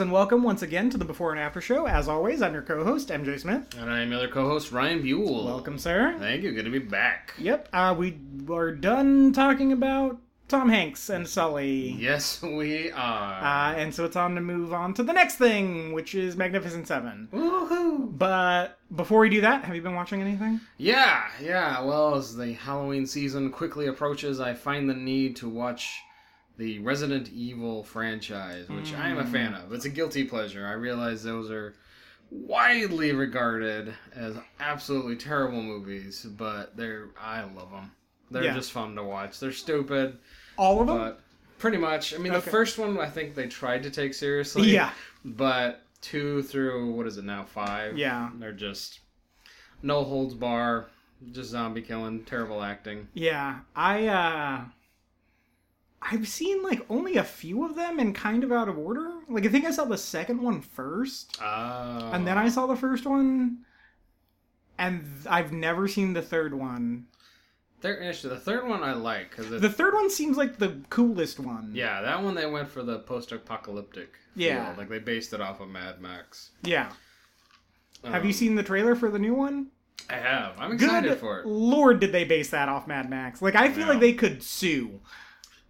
And 0.00 0.10
welcome 0.10 0.42
once 0.42 0.62
again 0.62 0.90
to 0.90 0.98
the 0.98 1.04
Before 1.04 1.30
and 1.30 1.40
After 1.40 1.60
Show. 1.60 1.86
As 1.86 2.08
always, 2.08 2.42
I'm 2.42 2.52
your 2.52 2.62
co-host 2.62 3.10
MJ 3.10 3.38
Smith. 3.38 3.74
And 3.78 3.90
I'm 3.90 4.10
your 4.10 4.18
other 4.18 4.28
co-host 4.28 4.72
Ryan 4.72 5.02
Buell. 5.02 5.44
Welcome, 5.44 5.78
sir. 5.78 6.16
Thank 6.18 6.42
you. 6.42 6.52
Good 6.52 6.64
to 6.64 6.70
be 6.70 6.78
back. 6.78 7.34
Yep, 7.38 7.68
uh, 7.72 7.94
we 7.96 8.18
are 8.50 8.72
done 8.72 9.32
talking 9.32 9.72
about 9.72 10.18
Tom 10.48 10.68
Hanks 10.68 11.08
and 11.10 11.26
Sully. 11.26 11.90
Yes, 11.98 12.42
we 12.42 12.90
are. 12.92 13.42
Uh, 13.42 13.74
and 13.76 13.94
so 13.94 14.04
it's 14.04 14.16
on 14.16 14.34
to 14.34 14.40
move 14.40 14.72
on 14.72 14.94
to 14.94 15.02
the 15.02 15.12
next 15.12 15.36
thing, 15.36 15.92
which 15.92 16.14
is 16.14 16.36
Magnificent 16.36 16.86
Seven. 16.86 17.28
Woohoo! 17.32 18.16
But 18.16 18.78
before 18.94 19.20
we 19.20 19.28
do 19.28 19.40
that, 19.40 19.64
have 19.64 19.74
you 19.74 19.82
been 19.82 19.94
watching 19.94 20.20
anything? 20.20 20.60
Yeah, 20.76 21.24
yeah. 21.42 21.80
Well, 21.82 22.14
as 22.14 22.36
the 22.36 22.52
Halloween 22.52 23.06
season 23.06 23.50
quickly 23.50 23.86
approaches, 23.86 24.40
I 24.40 24.54
find 24.54 24.88
the 24.88 24.94
need 24.94 25.36
to 25.36 25.48
watch 25.48 26.02
the 26.56 26.78
Resident 26.80 27.30
Evil 27.32 27.82
franchise, 27.84 28.68
which 28.68 28.92
I 28.94 29.08
am 29.08 29.18
a 29.18 29.26
fan 29.26 29.54
of. 29.54 29.72
It's 29.72 29.84
a 29.86 29.90
guilty 29.90 30.24
pleasure. 30.24 30.66
I 30.66 30.72
realize 30.72 31.22
those 31.22 31.50
are 31.50 31.74
widely 32.30 33.12
regarded 33.12 33.94
as 34.14 34.36
absolutely 34.60 35.16
terrible 35.16 35.62
movies, 35.62 36.24
but 36.24 36.76
they're 36.76 37.08
I 37.20 37.42
love 37.42 37.70
them. 37.70 37.92
They're 38.30 38.44
Yeah. 38.44 38.54
just 38.54 38.72
fun 38.72 38.94
to 38.96 39.02
watch. 39.02 39.38
They're 39.40 39.52
stupid. 39.52 40.18
All 40.56 40.80
of 40.80 40.86
them? 40.86 40.96
But 40.96 41.20
pretty 41.58 41.76
much, 41.78 42.14
I 42.14 42.18
mean, 42.18 42.32
the 42.32 42.40
first 42.40 42.78
one 42.78 42.98
I 42.98 43.08
think 43.10 43.34
they 43.34 43.46
tried 43.46 43.82
to 43.84 43.90
take 43.90 44.14
seriously. 44.14 44.70
yeah, 44.70 44.90
But 45.24 45.82
two 46.00 46.42
through 46.42 46.92
what 46.92 47.06
is 47.06 47.18
it 47.18 47.24
now? 47.24 47.44
Five. 47.44 47.96
yeah, 47.98 48.30
They're 48.38 48.52
just 48.52 49.00
no 49.82 50.02
holds 50.04 50.34
bar, 50.34 50.86
just 51.32 51.50
zombie 51.50 51.82
killing, 51.82 52.24
terrible 52.24 52.62
acting. 52.62 53.08
yeah. 53.14 53.60
I 53.76 54.06
uh, 54.06 54.64
I've 56.06 56.28
seen 56.28 56.62
like 56.62 56.84
only 56.90 57.16
a 57.16 57.24
few 57.24 57.64
of 57.64 57.74
them 57.76 57.98
and 57.98 58.14
kind 58.14 58.44
of 58.44 58.52
out 58.52 58.68
of 58.68 58.76
order. 58.76 59.10
Like 59.28 59.46
I 59.46 59.48
think 59.48 59.64
I 59.64 59.70
saw 59.70 59.86
the 59.86 59.96
second 59.98 60.42
one 60.42 60.60
first. 60.60 61.38
Oh. 61.42 62.10
and 62.12 62.26
then 62.26 62.36
I 62.36 62.48
saw 62.50 62.66
the 62.66 62.76
first 62.76 63.06
one, 63.06 63.58
and 64.78 65.06
I've 65.28 65.52
never 65.52 65.88
seen 65.88 66.12
the 66.12 66.22
third 66.22 66.52
one. 66.54 67.06
They're. 67.80 68.12
The 68.12 68.38
third 68.40 68.66
one 68.68 68.82
I 68.82 68.92
like 68.94 69.30
because 69.30 69.48
The 69.60 69.68
third 69.68 69.92
one 69.94 70.08
seems 70.10 70.36
like 70.38 70.56
the 70.58 70.78
coolest 70.90 71.38
one. 71.38 71.70
yeah, 71.74 72.00
that 72.02 72.22
one 72.22 72.34
they 72.34 72.46
went 72.46 72.70
for 72.70 72.82
the 72.82 73.00
post-apocalyptic. 73.00 74.14
feel. 74.34 74.46
Yeah. 74.48 74.74
like 74.78 74.88
they 74.88 74.98
based 75.00 75.32
it 75.34 75.40
off 75.42 75.60
of 75.60 75.68
Mad 75.68 76.00
Max. 76.00 76.50
Yeah. 76.62 76.90
Have 78.04 78.22
Um, 78.22 78.26
you 78.26 78.32
seen 78.32 78.54
the 78.54 78.62
trailer 78.62 78.94
for 78.94 79.10
the 79.10 79.18
new 79.18 79.34
one? 79.34 79.68
I 80.08 80.14
have. 80.14 80.54
I'm 80.58 80.72
excited 80.72 81.08
Good 81.10 81.18
for 81.18 81.40
it. 81.40 81.46
Lord, 81.46 82.00
did 82.00 82.12
they 82.12 82.24
base 82.24 82.50
that 82.50 82.68
off 82.70 82.86
Mad 82.86 83.08
Max? 83.10 83.40
Like, 83.42 83.54
I 83.54 83.70
feel 83.70 83.86
No. 83.86 83.92
like 83.92 84.00
they 84.00 84.12
could 84.14 84.42
sue. 84.42 85.00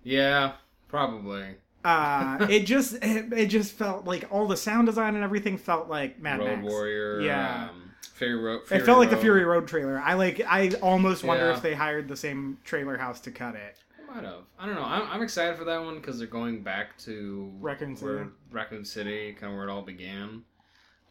Yeah, 0.05 0.53
probably. 0.89 1.57
Uh, 1.85 2.47
it 2.49 2.61
just, 2.67 2.95
it, 3.03 3.33
it 3.37 3.47
just 3.47 3.73
felt 3.73 4.05
like 4.07 4.27
all 4.31 4.47
the 4.47 4.57
sound 4.57 4.87
design 4.87 5.17
and 5.17 5.25
everything 5.25 5.59
felt 5.59 5.89
like 5.89 6.21
Mad 6.21 6.39
Road 6.41 6.61
Max. 6.61 6.63
Warrior. 6.71 7.21
Yeah. 7.21 7.69
Um, 7.71 7.91
Fury 8.15 8.37
Road. 8.37 8.63
It 8.71 8.83
felt 8.85 8.99
like 8.99 9.11
the 9.11 9.17
Fury 9.17 9.45
Road 9.45 9.67
trailer. 9.67 9.99
I 10.01 10.15
like. 10.15 10.41
I 10.47 10.71
almost 10.81 11.25
wonder 11.25 11.47
Yeah. 11.47 11.57
if 11.57 11.63
they 11.63 11.75
hired 11.75 12.07
the 12.07 12.17
same 12.17 12.59
trailer 12.65 12.97
house 12.97 13.19
to 13.23 13.33
cut 13.33 13.57
it. 13.57 13.77
Might 14.09 14.23
have. 14.25 14.45
I 14.59 14.67
don't 14.67 14.77
know. 14.77 14.85
I'm, 14.85 15.03
I'm 15.11 15.23
excited 15.23 15.57
for 15.59 15.65
that 15.65 15.83
one 15.83 15.97
because 15.97 16.19
they're 16.19 16.29
going 16.29 16.63
back 16.63 16.97
to 16.99 17.51
Raccoon 17.61 17.97
City. 17.97 18.07
where 18.07 18.29
Raccoon 18.53 18.85
City, 18.85 19.33
kind 19.33 19.53
of 19.53 19.59
where 19.59 19.69
it 19.69 19.73
all 19.73 19.83
began. 19.83 20.43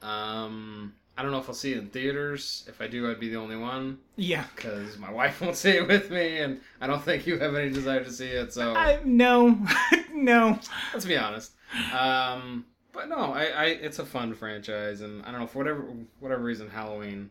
Um, 0.01 0.93
I 1.17 1.21
don't 1.21 1.31
know 1.31 1.37
if 1.37 1.47
I'll 1.47 1.53
see 1.55 1.73
it 1.73 1.77
in 1.77 1.87
theaters. 1.89 2.65
If 2.67 2.81
I 2.81 2.87
do, 2.87 3.09
I'd 3.09 3.19
be 3.19 3.29
the 3.29 3.35
only 3.37 3.55
one 3.55 3.99
Yeah. 4.15 4.45
because 4.55 4.97
my 4.97 5.11
wife 5.19 5.41
won't 5.41 5.55
see 5.55 5.71
it 5.71 5.87
with 5.87 6.09
me, 6.09 6.39
and 6.39 6.59
I 6.81 6.87
don't 6.87 7.03
think 7.03 7.27
you 7.27 7.37
have 7.39 7.53
any 7.55 7.69
desire 7.69 8.03
to 8.03 8.11
see 8.11 8.27
it. 8.29 8.51
So 8.53 8.73
I 8.73 8.99
no, 9.05 9.59
no. 10.13 10.59
let's 10.93 11.05
be 11.05 11.17
honest. 11.17 11.51
Um, 11.93 12.65
but 12.91 13.09
no, 13.09 13.33
I, 13.33 13.43
I, 13.45 13.65
it's 13.65 13.99
a 13.99 14.05
fun 14.05 14.33
franchise, 14.33 15.01
and 15.01 15.23
I 15.23 15.31
don't 15.31 15.39
know 15.41 15.47
for 15.47 15.59
whatever 15.59 15.87
whatever 16.19 16.43
reason, 16.43 16.69
Halloween. 16.69 17.29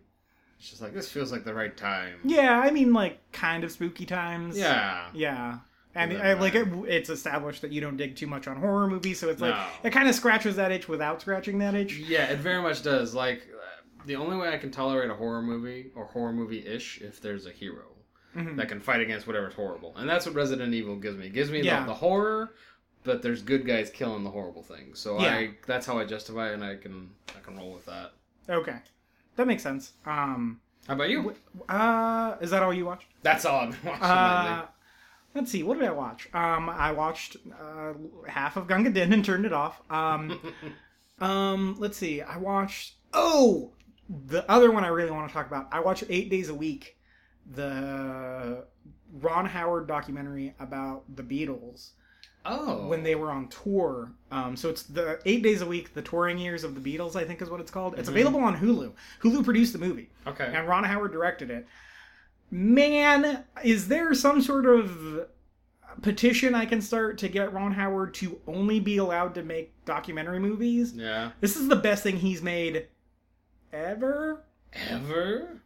It's 0.58 0.70
just 0.70 0.80
like 0.82 0.94
this 0.94 1.10
feels 1.10 1.32
like 1.32 1.44
the 1.44 1.54
right 1.54 1.76
time. 1.76 2.20
Yeah, 2.24 2.60
I 2.60 2.70
mean, 2.70 2.92
like 2.92 3.18
kind 3.32 3.64
of 3.64 3.72
spooky 3.72 4.06
times. 4.06 4.56
Yeah. 4.56 5.08
Yeah. 5.12 5.58
And 5.94 6.10
Doesn't 6.12 6.24
I, 6.26 6.32
like 6.34 6.54
it, 6.54 6.68
it's 6.88 7.10
established 7.10 7.60
that 7.62 7.70
you 7.72 7.80
don't 7.82 7.96
dig 7.98 8.16
too 8.16 8.26
much 8.26 8.46
on 8.48 8.56
horror 8.56 8.88
movies, 8.88 9.18
so 9.20 9.28
it's 9.28 9.42
like 9.42 9.54
No. 9.54 9.66
it 9.82 9.90
kind 9.92 10.08
of 10.08 10.14
scratches 10.14 10.56
that 10.56 10.72
itch 10.72 10.88
without 10.88 11.20
scratching 11.20 11.58
that 11.58 11.74
itch. 11.74 11.98
Yeah, 11.98 12.24
it 12.30 12.38
very 12.38 12.62
much 12.62 12.82
does. 12.82 13.14
Like, 13.14 13.42
the 14.06 14.16
only 14.16 14.36
way 14.36 14.48
I 14.52 14.58
can 14.58 14.70
tolerate 14.70 15.10
a 15.10 15.14
horror 15.14 15.42
movie 15.42 15.90
or 15.94 16.04
horror 16.06 16.32
movie 16.32 16.66
ish 16.66 17.00
if 17.00 17.20
there's 17.20 17.46
a 17.46 17.52
hero 17.52 17.84
Mhm. 18.36 18.56
that 18.56 18.68
can 18.68 18.80
fight 18.80 19.00
against 19.00 19.26
whatever's 19.26 19.54
horrible, 19.54 19.94
and 19.96 20.08
that's 20.08 20.24
what 20.26 20.34
Resident 20.34 20.72
Evil 20.74 20.96
gives 20.96 21.16
me. 21.18 21.26
It 21.26 21.32
gives 21.34 21.50
me 21.50 21.60
the- 21.60 21.66
Yeah. 21.66 21.84
the, 21.86 21.94
horror, 21.94 22.54
but 23.04 23.20
there's 23.22 23.42
good 23.42 23.66
guys 23.66 23.90
killing 23.90 24.24
the 24.24 24.30
horrible 24.30 24.62
things. 24.62 24.98
So 24.98 25.20
Yeah. 25.20 25.34
I 25.34 25.54
that's 25.66 25.86
how 25.86 25.98
I 25.98 26.04
justify 26.04 26.50
it, 26.50 26.54
and 26.54 26.64
I 26.64 26.76
can 26.76 27.10
I 27.36 27.40
can 27.40 27.56
roll 27.56 27.72
with 27.72 27.84
that. 27.86 28.12
Okay, 28.48 28.76
that 29.36 29.46
makes 29.46 29.62
sense. 29.62 29.92
Um, 30.06 30.60
How 30.88 30.94
about 30.94 31.10
you? 31.10 31.34
uh, 31.68 32.36
is 32.40 32.50
that 32.50 32.62
all 32.62 32.72
you 32.72 32.86
watched? 32.86 33.06
That's 33.22 33.44
all 33.44 33.60
I've 33.60 33.70
been 33.82 33.90
watching 33.90 34.04
Uh, 34.04 34.66
let's 35.34 35.50
see. 35.50 35.62
What 35.62 35.78
did 35.78 35.86
I 35.88 35.92
watch? 35.92 36.28
Um, 36.34 36.68
I 36.70 36.90
watched 36.92 37.36
uh, 37.60 37.92
half 38.28 38.56
of 38.56 38.66
Gunga 38.66 38.90
Din 38.90 39.12
and 39.12 39.24
turned 39.24 39.44
it 39.46 39.52
off. 39.52 39.80
Um, 39.90 40.40
um, 41.20 41.76
let's 41.78 41.96
see. 41.98 42.22
I 42.22 42.36
watched. 42.38 42.94
Oh, 43.12 43.72
the 44.28 44.48
other 44.50 44.70
one 44.70 44.84
I 44.84 44.88
really 44.88 45.10
want 45.10 45.28
to 45.28 45.32
talk 45.34 45.46
about. 45.46 45.68
I 45.72 45.80
watch 45.80 46.04
Eight 46.08 46.28
Days 46.30 46.48
a 46.48 46.54
Week, 46.54 46.96
the 47.54 48.64
Ron 49.20 49.46
Howard 49.46 49.86
documentary 49.86 50.54
about 50.60 51.04
the 51.16 51.22
Beatles 51.22 51.90
oh, 52.44 52.86
when 52.86 53.02
they 53.02 53.14
were 53.14 53.30
on 53.30 53.48
tour. 53.48 54.12
Um, 54.30 54.56
so 54.56 54.68
it's 54.68 54.82
the 54.84 55.18
Eight 55.24 55.42
Days 55.42 55.62
a 55.62 55.66
Week, 55.66 55.94
the 55.94 56.02
touring 56.02 56.38
years 56.38 56.64
of 56.64 56.80
the 56.80 56.80
Beatles. 56.98 57.16
I 57.16 57.24
think 57.24 57.40
is 57.42 57.50
what 57.50 57.60
it's 57.60 57.70
called. 57.70 57.98
It's 57.98 58.08
Mhm. 58.08 58.12
available 58.12 58.40
on 58.40 58.56
Hulu. 58.56 58.92
Hulu 59.22 59.44
produced 59.44 59.72
the 59.72 59.78
movie 59.78 60.10
okay, 60.26 60.50
and 60.54 60.68
Ron 60.68 60.84
Howard 60.84 61.12
directed 61.12 61.50
it. 61.50 61.66
Man, 62.50 63.44
is 63.64 63.88
there 63.88 64.12
some 64.14 64.42
sort 64.42 64.66
of 64.66 65.26
petition 66.02 66.54
I 66.54 66.66
can 66.66 66.80
start 66.82 67.18
to 67.18 67.28
get 67.28 67.52
Ron 67.52 67.72
Howard 67.72 68.14
to 68.14 68.40
only 68.46 68.78
be 68.80 68.98
allowed 68.98 69.34
to 69.36 69.42
make 69.42 69.72
documentary 69.84 70.38
movies? 70.38 70.92
yeah, 70.94 71.30
This 71.40 71.56
is 71.56 71.68
the 71.68 71.76
best 71.76 72.02
thing 72.02 72.18
he's 72.18 72.42
made 72.42 72.86
ever. 73.72 74.42
ever. 74.72 75.62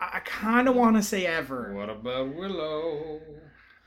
I 0.00 0.20
kind 0.24 0.68
of 0.68 0.74
want 0.74 0.96
to 0.96 1.02
say 1.02 1.26
ever. 1.26 1.72
What 1.74 1.88
about 1.88 2.34
Willow? 2.34 3.20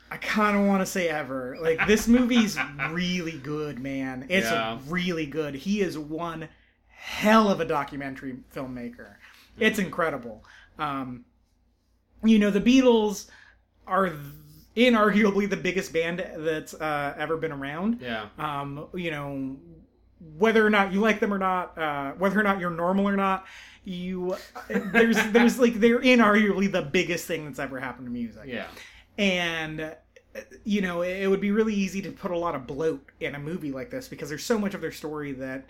I 0.09 0.17
kind 0.17 0.55
of 0.55 0.65
want 0.65 0.81
to 0.81 0.85
say 0.85 1.09
ever. 1.09 1.57
Like 1.59 1.85
this 1.87 2.07
movie's 2.07 2.57
really 2.91 3.37
good, 3.37 3.79
man. 3.79 4.27
It's 4.29 4.49
Yeah. 4.49 4.79
really 4.87 5.25
good. 5.25 5.55
He 5.55 5.81
is 5.81 5.97
one 5.97 6.47
hell 6.87 7.49
of 7.49 7.59
a 7.59 7.65
documentary 7.65 8.37
filmmaker. 8.55 9.15
It's 9.59 9.79
incredible. 9.79 10.43
Um, 10.79 11.25
you 12.23 12.39
know, 12.39 12.49
the 12.49 12.61
Beatles 12.61 13.27
are 13.87 14.09
th- 14.09 14.19
inarguably 14.75 15.49
the 15.49 15.57
biggest 15.57 15.93
band 15.93 16.25
that's 16.37 16.73
uh, 16.73 17.13
ever 17.17 17.37
been 17.37 17.51
around. 17.51 17.99
Yeah, 18.01 18.27
Um, 18.37 18.87
you 18.93 19.11
know, 19.11 19.55
whether 20.37 20.65
or 20.65 20.69
not 20.69 20.91
you 20.91 20.99
like 20.99 21.19
them 21.19 21.33
or 21.33 21.37
not, 21.37 21.77
uh, 21.77 22.11
whether 22.13 22.39
or 22.39 22.43
not 22.43 22.59
you're 22.59 22.69
normal 22.69 23.07
or 23.07 23.15
not, 23.15 23.45
you 23.83 24.35
there's 24.67 25.17
there's 25.31 25.59
like 25.59 25.75
they're 25.75 25.99
inarguably 25.99 26.71
the 26.71 26.81
biggest 26.81 27.25
thing 27.25 27.45
that's 27.45 27.59
ever 27.59 27.79
happened 27.79 28.07
to 28.07 28.11
music. 28.11 28.43
Yeah, 28.45 28.67
and 29.17 29.81
uh, 29.81 30.39
you 30.63 30.81
know 30.81 31.01
it 31.01 31.27
would 31.27 31.41
be 31.41 31.51
really 31.51 31.73
easy 31.73 32.01
to 32.01 32.11
put 32.11 32.31
a 32.31 32.37
lot 32.37 32.55
of 32.55 32.67
bloat 32.67 33.11
in 33.19 33.35
a 33.35 33.39
movie 33.39 33.71
like 33.71 33.91
this 33.91 34.07
because 34.07 34.29
there's 34.29 34.43
so 34.43 34.57
much 34.57 34.73
of 34.73 34.81
their 34.81 34.91
story 34.91 35.31
that 35.33 35.65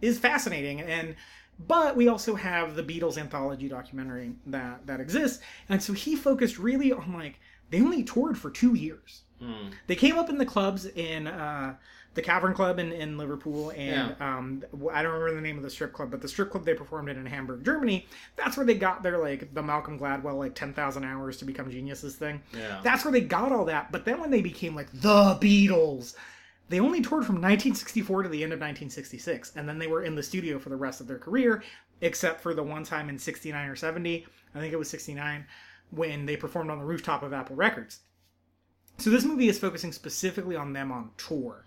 is 0.00 0.18
fascinating. 0.18 0.80
And 0.80 1.16
but 1.58 1.96
we 1.96 2.08
also 2.08 2.34
have 2.34 2.74
the 2.74 2.82
beatles 2.82 3.16
anthology 3.16 3.68
documentary 3.68 4.32
that 4.46 4.86
that 4.86 5.00
exists. 5.00 5.42
And 5.68 5.82
so 5.82 5.92
he 5.92 6.16
focused 6.16 6.58
really 6.58 6.92
on 6.92 7.12
like 7.12 7.40
they 7.70 7.80
only 7.80 8.04
toured 8.04 8.38
for 8.38 8.50
two 8.50 8.74
years. 8.74 9.22
Hmm. 9.40 9.70
they 9.88 9.96
came 9.96 10.16
up 10.16 10.30
in 10.30 10.38
the 10.38 10.46
clubs 10.46 10.86
in 10.86 11.26
uh, 11.26 11.74
the 12.14 12.22
Cavern 12.22 12.54
Club 12.54 12.78
in, 12.78 12.92
in 12.92 13.18
Liverpool, 13.18 13.70
and 13.76 14.14
um, 14.20 14.62
I 14.92 15.02
don't 15.02 15.12
remember 15.12 15.34
the 15.34 15.40
name 15.40 15.56
of 15.56 15.62
the 15.62 15.70
strip 15.70 15.92
club, 15.92 16.10
but 16.10 16.22
the 16.22 16.28
strip 16.28 16.50
club 16.50 16.64
they 16.64 16.74
performed 16.74 17.08
in 17.08 17.16
in 17.18 17.26
Hamburg, 17.26 17.64
Germany. 17.64 18.06
That's 18.36 18.56
where 18.56 18.64
they 18.64 18.74
got 18.74 19.02
their 19.02 19.18
like 19.18 19.52
the 19.52 19.62
Malcolm 19.62 19.98
Gladwell 19.98 20.38
like 20.38 20.54
ten 20.54 20.72
thousand 20.72 21.04
hours 21.04 21.36
to 21.38 21.44
become 21.44 21.70
geniuses 21.70 22.16
thing. 22.16 22.40
Yeah. 22.56 22.80
That's 22.82 23.04
where 23.04 23.12
they 23.12 23.20
got 23.20 23.52
all 23.52 23.64
that. 23.66 23.90
But 23.90 24.04
then 24.04 24.20
when 24.20 24.30
they 24.30 24.42
became 24.42 24.74
like 24.74 24.90
the 24.92 25.36
Beatles, 25.40 26.14
they 26.68 26.80
only 26.80 27.00
toured 27.00 27.26
from 27.26 27.36
1964 27.36 28.22
to 28.22 28.28
the 28.28 28.42
end 28.42 28.52
of 28.52 28.58
1966, 28.58 29.52
and 29.56 29.68
then 29.68 29.78
they 29.78 29.86
were 29.86 30.04
in 30.04 30.14
the 30.14 30.22
studio 30.22 30.58
for 30.58 30.70
the 30.70 30.76
rest 30.76 31.00
of 31.00 31.06
their 31.06 31.18
career, 31.18 31.62
except 32.00 32.40
for 32.40 32.54
the 32.54 32.62
one 32.62 32.84
time 32.84 33.08
in 33.08 33.18
69 33.18 33.68
or 33.68 33.76
70, 33.76 34.26
I 34.54 34.60
think 34.60 34.72
it 34.72 34.78
was 34.78 34.88
69, 34.88 35.44
when 35.90 36.26
they 36.26 36.36
performed 36.36 36.70
on 36.70 36.78
the 36.78 36.84
rooftop 36.84 37.22
of 37.22 37.32
Apple 37.32 37.56
Records. 37.56 38.00
So 38.98 39.10
this 39.10 39.24
movie 39.24 39.48
is 39.48 39.58
focusing 39.58 39.92
specifically 39.92 40.56
on 40.56 40.72
them 40.72 40.92
on 40.92 41.10
tour, 41.16 41.64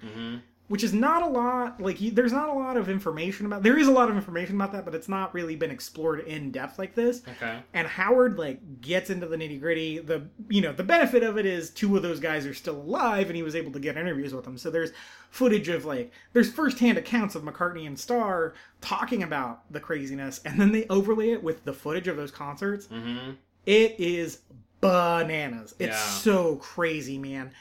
which 0.69 0.83
is 0.83 0.93
not 0.93 1.23
a 1.23 1.27
lot. 1.27 1.79
Like, 1.81 2.01
you, 2.01 2.11
there's 2.11 2.33
not 2.33 2.49
a 2.49 2.53
lot 2.53 2.77
of 2.77 2.89
information 2.89 3.45
about. 3.45 3.63
There 3.63 3.77
is 3.77 3.87
a 3.87 3.91
lot 3.91 4.09
of 4.09 4.15
information 4.15 4.55
about 4.55 4.71
that, 4.73 4.85
but 4.85 4.95
it's 4.95 5.09
not 5.09 5.33
really 5.33 5.55
been 5.55 5.71
explored 5.71 6.21
in 6.21 6.51
depth 6.51 6.79
like 6.79 6.95
this. 6.95 7.21
Okay. 7.27 7.59
And 7.73 7.87
Howard 7.87 8.37
like 8.37 8.81
gets 8.81 9.09
into 9.09 9.27
the 9.27 9.37
nitty 9.37 9.59
gritty. 9.59 9.99
The 9.99 10.27
you 10.49 10.61
know 10.61 10.71
the 10.71 10.83
benefit 10.83 11.23
of 11.23 11.37
it 11.37 11.45
is 11.45 11.69
two 11.69 11.95
of 11.95 12.01
those 12.03 12.19
guys 12.19 12.45
are 12.45 12.53
still 12.53 12.77
alive, 12.77 13.27
and 13.27 13.35
he 13.35 13.43
was 13.43 13.55
able 13.55 13.71
to 13.73 13.79
get 13.79 13.97
interviews 13.97 14.33
with 14.33 14.45
them. 14.45 14.57
So 14.57 14.69
there's 14.69 14.91
footage 15.29 15.67
of 15.67 15.85
like 15.85 16.11
there's 16.33 16.51
firsthand 16.51 16.97
accounts 16.97 17.35
of 17.35 17.43
McCartney 17.43 17.85
and 17.87 17.99
Starr 17.99 18.53
talking 18.81 19.23
about 19.23 19.71
the 19.71 19.79
craziness, 19.79 20.39
and 20.45 20.59
then 20.59 20.71
they 20.71 20.85
overlay 20.89 21.31
it 21.31 21.43
with 21.43 21.65
the 21.65 21.73
footage 21.73 22.07
of 22.07 22.17
those 22.17 22.31
concerts. 22.31 22.87
Mm-hmm. 22.87 23.31
It 23.65 23.95
is 23.99 24.39
bananas. 24.87 25.75
It's 25.79 25.95
Yeah. 25.95 26.05
so 26.09 26.55
crazy, 26.57 27.17
man. 27.17 27.51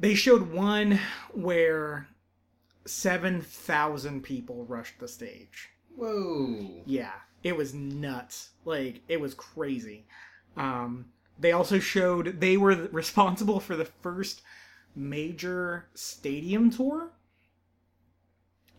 They 0.00 0.14
showed 0.14 0.50
one 0.52 0.98
where 1.32 2.08
seven 2.84 3.40
thousand 3.40 4.22
people 4.22 4.64
rushed 4.66 4.98
the 4.98 5.08
stage. 5.08 5.68
Whoa. 5.94 6.82
Yeah, 6.86 7.12
it 7.42 7.56
was 7.56 7.74
nuts. 7.74 8.50
Like 8.64 9.02
it 9.08 9.20
was 9.20 9.34
crazy. 9.34 10.06
Um, 10.56 11.06
they 11.38 11.52
also 11.52 11.78
showed 11.78 12.40
they 12.40 12.56
were 12.56 12.74
responsible 12.92 13.60
for 13.60 13.76
the 13.76 13.84
first 13.84 14.42
major 14.94 15.86
stadium 15.94 16.70
tour, 16.70 17.10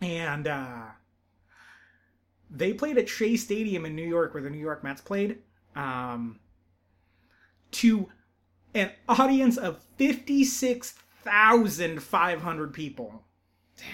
and 0.00 0.46
uh, 0.46 0.82
they 2.50 2.72
played 2.72 2.98
at 2.98 3.08
Shea 3.08 3.36
Stadium 3.36 3.84
in 3.86 3.96
New 3.96 4.06
York, 4.06 4.34
where 4.34 4.42
the 4.42 4.50
New 4.50 4.58
York 4.58 4.84
Mets 4.84 5.00
played, 5.00 5.38
um, 5.74 6.38
to 7.74 8.08
an 8.74 8.90
audience 9.08 9.56
of 9.56 9.82
fifty 9.96 10.44
six 10.44 10.94
thousand 11.22 12.02
five 12.02 12.42
hundred 12.42 12.72
people. 12.72 13.24
Dang. 13.76 13.86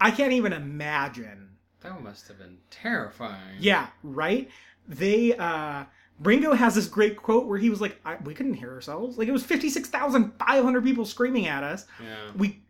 I 0.00 0.10
can't 0.10 0.32
even 0.32 0.52
imagine 0.52 1.56
That 1.82 2.02
must 2.02 2.28
have 2.28 2.38
been 2.38 2.58
terrifying. 2.70 3.56
Yeah, 3.58 3.88
right? 4.02 4.50
They 4.88 5.36
uh 5.36 5.84
Ringo 6.20 6.54
has 6.54 6.76
this 6.76 6.86
great 6.86 7.16
quote 7.16 7.46
where 7.46 7.58
he 7.58 7.70
was 7.70 7.80
like, 7.80 8.00
I, 8.04 8.16
"We 8.22 8.34
couldn't 8.34 8.54
hear 8.54 8.70
ourselves. 8.72 9.18
Like 9.18 9.26
it 9.28 9.32
was 9.32 9.44
fifty 9.44 9.68
six 9.68 9.88
thousand 9.88 10.32
five 10.38 10.62
hundred 10.62 10.84
people 10.84 11.04
screaming 11.04 11.46
at 11.46 11.64
us. 11.64 11.86
Yeah. 12.02 12.30
We 12.36 12.62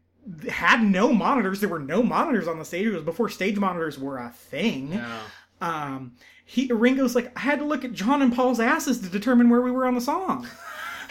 had 0.49 0.83
no 0.83 1.13
monitors. 1.13 1.61
There 1.61 1.69
were 1.69 1.79
no 1.79 2.03
monitors 2.03 2.49
on 2.49 2.59
the 2.59 2.65
stage. 2.65 2.87
It 2.87 2.95
was 2.95 3.03
before 3.03 3.29
stage 3.29 3.59
monitors 3.59 3.99
were 3.99 4.19
a 4.19 4.31
thing. 4.31 4.93
Yeah. 4.95 5.21
Um, 5.61 6.13
he 6.45 6.69
Ringo's 6.73 7.15
like, 7.15 7.37
I 7.37 7.41
had 7.41 7.59
to 7.61 7.65
look 7.65 7.85
at 7.85 7.93
John 7.93 8.23
and 8.23 8.35
Paul's 8.35 8.61
asses 8.61 9.01
to 9.01 9.09
determine 9.09 9.51
where 9.51 9.63
we 9.63 9.71
were 9.71 9.87
on 9.87 9.95
the 9.95 10.01
song. 10.01 10.47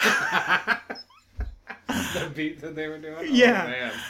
the 1.88 2.30
beat 2.34 2.60
that 2.60 2.74
they 2.74 2.88
were 2.88 2.98
doing. 2.98 3.16
Oh, 3.18 3.22
Yeah. 3.22 3.92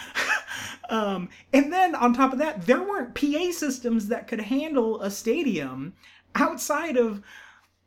Um, 0.90 1.30
and 1.52 1.72
then 1.72 1.94
on 1.94 2.12
top 2.12 2.34
of 2.34 2.38
that, 2.40 2.66
there 2.66 2.82
weren't 2.82 3.14
PA 3.14 3.50
systems 3.52 4.08
that 4.08 4.28
could 4.28 4.42
handle 4.42 5.00
a 5.00 5.10
stadium 5.10 5.94
outside 6.34 6.98
of 6.98 7.22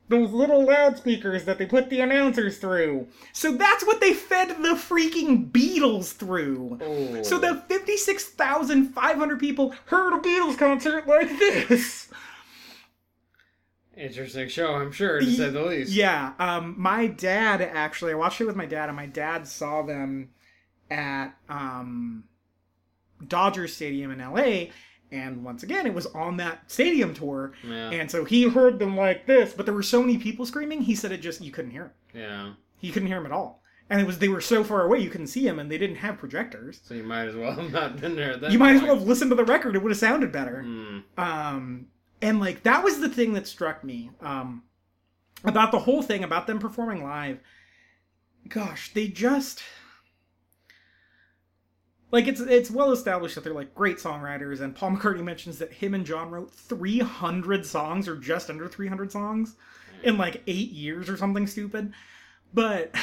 those 0.10 0.32
little 0.32 0.66
loudspeakers 0.66 1.46
that 1.46 1.58
they 1.58 1.66
put 1.66 1.90
the 1.90 2.00
announcers 2.00 2.58
through. 2.58 3.08
So 3.34 3.52
that's 3.54 3.86
what 3.86 4.00
they 4.00 4.14
fed 4.14 4.50
the 4.50 4.70
freaking 4.70 5.52
Beatles 5.52 6.14
through. 6.14 6.80
Oh. 6.82 7.24
So 7.24 7.38
the 7.38 7.64
56,500 7.68 9.40
people 9.40 9.76
heard 9.86 10.14
a 10.14 10.20
Beatles 10.20 10.58
concert 10.58 11.08
like 11.08 11.30
this. 11.38 12.10
Interesting 13.98 14.48
show, 14.48 14.76
I'm 14.76 14.92
sure, 14.92 15.20
to 15.20 15.32
say 15.32 15.50
the 15.50 15.64
least. 15.64 15.92
Yeah, 15.92 16.34
um, 16.40 16.76
my 16.78 17.08
dad 17.08 17.62
actually, 17.62 18.12
I 18.12 18.16
watched 18.16 18.40
it 18.40 18.46
with 18.46 18.56
my 18.56 18.68
dad, 18.68 18.90
and 18.90 18.96
my 18.96 19.08
dad 19.08 19.48
saw 19.48 19.82
them 19.82 20.30
at 20.92 21.30
um, 21.50 22.26
Dodger 23.28 23.68
Stadium 23.68 24.12
in 24.12 24.20
LA. 24.20 24.72
And 25.12 25.44
once 25.44 25.64
again, 25.64 25.88
it 25.88 25.94
was 25.94 26.06
on 26.08 26.38
that 26.38 26.70
stadium 26.70 27.14
tour. 27.14 27.54
Yeah. 27.68 27.92
And 27.92 28.12
so 28.12 28.26
he 28.26 28.50
heard 28.50 28.78
them 28.78 28.96
like 28.98 29.26
this, 29.26 29.54
but 29.54 29.66
there 29.66 29.74
were 29.74 29.84
so 29.84 30.02
many 30.02 30.18
people 30.18 30.46
screaming, 30.46 30.82
he 30.82 30.96
said 30.96 31.12
it 31.12 31.22
just, 31.22 31.42
you 31.42 31.52
couldn't 31.52 31.72
hear 31.72 31.84
him. 31.84 31.92
Yeah. 32.14 32.54
He 32.78 32.92
couldn't 32.92 33.08
hear 33.08 33.18
him 33.18 33.26
at 33.26 33.32
all. 33.32 33.64
And 33.90 34.02
it 34.02 34.06
was, 34.06 34.20
they 34.20 34.28
were 34.28 34.42
so 34.42 34.66
far 34.66 34.84
away, 34.84 35.00
you 35.00 35.10
couldn't 35.10 35.28
see 35.28 35.48
him, 35.48 35.60
and 35.60 35.72
they 35.72 35.78
didn't 35.78 35.96
have 35.98 36.18
projectors. 36.18 36.82
So 36.84 36.94
you 36.94 37.04
might 37.04 37.30
as 37.30 37.36
well 37.36 37.52
have 37.56 37.72
not 37.72 38.02
been 38.02 38.18
there. 38.18 38.34
At 38.34 38.42
that 38.42 38.52
You 38.52 38.60
might 38.60 38.76
as 38.76 38.82
well 38.82 38.96
have 38.96 39.08
listened 39.08 39.32
to 39.32 39.36
the 39.36 39.46
record, 39.46 39.76
it 39.76 39.82
would 39.82 39.92
have 39.92 39.98
sounded 39.98 40.32
better. 40.32 40.60
Um 41.18 41.88
and 42.22 42.40
like 42.40 42.64
that 42.64 42.84
was 42.84 43.00
the 43.00 43.10
thing 43.10 43.34
that 43.34 43.48
struck 43.48 43.84
me 43.84 44.12
um 44.22 44.64
about 45.44 45.72
the 45.72 45.80
whole 45.80 46.02
thing 46.02 46.24
about 46.24 46.48
them 46.48 46.60
performing 46.60 47.04
live. 47.04 47.40
Gosh 48.48 48.94
they 48.94 49.08
just 49.08 49.62
like 52.12 52.28
it's 52.28 52.40
it's 52.40 52.72
well 52.72 52.92
established 52.92 53.36
that 53.36 53.44
they're 53.44 53.54
like 53.54 53.76
great 53.76 53.98
songwriters 53.98 54.62
and 54.62 54.74
paul 54.74 54.92
mccartney 54.96 55.24
mentions 55.24 55.58
that 55.58 55.74
him 55.74 55.94
and 55.94 56.06
john 56.06 56.32
wrote 56.32 56.50
300 56.50 57.66
songs 57.66 58.08
or 58.08 58.16
just 58.16 58.50
under 58.50 58.70
300 58.70 59.12
songs 59.12 59.58
in 60.04 60.18
like 60.18 60.42
eight 60.48 60.72
years 60.72 61.10
or 61.10 61.18
something 61.18 61.48
stupid. 61.48 61.94
But 62.54 62.96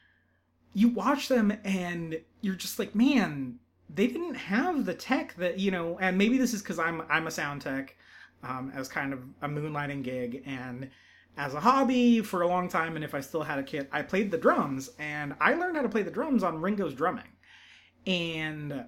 you 0.74 0.88
watch 0.88 1.28
them 1.28 1.52
and 1.64 2.20
you're 2.40 2.54
just 2.54 2.78
like 2.78 2.94
man 2.94 3.58
they 3.90 4.06
didn't 4.06 4.34
have 4.34 4.84
the 4.84 4.94
tech 4.94 5.34
that 5.36 5.58
you 5.58 5.70
know 5.70 5.98
and 5.98 6.18
maybe 6.18 6.36
this 6.36 6.52
is 6.52 6.62
because 6.62 6.78
i'm 6.78 7.02
i'm 7.08 7.26
a 7.26 7.30
sound 7.30 7.62
tech 7.62 7.96
um, 8.42 8.72
as 8.74 8.88
kind 8.88 9.12
of 9.12 9.20
a 9.42 9.48
moonlighting 9.48 10.02
gig 10.02 10.42
and 10.46 10.90
as 11.36 11.54
a 11.54 11.60
hobby 11.60 12.20
for 12.20 12.42
a 12.42 12.48
long 12.48 12.68
time. 12.68 12.96
And 12.96 13.04
if 13.04 13.14
i 13.14 13.20
still 13.20 13.42
had 13.42 13.58
a 13.58 13.62
kit 13.62 13.88
i 13.92 14.02
played 14.02 14.30
the 14.30 14.38
drums 14.38 14.90
and 14.98 15.34
i 15.40 15.54
learned 15.54 15.76
how 15.76 15.82
to 15.82 15.88
play 15.88 16.02
the 16.02 16.10
drums 16.10 16.42
on 16.42 16.60
ringo's 16.60 16.94
drumming. 16.94 17.24
And 18.06 18.84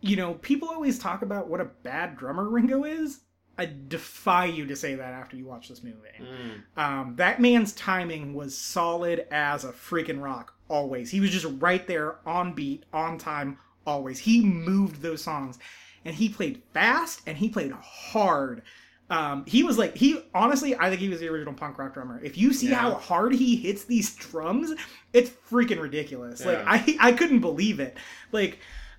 you 0.00 0.16
know 0.16 0.34
people 0.34 0.68
always 0.68 0.98
talk 0.98 1.22
about 1.22 1.48
what 1.48 1.60
a 1.60 1.64
bad 1.64 2.16
drummer 2.16 2.48
ringo 2.48 2.84
is. 2.84 3.20
I 3.58 3.70
defy 3.86 4.46
you 4.46 4.66
to 4.66 4.74
say 4.74 4.94
that 4.94 5.12
after 5.12 5.36
you 5.36 5.44
watch 5.44 5.68
this 5.68 5.84
movie. 5.84 5.98
Hmm. 6.18 6.80
um, 6.80 7.16
that 7.16 7.40
man's 7.40 7.74
timing 7.74 8.34
was 8.34 8.56
solid 8.56 9.26
as 9.30 9.64
a 9.64 9.72
freaking 9.72 10.22
rock 10.22 10.54
always. 10.68 11.10
He 11.10 11.20
was 11.20 11.30
just 11.30 11.46
right 11.58 11.86
there 11.86 12.16
on 12.26 12.54
beat 12.54 12.84
on 12.92 13.18
time 13.18 13.58
always. 13.86 14.18
He 14.18 14.42
moved 14.42 15.02
those 15.02 15.22
songs 15.22 15.58
and 16.04 16.14
he 16.14 16.28
played 16.28 16.62
fast 16.74 17.22
and 17.26 17.36
he 17.38 17.48
played 17.48 17.72
hard 17.72 18.62
um, 19.10 19.44
he 19.46 19.62
was 19.62 19.76
like 19.76 19.96
he 19.96 20.22
honestly 20.34 20.74
i 20.76 20.88
think 20.88 21.00
he 21.00 21.08
was 21.08 21.20
the 21.20 21.28
original 21.28 21.52
punk 21.54 21.78
rock 21.78 21.92
drummer 21.94 22.20
if 22.24 22.38
you 22.38 22.52
see 22.52 22.68
Yeah. 22.70 22.76
how 22.76 22.94
hard 22.94 23.34
he 23.34 23.56
hits 23.56 23.84
these 23.84 24.14
drums 24.14 24.72
it's 25.12 25.30
freaking 25.50 25.80
ridiculous 25.80 26.44
like 26.46 26.62
i 26.66 26.96
i 27.00 27.12
couldn't 27.12 27.40
believe 27.40 27.78
it 27.80 27.96
like 28.32 28.58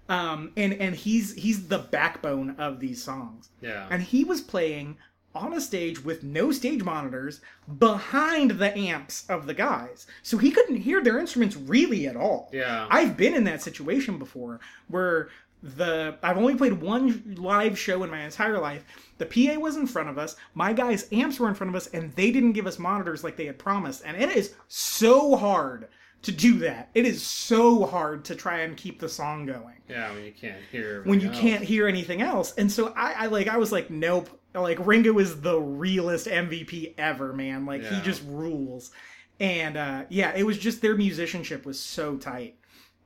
um 0.09 0.51
and 0.57 0.73
and 0.73 0.93
he's 0.95 1.33
he's 1.33 1.67
the 1.67 1.79
backbone 1.79 2.55
of 2.59 2.79
these 2.79 3.01
songs 3.03 3.49
Yeah. 3.61 3.87
and 3.89 4.03
he 4.03 4.23
was 4.23 4.41
playing 4.41 4.97
on 5.35 5.53
a 5.53 5.59
stage 5.61 6.03
with 6.03 6.21
no 6.21 6.51
stage 6.51 6.83
monitors 6.83 7.41
behind 7.79 8.51
the 8.51 8.77
amps 8.77 9.25
of 9.29 9.47
the 9.47 9.53
guys. 9.55 10.05
So 10.21 10.37
he 10.37 10.51
couldn't 10.51 10.75
hear 10.77 11.01
their 11.01 11.17
instruments 11.17 11.55
really 11.55 12.05
at 12.05 12.15
all. 12.15 12.51
Yeah. 12.53 12.85
I've 12.91 13.17
been 13.17 13.33
in 13.33 13.43
that 13.45 13.63
situation 13.63 14.19
before 14.19 14.59
where 14.89 15.29
the 15.63 16.17
I've 16.21 16.37
only 16.37 16.55
played 16.55 16.73
one 16.73 17.35
live 17.37 17.79
show 17.79 18.03
in 18.03 18.11
my 18.11 18.21
entire 18.21 18.59
life. 18.59 18.83
The 19.17 19.25
PA 19.25 19.59
was 19.59 19.77
in 19.77 19.87
front 19.87 20.09
of 20.09 20.17
us, 20.17 20.35
my 20.53 20.73
guys' 20.73 21.07
amps 21.11 21.39
were 21.39 21.47
in 21.47 21.55
front 21.55 21.69
of 21.69 21.75
us, 21.75 21.87
and 21.87 22.13
they 22.15 22.31
didn't 22.31 22.51
give 22.51 22.67
us 22.67 22.77
monitors 22.77 23.23
like 23.23 23.37
they 23.37 23.45
had 23.45 23.57
promised. 23.57 24.03
And 24.05 24.21
it 24.21 24.29
is 24.29 24.55
so 24.67 25.35
hard 25.35 25.87
to 26.23 26.31
do 26.31 26.59
that. 26.59 26.89
It 26.93 27.05
is 27.05 27.25
so 27.25 27.85
hard 27.85 28.25
to 28.25 28.35
try 28.35 28.59
and 28.59 28.75
keep 28.75 28.99
the 28.99 29.09
song 29.09 29.45
going 29.45 29.75
yeah, 29.89 30.11
when 30.13 30.23
you 30.23 30.31
can't 30.31 30.61
hear. 30.71 31.03
when 31.03 31.19
you 31.19 31.27
everything 31.27 31.49
can't 31.49 31.63
hear 31.63 31.87
anything 31.87 32.21
else. 32.21 32.53
And 32.55 32.69
so 32.71 32.93
I, 32.95 33.13
I 33.13 33.25
like 33.27 33.47
I 33.47 33.57
was 33.57 33.71
like, 33.71 33.89
nope. 33.89 34.29
Like 34.53 34.85
Ringo 34.85 35.17
is 35.17 35.41
the 35.41 35.59
realest 35.59 36.27
MVP 36.27 36.93
ever, 36.97 37.33
man. 37.33 37.65
Like 37.65 37.83
he 37.83 37.99
just 38.01 38.21
rules. 38.27 38.91
And 39.39 39.77
uh, 39.77 40.03
yeah, 40.09 40.31
it 40.35 40.43
was 40.43 40.57
just 40.59 40.81
their 40.81 40.95
musicianship 40.95 41.65
was 41.65 41.79
so 41.79 42.17
tight. 42.17 42.57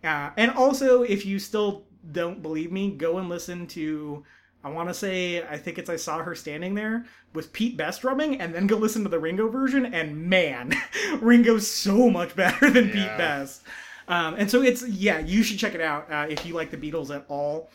Uh, 0.03 0.31
and 0.37 0.51
also, 0.51 1.03
if 1.03 1.25
you 1.25 1.39
still 1.39 1.85
don't 2.11 2.41
believe 2.41 2.71
me, 2.71 2.91
go 2.91 3.17
and 3.17 3.29
listen 3.29 3.67
to. 3.67 4.23
I 4.63 4.69
want 4.69 4.89
to 4.89 4.93
say 4.93 5.43
I 5.43 5.57
think 5.57 5.77
it's 5.77 5.89
I 5.89 5.95
saw 5.95 6.19
her 6.19 6.35
standing 6.35 6.73
there 6.73 7.05
with 7.33 7.53
Pete 7.53 7.77
Best 7.77 8.01
drumming, 8.01 8.41
and 8.41 8.53
then 8.53 8.67
go 8.67 8.77
listen 8.77 9.03
to 9.03 9.09
the 9.09 9.19
Ringo 9.19 9.47
version. 9.47 9.85
And 9.93 10.25
man, 10.25 10.73
Ringo's 11.21 11.69
so 11.69 12.09
much 12.09 12.35
better 12.35 12.69
than 12.69 12.89
Pete 12.89 13.17
Best. 13.17 13.61
Um, 14.07 14.35
and 14.35 14.49
so 14.49 14.61
it's 14.61 14.87
yeah, 14.87 15.19
you 15.19 15.43
should 15.43 15.59
check 15.59 15.75
it 15.75 15.81
out 15.81 16.11
uh, 16.11 16.27
if 16.29 16.45
you 16.45 16.53
like 16.53 16.71
the 16.71 16.77
Beatles 16.77 17.13
at 17.15 17.25
all. 17.27 17.69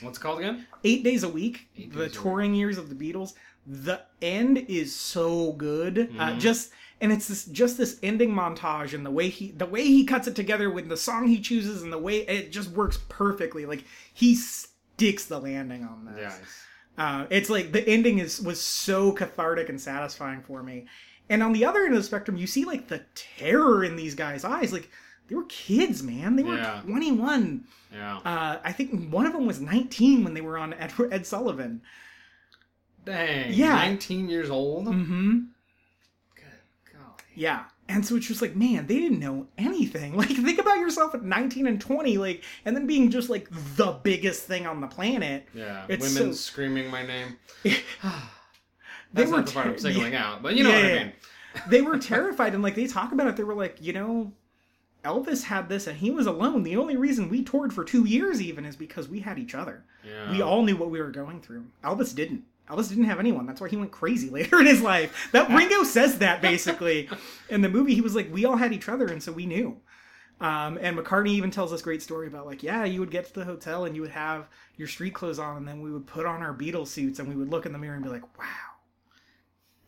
What's 0.00 0.18
it 0.18 0.20
called 0.20 0.38
again? 0.38 0.66
Eight 0.84 1.04
days 1.04 1.22
a 1.22 1.28
week, 1.28 1.68
the 1.76 1.86
days 1.86 1.96
a 1.96 2.08
touring 2.08 2.54
years 2.54 2.78
of 2.78 2.88
the 2.88 2.94
Beatles. 2.94 3.34
The 3.66 4.00
end 4.20 4.58
is 4.58 4.94
so 4.94 5.52
good. 5.52 5.94
Mm-hmm. 5.94 6.20
Uh, 6.20 6.38
just 6.38 6.72
and 7.02 7.12
it's 7.12 7.28
this 7.28 7.44
just 7.46 7.76
this 7.76 7.98
ending 8.02 8.30
montage 8.30 8.94
and 8.94 9.04
the 9.04 9.10
way 9.10 9.28
he 9.28 9.50
the 9.50 9.66
way 9.66 9.82
he 9.84 10.04
cuts 10.04 10.26
it 10.28 10.34
together 10.34 10.70
with 10.70 10.88
the 10.88 10.96
song 10.96 11.26
he 11.26 11.40
chooses 11.40 11.82
and 11.82 11.92
the 11.92 11.98
way 11.98 12.20
it 12.20 12.50
just 12.52 12.70
works 12.70 12.98
perfectly. 13.10 13.66
Like 13.66 13.84
he 14.14 14.34
sticks 14.34 15.26
the 15.26 15.38
landing 15.38 15.82
on 15.84 16.06
this. 16.06 16.14
Yes. 16.18 16.40
Uh, 16.96 17.26
it's 17.28 17.50
like 17.50 17.72
the 17.72 17.86
ending 17.88 18.18
is 18.20 18.40
was 18.40 18.60
so 18.60 19.12
cathartic 19.12 19.68
and 19.68 19.80
satisfying 19.80 20.40
for 20.42 20.62
me. 20.62 20.86
And 21.28 21.42
on 21.42 21.52
the 21.52 21.64
other 21.64 21.80
end 21.84 21.92
of 21.94 21.98
the 21.98 22.04
spectrum, 22.04 22.36
you 22.36 22.46
see 22.46 22.64
like 22.64 22.88
the 22.88 23.02
terror 23.14 23.84
in 23.84 23.96
these 23.96 24.14
guys' 24.14 24.44
eyes. 24.44 24.72
Like 24.72 24.88
they 25.28 25.34
were 25.34 25.44
kids, 25.44 26.02
man. 26.02 26.36
They 26.36 26.42
were 26.44 26.56
Yeah. 26.56 26.82
21. 26.84 27.64
Yeah. 27.92 28.18
Uh, 28.18 28.58
I 28.62 28.72
think 28.72 29.10
one 29.10 29.26
of 29.26 29.32
them 29.32 29.46
was 29.46 29.60
19 29.60 30.24
when 30.24 30.34
they 30.34 30.40
were 30.40 30.56
on 30.58 30.72
Ed, 30.74 30.92
Ed 31.10 31.26
Sullivan. 31.26 31.82
Dang. 33.04 33.52
Yeah. 33.52 33.74
19 33.74 34.28
years 34.28 34.50
old? 34.50 34.86
Mm-hmm. 34.86 35.38
Yeah. 37.34 37.64
And 37.88 38.06
so 38.06 38.16
it's 38.16 38.26
just 38.26 38.40
like, 38.40 38.54
man, 38.56 38.86
they 38.86 38.98
didn't 38.98 39.18
know 39.20 39.46
anything. 39.58 40.16
Like, 40.16 40.28
think 40.28 40.58
about 40.60 40.78
yourself 40.78 41.14
at 41.14 41.22
19 41.22 41.66
and 41.66 41.80
20, 41.80 42.16
like, 42.18 42.44
and 42.64 42.74
then 42.76 42.86
being 42.86 43.10
just 43.10 43.28
like 43.28 43.48
the 43.76 43.98
biggest 44.02 44.44
thing 44.44 44.66
on 44.66 44.80
the 44.80 44.86
planet. 44.86 45.46
Yeah. 45.54 45.84
It's 45.88 46.14
Women 46.14 46.32
so- 46.32 46.38
screaming 46.38 46.90
my 46.90 47.04
name. 47.06 47.36
They 49.14 49.24
That's 49.24 49.30
not 49.30 49.46
the 49.46 49.52
part 49.52 49.66
I'm 49.66 49.72
ter- 49.74 49.78
singling 49.78 50.14
out, 50.14 50.42
but 50.42 50.54
you 50.56 50.64
know 50.64 50.70
Yeah, 50.70 50.76
what 50.82 50.84
yeah, 50.94 51.00
I 51.00 51.04
mean. 51.04 51.12
they 51.68 51.82
were 51.82 51.98
terrified 51.98 52.54
and 52.54 52.62
like 52.62 52.74
they 52.74 52.86
talk 52.86 53.12
about 53.12 53.26
it 53.26 53.36
they 53.36 53.44
were 53.44 53.54
like 53.54 53.76
you 53.80 53.92
know 53.92 54.32
elvis 55.04 55.42
had 55.42 55.68
this 55.68 55.86
and 55.86 55.98
he 55.98 56.10
was 56.10 56.26
alone 56.26 56.62
the 56.62 56.76
only 56.78 56.96
reason 56.96 57.28
we 57.28 57.42
toured 57.42 57.74
for 57.74 57.84
two 57.84 58.06
years 58.06 58.40
even 58.40 58.64
is 58.64 58.74
because 58.74 59.08
we 59.10 59.20
had 59.20 59.38
each 59.38 59.54
other 59.54 59.84
Yeah. 60.02 60.30
we 60.30 60.40
all 60.40 60.62
knew 60.62 60.76
what 60.76 60.88
we 60.90 60.98
were 61.02 61.10
going 61.10 61.42
through 61.42 61.64
elvis 61.84 62.14
didn't 62.14 62.44
elvis 62.68 62.88
didn't 62.88 63.04
have 63.04 63.20
anyone. 63.20 63.46
That's 63.46 63.60
why 63.60 63.68
he 63.68 63.76
went 63.76 63.90
crazy 63.90 64.30
later 64.38 64.60
in 64.60 64.66
his 64.66 64.82
life. 64.82 65.30
That 65.32 65.48
ringo 65.50 65.84
says 65.84 66.18
that 66.18 66.42
basically. 66.42 67.08
In 67.48 67.60
the 67.62 67.68
movie 67.68 67.94
he 67.94 68.00
was 68.00 68.14
like 68.14 68.32
we 68.32 68.44
all 68.44 68.56
had 68.56 68.72
each 68.72 68.88
other 68.88 69.06
and 69.06 69.22
so 69.22 69.32
we 69.32 69.46
knew. 69.46 69.80
Um, 70.40 70.76
and 70.82 70.98
McCartney 70.98 71.28
even 71.28 71.52
tells 71.52 71.70
this 71.70 71.82
great 71.82 72.02
story 72.02 72.26
about 72.26 72.46
like, 72.46 72.64
yeah, 72.64 72.84
you 72.84 72.98
would 72.98 73.12
get 73.12 73.26
to 73.26 73.32
the 73.32 73.44
hotel 73.44 73.84
and 73.84 73.94
you 73.94 74.02
would 74.02 74.10
have 74.10 74.48
your 74.76 74.88
street 74.88 75.14
clothes 75.14 75.38
on, 75.38 75.56
and 75.56 75.68
then 75.68 75.80
we 75.80 75.92
would 75.92 76.04
put 76.04 76.26
on 76.26 76.42
our 76.42 76.52
Beatles 76.52 76.88
suits 76.88 77.20
and 77.20 77.28
we 77.28 77.36
would 77.36 77.48
look 77.48 77.64
in 77.64 77.72
the 77.72 77.78
mirror 77.78 77.94
and 77.94 78.02
be 78.02 78.10
like, 78.10 78.38
wow, 78.38 78.71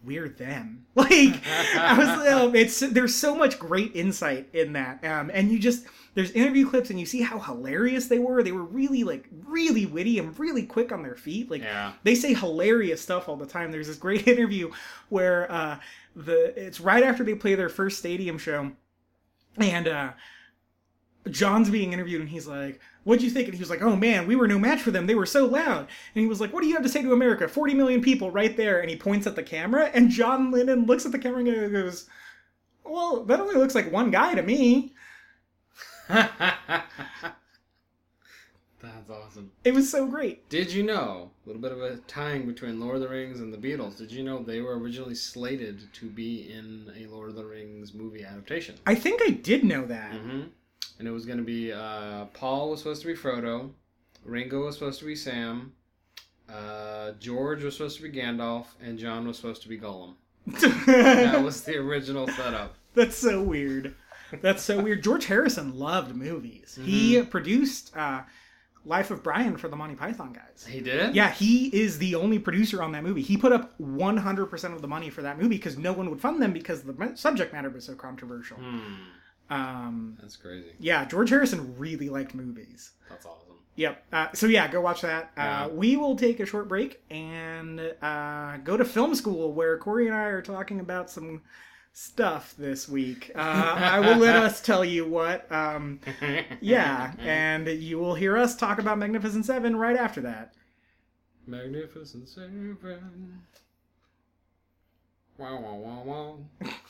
we're 0.05 0.29
them. 0.29 0.81
Like, 0.97 1.43
I 1.77 1.99
was, 1.99 2.09
um, 2.29 2.55
it's 2.55 2.79
there's 2.79 3.15
so 3.17 3.35
much 3.35 3.59
great 3.59 3.97
insight 3.97 4.49
in 4.53 4.75
that, 4.75 5.05
um, 5.05 5.29
and 5.35 5.51
you 5.51 5.59
just 5.59 5.87
there's 6.15 6.31
interview 6.31 6.69
clips 6.71 6.89
and 6.91 7.01
you 7.01 7.05
see 7.07 7.21
how 7.21 7.41
hilarious 7.41 8.07
they 8.07 8.21
were. 8.21 8.45
They 8.45 8.53
were 8.53 8.63
really 8.63 9.03
like 9.03 9.27
really 9.45 9.87
witty 9.87 10.21
and 10.21 10.39
really 10.39 10.65
quick 10.65 10.93
on 10.93 11.03
their 11.03 11.17
feet. 11.17 11.51
Like, 11.51 11.63
Yeah. 11.63 11.93
they 12.05 12.15
say 12.15 12.33
hilarious 12.33 13.01
stuff 13.03 13.29
all 13.29 13.37
the 13.37 13.45
time. 13.47 13.73
There's 13.73 13.89
this 13.89 13.97
great 13.97 14.29
interview 14.35 14.71
where 15.09 15.51
uh, 15.51 15.81
the 16.15 16.55
it's 16.57 16.81
right 16.81 17.03
after 17.03 17.25
they 17.25 17.35
play 17.35 17.57
their 17.57 17.69
first 17.69 17.99
stadium 17.99 18.39
show, 18.39 18.71
and 19.59 19.89
uh, 19.89 20.13
John's 21.31 21.71
being 21.71 21.93
interviewed, 21.93 22.21
and 22.21 22.29
he's 22.31 22.47
like, 22.47 22.81
"What'd 23.05 23.23
you 23.23 23.31
think?" 23.31 23.47
And 23.47 23.55
he 23.55 23.61
was 23.61 23.71
like, 23.71 23.83
"Oh 23.83 23.97
man, 23.97 24.27
we 24.27 24.37
were 24.37 24.49
no 24.49 24.59
match 24.59 24.81
for 24.83 24.91
them. 24.91 25.07
They 25.07 25.15
were 25.15 25.27
so 25.27 25.47
loud." 25.47 25.81
And 25.81 26.23
he 26.23 26.27
was 26.27 26.41
like, 26.41 26.53
"What 26.53 26.63
do 26.63 26.69
you 26.69 26.75
have 26.75 26.83
to 26.83 26.89
say 26.89 27.03
to 27.03 27.13
America? 27.13 27.49
Forty 27.49 27.75
million 27.75 28.03
people 28.03 28.31
right 28.31 28.57
there." 28.57 28.81
And 28.81 28.91
he 28.91 28.97
points 28.97 29.27
at 29.27 29.37
the 29.37 29.43
camera, 29.43 29.91
and 29.95 30.11
John 30.11 30.51
Lennon 30.51 30.87
looks 30.87 31.07
at 31.07 31.13
the 31.13 31.19
camera 31.19 31.45
and 31.45 31.73
goes, 31.73 32.09
"Well, 32.85 33.25
that 33.25 33.41
only 33.41 33.57
looks 33.57 33.75
like 33.75 33.91
one 33.91 34.11
guy 34.11 34.35
to 34.35 34.43
me." 34.43 34.95
That's 38.85 39.09
awesome. 39.09 39.51
It 39.65 39.73
was 39.73 39.91
so 39.91 40.07
great. 40.07 40.47
Did 40.51 40.71
you 40.71 40.83
know 40.83 41.31
a 41.45 41.49
little 41.49 41.63
bit 41.63 41.73
of 41.73 41.81
a 41.81 41.97
tying 42.07 42.47
between 42.47 42.81
Lord 42.81 42.97
of 42.97 43.01
the 43.01 43.09
Rings 43.09 43.41
and 43.41 43.53
the 43.53 43.57
Beatles? 43.57 43.97
Did 43.97 44.13
you 44.13 44.23
know 44.23 44.43
they 44.43 44.61
were 44.61 44.79
originally 44.79 45.15
slated 45.15 45.91
to 45.95 46.07
be 46.07 46.53
in 46.53 46.93
a 46.95 47.07
Lord 47.07 47.31
of 47.31 47.37
the 47.37 47.47
Rings 47.47 47.95
movie 47.95 48.25
adaptation? 48.25 48.75
I 48.87 48.95
think 48.95 49.23
I 49.23 49.31
did 49.31 49.65
know 49.65 49.87
that. 49.87 50.13
hmm 50.13 50.43
And 50.99 51.09
it 51.09 51.11
was 51.11 51.27
going 51.27 51.39
to 51.39 51.45
be 51.45 51.73
uh, 51.73 52.27
Paul 52.27 52.71
was 52.71 52.81
supposed 52.81 53.03
to 53.03 53.09
be 53.09 53.15
Frodo, 53.15 53.71
Ringo 54.25 54.65
was 54.65 54.75
supposed 54.77 55.01
to 55.01 55.07
be 55.07 55.17
Sam, 55.17 55.73
uh, 56.49 57.13
George 57.19 57.63
was 57.65 57.75
supposed 57.77 57.97
to 57.97 58.03
be 58.03 58.11
Gandalf, 58.11 58.67
and 58.83 58.99
John 58.99 59.27
was 59.27 59.37
supposed 59.37 59.63
to 59.63 59.69
be 59.69 59.79
Gollum. 59.79 60.15
That 60.47 61.43
was 61.43 61.63
the 61.63 61.77
original 61.77 62.29
setup. 62.29 62.77
That's 62.95 63.17
so 63.17 63.43
weird. 63.43 63.95
That's 64.41 64.63
so 64.63 64.81
weird. 64.83 65.03
George 65.03 65.27
Harrison 65.27 65.79
loved 65.79 66.15
movies. 66.15 66.79
He 66.83 67.21
produced 67.23 67.97
uh, 67.97 68.23
Life 68.85 69.11
of 69.11 69.23
Brian 69.23 69.57
for 69.57 69.69
the 69.69 69.77
Monty 69.77 69.95
Python 69.95 70.33
guys. 70.33 70.67
He 70.69 70.81
did? 70.81 71.15
Yeah, 71.15 71.31
he 71.31 71.67
is 71.69 71.99
the 71.99 72.15
only 72.15 72.39
producer 72.39 72.83
on 72.83 72.93
that 72.93 73.03
movie. 73.03 73.23
He 73.23 73.37
put 73.37 73.53
up 73.53 73.77
100% 73.79 74.75
of 74.75 74.83
the 74.83 74.89
money 74.89 75.09
for 75.11 75.23
that 75.23 75.39
movie 75.39 75.57
because 75.57 75.79
no 75.79 75.93
one 75.93 76.11
would 76.11 76.21
fund 76.21 76.43
them 76.43 76.53
because 76.53 76.83
the 76.83 77.13
subject 77.15 77.53
matter 77.53 77.71
was 77.71 77.85
so 77.85 77.95
controversial. 77.95 78.59
Hmm, 78.59 78.95
Um, 79.51 80.17
that's 80.21 80.37
crazy. 80.37 80.71
yeah, 80.79 81.05
George 81.05 81.31
Harrison 81.31 81.77
really 81.79 82.09
liked 82.09 82.35
movies. 82.35 82.93
That's 83.09 83.27
awesome. 83.27 83.41
Yep. 83.77 84.05
Uh, 84.13 84.29
so 84.35 84.47
yeah, 84.47 84.69
go 84.69 84.81
watch 84.81 85.01
that. 85.03 85.33
Yeah. 85.37 85.65
Uh, 85.65 85.69
we 85.69 85.97
will 85.97 86.17
take 86.17 86.41
a 86.41 86.47
short 86.47 86.69
break 86.69 87.03
and 87.11 87.81
uh, 88.01 88.57
go 88.59 88.77
to 88.77 88.85
film 88.85 89.15
school 89.15 89.53
where 89.53 89.77
Corey 89.79 90.07
and 90.07 90.15
I 90.15 90.25
are 90.25 90.43
talking 90.43 90.79
about 90.81 91.11
some 91.11 91.43
stuff 91.93 92.55
this 92.57 92.89
week. 92.89 93.33
Uh, 93.35 93.39
I 93.39 94.01
will 94.01 94.17
let 94.17 94.37
us 94.37 94.61
tell 94.65 94.85
you 94.85 95.07
what. 95.07 95.51
Um, 95.51 96.01
yeah, 96.61 97.15
and 97.19 97.67
you 97.69 97.99
will 97.99 98.15
hear 98.15 98.37
us 98.37 98.55
talk 98.57 98.79
about 98.79 98.99
Magnificent 98.99 99.45
Seven 99.45 99.77
right 99.77 99.97
after 99.97 100.21
that. 100.23 100.55
Magnificent 101.47 102.29
Seven. 102.29 102.79
Wow, 105.37 105.61
wow, 105.61 105.75
wow, 105.75 106.03
wow. 106.05 106.71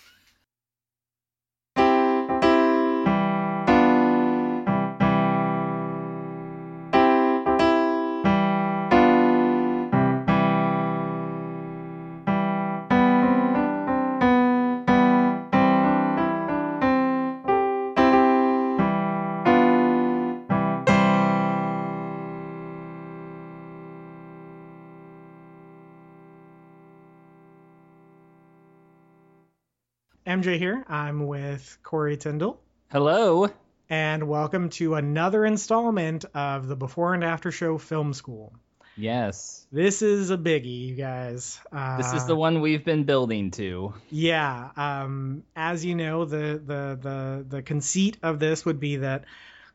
MJ 30.34 30.58
here. 30.58 30.84
I'm 30.88 31.28
with 31.28 31.78
Corey 31.84 32.16
Tyndall. 32.16 32.60
Hello. 32.90 33.46
And 33.88 34.26
welcome 34.26 34.70
to 34.70 34.96
another 34.96 35.44
installment 35.44 36.24
of 36.34 36.66
the 36.66 36.74
Before 36.74 37.14
and 37.14 37.22
After 37.22 37.52
Show 37.52 37.78
Film 37.78 38.12
School. 38.12 38.52
Yes. 38.96 39.64
This 39.70 40.02
is 40.02 40.30
a 40.30 40.36
biggie, 40.36 40.88
you 40.88 40.94
guys. 40.96 41.60
Uh, 41.70 41.98
This 41.98 42.14
is 42.14 42.26
the 42.26 42.34
one 42.34 42.60
we've 42.60 42.84
been 42.84 43.04
building 43.04 43.52
to. 43.52 43.94
Yeah. 44.10 44.70
Um, 44.76 45.44
as 45.54 45.84
you 45.84 45.94
know, 45.94 46.24
the, 46.24 46.60
the 46.66 46.98
the 47.00 47.46
the 47.48 47.62
conceit 47.62 48.16
of 48.24 48.40
this 48.40 48.64
would 48.64 48.80
be 48.80 48.96
that 48.96 49.26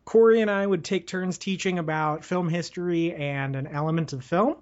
Corey 0.04 0.42
and 0.42 0.52
I 0.52 0.68
would 0.68 0.84
take 0.84 1.08
turns 1.08 1.38
teaching 1.38 1.80
about 1.80 2.26
film 2.26 2.50
history 2.50 3.14
and 3.14 3.56
an 3.56 3.68
element 3.68 4.12
of 4.12 4.26
film. 4.26 4.58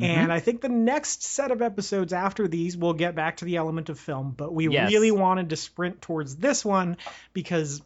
And 0.00 0.32
I 0.32 0.40
think 0.40 0.60
the 0.60 0.68
next 0.68 1.22
set 1.22 1.52
of 1.52 1.62
episodes 1.62 2.12
after 2.12 2.48
these 2.48 2.76
will 2.76 2.94
get 2.94 3.14
back 3.14 3.36
to 3.38 3.44
the 3.44 3.56
element 3.56 3.88
of 3.90 3.98
film, 3.98 4.34
but 4.36 4.52
we 4.52 4.68
Yes. 4.68 4.90
really 4.90 5.12
wanted 5.12 5.50
to 5.50 5.56
sprint 5.56 6.02
towards 6.02 6.34
this 6.36 6.64
one 6.64 6.96
because 7.32 7.80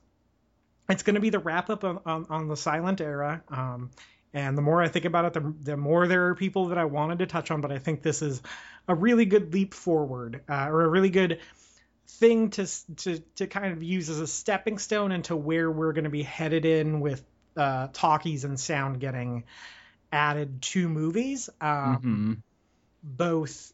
it's 0.88 1.02
going 1.02 1.16
to 1.16 1.20
be 1.20 1.30
the 1.30 1.38
wrap 1.38 1.68
up 1.68 1.84
on, 1.84 2.00
on, 2.06 2.26
on 2.30 2.48
the 2.48 2.56
silent 2.56 3.02
era. 3.02 3.42
Um, 3.48 3.90
and 4.32 4.56
the 4.56 4.62
more 4.62 4.82
I 4.82 4.88
think 4.88 5.04
about 5.04 5.24
it, 5.26 5.32
the, 5.34 5.54
the 5.62 5.76
more 5.76 6.06
there 6.08 6.28
are 6.28 6.34
people 6.34 6.68
that 6.68 6.78
I 6.78 6.86
wanted 6.86 7.18
to 7.18 7.26
touch 7.26 7.50
on. 7.50 7.60
But 7.60 7.72
I 7.72 7.78
think 7.78 8.02
this 8.02 8.22
is 8.22 8.40
a 8.86 8.94
really 8.94 9.26
good 9.26 9.52
leap 9.52 9.74
forward, 9.74 10.42
uh, 10.48 10.68
or 10.68 10.84
a 10.84 10.88
really 10.88 11.10
good 11.10 11.40
thing 12.06 12.48
to 12.50 12.66
to 12.96 13.18
to 13.36 13.46
kind 13.46 13.72
of 13.72 13.82
use 13.82 14.08
as 14.08 14.20
a 14.20 14.26
stepping 14.26 14.78
stone 14.78 15.12
into 15.12 15.36
where 15.36 15.70
we're 15.70 15.92
going 15.92 16.04
to 16.04 16.10
be 16.10 16.22
headed 16.22 16.64
in 16.64 17.00
with 17.00 17.22
uh, 17.56 17.88
talkies 17.92 18.44
and 18.44 18.58
sound 18.58 18.98
getting 19.00 19.44
added 20.12 20.62
to 20.62 20.88
movies. 20.88 21.50
Um, 21.60 21.96
hmm 21.96 22.32
both 23.02 23.72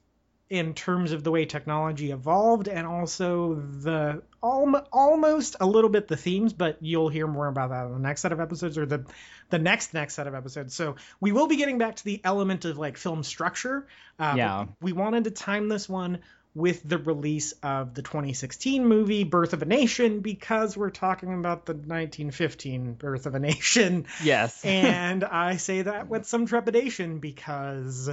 in 0.51 0.75
terms 0.75 1.13
of 1.13 1.25
the 1.25 1.31
way 1.31 1.47
technology 1.47 2.11
evolved 2.11 2.69
and 2.69 2.87
also 2.87 3.55
the 3.55 4.23
alm- 4.43 4.77
almost 4.93 5.57
a 5.61 5.67
little 5.67 5.89
bit 5.89 6.07
the 6.07 6.17
themes 6.17 6.53
but 6.53 6.77
you'll 6.83 7.09
hear 7.09 7.27
more 7.27 7.47
about 7.49 7.71
that 7.71 7.87
in 7.87 7.93
the 7.95 7.99
next 7.99 8.21
set 8.21 8.31
of 8.33 8.41
episodes 8.41 8.77
or 8.77 8.85
the 8.85 9.05
the 9.49 9.59
next 9.59 9.95
next 9.95 10.15
set 10.15 10.27
of 10.27 10.35
episodes 10.35 10.75
so 10.75 10.97
we 11.19 11.33
will 11.33 11.47
be 11.47 11.57
getting 11.57 11.79
back 11.79 11.97
to 11.97 12.05
the 12.05 12.21
element 12.23 12.67
of 12.67 12.77
like 12.77 12.99
film 12.99 13.23
structure 13.23 13.87
uh, 14.19 14.35
Yeah. 14.37 14.67
we 14.83 14.93
wanted 14.93 15.25
to 15.25 15.31
time 15.31 15.69
this 15.69 15.89
one 15.89 16.19
with 16.55 16.89
the 16.89 16.99
release 16.99 17.53
of 17.63 17.95
the 17.95 18.03
2016 18.03 18.87
movie 18.87 19.25
Birth 19.25 19.53
of 19.55 19.63
a 19.63 19.65
Nation 19.65 20.21
because 20.21 20.77
we're 20.77 20.91
talking 20.91 21.35
about 21.35 21.67
the 21.67 21.73
1915 21.73 22.95
Birth 22.95 23.27
of 23.27 23.35
a 23.35 23.41
Nation. 23.41 24.07
Yes. 24.23 24.61
and 24.65 25.25
I 25.25 25.57
say 25.57 25.83
that 25.83 26.09
with 26.09 26.27
some 26.27 26.47
trepidation 26.47 27.19
because, 27.19 28.09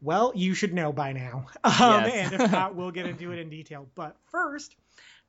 well, 0.00 0.32
you 0.34 0.54
should 0.54 0.72
know 0.72 0.92
by 0.92 1.12
now. 1.12 1.46
Um, 1.64 2.04
Yes. 2.04 2.32
and 2.32 2.42
if 2.42 2.52
not, 2.52 2.76
we'll 2.76 2.92
get 2.92 3.06
into 3.06 3.32
it 3.32 3.38
in 3.40 3.50
detail. 3.50 3.88
But 3.96 4.16
first, 4.30 4.76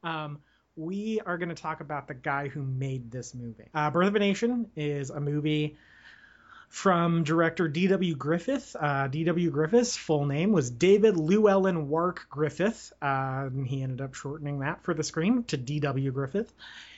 um, 0.03 0.39
we 0.75 1.21
are 1.25 1.37
going 1.37 1.49
to 1.49 1.55
talk 1.55 1.81
about 1.81 2.07
the 2.07 2.13
guy 2.13 2.49
who 2.49 2.61
made 2.61 3.11
this 3.11 3.33
movie. 3.33 3.69
Uh, 3.73 3.89
Birth 3.89 4.09
of 4.09 4.15
a 4.15 4.19
Nation 4.19 4.67
is 4.75 5.09
a 5.09 5.19
movie 5.19 5.77
from 6.73 7.23
director 7.23 7.67
D.W. 7.67 8.15
Griffith. 8.15 8.75
Uh, 8.77 9.07
D.W. 9.07 9.51
Griffith's 9.51 9.95
full 9.95 10.25
name 10.25 10.51
was 10.51 10.71
David 10.71 11.15
Llewellyn 11.15 11.87
Wark 11.87 12.25
Griffith. 12.31 12.91
Uh, 12.99 13.43
and 13.45 13.67
he 13.67 13.83
ended 13.83 14.01
up 14.01 14.15
shortening 14.15 14.61
that 14.61 14.83
for 14.83 14.95
the 14.95 15.03
screen 15.03 15.43
to 15.43 15.55
D.W. 15.55 16.11
Griffith. 16.11 16.51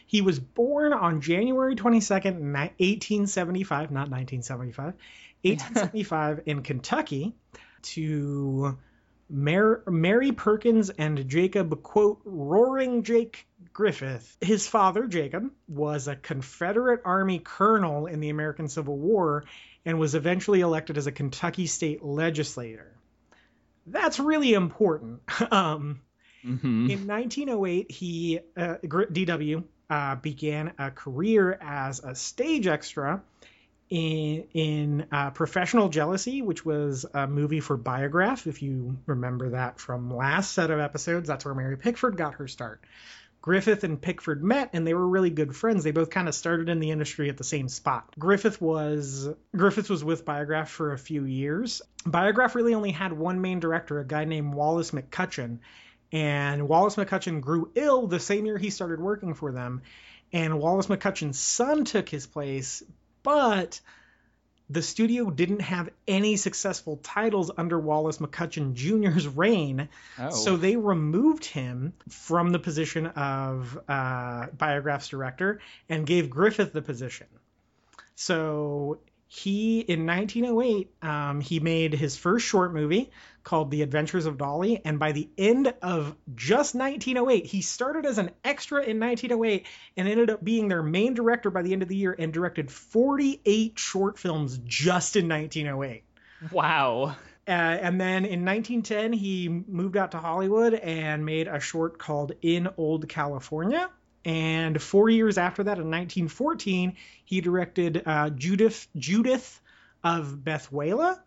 He 0.08 0.22
was 0.22 0.39
born 0.39 0.94
on 0.94 1.20
January 1.20 1.75
22nd, 1.75 2.53
1875, 2.53 3.91
not 3.91 4.10
1975, 4.10 4.94
1875 5.41 6.44
in 6.46 6.62
Kentucky 6.62 7.36
to 7.82 8.77
Mar- 9.29 9.84
Mary 9.88 10.32
Perkins 10.32 10.89
and 10.89 11.27
Jacob, 11.27 11.84
quote, 11.84 12.22
Roaring 12.24 13.03
Jake 13.03 13.46
Griffith. 13.75 14.38
His 14.39 14.65
father, 14.65 15.05
Jacob, 15.05 15.51
was 15.67 16.08
a 16.08 16.15
Confederate 16.15 17.01
Army 17.03 17.39
colonel 17.39 18.05
in 18.08 18.22
the 18.22 18.29
American 18.29 18.70
Civil 18.70 18.98
War 18.98 19.44
and 19.84 20.00
was 20.00 20.15
eventually 20.15 20.62
elected 20.62 20.98
as 20.98 21.08
a 21.08 21.12
Kentucky 21.12 21.67
state 21.67 22.01
legislator. 22.01 22.96
That's 23.86 24.17
really 24.17 24.53
important. 24.53 25.20
um, 25.51 26.01
hmm 26.41 26.89
in 26.89 27.05
1908, 27.05 27.91
he 27.91 28.39
uh, 28.55 28.75
DW 28.82 29.63
uh, 29.89 30.15
began 30.15 30.72
a 30.79 30.91
career 30.91 31.58
as 31.60 32.00
a 32.00 32.15
stage 32.15 32.67
extra 32.67 33.24
in 33.89 34.48
in 34.53 35.08
uh, 35.12 35.32
Professional 35.32 35.89
Jealousy, 35.89 36.41
which 36.41 36.63
was 36.63 37.05
a 37.13 37.27
movie 37.27 37.60
for 37.60 37.75
Biograph. 37.75 38.48
If 38.48 38.62
you 38.62 39.00
remember 39.05 39.50
that 39.50 39.82
from 39.82 40.15
last 40.15 40.53
set 40.53 40.72
of 40.72 40.79
episodes, 40.79 41.27
that's 41.27 41.44
where 41.44 41.53
Mary 41.53 41.75
Pickford 41.75 42.15
got 42.15 42.36
her 42.36 42.48
start. 42.48 42.79
Griffith 43.46 43.84
and 43.84 44.02
Pickford 44.02 44.44
met 44.44 44.72
and 44.74 44.88
they 44.88 44.96
were 44.96 45.08
really 45.08 45.30
good 45.30 45.56
friends. 45.56 45.84
They 45.84 45.92
both 45.92 46.10
kind 46.10 46.28
of 46.28 46.34
started 46.34 46.68
in 46.68 46.80
the 46.80 46.90
industry 46.90 47.30
at 47.30 47.38
the 47.38 47.44
same 47.44 47.70
spot. 47.70 48.12
Griffith 48.18 48.60
was 48.60 49.30
Griffith 49.56 49.88
was 49.88 50.04
with 50.04 50.25
Biograph 50.25 50.68
for 50.68 50.94
a 50.94 50.98
few 50.98 51.25
years. 51.25 51.84
Biograph 52.08 52.56
really 52.56 52.74
only 52.74 52.90
had 52.90 53.14
one 53.14 53.42
main 53.42 53.60
director, 53.60 54.00
a 54.00 54.04
guy 54.04 54.25
named 54.25 54.56
Wallace 54.56 54.90
McCutcheon, 54.90 55.60
and 56.12 56.68
Wallace 56.68 56.96
McCutcheon 56.96 57.40
grew 57.40 57.70
ill 57.75 58.08
the 58.08 58.20
same 58.20 58.48
year 58.48 58.58
he 58.58 58.72
started 58.72 59.00
working 59.00 59.36
for 59.36 59.52
them. 59.52 59.84
And 60.34 60.60
Wallace 60.60 60.88
McCutcheon's 60.88 61.40
son 61.40 61.86
took 61.86 62.10
his 62.10 62.25
place, 62.25 62.82
but 63.22 63.80
the 64.69 64.81
studio 64.81 65.29
didn't 65.29 65.62
have 65.62 65.89
any 66.07 66.38
successful 66.38 66.98
titles 66.98 67.51
under 67.55 67.79
Wallace 67.79 68.17
McCutcheon 68.17 68.74
Jr.'s 68.74 69.27
reign. 69.27 69.89
Oh. 70.17 70.31
So 70.31 70.57
they 70.57 70.75
removed 70.75 71.45
him 71.45 71.93
from 72.10 72.51
the 72.51 72.60
position 72.60 73.07
of 73.07 73.77
uh, 73.88 74.48
Biograph's 74.57 75.10
director 75.10 75.60
and 75.88 76.05
gave 76.05 76.29
Griffith 76.29 76.74
the 76.74 76.81
position. 76.81 77.27
So 78.15 79.00
he, 79.36 79.82
in 79.82 80.06
1908, 80.06 80.89
um, 81.01 81.42
he 81.42 81.60
made 81.60 81.94
his 81.94 82.15
first 82.15 82.46
short 82.46 82.74
movie 82.74 83.12
called 83.44 83.70
The 83.70 83.82
Adventures 83.82 84.27
of 84.27 84.38
Dolly. 84.38 84.82
And 84.86 84.98
by 84.98 85.12
the 85.12 85.27
end 85.38 85.74
of 85.82 86.15
just 86.36 86.74
1908, 86.74 87.46
he 87.46 87.62
started 87.62 88.06
as 88.06 88.18
an 88.18 88.32
extra 88.46 88.82
in 88.84 88.98
1908 88.98 89.65
and 89.98 90.08
ended 90.08 90.30
up 90.30 90.44
being 90.44 90.70
their 90.70 90.82
main 90.82 91.15
director 91.15 91.50
by 91.51 91.63
the 91.63 91.74
end 91.74 91.84
of 91.84 91.89
the 91.89 91.98
year 91.98 92.15
and 92.18 92.32
directed 92.32 92.72
48 92.72 93.77
short 93.77 94.18
films 94.18 94.58
just 94.63 95.18
in 95.18 95.27
1908. 95.27 96.04
wow. 96.51 97.15
Uh, 97.48 97.51
and 97.51 98.00
then 98.00 98.24
in 98.25 98.46
1910, 98.46 99.12
he 99.12 99.50
moved 99.50 99.98
out 99.98 100.12
to 100.12 100.18
Hollywood 100.18 100.74
and 100.74 101.25
made 101.25 101.50
a 101.50 101.60
short 101.60 102.00
called 102.00 102.31
In 102.42 102.70
Old 102.77 103.09
California. 103.09 103.90
And 104.25 104.81
four 104.81 105.09
years 105.09 105.38
after 105.38 105.64
that, 105.64 105.77
in 105.77 105.92
1914, 105.92 106.96
he 107.24 107.42
directed 107.42 108.01
uh, 108.05 108.31
Judith 108.31 108.88
Judith 108.98 109.61
of 110.03 110.40
Bethulia, 110.44 111.20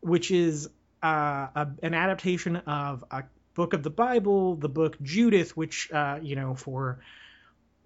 which 0.00 0.30
is 0.30 0.68
uh, 1.02 1.06
a, 1.54 1.68
an 1.82 1.94
adaptation 1.94 2.56
of 2.56 3.04
a 3.10 3.24
book 3.54 3.72
of 3.72 3.82
the 3.82 3.90
Bible, 3.90 4.56
the 4.56 4.68
book 4.68 4.96
Judith, 5.00 5.56
which 5.56 5.90
uh, 5.92 6.18
you 6.20 6.34
know 6.36 6.54
for 6.54 7.00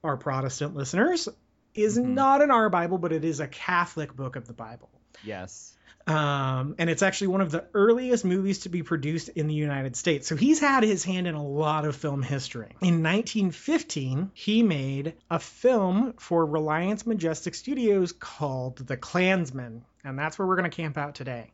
our 0.02 0.16
Protestant 0.16 0.74
listeners 0.74 1.28
is 1.74 1.98
Mhm. 1.98 2.08
not 2.14 2.40
in 2.40 2.50
our 2.50 2.70
Bible, 2.70 2.98
but 2.98 3.12
it 3.12 3.24
is 3.24 3.40
a 3.40 3.48
Catholic 3.48 4.14
book 4.14 4.36
of 4.36 4.46
the 4.46 4.52
Bible. 4.52 4.90
Yes. 5.22 5.73
Um, 6.06 6.74
and 6.78 6.90
it's 6.90 7.02
actually 7.02 7.28
one 7.28 7.40
of 7.40 7.50
the 7.50 7.64
earliest 7.72 8.24
movies 8.26 8.60
to 8.60 8.68
be 8.68 8.82
produced 8.82 9.30
in 9.30 9.46
the 9.46 9.54
United 9.54 9.96
States. 9.96 10.28
So 10.28 10.36
he's 10.36 10.60
had 10.60 10.82
his 10.82 11.02
hand 11.02 11.26
in 11.26 11.34
a 11.34 11.42
lot 11.42 11.86
of 11.86 11.96
film 11.96 12.22
history. 12.22 12.76
In 12.82 13.02
1915, 13.02 14.30
he 14.34 14.62
made 14.62 15.14
a 15.30 15.38
film 15.38 16.12
for 16.18 16.44
Reliance 16.44 17.06
Majestic 17.06 17.54
Studios 17.54 18.12
called 18.12 18.86
The 18.86 18.96
Klansman. 18.98 19.82
And 20.04 20.18
that's 20.18 20.38
where 20.38 20.46
we're 20.46 20.56
going 20.56 20.70
to 20.70 20.76
camp 20.76 20.98
out 20.98 21.14
today. 21.14 21.52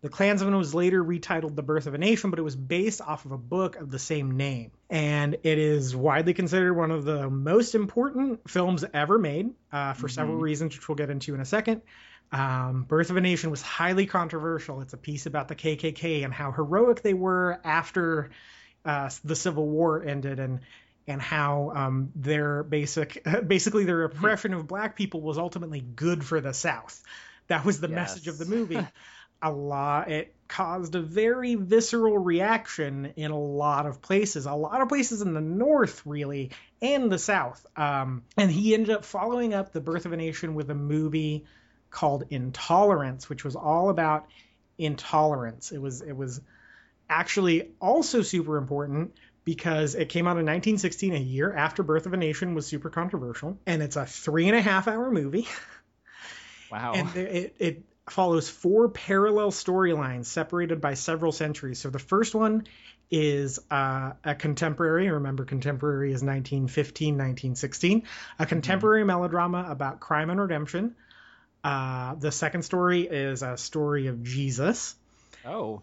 The 0.00 0.08
Klansman 0.08 0.56
was 0.56 0.74
later 0.74 1.04
retitled 1.04 1.54
The 1.54 1.62
Birth 1.62 1.86
of 1.86 1.94
a 1.94 1.98
Nation, 1.98 2.30
but 2.30 2.38
it 2.40 2.42
was 2.42 2.56
based 2.56 3.00
off 3.00 3.24
of 3.24 3.30
a 3.32 3.38
book 3.38 3.76
of 3.76 3.90
the 3.90 4.00
same 4.00 4.36
name. 4.36 4.72
And 4.90 5.36
it 5.44 5.58
is 5.58 5.94
widely 5.94 6.34
considered 6.34 6.74
one 6.74 6.90
of 6.90 7.04
the 7.04 7.30
most 7.30 7.74
important 7.76 8.50
films 8.50 8.84
ever 8.92 9.18
made 9.18 9.50
uh, 9.70 9.92
for 9.92 10.08
several 10.08 10.38
Mhm. 10.38 10.42
reasons, 10.42 10.74
which 10.76 10.88
we'll 10.88 10.96
get 10.96 11.10
into 11.10 11.34
in 11.34 11.40
a 11.40 11.44
second. 11.44 11.82
Um, 12.32 12.84
Birth 12.84 13.10
of 13.10 13.16
a 13.16 13.20
Nation 13.20 13.50
was 13.50 13.60
highly 13.60 14.06
controversial. 14.06 14.80
It's 14.80 14.94
a 14.94 14.98
piece 14.98 15.26
about 15.26 15.48
the 15.48 15.54
KKK 15.54 16.24
and 16.24 16.32
how 16.32 16.50
heroic 16.50 17.02
they 17.02 17.14
were 17.14 17.60
after 17.62 18.30
uh, 18.84 19.10
the 19.22 19.36
Civil 19.36 19.68
War 19.68 20.02
ended, 20.02 20.40
and 20.40 20.60
and 21.06 21.20
how 21.20 21.72
um, 21.74 22.10
their 22.16 22.62
basic 22.62 23.22
basically 23.46 23.84
their 23.84 24.04
oppression 24.04 24.54
of 24.54 24.66
black 24.66 24.96
people 24.96 25.20
was 25.20 25.36
ultimately 25.38 25.80
good 25.80 26.24
for 26.24 26.40
the 26.40 26.54
South. 26.54 27.02
That 27.48 27.64
was 27.64 27.80
the 27.80 27.88
message 27.88 28.28
of 28.28 28.38
the 28.38 28.46
movie. 28.46 28.80
a 29.42 29.50
lot 29.50 30.08
it 30.08 30.34
caused 30.46 30.94
a 30.94 31.00
very 31.00 31.56
visceral 31.56 32.16
reaction 32.16 33.12
in 33.16 33.30
a 33.32 33.38
lot 33.38 33.86
of 33.86 34.00
places 34.00 34.46
a 34.46 34.52
lot 34.52 34.80
of 34.80 34.88
places 34.88 35.20
in 35.20 35.34
the 35.34 35.40
north 35.40 36.02
really 36.06 36.52
and 36.80 37.10
the 37.10 37.18
south 37.18 37.66
um, 37.76 38.22
and 38.36 38.50
he 38.50 38.72
ended 38.72 38.90
up 38.90 39.04
following 39.04 39.52
up 39.52 39.72
the 39.72 39.80
birth 39.80 40.06
of 40.06 40.12
a 40.12 40.16
nation 40.16 40.54
with 40.54 40.70
a 40.70 40.74
movie 40.74 41.44
called 41.92 42.24
intolerance 42.30 43.28
which 43.28 43.44
was 43.44 43.54
all 43.54 43.88
about 43.88 44.26
intolerance 44.78 45.70
it 45.70 45.78
was 45.80 46.00
it 46.00 46.16
was 46.16 46.40
actually 47.08 47.70
also 47.80 48.22
super 48.22 48.56
important 48.56 49.14
because 49.44 49.94
it 49.94 50.08
came 50.08 50.26
out 50.26 50.32
in 50.32 50.46
1916 50.46 51.14
a 51.14 51.18
year 51.18 51.52
after 51.52 51.84
birth 51.84 52.06
of 52.06 52.12
a 52.12 52.16
nation 52.16 52.54
was 52.54 52.66
super 52.66 52.90
controversial 52.90 53.58
and 53.66 53.82
it's 53.82 53.96
a 53.96 54.06
three 54.06 54.48
and 54.48 54.56
a 54.56 54.62
half 54.62 54.88
hour 54.88 55.10
movie 55.10 55.46
Wow. 56.72 56.92
and 56.94 57.14
it, 57.16 57.54
it 57.58 57.84
follows 58.08 58.48
four 58.48 58.88
parallel 58.88 59.50
storylines 59.50 60.26
separated 60.26 60.80
by 60.80 60.94
several 60.94 61.32
centuries. 61.32 61.78
So 61.78 61.90
the 61.90 61.98
first 61.98 62.34
one 62.34 62.64
is 63.10 63.58
uh, 63.70 64.12
a 64.24 64.34
contemporary. 64.34 65.10
Remember, 65.10 65.44
contemporary 65.44 66.08
is 66.08 66.22
1915, 66.22 67.14
1916. 67.14 68.02
A 68.38 68.46
contemporary 68.46 69.04
melodrama 69.04 69.66
about 69.68 70.00
crime 70.00 70.30
and 70.30 70.40
redemption. 70.40 70.96
Uh, 71.64 72.14
the 72.14 72.32
second 72.32 72.62
story 72.62 73.02
is 73.02 73.42
a 73.42 73.56
story 73.56 74.08
of 74.08 74.22
Jesus. 74.22 74.94
oh. 75.46 75.82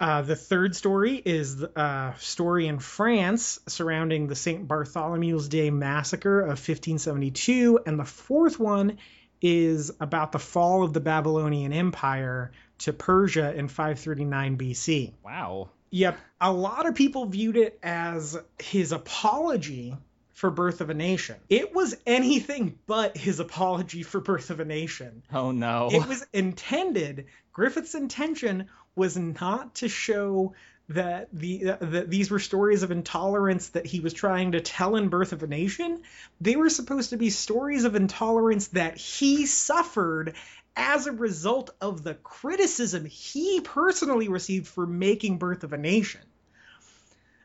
Uh, 0.00 0.22
the 0.22 0.36
third 0.36 0.76
story 0.76 1.20
is 1.24 1.60
a 1.60 2.14
story 2.18 2.68
in 2.68 2.78
France 2.78 3.58
surrounding 3.66 4.28
the 4.28 4.36
St. 4.36 4.68
Bartholomew's 4.68 5.48
Day 5.48 5.70
massacre 5.70 6.40
of 6.40 6.50
1572. 6.50 7.80
And 7.84 7.98
the 7.98 8.04
fourth 8.04 8.60
one 8.60 8.98
is 9.42 9.90
about 9.98 10.30
the 10.30 10.38
fall 10.38 10.84
of 10.84 10.92
the 10.92 11.00
Babylonian 11.00 11.72
Empire 11.72 12.52
to 12.78 12.92
Persia 12.92 13.52
in 13.52 13.66
539 13.66 14.56
BC. 14.56 15.14
Wow. 15.24 15.70
Yep, 15.90 16.18
a 16.40 16.52
lot 16.52 16.86
of 16.86 16.94
people 16.94 17.26
viewed 17.26 17.56
it 17.56 17.78
as 17.82 18.38
his 18.58 18.92
apology 18.92 19.96
for 20.38 20.50
Birth 20.50 20.80
of 20.80 20.88
a 20.88 20.94
Nation. 20.94 21.34
It 21.48 21.74
was 21.74 21.96
anything 22.06 22.78
but 22.86 23.16
his 23.16 23.40
apology 23.40 24.04
for 24.04 24.20
Birth 24.20 24.50
of 24.50 24.60
a 24.60 24.64
Nation 24.64 25.24
Oh 25.32 25.50
no. 25.50 25.88
it 25.92 26.06
was 26.06 26.24
intended 26.32 27.26
griffith's 27.52 27.96
intention 27.96 28.68
was 28.94 29.16
not 29.16 29.74
to 29.76 29.88
show 29.88 30.54
that 30.90 31.28
the 31.32 31.70
uh, 31.70 31.76
that 31.80 32.08
these 32.08 32.30
were 32.30 32.38
stories 32.38 32.84
of 32.84 32.92
intolerance 32.92 33.70
that 33.70 33.84
he 33.84 33.98
was 33.98 34.12
trying 34.12 34.52
to 34.52 34.60
tell 34.60 34.94
in 34.94 35.08
birth 35.08 35.32
of 35.32 35.42
a 35.42 35.46
nation 35.48 36.02
they 36.40 36.54
were 36.54 36.70
supposed 36.70 37.10
to 37.10 37.16
be 37.16 37.30
stories 37.30 37.84
of 37.84 37.96
intolerance 37.96 38.68
that 38.68 38.96
he 38.96 39.44
suffered 39.44 40.34
as 40.76 41.08
a 41.08 41.12
result 41.12 41.70
of 41.80 42.04
the 42.04 42.14
criticism 42.14 43.04
he 43.04 43.60
personally 43.60 44.28
received 44.28 44.68
for 44.68 44.86
making 44.86 45.36
birth 45.38 45.64
of 45.64 45.72
a 45.72 45.78
nation 45.78 46.20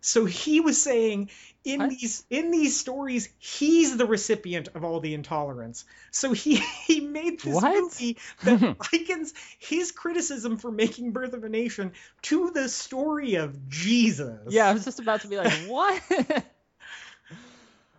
So 0.05 0.25
he 0.25 0.59
was 0.59 0.81
saying 0.81 1.29
in 1.63 1.79
What? 1.79 1.89
these 1.89 2.25
in 2.29 2.51
these 2.51 2.77
stories, 2.79 3.29
he's 3.39 3.95
the 3.97 4.05
recipient 4.05 4.67
of 4.75 4.83
all 4.83 4.99
the 4.99 5.13
intolerance. 5.13 5.85
So 6.11 6.33
he 6.33 6.55
he 6.87 6.99
made 6.99 7.39
this 7.39 7.61
What? 7.61 7.73
movie 7.73 8.17
that 8.43 8.61
likens 8.93 9.33
his 9.59 9.91
criticism 9.91 10.57
for 10.57 10.71
making 10.71 11.13
Birth 11.13 11.33
of 11.33 11.43
a 11.43 11.49
Nation 11.49 11.93
to 12.23 12.51
the 12.51 12.67
story 12.69 13.35
of 13.35 13.69
Jesus. 13.69 14.53
yeah, 14.53 14.67
I 14.69 14.73
was 14.73 14.83
just 14.83 14.99
about 14.99 15.21
to 15.21 15.27
be 15.27 15.37
like, 15.37 15.53
what? 15.53 16.01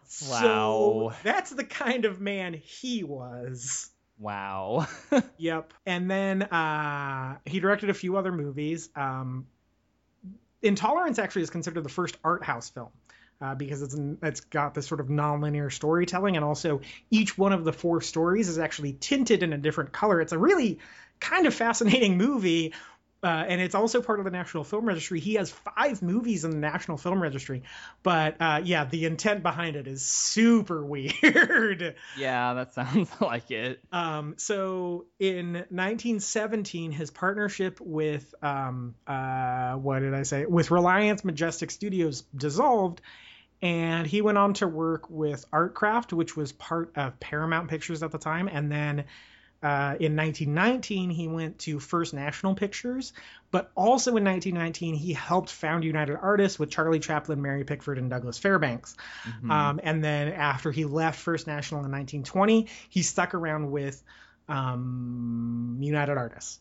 So 0.06 1.10
Wow. 1.10 1.14
that's 1.22 1.50
the 1.50 1.64
kind 1.64 2.04
of 2.04 2.20
man 2.20 2.54
he 2.54 3.02
was. 3.02 3.90
wow. 4.18 4.86
Yep. 5.38 5.72
And 5.86 6.10
then 6.10 6.42
uh, 6.42 7.38
he 7.44 7.60
directed 7.60 7.90
a 7.90 7.94
few 7.94 8.16
other 8.16 8.32
movies. 8.32 8.88
Um, 8.94 9.46
Intolerance 10.64 11.18
actually 11.18 11.42
is 11.42 11.50
considered 11.50 11.84
the 11.84 11.88
first 11.88 12.16
art 12.24 12.42
house 12.44 12.70
film. 12.70 12.88
Uh, 13.40 13.54
because 13.54 13.82
it's 13.82 13.96
it's 14.22 14.40
got 14.42 14.74
this 14.74 14.86
sort 14.86 15.00
of 15.00 15.08
nonlinear 15.08 15.70
storytelling, 15.70 16.36
and 16.36 16.44
also 16.44 16.80
each 17.10 17.36
one 17.36 17.52
of 17.52 17.64
the 17.64 17.72
four 17.72 18.00
stories 18.00 18.48
is 18.48 18.58
actually 18.58 18.92
tinted 18.92 19.42
in 19.42 19.52
a 19.52 19.58
different 19.58 19.92
color. 19.92 20.20
It's 20.20 20.32
a 20.32 20.38
really 20.38 20.78
kind 21.18 21.46
of 21.46 21.52
fascinating 21.52 22.16
movie, 22.16 22.72
uh, 23.24 23.44
and 23.48 23.58
it's 23.58 23.74
also 23.74 24.02
part 24.02 24.18
of 24.18 24.26
the 24.26 24.30
National 24.30 24.64
Film 24.64 24.84
Registry. 24.84 25.18
He 25.18 25.34
has 25.34 25.50
five 25.50 26.02
movies 26.02 26.44
in 26.44 26.50
the 26.50 26.58
National 26.58 26.98
Film 26.98 27.22
Registry, 27.22 27.62
but 28.02 28.36
uh, 28.38 28.60
yeah, 28.62 28.84
the 28.84 29.06
intent 29.06 29.42
behind 29.42 29.76
it 29.76 29.86
is 29.86 30.02
super 30.02 30.84
weird. 30.84 31.96
yeah, 32.18 32.52
that 32.52 32.74
sounds 32.74 33.08
like 33.22 33.50
it. 33.50 33.80
Um, 33.90 34.34
so 34.36 35.06
in 35.18 35.54
1917, 35.54 36.92
his 36.92 37.10
partnership 37.10 37.80
with 37.80 38.34
um, 38.42 38.94
uh, 39.06 39.72
what 39.72 40.00
did 40.00 40.12
I 40.12 40.24
say? 40.24 40.44
With 40.44 40.70
Reliance 40.70 41.24
Majestic 41.24 41.70
Studios 41.70 42.24
dissolved, 42.36 43.00
and 43.62 44.06
he 44.06 44.20
went 44.20 44.36
on 44.36 44.52
to 44.54 44.68
work 44.68 45.08
with 45.08 45.50
Artcraft, 45.50 46.12
which 46.12 46.36
was 46.36 46.52
part 46.52 46.92
of 46.96 47.18
Paramount 47.20 47.70
Pictures 47.70 48.02
at 48.02 48.10
the 48.12 48.18
time, 48.18 48.48
and 48.48 48.70
then. 48.70 49.04
Uh, 49.62 49.96
in 49.98 50.14
1919, 50.14 51.08
he 51.08 51.26
went 51.26 51.58
to 51.60 51.80
First 51.80 52.12
National 52.12 52.54
Pictures, 52.54 53.14
but 53.50 53.70
also 53.74 54.16
in 54.16 54.24
1919, 54.24 54.94
he 54.94 55.14
helped 55.14 55.50
found 55.50 55.84
United 55.84 56.16
Artists 56.20 56.58
with 56.58 56.70
Charlie 56.70 57.00
Chaplin, 57.00 57.40
Mary 57.40 57.64
Pickford, 57.64 57.96
and 57.96 58.10
Douglas 58.10 58.36
Fairbanks. 58.38 58.94
Mhm. 59.24 59.50
Um, 59.50 59.80
and 59.82 60.04
then 60.04 60.28
after 60.28 60.70
he 60.70 60.84
left 60.84 61.18
First 61.18 61.46
National 61.46 61.84
in 61.84 61.90
1920, 61.90 62.68
he 62.90 63.02
stuck 63.02 63.34
around 63.34 63.70
with 63.70 64.02
um, 64.48 65.78
United 65.80 66.18
Artists. 66.18 66.60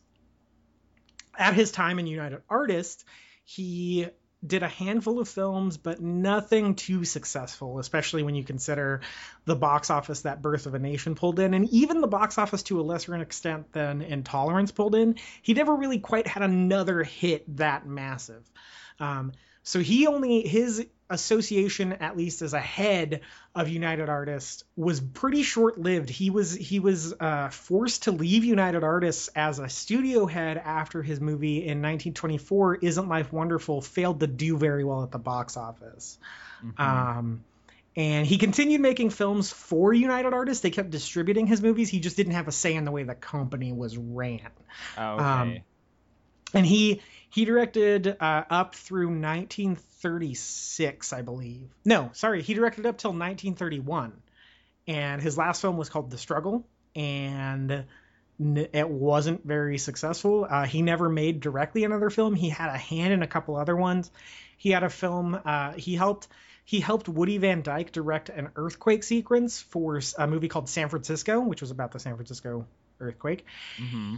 At 1.37 1.53
his 1.55 1.71
time 1.71 1.99
in 1.99 2.07
United 2.07 2.41
Artists, 2.49 3.03
he 3.43 4.07
did 4.45 4.63
a 4.63 4.67
handful 4.67 5.19
of 5.19 5.29
films, 5.29 5.77
but 5.77 6.01
nothing 6.01 6.75
too 6.75 7.05
successful, 7.05 7.79
especially 7.79 8.23
when 8.23 8.35
you 8.35 8.43
consider 8.43 9.01
the 9.45 9.55
box 9.55 9.89
office 9.89 10.21
that 10.21 10.41
Birth 10.41 10.65
of 10.65 10.73
a 10.73 10.79
Nation 10.79 11.15
pulled 11.15 11.39
in, 11.39 11.53
and 11.53 11.69
even 11.69 12.01
the 12.01 12.07
box 12.07 12.37
office 12.37 12.63
to 12.63 12.79
a 12.79 12.83
lesser 12.83 13.15
extent 13.15 13.71
than 13.71 14.01
Intolerance 14.01 14.71
pulled 14.71 14.95
in. 14.95 15.15
He 15.41 15.53
never 15.53 15.75
really 15.75 15.99
quite 15.99 16.27
had 16.27 16.43
another 16.43 17.03
hit 17.03 17.57
that 17.57 17.87
massive. 17.87 18.43
Um, 18.99 19.31
so 19.63 19.79
he 19.79 20.07
only 20.07 20.41
his 20.45 20.85
association, 21.13 21.93
at 21.93 22.17
least 22.17 22.41
as 22.41 22.53
a 22.53 22.59
head 22.59 23.21
of 23.55 23.69
United 23.69 24.09
Artists, 24.09 24.63
was 24.75 24.99
pretty 24.99 25.43
short 25.43 25.79
lived. 25.79 26.09
He 26.09 26.29
was 26.29 26.53
he 26.53 26.79
was 26.79 27.13
uh, 27.19 27.49
forced 27.49 28.03
to 28.03 28.11
leave 28.11 28.43
United 28.43 28.83
Artists 28.83 29.29
as 29.29 29.59
a 29.59 29.69
studio 29.69 30.25
head 30.25 30.57
after 30.57 31.01
his 31.01 31.21
movie 31.21 31.59
in 31.59 31.81
1924, 31.81 32.75
"Isn't 32.75 33.07
Life 33.07 33.31
Wonderful," 33.31 33.81
failed 33.81 34.19
to 34.19 34.27
do 34.27 34.57
very 34.57 34.83
well 34.83 35.03
at 35.03 35.11
the 35.11 35.19
box 35.19 35.55
office. 35.55 36.17
Mhm. 36.63 36.79
Um, 36.79 37.43
and 37.95 38.25
he 38.25 38.37
continued 38.37 38.81
making 38.81 39.11
films 39.11 39.51
for 39.51 39.93
United 39.93 40.33
Artists. 40.33 40.63
They 40.63 40.71
kept 40.71 40.89
distributing 40.89 41.45
his 41.45 41.61
movies. 41.61 41.89
He 41.89 41.99
just 41.99 42.17
didn't 42.17 42.33
have 42.33 42.47
a 42.47 42.51
say 42.51 42.73
in 42.75 42.85
the 42.85 42.91
way 42.91 43.03
the 43.03 43.13
company 43.15 43.71
was 43.71 43.97
ran 43.97 44.49
Oh, 44.97 45.19
um, 45.19 45.49
okay. 45.49 45.63
and 46.55 46.65
he 46.65 47.01
he 47.33 47.45
directed 47.45 48.15
uh, 48.19 48.43
up 48.49 48.75
through 48.75 49.07
1936 49.07 51.13
i 51.13 51.21
believe. 51.21 51.69
No 51.83 52.11
sorry 52.13 52.43
he 52.43 52.53
directed 52.53 52.85
up 52.85 52.97
till 52.97 53.11
1931 53.11 54.13
and 54.87 55.21
his 55.21 55.37
last 55.37 55.61
film 55.61 55.77
was 55.77 55.89
called 55.89 56.11
the 56.11 56.17
struggle 56.17 56.67
and 56.95 57.85
it 58.39 58.89
wasn't 58.89 59.45
very 59.45 59.77
successful. 59.77 60.45
Uh, 60.49 60.65
he 60.65 60.81
never 60.81 61.07
made 61.07 61.39
directly 61.39 61.83
another 61.83 62.09
film. 62.09 62.33
He 62.33 62.49
had 62.49 62.69
a 62.69 62.77
hand 62.77 63.13
in 63.13 63.21
a 63.21 63.27
couple 63.27 63.55
other 63.55 63.75
ones. 63.75 64.09
He 64.57 64.71
had 64.71 64.83
a 64.83 64.89
film 64.89 65.39
uh, 65.45 65.73
he 65.73 65.95
helped 65.95 66.27
he 66.65 66.79
helped 66.79 67.09
Woody 67.09 67.39
Van 67.39 67.61
Dyke 67.61 67.91
direct 67.91 68.29
an 68.29 68.49
earthquake 68.55 69.03
sequence 69.03 69.61
for 69.61 69.99
a 70.17 70.27
movie 70.27 70.47
called 70.47 70.69
San 70.69 70.89
Francisco, 70.89 71.41
which 71.41 71.61
was 71.61 71.71
about 71.71 71.91
the 71.91 71.99
San 71.99 72.15
Francisco 72.15 72.65
earthquake. 72.99 73.45
Hmm 73.77 74.17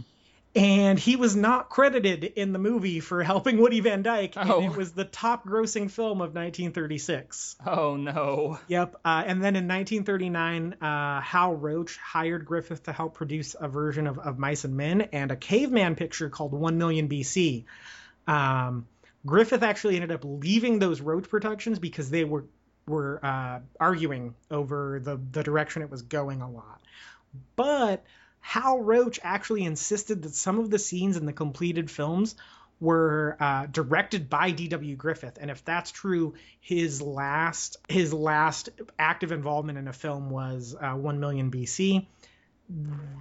and 0.56 0.98
he 0.98 1.16
was 1.16 1.36
not 1.36 1.68
credited 1.68 2.24
in 2.24 2.52
the 2.52 2.58
movie 2.58 3.00
for 3.00 3.22
helping 3.22 3.58
Woody 3.58 3.80
Van 3.80 4.02
Dyke. 4.02 4.34
Oh. 4.36 4.60
And 4.60 4.72
it 4.72 4.76
was 4.76 4.92
the 4.92 5.04
top 5.04 5.46
grossing 5.46 5.90
film 5.90 6.22
of 6.22 6.34
1936. 6.34 7.56
Oh 7.66 7.96
no. 7.96 8.58
Yep. 8.66 8.96
Uh, 9.04 9.22
and 9.26 9.42
then 9.42 9.54
in 9.54 9.68
1939, 9.68 10.76
uh, 10.80 11.20
Hal 11.20 11.54
Roach 11.54 11.98
hired 11.98 12.46
Griffith 12.46 12.84
to 12.84 12.92
help 12.92 13.14
produce 13.14 13.54
a 13.58 13.68
version 13.68 14.06
of, 14.06 14.18
of 14.18 14.38
Mice 14.38 14.64
and 14.64 14.76
Men 14.76 15.02
and 15.12 15.30
a 15.30 15.36
caveman 15.36 15.94
picture 15.94 16.30
called 16.30 16.52
1 16.52 16.78
Million 16.78 17.08
BC. 17.08 17.64
Um, 18.26 18.86
Griffith 19.26 19.62
actually 19.62 19.96
ended 19.96 20.12
up 20.12 20.22
leaving 20.24 20.78
those 20.78 21.02
Roach 21.02 21.28
productions 21.28 21.78
because 21.78 22.08
they 22.10 22.24
were 22.24 22.44
were 22.86 23.18
uh, 23.22 23.58
arguing 23.78 24.34
over 24.50 25.00
the 25.02 25.20
the 25.32 25.42
direction 25.42 25.82
it 25.82 25.90
was 25.90 26.02
going 26.02 26.40
a 26.40 26.50
lot. 26.50 26.80
But 27.56 28.04
Hal 28.46 28.80
Roach 28.80 29.18
actually 29.24 29.64
insisted 29.64 30.22
that 30.22 30.32
some 30.32 30.60
of 30.60 30.70
the 30.70 30.78
scenes 30.78 31.16
in 31.16 31.26
the 31.26 31.32
completed 31.32 31.90
films 31.90 32.36
were 32.78 33.36
uh, 33.40 33.66
directed 33.66 34.30
by 34.30 34.52
D.W. 34.52 34.94
Griffith, 34.94 35.36
and 35.40 35.50
if 35.50 35.64
that's 35.64 35.90
true, 35.90 36.34
his 36.60 37.02
last 37.02 37.76
his 37.88 38.14
last 38.14 38.68
active 39.00 39.32
involvement 39.32 39.78
in 39.78 39.88
a 39.88 39.92
film 39.92 40.30
was 40.30 40.76
uh, 40.80 40.92
One 40.92 41.18
Million 41.18 41.50
BC. 41.50 42.06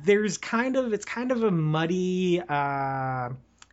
There's 0.04 0.38
kind 0.38 0.76
of 0.76 0.94
it's 0.94 1.06
kind 1.06 1.32
of 1.32 1.42
a 1.42 1.50
muddy 1.50 2.40
uh, 2.48 3.30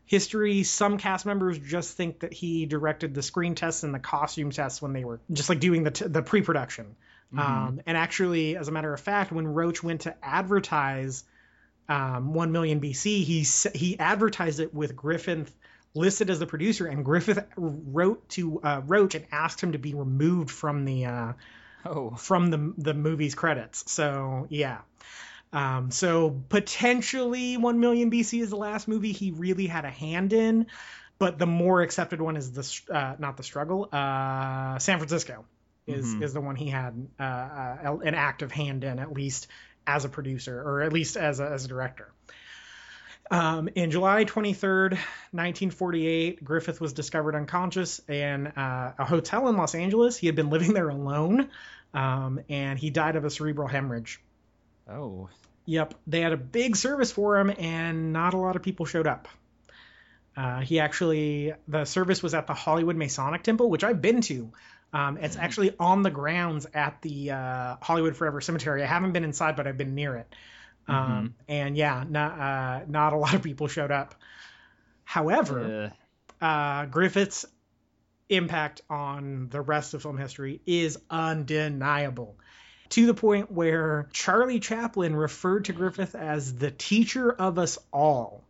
history. 0.06 0.62
Some 0.62 0.96
cast 0.96 1.26
members 1.26 1.58
just 1.58 1.98
think 1.98 2.20
that 2.20 2.32
he 2.32 2.64
directed 2.64 3.12
the 3.12 3.22
screen 3.22 3.54
tests 3.56 3.82
and 3.82 3.92
the 3.92 3.98
costume 3.98 4.52
tests 4.52 4.80
when 4.80 4.94
they 4.94 5.04
were 5.04 5.20
just 5.30 5.50
like 5.50 5.60
doing 5.60 5.82
the 5.82 5.90
t- 5.90 6.06
the 6.06 6.22
pre-production. 6.22 6.96
Um, 7.36 7.80
and 7.86 7.96
actually, 7.96 8.56
as 8.56 8.68
a 8.68 8.72
matter 8.72 8.92
of 8.92 9.00
fact, 9.00 9.32
when 9.32 9.46
Roach 9.46 9.82
went 9.82 10.02
to 10.02 10.14
advertise 10.22 11.24
um, 11.88 12.32
1 12.34 12.52
million 12.52 12.80
BC, 12.80 13.24
he 13.24 13.44
he 13.78 13.98
advertised 13.98 14.60
it 14.60 14.72
with 14.74 14.94
Griffith 14.96 15.54
listed 15.94 16.30
as 16.30 16.38
the 16.38 16.46
producer, 16.46 16.86
and 16.86 17.04
Griffith 17.04 17.44
wrote 17.56 18.28
to 18.30 18.60
uh, 18.62 18.80
Roach 18.86 19.14
and 19.14 19.26
asked 19.30 19.60
him 19.60 19.72
to 19.72 19.78
be 19.78 19.94
removed 19.94 20.50
from 20.50 20.84
the 20.84 21.04
uh, 21.06 21.32
Oh. 21.84 22.10
from 22.14 22.50
the 22.50 22.72
the 22.78 22.94
movie's 22.94 23.34
credits. 23.34 23.90
So 23.90 24.46
yeah. 24.48 24.78
Um, 25.52 25.90
so 25.90 26.30
potentially 26.48 27.56
1 27.58 27.80
million 27.80 28.10
BC 28.10 28.40
is 28.40 28.50
the 28.50 28.56
last 28.56 28.88
movie 28.88 29.12
he 29.12 29.32
really 29.32 29.66
had 29.66 29.84
a 29.84 29.90
hand 29.90 30.32
in, 30.32 30.66
but 31.18 31.38
the 31.38 31.44
more 31.46 31.82
accepted 31.82 32.20
one 32.22 32.36
is 32.36 32.52
the 32.52 32.94
uh, 32.94 33.16
not 33.18 33.36
the 33.36 33.42
struggle. 33.42 33.88
Uh, 33.92 34.78
San 34.78 34.98
Francisco 34.98 35.44
is 35.86 36.06
Mhm. 36.14 36.22
is 36.22 36.32
the 36.32 36.40
one 36.40 36.56
he 36.56 36.68
had 36.68 37.06
uh, 37.18 37.22
uh, 37.22 37.98
an 38.04 38.14
active 38.14 38.50
hand 38.52 38.84
in 38.84 38.98
at 38.98 39.12
least 39.12 39.48
as 39.86 40.04
a 40.04 40.08
producer 40.08 40.60
or 40.60 40.82
at 40.82 40.92
least 40.92 41.16
as 41.16 41.40
a, 41.40 41.46
as 41.46 41.64
a 41.64 41.68
director. 41.68 42.12
Um, 43.30 43.68
in 43.74 43.90
July 43.90 44.24
23rd, 44.24 44.90
1948, 45.30 46.44
Griffith 46.44 46.80
was 46.80 46.92
discovered 46.92 47.34
unconscious 47.34 48.00
in 48.08 48.48
uh, 48.48 48.92
a 48.98 49.04
hotel 49.04 49.48
in 49.48 49.56
Los 49.56 49.74
Angeles. 49.74 50.18
He 50.18 50.26
had 50.26 50.36
been 50.36 50.50
living 50.50 50.74
there 50.74 50.90
alone, 50.90 51.48
um, 51.94 52.40
and 52.50 52.78
he 52.78 52.90
died 52.90 53.16
of 53.16 53.24
a 53.24 53.30
cerebral 53.30 53.68
hemorrhage. 53.68 54.20
Oh. 54.86 55.30
Yep, 55.64 55.94
they 56.06 56.20
had 56.20 56.32
a 56.32 56.36
big 56.36 56.76
service 56.76 57.12
for 57.12 57.38
him, 57.38 57.50
and 57.56 58.12
not 58.12 58.34
a 58.34 58.36
lot 58.36 58.56
of 58.56 58.62
people 58.62 58.84
showed 58.84 59.06
up. 59.06 59.28
Uh, 60.36 60.60
he 60.60 60.80
actually, 60.80 61.54
the 61.68 61.84
service 61.84 62.22
was 62.22 62.34
at 62.34 62.46
the 62.46 62.54
Hollywood 62.54 62.96
Masonic 62.96 63.42
Temple, 63.42 63.70
which 63.70 63.84
I've 63.84 64.02
been 64.02 64.20
to. 64.22 64.52
Um, 64.92 65.16
it's 65.16 65.36
actually 65.36 65.74
on 65.78 66.02
the 66.02 66.10
grounds 66.10 66.66
at 66.74 67.00
the 67.02 67.30
uh, 67.30 67.76
Hollywood 67.80 68.16
Forever 68.16 68.40
Cemetery. 68.40 68.82
I 68.82 68.86
haven't 68.86 69.12
been 69.12 69.24
inside, 69.24 69.56
but 69.56 69.66
I've 69.66 69.78
been 69.78 69.94
near 69.94 70.16
it. 70.16 70.34
Um, 70.88 71.34
and 71.48 71.76
yeah, 71.76 72.04
not 72.08 72.38
uh, 72.38 72.80
not 72.88 73.12
a 73.12 73.16
lot 73.16 73.34
of 73.34 73.42
people 73.42 73.68
showed 73.68 73.90
up. 73.90 74.14
However, 75.04 75.92
Uh, 76.40 76.44
uh, 76.44 76.86
Griffith's 76.86 77.46
impact 78.28 78.80
on 78.90 79.48
the 79.48 79.60
rest 79.60 79.94
of 79.94 80.02
film 80.02 80.18
history 80.18 80.60
is 80.66 80.98
undeniable. 81.08 82.36
To 82.90 83.06
the 83.06 83.14
point 83.14 83.50
where 83.50 84.08
Charlie 84.12 84.60
Chaplin 84.60 85.14
referred 85.16 85.66
to 85.66 85.72
Griffith 85.72 86.14
as 86.14 86.54
the 86.54 86.70
teacher 86.70 87.32
of 87.32 87.58
us 87.58 87.78
all. 87.92 88.44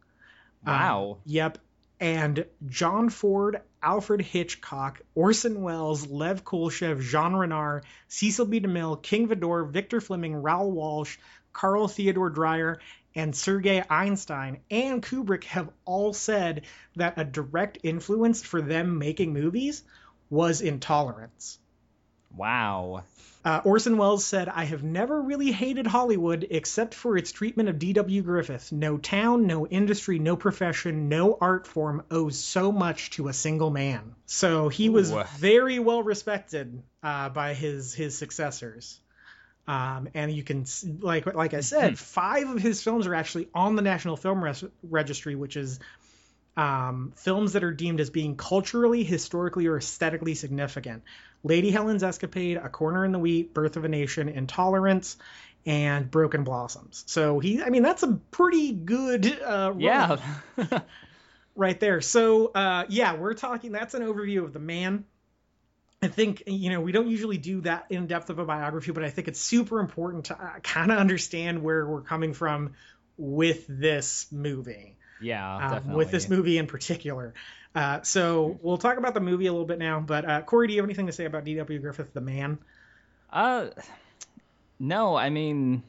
Um, 0.67 0.75
wow. 0.75 1.19
Yep. 1.27 1.59
And 2.03 2.47
John 2.67 3.11
Ford, 3.11 3.63
Alfred 3.81 4.23
Hitchcock, 4.23 5.03
Orson 5.15 5.63
Welles, 5.63 6.05
Lev 6.09 6.45
Kuleshov, 6.45 7.01
Jean 7.01 7.37
Renoir, 7.37 7.85
Cecil 8.09 8.47
B. 8.47 8.61
DeMille, 8.61 9.01
King 9.01 9.29
Vidor, 9.29 9.71
Victor 9.71 10.01
Fleming, 10.01 10.35
Raoul 10.35 10.73
Walsh, 10.73 11.19
Carl 11.53 11.87
Theodore 11.87 12.31
Dreyer, 12.31 12.81
and 13.15 13.37
Sergei 13.37 13.85
Eisenstein 13.89 14.63
and 14.69 15.01
Kubrick 15.01 15.45
have 15.45 15.71
all 15.85 16.13
said 16.13 16.63
that 16.97 17.19
a 17.19 17.25
direct 17.25 17.79
influence 17.85 18.43
for 18.43 18.61
them 18.61 18.99
making 18.99 19.33
movies 19.33 19.85
was 20.29 20.61
intolerance. 20.61 21.61
Wow. 22.37 23.05
Uh, 23.45 23.61
Orson 23.65 23.97
Welles 23.97 24.25
said, 24.25 24.49
I 24.49 24.65
have 24.65 24.85
never 24.85 25.21
really 25.21 25.51
hated 25.51 25.87
Hollywood 25.87 26.47
except 26.49 26.95
for 26.95 27.17
its 27.17 27.33
treatment 27.33 27.69
of 27.69 27.79
D.W. 27.79 28.23
Griffith. 28.23 28.71
No 28.71 28.99
town, 28.99 29.49
no 29.49 29.67
industry, 29.67 30.21
no 30.21 30.37
profession, 30.37 31.09
no 31.09 31.37
art 31.41 31.67
form 31.67 32.05
owes 32.11 32.39
so 32.39 32.71
much 32.71 33.11
to 33.13 33.27
a 33.27 33.33
single 33.33 33.71
man. 33.71 34.15
So 34.27 34.69
he 34.69 34.89
was 34.89 35.11
Ooh. 35.11 35.25
very 35.39 35.81
well 35.81 36.05
respected 36.05 36.83
uh, 37.03 37.31
by 37.31 37.55
his 37.55 37.93
his 37.95 38.17
successors. 38.17 39.01
Um, 39.67 40.09
and 40.15 40.33
you 40.33 40.45
can 40.45 40.65
like 41.01 41.27
like 41.27 41.55
I 41.55 41.61
said, 41.61 41.99
five 41.99 42.49
of 42.49 42.63
his 42.63 42.83
films 42.83 43.09
are 43.09 43.15
actually 43.15 43.49
on 43.55 43.75
the 43.75 43.83
National 43.83 44.17
Film 44.17 44.43
Res- 44.43 44.65
Registry, 44.89 45.35
which 45.35 45.57
is 45.57 45.81
um, 46.57 47.13
films 47.17 47.55
that 47.55 47.65
are 47.65 47.73
deemed 47.73 48.01
as 48.01 48.11
being 48.11 48.37
culturally, 48.37 49.05
historically, 49.05 49.67
or 49.67 49.79
aesthetically 49.79 50.35
significant. 50.35 51.03
Lady 51.43 51.71
Helen's 51.71 52.03
Escapade, 52.03 52.57
A 52.57 52.69
Corner 52.69 53.05
in 53.05 53.13
the 53.13 53.19
Wheat, 53.19 53.53
Birth 53.55 53.77
of 53.77 53.85
a 53.85 53.89
Nation, 53.89 54.29
Intolerance, 54.29 55.17
and 55.67 56.11
Broken 56.11 56.45
Blossoms. 56.45 57.05
So 57.07 57.39
he, 57.39 57.63
I 57.63 57.71
mean, 57.71 57.83
that's 57.83 58.03
a 58.03 58.13
pretty 58.31 58.73
good 58.73 59.27
uh, 59.41 59.73
run 59.75 59.81
Yeah. 59.81 60.19
right 61.57 61.79
there. 61.79 62.01
So 62.01 62.47
uh, 62.47 62.85
yeah, 62.89 63.15
we're 63.15 63.35
talking. 63.35 63.73
That's 63.73 63.95
an 63.95 64.03
overview 64.03 64.45
of 64.45 64.53
the 64.53 64.61
man. 64.61 65.05
I 66.05 66.09
think 66.09 66.43
you 66.47 66.71
know 66.71 66.81
we 66.81 66.91
don't 66.91 67.09
usually 67.09 67.39
do 67.39 67.61
that 67.61 67.87
in 67.91 68.09
depth 68.09 68.29
of 68.31 68.41
a 68.41 68.45
biography, 68.45 68.91
but 68.91 69.05
I 69.05 69.11
think 69.11 69.29
it's 69.29 69.41
super 69.41 69.79
important 69.79 70.27
to 70.27 70.35
uh, 70.35 70.59
kind 70.61 70.91
of 70.91 70.99
understand 70.99 71.63
where 71.63 71.87
we're 71.87 72.01
coming 72.01 72.35
from 72.35 72.73
with 73.17 73.67
this 73.69 74.27
movie 74.33 74.97
yeah, 75.23 75.57
um, 75.57 75.71
definitely. 75.71 75.97
with 75.97 76.11
this 76.11 76.29
movie 76.29 76.59
in 76.59 76.67
particular. 76.67 77.35
Uh, 77.75 78.03
so 78.03 78.59
we'll 78.63 78.79
talk 78.79 78.99
about 78.99 79.15
the 79.15 79.21
movie 79.21 79.47
a 79.47 79.53
little 79.53 79.67
bit 79.67 79.79
now. 79.79 80.01
But 80.01 80.29
uh, 80.29 80.43
Corey, 80.43 80.67
do 80.67 80.75
you 80.75 80.81
have 80.81 80.87
anything 80.87 81.07
to 81.07 81.13
say 81.13 81.25
about 81.25 81.45
D.W. 81.45 81.79
Griffith, 81.79 82.13
the 82.13 82.21
man? 82.21 82.59
Uh, 83.31 83.69
no, 84.79 85.17
I 85.17 85.31
mean, 85.31 85.83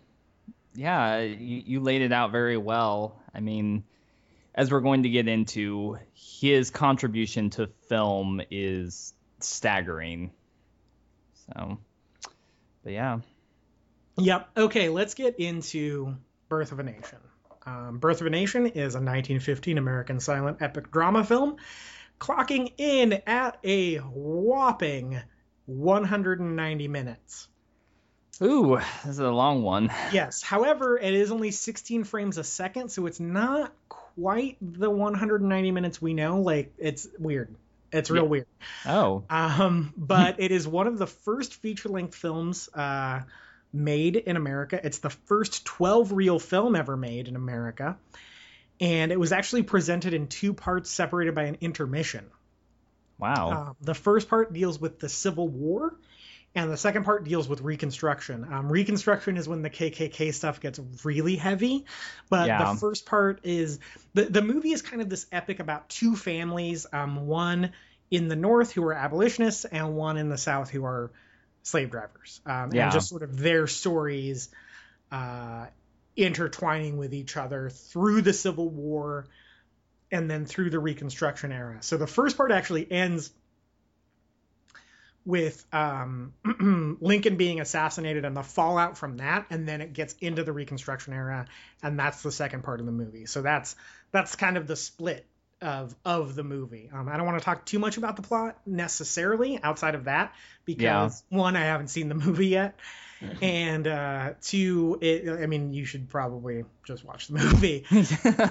yeah, 0.75 1.19
you, 1.19 1.63
you 1.65 1.79
laid 1.81 2.01
it 2.01 2.13
out 2.13 2.31
very 2.31 2.57
well. 2.57 3.19
I 3.33 3.41
mean, 3.41 3.83
as 4.55 4.71
we're 4.71 4.81
going 4.81 5.03
to 5.03 5.09
get 5.09 5.27
into, 5.27 5.97
his 6.13 6.69
contribution 6.69 7.49
to 7.51 7.67
film 7.89 8.41
is 8.49 9.13
staggering. 9.39 10.31
So, 11.47 11.79
but 12.83 12.93
yeah. 12.93 13.19
Yep. 14.17 14.49
Okay, 14.55 14.89
let's 14.89 15.15
get 15.15 15.39
into 15.39 16.15
Birth 16.47 16.71
of 16.71 16.79
a 16.79 16.83
Nation. 16.83 17.17
Um, 17.65 17.97
Birth 17.99 18.21
of 18.21 18.27
a 18.27 18.29
Nation 18.29 18.65
is 18.67 18.95
a 18.95 18.99
1915 18.99 19.77
American 19.77 20.19
silent 20.19 20.57
epic 20.61 20.91
drama 20.91 21.23
film, 21.23 21.57
clocking 22.19 22.73
in 22.77 23.21
at 23.25 23.57
a 23.63 23.97
whopping 23.97 25.19
190 25.65 26.87
minutes. 26.87 27.47
Ooh, 28.41 28.77
this 29.05 29.11
is 29.11 29.19
a 29.19 29.29
long 29.29 29.63
one. 29.63 29.91
Yes, 30.11 30.41
however, 30.41 30.97
it 30.97 31.13
is 31.13 31.31
only 31.31 31.51
16 31.51 32.03
frames 32.03 32.37
a 32.37 32.43
second, 32.43 32.89
so 32.89 33.05
it's 33.05 33.19
not 33.19 33.71
quite 33.87 34.57
the 34.61 34.89
190 34.89 35.71
minutes 35.71 36.01
we 36.01 36.13
know. 36.13 36.41
Like, 36.41 36.73
it's 36.77 37.07
weird. 37.19 37.55
It's 37.91 38.09
real 38.09 38.23
Yeah. 38.23 38.29
weird. 38.29 38.47
Oh, 38.85 39.23
Um, 39.29 39.93
but 39.95 40.39
it 40.39 40.51
is 40.51 40.67
one 40.67 40.87
of 40.87 40.97
the 40.97 41.07
first 41.07 41.55
feature 41.55 41.89
length 41.89 42.15
films 42.15 42.69
uh, 42.73 43.21
made 43.73 44.15
in 44.15 44.37
America. 44.37 44.79
It's 44.83 44.99
the 44.99 45.09
first 45.09 45.65
12 45.65 46.11
reel 46.11 46.39
film 46.39 46.75
ever 46.75 46.95
made 46.95 47.27
in 47.27 47.35
America. 47.35 47.97
And 48.79 49.11
it 49.11 49.19
was 49.19 49.31
actually 49.31 49.63
presented 49.63 50.13
in 50.13 50.27
two 50.27 50.53
parts 50.53 50.89
separated 50.89 51.35
by 51.35 51.43
an 51.43 51.57
intermission. 51.61 52.25
wow. 53.19 53.49
Uh, 53.51 53.73
the 53.81 53.93
first 53.95 54.27
part 54.29 54.51
deals 54.53 54.79
with 54.79 54.99
the 54.99 55.07
Civil 55.07 55.47
War, 55.47 55.95
and 56.55 56.69
the 56.69 56.77
second 56.77 57.03
part 57.05 57.23
deals 57.23 57.47
with 57.47 57.61
Reconstruction. 57.61 58.45
Um, 58.51 58.71
Reconstruction 58.71 59.37
is 59.37 59.47
when 59.47 59.61
the 59.61 59.69
KKK 59.69 60.33
stuff 60.33 60.59
gets 60.59 60.79
really 61.03 61.35
heavy, 61.35 61.85
but 62.29 62.47
Yeah. 62.47 62.73
the 62.73 62.79
first 62.79 63.05
part 63.05 63.39
is 63.43 63.79
the 64.13 64.25
the 64.25 64.41
movie 64.41 64.71
is 64.71 64.81
kind 64.81 65.01
of 65.01 65.09
this 65.09 65.25
epic 65.31 65.59
about 65.59 65.89
two 65.89 66.15
families, 66.15 66.85
um, 66.91 67.27
one 67.27 67.71
in 68.11 68.27
the 68.27 68.35
North 68.35 68.71
who 68.73 68.83
are 68.85 68.93
abolitionists, 68.93 69.65
and 69.65 69.95
one 69.95 70.17
in 70.17 70.29
the 70.29 70.37
South 70.37 70.69
who 70.69 70.83
are 70.85 71.11
slave 71.63 71.89
drivers, 71.89 72.41
um, 72.45 72.71
Yeah. 72.73 72.83
and 72.83 72.91
just 72.91 73.09
sort 73.09 73.23
of 73.23 73.37
their 73.37 73.67
stories 73.67 74.49
uh, 75.11 75.67
intertwining 76.15 76.97
with 76.97 77.13
each 77.13 77.37
other 77.37 77.69
through 77.69 78.21
the 78.21 78.33
Civil 78.33 78.69
War 78.69 79.25
and 80.11 80.29
then 80.29 80.45
through 80.45 80.69
the 80.69 80.79
Reconstruction 80.79 81.51
era. 81.51 81.77
So 81.81 81.97
the 81.97 82.07
first 82.07 82.37
part 82.37 82.51
actually 82.51 82.89
ends 82.91 83.31
with 85.25 85.65
um, 85.73 86.33
Lincoln 87.01 87.37
being 87.37 87.61
assassinated 87.61 88.25
and 88.25 88.35
the 88.35 88.43
fallout 88.43 88.97
from 88.97 89.17
that, 89.17 89.45
and 89.49 89.67
then 89.67 89.81
it 89.81 89.93
gets 89.93 90.13
into 90.19 90.43
the 90.43 90.51
Reconstruction 90.51 91.13
era, 91.13 91.47
and 91.81 91.97
that's 91.97 92.21
the 92.21 92.31
second 92.31 92.63
part 92.63 92.81
of 92.81 92.85
the 92.85 92.91
movie. 92.91 93.25
So 93.25 93.41
that's 93.41 93.75
that's 94.11 94.35
kind 94.35 94.57
of 94.57 94.67
the 94.67 94.75
split 94.75 95.25
of 95.63 95.95
of 96.05 96.35
the 96.35 96.43
movie. 96.43 96.89
Um, 96.93 97.09
I 97.09 97.17
don't 97.17 97.25
want 97.25 97.39
to 97.39 97.45
talk 97.45 97.65
too 97.65 97.79
much 97.79 97.97
about 97.97 98.15
the 98.15 98.21
plot 98.21 98.57
necessarily 98.65 99.59
outside 99.63 99.95
of 99.95 100.05
that 100.05 100.33
because 100.65 101.23
one, 101.29 101.55
I 101.55 101.61
haven't 101.61 101.87
seen 101.87 102.09
the 102.09 102.15
movie 102.25 102.47
yet, 102.47 102.77
and 103.41 103.87
uh, 103.87 104.33
two, 104.41 104.97
it, 105.01 105.41
I 105.41 105.47
mean, 105.47 105.73
you 105.73 105.85
should 105.85 106.09
probably 106.09 106.65
just 106.85 107.03
watch 107.03 107.27
the 107.27 107.39
movie. 107.39 107.85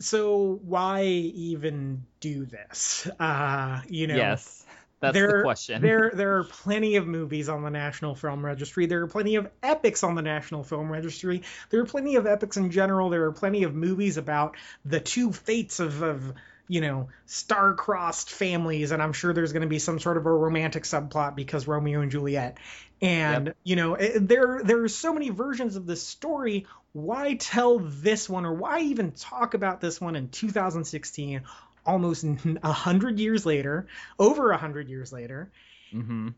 so 0.00 0.60
why 0.62 1.04
even 1.04 2.04
do 2.20 2.44
this? 2.44 3.08
Uh, 3.18 3.80
you 3.88 4.06
know, 4.06 4.16
yes, 4.16 4.64
that's 5.04 5.14
there, 5.14 5.38
the 5.38 5.42
question. 5.42 5.82
there, 5.82 6.10
there 6.14 6.38
are 6.38 6.44
plenty 6.44 6.96
of 6.96 7.06
movies 7.06 7.48
on 7.48 7.62
the 7.62 7.70
National 7.70 8.14
Film 8.14 8.44
Registry. 8.44 8.86
There 8.86 9.02
are 9.02 9.06
plenty 9.06 9.36
of 9.36 9.50
epics 9.62 10.02
on 10.02 10.14
the 10.14 10.22
National 10.22 10.64
Film 10.64 10.90
Registry. 10.90 11.42
There 11.70 11.80
are 11.80 11.86
plenty 11.86 12.16
of 12.16 12.26
epics 12.26 12.56
in 12.56 12.70
general. 12.70 13.10
There 13.10 13.24
are 13.24 13.32
plenty 13.32 13.62
of 13.62 13.74
movies 13.74 14.16
about 14.16 14.56
the 14.84 15.00
two 15.00 15.32
fates 15.32 15.80
of, 15.80 16.02
of 16.02 16.34
you 16.66 16.80
know, 16.80 17.08
star-crossed 17.26 18.30
families, 18.30 18.90
and 18.90 19.02
I'm 19.02 19.12
sure 19.12 19.32
there's 19.32 19.52
going 19.52 19.62
to 19.62 19.68
be 19.68 19.78
some 19.78 19.98
sort 19.98 20.16
of 20.16 20.26
a 20.26 20.32
romantic 20.32 20.84
subplot 20.84 21.34
because 21.34 21.68
Romeo 21.68 22.00
and 22.00 22.10
Juliet. 22.10 22.56
And 23.02 23.54
you 23.64 23.76
know, 23.76 23.94
it, 23.94 24.26
there 24.26 24.62
there 24.64 24.82
are 24.82 24.88
so 24.88 25.12
many 25.12 25.28
versions 25.28 25.76
of 25.76 25.84
this 25.84 26.02
story. 26.02 26.66
Why 26.92 27.34
tell 27.34 27.80
this 27.80 28.28
one, 28.28 28.46
or 28.46 28.54
why 28.54 28.80
even 28.80 29.12
talk 29.12 29.54
about 29.54 29.80
this 29.80 30.00
one 30.00 30.16
in 30.16 30.28
2016? 30.28 31.42
Almost 31.86 32.24
a 32.62 32.72
hundred 32.72 33.18
years 33.18 33.44
later, 33.44 33.86
over 34.18 34.50
a 34.50 34.56
hundred 34.56 34.88
years 34.88 35.12
later, 35.12 35.50
hmm 35.92 36.30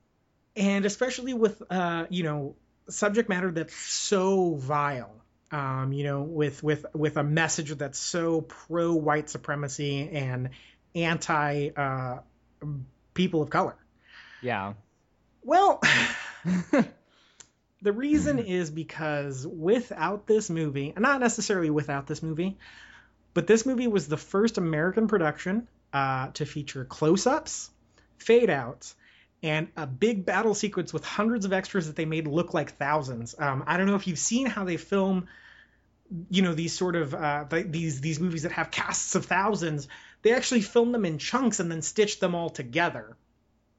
and 0.56 0.86
especially 0.86 1.34
with 1.34 1.62
uh, 1.70 2.06
you 2.08 2.22
know 2.22 2.56
subject 2.88 3.28
matter 3.28 3.50
that's 3.50 3.74
so 3.74 4.54
vile 4.54 5.12
um, 5.52 5.92
you 5.92 6.04
know 6.04 6.22
with 6.22 6.62
with 6.62 6.86
with 6.94 7.16
a 7.16 7.22
message 7.22 7.70
that's 7.72 7.98
so 7.98 8.40
pro 8.40 8.94
white 8.94 9.30
supremacy 9.30 10.08
and 10.10 10.50
anti 10.94 11.68
uh, 11.68 12.18
people 13.14 13.42
of 13.42 13.50
color. 13.50 13.76
Yeah. 14.42 14.74
well 15.42 15.80
the 17.82 17.92
reason 17.92 18.38
is 18.38 18.70
because 18.70 19.46
without 19.46 20.26
this 20.26 20.48
movie 20.50 20.94
not 20.96 21.20
necessarily 21.20 21.70
without 21.70 22.06
this 22.06 22.22
movie 22.22 22.58
but 23.36 23.46
this 23.46 23.66
movie 23.66 23.86
was 23.86 24.08
the 24.08 24.16
first 24.16 24.58
american 24.58 25.06
production 25.06 25.68
uh, 25.92 26.28
to 26.32 26.44
feature 26.44 26.84
close-ups 26.84 27.70
fade 28.18 28.50
outs 28.50 28.96
and 29.42 29.68
a 29.76 29.86
big 29.86 30.24
battle 30.24 30.54
sequence 30.54 30.92
with 30.92 31.04
hundreds 31.04 31.44
of 31.44 31.52
extras 31.52 31.86
that 31.86 31.96
they 31.96 32.04
made 32.04 32.26
look 32.26 32.54
like 32.54 32.76
thousands. 32.76 33.34
Um, 33.38 33.64
I 33.66 33.76
don't 33.76 33.86
know 33.86 33.94
if 33.94 34.06
you've 34.06 34.18
seen 34.18 34.46
how 34.46 34.64
they 34.64 34.76
film, 34.76 35.28
you 36.30 36.42
know, 36.42 36.54
these 36.54 36.72
sort 36.72 36.96
of 36.96 37.14
uh, 37.14 37.44
these 37.50 38.00
these 38.00 38.20
movies 38.20 38.42
that 38.42 38.52
have 38.52 38.70
casts 38.70 39.14
of 39.14 39.26
thousands. 39.26 39.88
They 40.22 40.32
actually 40.32 40.62
film 40.62 40.92
them 40.92 41.04
in 41.04 41.18
chunks 41.18 41.60
and 41.60 41.70
then 41.70 41.82
stitch 41.82 42.18
them 42.18 42.34
all 42.34 42.50
together. 42.50 43.16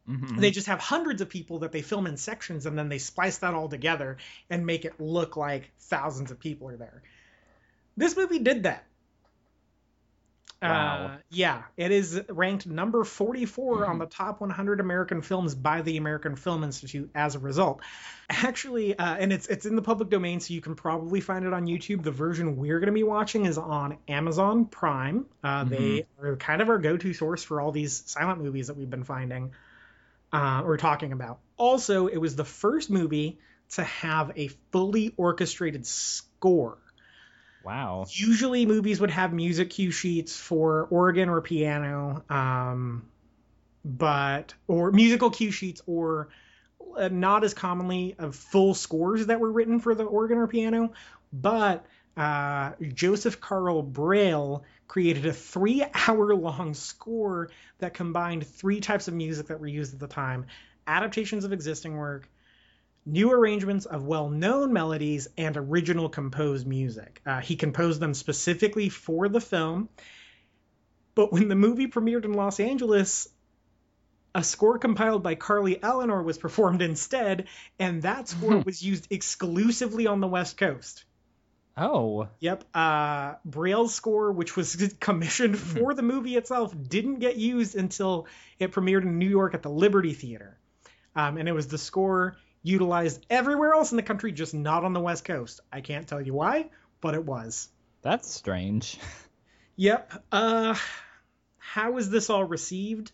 hmm 0.05 0.39
They 0.39 0.51
just 0.51 0.67
have 0.67 0.79
hundreds 0.79 1.21
of 1.21 1.29
people 1.29 1.59
that 1.59 1.71
they 1.71 1.81
film 1.81 2.07
in 2.07 2.17
sections 2.17 2.65
and 2.65 2.77
then 2.77 2.89
they 2.89 2.99
splice 2.99 3.39
that 3.39 3.53
all 3.53 3.69
together 3.69 4.17
and 4.49 4.65
make 4.65 4.85
it 4.85 4.99
look 4.99 5.37
like 5.37 5.71
thousands 5.79 6.31
of 6.31 6.39
people 6.39 6.69
are 6.69 6.77
there. 6.77 7.03
This 7.97 8.15
movie 8.17 8.39
did 8.39 8.63
that. 8.63 8.86
Wow. 10.61 11.05
Uh, 11.07 11.17
yeah, 11.29 11.63
it 11.77 11.91
is 11.91 12.19
ranked 12.29 12.65
number 12.65 13.03
44 13.03 13.85
on 13.85 13.99
the 13.99 14.07
top 14.07 14.41
100 14.41 14.79
American 14.79 15.21
films 15.21 15.53
by 15.53 15.81
the 15.83 15.97
American 15.97 16.35
Film 16.35 16.63
Institute 16.63 17.11
as 17.13 17.35
a 17.35 17.39
result. 17.39 17.81
Actually, 18.29 18.97
uh, 18.97 19.15
and 19.15 19.31
it's 19.31 19.47
it's 19.47 19.65
in 19.65 19.75
the 19.75 19.81
public 19.81 20.09
domain, 20.09 20.39
so 20.39 20.53
you 20.53 20.61
can 20.61 20.75
probably 20.75 21.21
find 21.21 21.45
it 21.45 21.53
on 21.53 21.67
YouTube. 21.67 22.03
The 22.03 22.11
version 22.11 22.57
we're 22.57 22.79
going 22.79 22.87
to 22.87 22.93
be 22.93 23.03
watching 23.03 23.45
is 23.45 23.57
on 23.57 23.97
Amazon 24.07 24.65
Prime. 24.65 25.25
Uh, 25.43 25.63
They 25.65 26.05
are 26.21 26.35
kind 26.37 26.61
of 26.61 26.69
our 26.69 26.79
go-to 26.79 27.13
source 27.13 27.43
for 27.43 27.61
all 27.61 27.71
these 27.71 28.03
silent 28.07 28.41
movies 28.41 28.67
that 28.67 28.77
we've 28.77 28.89
been 28.89 29.03
finding 29.03 29.51
uh, 30.33 30.61
or 30.65 30.77
talking 30.77 31.11
about. 31.11 31.39
Also, 31.57 32.07
it 32.07 32.17
was 32.17 32.35
the 32.35 32.45
first 32.45 32.89
movie 32.89 33.39
to 33.69 33.83
have 33.83 34.31
a 34.35 34.47
fully 34.71 35.13
orchestrated 35.17 35.85
score 35.85 36.77
Wow. 37.67 38.05
usually 38.09 38.65
movies 38.65 39.01
would 39.01 39.11
have 39.11 39.33
music 39.33 39.71
cue 39.71 39.91
sheets 39.91 40.37
for 40.37 40.87
organ 40.89 41.27
or 41.27 41.41
piano 41.41 42.23
um, 42.29 43.09
but 43.83 44.53
or 44.69 44.93
musical 44.93 45.29
cue 45.29 45.51
sheets 45.51 45.81
or 45.85 46.29
uh, 46.97 47.09
not 47.09 47.43
as 47.43 47.53
commonly 47.53 48.15
of 48.19 48.37
full 48.37 48.73
scores 48.73 49.25
that 49.25 49.41
were 49.41 49.51
written 49.51 49.81
for 49.81 49.93
the 49.95 50.05
organ 50.05 50.37
or 50.37 50.47
piano 50.47 50.93
but 51.33 51.85
uh, 52.15 52.71
joseph 52.93 53.41
carl 53.41 53.83
breil 53.83 54.63
created 54.87 55.25
a 55.25 55.33
three 55.33 55.83
hour 56.07 56.33
long 56.35 56.73
score 56.73 57.49
that 57.79 57.93
combined 57.93 58.47
three 58.47 58.79
types 58.79 59.09
of 59.09 59.13
music 59.13 59.47
that 59.47 59.59
were 59.59 59.67
used 59.67 59.93
at 59.93 59.99
the 59.99 60.07
time 60.07 60.45
adaptations 60.87 61.43
of 61.43 61.51
existing 61.51 61.97
work 61.97 62.29
new 63.07 63.31
arrangements 63.31 63.85
of 63.85 64.03
well 64.03 64.29
known 64.29 64.73
melodies, 64.73 65.27
and 65.37 65.55
original 65.55 66.09
composed 66.09 66.67
music. 66.67 67.21
Uh, 67.25 67.39
he 67.39 67.55
composed 67.55 67.99
them 67.99 68.13
specifically 68.13 68.89
for 68.89 69.29
the 69.29 69.41
film. 69.41 69.89
But 71.15 71.31
when 71.31 71.47
the 71.47 71.55
movie 71.55 71.87
premiered 71.87 72.25
in 72.25 72.33
Los 72.33 72.59
Angeles, 72.59 73.27
a 74.35 74.43
score 74.43 74.77
compiled 74.77 75.23
by 75.23 75.33
Carli 75.33 75.79
Elinor 75.81 76.21
was 76.21 76.37
performed 76.37 76.81
instead, 76.81 77.47
and 77.79 78.03
that 78.03 78.27
score 78.27 78.59
was 78.59 78.83
used 78.83 79.07
exclusively 79.09 80.05
on 80.05 80.19
the 80.19 80.27
West 80.27 80.57
Coast. 80.57 81.05
Oh. 81.75 82.27
Yep. 82.39 82.65
Uh, 82.73 83.35
Breil's 83.45 83.95
score, 83.95 84.31
which 84.31 84.55
was 84.55 84.93
commissioned 84.99 85.57
for 85.57 85.93
the 85.93 86.03
movie 86.03 86.35
itself, 86.35 86.75
didn't 86.79 87.19
get 87.19 87.37
used 87.37 87.75
until 87.75 88.27
it 88.59 88.71
premiered 88.71 89.03
in 89.03 89.17
New 89.17 89.29
York 89.29 89.53
at 89.53 89.63
the 89.63 89.69
Liberty 89.69 90.13
Theater. 90.13 90.57
Um, 91.15 91.37
and 91.37 91.47
it 91.47 91.53
was 91.53 91.67
the 91.67 91.77
score 91.79 92.37
utilized 92.67 93.25
everywhere 93.29 93.73
else 93.73 93.91
in 93.91 93.97
the 93.97 94.03
country, 94.03 94.31
just 94.31 94.53
not 94.53 94.83
on 94.83 94.93
the 94.93 94.99
West 94.99 95.25
Coast. 95.25 95.61
I 95.71 95.81
can't 95.81 96.07
tell 96.07 96.21
you 96.21 96.33
why, 96.33 96.69
but 97.01 97.15
it 97.15 97.23
was. 97.23 97.69
That's 98.01 98.29
strange. 98.29 98.99
Yep. 99.79 100.23
Uh, 100.31 100.75
how 101.59 101.91
was 101.91 102.09
this 102.09 102.31
all 102.31 102.43
received? 102.43 103.11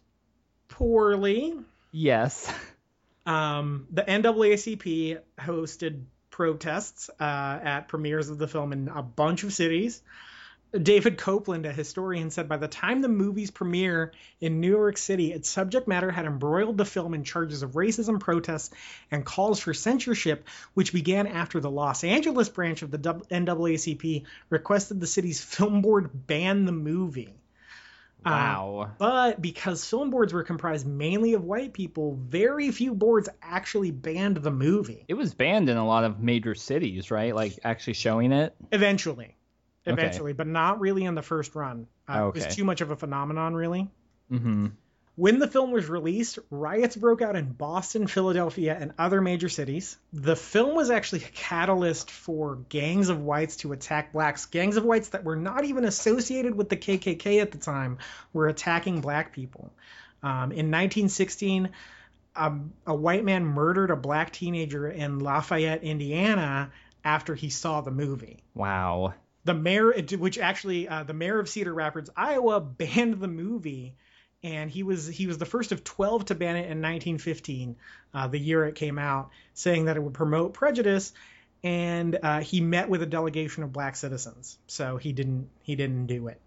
Poorly. 0.69 1.55
Yes. 1.91 2.51
Um, 3.25 3.87
the 3.89 4.01
NAACP 4.01 5.19
hosted 5.39 6.03
protests 6.29 7.09
uh, 7.21 7.59
at 7.63 7.87
premieres 7.87 8.29
of 8.29 8.37
the 8.37 8.49
film 8.49 8.73
in 8.73 8.89
a 8.89 9.01
bunch 9.01 9.43
of 9.43 9.53
cities. 9.53 10.01
David 10.81 11.19
Copeland, 11.19 11.67
a 11.67 11.71
historian, 11.71 12.31
said 12.31 12.49
by 12.49 12.57
the 12.57 12.67
time 12.67 13.01
the 13.01 13.07
movie's 13.07 13.51
premiere 13.51 14.12
in 14.41 14.59
New 14.59 14.71
York 14.71 14.97
City, 14.97 15.31
its 15.31 15.47
subject 15.47 15.88
matter 15.88 16.09
had 16.09 16.25
embroiled 16.25 16.77
the 16.77 16.86
film 16.86 17.13
in 17.13 17.23
charges 17.23 17.62
of 17.62 17.71
racism 17.73 18.19
protests 18.19 18.73
and 19.12 19.23
calls 19.23 19.59
for 19.59 19.73
censorship, 19.73 20.47
which 20.73 20.91
began 20.91 21.27
after 21.27 21.59
the 21.59 21.69
Los 21.69 22.03
Angeles 22.03 22.49
branch 22.49 22.81
of 22.81 22.89
the 22.89 22.97
NAACP 22.97 24.23
requested 24.49 24.99
the 24.99 25.07
city's 25.07 25.43
film 25.43 25.81
board 25.81 26.09
ban 26.27 26.65
the 26.65 26.71
movie. 26.71 27.36
Um, 28.25 28.33
wow. 28.33 28.91
But 28.97 29.41
because 29.41 29.88
film 29.88 30.09
boards 30.09 30.33
were 30.33 30.43
comprised 30.43 30.88
mainly 30.88 31.33
of 31.33 31.43
white 31.43 31.73
people, 31.73 32.17
very 32.19 32.71
few 32.71 32.95
boards 32.95 33.29
actually 33.41 33.91
banned 33.91 34.38
the 34.38 34.51
movie. 34.51 35.05
It 35.07 35.15
was 35.15 35.33
banned 35.33 35.69
in 35.69 35.77
a 35.77 35.86
lot 35.86 36.03
of 36.03 36.19
major 36.19 36.55
cities, 36.55 37.12
right? 37.12 37.36
Like 37.36 37.59
actually 37.63 37.93
showing 37.93 38.31
it. 38.31 38.55
Eventually. 38.71 39.36
Okay. 39.85 39.93
Eventually, 39.93 40.33
but 40.33 40.47
not 40.47 40.79
really 40.79 41.03
in 41.03 41.15
the 41.15 41.21
first 41.21 41.55
run. 41.55 41.87
Uh, 42.07 42.31
It 42.33 42.35
was 42.35 42.55
too 42.55 42.63
much 42.63 42.81
of 42.81 42.91
a 42.91 42.95
phenomenon, 42.95 43.53
really. 43.53 43.89
Mm-hmm. 44.31 44.67
When 45.15 45.37
the 45.37 45.47
film 45.47 45.71
was 45.71 45.87
released, 45.89 46.39
riots 46.49 46.95
broke 46.95 47.21
out 47.21 47.35
in 47.35 47.51
Boston, 47.51 48.07
Philadelphia, 48.07 48.75
and 48.79 48.93
other 48.97 49.21
major 49.21 49.47
cities. 49.47 49.95
The 50.11 50.35
film 50.35 50.75
was 50.75 50.89
actually 50.89 51.23
a 51.25 51.29
catalyst 51.29 52.09
for 52.09 52.55
gangs 52.69 53.09
of 53.09 53.21
whites 53.21 53.57
to 53.57 53.73
attack 53.73 54.11
blacks. 54.11 54.47
Gangs 54.47 54.75
of 54.75 54.85
whites 54.85 55.09
that 55.09 55.23
were 55.23 55.35
not 55.35 55.65
even 55.65 55.85
associated 55.85 56.55
with 56.55 56.69
the 56.69 56.77
KKK 56.77 57.41
at 57.41 57.51
the 57.51 57.59
time 57.59 57.99
were 58.31 58.47
attacking 58.47 59.01
black 59.01 59.33
people. 59.33 59.71
Um, 60.23 60.51
in 60.51 60.71
1916, 60.71 61.69
um, 62.35 62.73
a 62.87 62.95
white 62.95 63.23
man 63.23 63.45
murdered 63.45 63.91
a 63.91 63.95
black 63.95 64.31
teenager 64.31 64.89
in 64.89 65.19
Lafayette, 65.19 65.83
Indiana, 65.83 66.71
after 67.05 67.35
he 67.35 67.49
saw 67.49 67.81
the 67.81 67.91
movie 67.91 68.39
Wow. 68.55 69.13
The 69.45 69.53
mayor 69.53 69.93
which 70.17 70.38
actually 70.38 70.88
uh, 70.88 71.03
the 71.03 71.13
mayor 71.13 71.39
of 71.39 71.49
cedar 71.49 71.73
rapids 71.73 72.10
iowa 72.15 72.60
banned 72.79 73.19
the 73.19 73.27
movie. 73.27 73.95
And 74.45 74.69
he 74.69 74.84
was 74.84 75.08
he 75.08 75.25
was 75.25 75.38
the 75.38 75.45
first 75.45 75.71
of 75.71 75.86
12 75.86 76.25
to 76.25 76.36
ban 76.36 76.58
it 76.58 76.69
in 76.69 76.82
1915 76.82 77.77
uh, 78.13 78.27
the 78.27 78.38
year 78.38 78.65
it 78.65 78.75
came 78.75 78.99
out 78.99 79.29
saying 79.53 79.86
that 79.86 79.95
it 79.95 80.03
would 80.03 80.13
promote 80.13 80.53
prejudice. 80.53 81.13
And 81.63 82.19
uh, 82.21 82.41
he 82.41 82.60
met 82.60 82.89
with 82.89 83.01
a 83.01 83.06
delegation 83.06 83.63
of 83.63 83.71
black 83.71 83.95
citizens. 83.95 84.58
So 84.67 84.97
he 84.97 85.13
didn't 85.13 85.49
he 85.62 85.75
didn't 85.75 86.08
do 86.08 86.27
it 86.27 86.41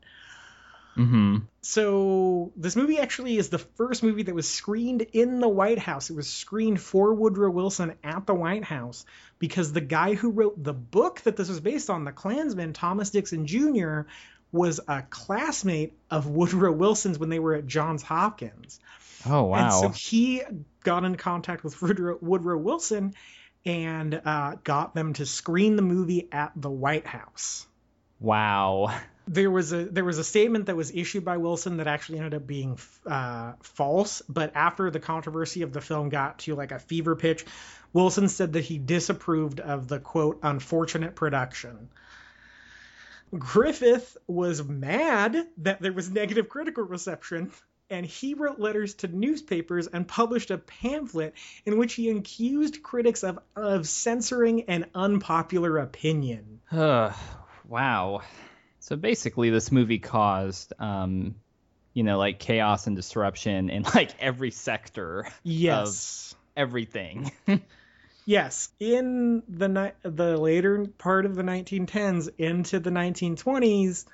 Mm-hmm. 0.96 1.38
so 1.60 2.52
this 2.56 2.74
movie 2.74 2.98
actually 2.98 3.36
is 3.36 3.50
the 3.50 3.58
first 3.58 4.02
movie 4.02 4.22
that 4.24 4.34
was 4.34 4.48
screened 4.48 5.02
in 5.02 5.40
the 5.40 5.48
White 5.48 5.78
House. 5.78 6.10
It 6.10 6.16
was 6.16 6.28
screened 6.28 6.80
for 6.80 7.12
Woodrow 7.12 7.50
Wilson 7.50 7.94
at 8.02 8.26
the 8.26 8.34
White 8.34 8.64
House 8.64 9.04
because 9.38 9.72
the 9.72 9.80
guy 9.80 10.14
who 10.14 10.30
wrote 10.30 10.62
the 10.62 10.72
book 10.72 11.20
that 11.22 11.36
this 11.36 11.48
was 11.48 11.60
based 11.60 11.90
on, 11.90 12.04
The 12.04 12.12
Clansman, 12.12 12.72
Thomas 12.72 13.10
Dixon 13.10 13.46
Jr., 13.46 14.02
was 14.52 14.80
a 14.88 15.02
classmate 15.02 15.92
of 16.10 16.26
Woodrow 16.26 16.72
Wilson's 16.72 17.18
when 17.18 17.28
they 17.28 17.40
were 17.40 17.54
at 17.54 17.66
Johns 17.66 18.02
Hopkins. 18.02 18.80
Oh 19.26 19.52
And 19.54 19.72
so 19.72 19.88
he 19.90 20.42
got 20.82 21.04
in 21.04 21.16
contact 21.16 21.64
with 21.64 21.82
Woodrow, 21.82 22.16
Woodrow 22.20 22.56
Wilson 22.56 23.14
and 23.66 24.14
uh, 24.24 24.54
got 24.62 24.94
them 24.94 25.12
to 25.14 25.26
screen 25.26 25.76
the 25.76 25.82
movie 25.82 26.28
at 26.32 26.52
the 26.56 26.70
White 26.70 27.06
House 27.06 27.66
Wow. 28.20 28.98
there 29.26 29.50
was 29.50 29.72
a 29.72 29.84
there 29.84 30.04
was 30.04 30.18
a 30.18 30.24
statement 30.24 30.66
that 30.66 30.76
was 30.76 30.90
issued 30.92 31.24
by 31.24 31.36
Wilson 31.36 31.78
that 31.78 31.86
actually 31.86 32.18
ended 32.18 32.34
up 32.34 32.46
being 32.46 32.78
uh, 33.06 33.52
false. 33.60 34.22
But 34.28 34.54
after 34.54 34.90
the 34.90 35.00
controversy 35.00 35.62
of 35.62 35.72
the 35.72 35.80
film 35.80 36.08
got 36.08 36.38
to 36.40 36.54
like 36.54 36.72
a 36.72 36.78
fever 36.78 37.16
pitch, 37.16 37.44
Wilson 37.92 38.28
said 38.28 38.52
that 38.52 38.64
he 38.64 38.78
disapproved 38.78 39.60
of 39.60 39.88
the 39.88 39.98
quote 39.98 40.38
unfortunate 40.42 41.16
production. 41.16 41.88
Griffith 43.36 44.16
was 44.28 44.62
mad 44.62 45.36
that 45.58 45.80
there 45.82 45.92
was 45.92 46.08
negative 46.08 46.48
critical 46.48 46.84
reception, 46.84 47.50
and 47.90 48.06
he 48.06 48.34
wrote 48.34 48.60
letters 48.60 48.94
to 48.94 49.08
newspapers 49.08 49.88
and 49.88 50.06
published 50.06 50.52
a 50.52 50.58
pamphlet 50.58 51.34
in 51.64 51.76
which 51.76 51.94
he 51.94 52.10
accused 52.10 52.84
critics 52.84 53.24
of, 53.24 53.40
of 53.56 53.88
censoring 53.88 54.62
an 54.64 54.86
unpopular 54.94 55.78
opinion. 55.78 56.60
Wow. 57.68 58.22
So 58.86 58.94
basically, 58.94 59.50
this 59.50 59.72
movie 59.72 59.98
caused, 59.98 60.72
um, 60.78 61.34
you 61.92 62.04
know, 62.04 62.18
like 62.18 62.38
chaos 62.38 62.86
and 62.86 62.94
disruption 62.94 63.68
in 63.68 63.82
like 63.96 64.12
every 64.20 64.52
sector, 64.52 65.26
Yes. 65.42 66.36
everything. 66.56 67.32
Yes, 68.28 68.70
in 68.80 69.44
the 69.48 69.68
ni- 69.68 69.92
the 70.02 70.36
later 70.36 70.84
part 70.98 71.26
of 71.26 71.36
the 71.36 71.44
1910s 71.44 72.28
into 72.38 72.80
the 72.80 72.90
1920s, 72.90 74.04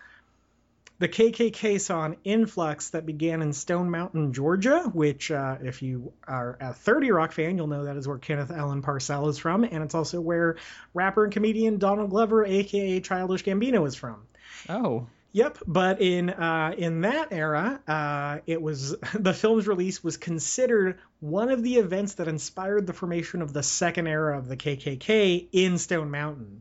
the 0.99 1.09
KKK 1.09 1.81
saw 1.81 2.05
an 2.05 2.17
influx 2.23 2.91
that 2.91 3.07
began 3.07 3.41
in 3.41 3.55
Stone 3.55 3.91
Mountain, 3.91 4.35
Georgia, 4.35 4.83
which, 4.93 5.31
uh, 5.31 5.57
if 5.63 5.81
you 5.81 6.13
are 6.29 6.59
a 6.61 6.75
30 6.75 7.11
Rock 7.11 7.33
fan, 7.33 7.57
you'll 7.57 7.69
know 7.69 7.85
that 7.85 7.97
is 7.97 8.07
where 8.07 8.19
Kenneth 8.19 8.51
Ellen 8.51 8.83
Parcell 8.83 9.31
is 9.31 9.39
from, 9.39 9.65
and 9.65 9.83
it's 9.83 9.95
also 9.95 10.21
where 10.21 10.57
rapper 10.93 11.25
and 11.25 11.33
comedian 11.33 11.79
Donald 11.79 12.11
Glover, 12.11 12.45
aka 12.45 13.01
Childish 13.01 13.45
Gambino, 13.45 13.87
is 13.87 13.95
from. 13.95 14.27
Oh. 14.69 15.07
Yep, 15.35 15.59
but 15.67 16.03
in 16.03 16.29
uh, 16.29 16.75
in 16.77 17.01
that 17.03 17.29
era, 17.33 17.81
uh, 17.89 18.41
it 18.47 18.61
was 18.61 18.95
the 19.15 19.33
film's 19.33 19.67
release 19.67 20.05
was 20.05 20.19
considered 20.19 20.99
one 21.21 21.49
of 21.51 21.63
the 21.63 21.77
events 21.77 22.15
that 22.15 22.29
inspired 22.29 22.87
the 22.87 22.93
formation 22.93 23.41
of 23.41 23.53
the 23.55 23.63
second 23.63 24.09
era 24.09 24.37
of 24.39 24.47
the 24.47 24.59
KKK 24.59 25.49
in 25.53 25.79
Stone 25.79 26.11
Mountain. 26.11 26.61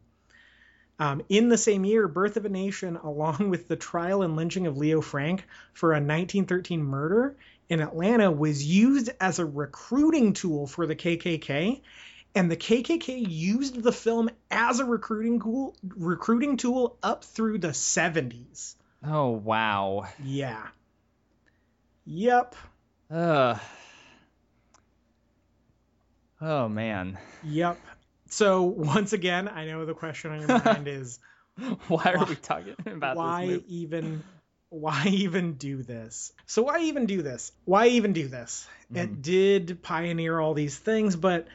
Um, 1.00 1.24
in 1.28 1.50
the 1.50 1.58
same 1.58 1.84
year, 1.84 2.08
Birth 2.08 2.38
of 2.38 2.46
a 2.46 2.50
Nation, 2.50 2.96
along 3.04 3.50
with 3.50 3.68
the 3.68 3.76
trial 3.76 4.22
and 4.22 4.38
lynching 4.38 4.68
of 4.68 4.78
Leo 4.78 5.02
Frank 5.02 5.46
for 5.74 5.92
a 5.92 5.96
1913 5.96 6.82
murder 6.82 7.36
in 7.68 7.82
Atlanta, 7.82 8.32
was 8.32 8.64
used 8.64 9.10
as 9.20 9.40
a 9.40 9.46
recruiting 9.46 10.32
tool 10.32 10.66
for 10.66 10.86
the 10.86 10.96
KKK, 10.96 11.82
and 12.36 12.50
the 12.50 12.58
KKK 12.58 13.26
used 13.30 13.82
the 13.82 13.92
film 13.92 14.30
as 14.50 14.80
a 14.80 14.86
recruiting 14.86 15.40
tool, 15.40 15.76
recruiting 15.84 16.58
tool 16.58 16.98
up 17.04 17.24
through 17.24 17.60
the 17.60 17.70
70s. 17.70 18.76
Oh 19.06 19.30
wow. 19.30 20.08
Yeah. 20.24 20.68
Yep. 22.06 22.56
Uh. 23.10 23.58
Oh 26.40 26.70
man. 26.70 27.18
Yep. 27.44 27.80
So 28.30 28.64
once 28.64 29.14
again, 29.14 29.48
I 29.48 29.66
know 29.66 29.86
the 29.86 29.94
question 29.94 30.32
on 30.32 30.40
your 30.40 30.60
mind 30.66 30.88
is 30.88 31.20
why 31.88 32.14
are 32.14 32.26
we 32.26 32.36
talking 32.36 32.76
about 32.86 33.18
why 33.18 33.46
this 33.46 33.56
movie? 33.56 33.76
even 33.76 34.24
why 34.70 35.06
even 35.08 35.54
do 35.54 35.84
this? 35.84 36.32
So 36.46 36.64
why 36.64 36.80
even 36.80 37.06
do 37.06 37.22
this? 37.22 37.52
Why 37.66 37.88
even 37.88 38.14
do 38.14 38.28
this? 38.28 38.68
It 38.94 39.22
did 39.22 39.82
pioneer 39.82 40.40
all 40.40 40.54
these 40.54 40.78
things, 40.78 41.16
but 41.16 41.48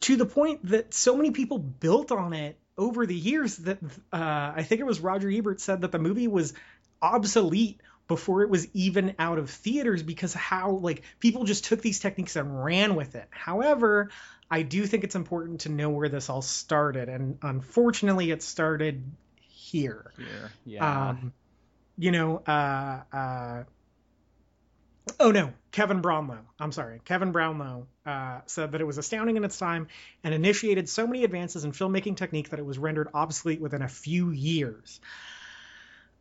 to 0.00 0.16
the 0.16 0.26
point 0.26 0.66
that 0.66 0.94
so 0.94 1.16
many 1.16 1.30
people 1.30 1.58
built 1.58 2.12
on 2.12 2.32
it 2.32 2.58
over 2.78 3.06
the 3.06 3.14
years 3.14 3.56
that 3.58 3.78
uh, 4.12 4.52
I 4.56 4.62
think 4.62 4.80
it 4.80 4.84
was 4.84 5.00
Roger 5.00 5.30
Ebert 5.30 5.60
said 5.60 5.80
that 5.80 5.92
the 5.92 5.98
movie 5.98 6.28
was 6.28 6.52
obsolete 7.00 7.80
before 8.08 8.42
it 8.42 8.50
was 8.50 8.68
even 8.72 9.14
out 9.18 9.38
of 9.38 9.50
theaters 9.50 10.02
because 10.02 10.32
how 10.32 10.72
like 10.72 11.02
people 11.18 11.44
just 11.44 11.64
took 11.64 11.82
these 11.82 11.98
techniques 11.98 12.36
and 12.36 12.62
ran 12.64 12.94
with 12.94 13.14
it. 13.14 13.26
However, 13.30 14.10
I 14.50 14.62
do 14.62 14.86
think 14.86 15.04
it's 15.04 15.16
important 15.16 15.62
to 15.62 15.70
know 15.70 15.90
where 15.90 16.08
this 16.08 16.30
all 16.30 16.42
started, 16.42 17.08
and 17.08 17.38
unfortunately, 17.42 18.30
it 18.30 18.42
started 18.42 19.02
here. 19.40 20.12
Here. 20.16 20.52
Yeah. 20.64 21.08
Um, 21.08 21.32
you 21.98 22.12
know, 22.12 22.42
uh, 22.46 23.00
uh, 23.12 23.64
oh 25.20 25.30
no, 25.30 25.52
Kevin 25.72 26.00
Brownlow. 26.00 26.40
I'm 26.58 26.72
sorry, 26.72 27.00
Kevin 27.04 27.32
Brownlow 27.32 27.86
uh, 28.04 28.40
said 28.46 28.72
that 28.72 28.80
it 28.80 28.84
was 28.84 28.98
astounding 28.98 29.36
in 29.36 29.44
its 29.44 29.58
time 29.58 29.88
and 30.24 30.34
initiated 30.34 30.88
so 30.88 31.06
many 31.06 31.24
advances 31.24 31.64
in 31.64 31.72
filmmaking 31.72 32.16
technique 32.16 32.50
that 32.50 32.58
it 32.58 32.66
was 32.66 32.78
rendered 32.78 33.08
obsolete 33.14 33.60
within 33.60 33.82
a 33.82 33.88
few 33.88 34.30
years. 34.30 35.00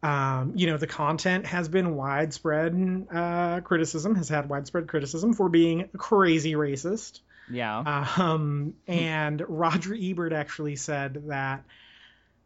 Um, 0.04 0.54
you 0.56 0.68
know, 0.68 0.78
the 0.78 0.88
content 0.88 1.48
has 1.48 1.68
been 1.68 1.96
widespread 1.96 3.08
uh, 3.12 3.62
criticism, 3.62 4.16
has 4.16 4.30
had 4.30 4.50
widespread 4.50 4.88
criticism 4.88 5.34
for 5.34 5.50
being 5.50 5.90
crazy 5.98 6.54
racist. 6.54 7.22
yeah. 7.50 8.04
Um, 8.18 8.76
and 8.88 9.44
Roger 9.48 9.96
Ebert 10.00 10.34
actually 10.34 10.76
said 10.76 11.24
that 11.30 11.64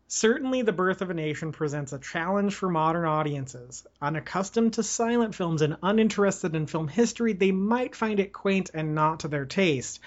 certainly 0.09 0.63
The 0.63 0.73
Birth 0.73 1.01
of 1.01 1.11
a 1.11 1.13
Nation 1.13 1.51
presents 1.51 1.93
a 1.93 1.99
challenge 1.99 2.55
for 2.55 2.67
modern 2.67 3.05
audiences. 3.05 3.85
Unaccustomed 4.01 4.73
to 4.73 4.83
silent 4.83 5.35
films 5.35 5.61
and 5.61 5.77
uninterested 5.83 6.55
in 6.55 6.65
film 6.65 6.87
history, 6.87 7.33
they 7.33 7.51
might 7.51 7.95
find 7.95 8.19
it 8.19 8.33
quaint 8.33 8.71
and 8.73 8.95
not 8.95 9.21
to 9.21 9.27
their 9.27 9.45
taste. 9.45 9.99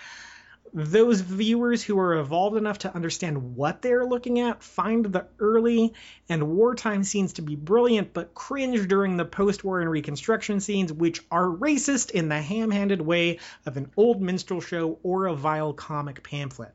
Those 0.74 1.20
viewers 1.20 1.84
who 1.84 1.98
are 1.98 2.14
evolved 2.14 2.56
enough 2.56 2.78
to 2.78 2.94
understand 2.94 3.54
what 3.54 3.80
they're 3.80 4.04
looking 4.04 4.40
at 4.40 4.62
find 4.62 5.04
the 5.04 5.26
early 5.38 5.94
and 6.28 6.48
wartime 6.56 7.04
scenes 7.04 7.34
to 7.34 7.42
be 7.42 7.54
brilliant, 7.54 8.12
but 8.12 8.34
cringe 8.34 8.88
during 8.88 9.16
the 9.16 9.24
post 9.24 9.62
war 9.62 9.80
and 9.80 9.90
Reconstruction 9.90 10.60
scenes, 10.60 10.92
which 10.92 11.22
are 11.30 11.46
racist 11.46 12.10
in 12.10 12.28
the 12.28 12.40
ham 12.40 12.70
handed 12.70 13.00
way 13.00 13.38
of 13.66 13.76
an 13.76 13.92
old 13.96 14.20
minstrel 14.20 14.60
show 14.60 14.98
or 15.04 15.26
a 15.26 15.34
vile 15.34 15.74
comic 15.74 16.24
pamphlet. 16.24 16.72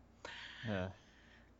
Uh, 0.70 0.88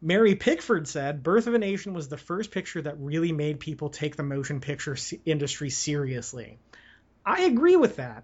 Mary 0.02 0.36
Pickford 0.36 0.88
said, 0.88 1.24
Birth 1.24 1.48
of 1.48 1.54
a 1.54 1.60
Nation 1.60 1.94
was 1.94 2.08
the 2.08 2.18
first 2.18 2.52
picture 2.52 2.82
that 2.82 3.00
really 3.00 3.32
made 3.32 3.60
people 3.60 3.90
take 3.90 4.16
the 4.16 4.24
motion 4.24 4.60
picture 4.62 4.96
industry 5.26 5.70
seriously. 5.70 6.60
I 7.26 7.44
agree 7.44 7.76
with 7.76 7.98
that. 7.98 8.24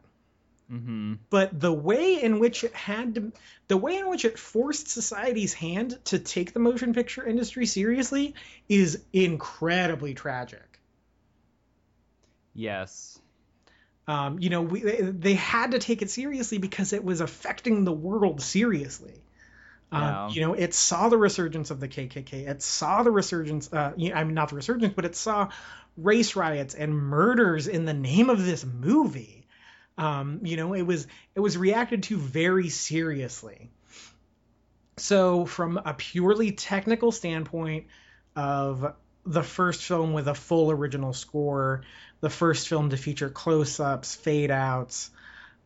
hmm 0.70 1.16
But 1.30 1.60
the 1.60 1.74
way 1.74 2.22
in 2.22 2.40
which 2.40 2.64
it 2.64 2.74
had 2.74 3.16
to, 3.16 3.32
the 3.68 3.78
way 3.78 3.98
in 3.98 4.10
which 4.10 4.26
it 4.26 4.38
forced 4.40 4.88
society's 4.88 5.54
hand 5.54 6.00
to 6.06 6.20
take 6.20 6.54
the 6.54 6.60
motion 6.60 6.94
picture 6.94 7.26
industry 7.26 7.66
seriously 7.66 8.36
is 8.70 9.04
incredibly 9.14 10.14
tragic. 10.14 10.80
Yes. 12.54 13.20
Um, 14.08 14.40
you 14.40 14.50
know, 14.50 14.62
we, 14.62 14.82
they, 14.82 15.02
they 15.02 15.34
had 15.36 15.72
to 15.72 15.80
take 15.80 16.02
it 16.02 16.10
seriously 16.10 16.58
because 16.58 16.94
it 16.94 17.04
was 17.04 17.22
affecting 17.22 17.84
the 17.84 17.94
world 17.94 18.42
seriously. 18.42 19.24
Um. 19.94 20.32
You 20.32 20.42
know, 20.42 20.54
it 20.54 20.74
saw 20.74 21.10
the 21.10 21.18
resurgence 21.18 21.72
of 21.72 21.80
the 21.80 21.88
KKK. 21.88 22.48
It 22.48 22.62
saw 22.62 23.04
the 23.04 23.12
resurgence. 23.12 23.72
Uh, 23.72 23.94
I 24.14 24.24
mean, 24.24 24.34
not 24.34 24.50
the 24.50 24.56
resurgence, 24.56 24.94
but 24.96 25.06
it 25.06 25.16
saw 25.16 25.50
race 25.98 26.36
riots 26.36 26.74
and 26.74 26.96
murders 26.96 27.68
in 27.68 27.86
the 27.86 27.94
name 27.94 28.30
of 28.30 28.44
this 28.44 28.66
movie. 28.66 29.46
Um, 29.98 30.40
you 30.44 30.58
know, 30.58 30.74
it 30.74 30.82
was 30.82 31.08
it 31.36 31.40
was 31.40 31.58
reacted 31.58 32.04
to 32.04 32.18
very 32.18 32.70
seriously. 32.70 33.70
So, 34.98 35.46
from 35.46 35.78
a 35.78 35.94
purely 35.94 36.52
technical 36.52 37.12
standpoint 37.12 37.88
of 38.36 38.94
the 39.26 39.44
first 39.44 39.84
film 39.84 40.14
with 40.14 40.28
a 40.28 40.36
full 40.36 40.72
original 40.72 41.14
score, 41.14 41.84
the 42.20 42.30
first 42.30 42.68
film 42.68 42.90
to 42.90 42.98
feature 42.98 43.30
close-ups, 43.30 44.16
fade-outs, 44.16 45.10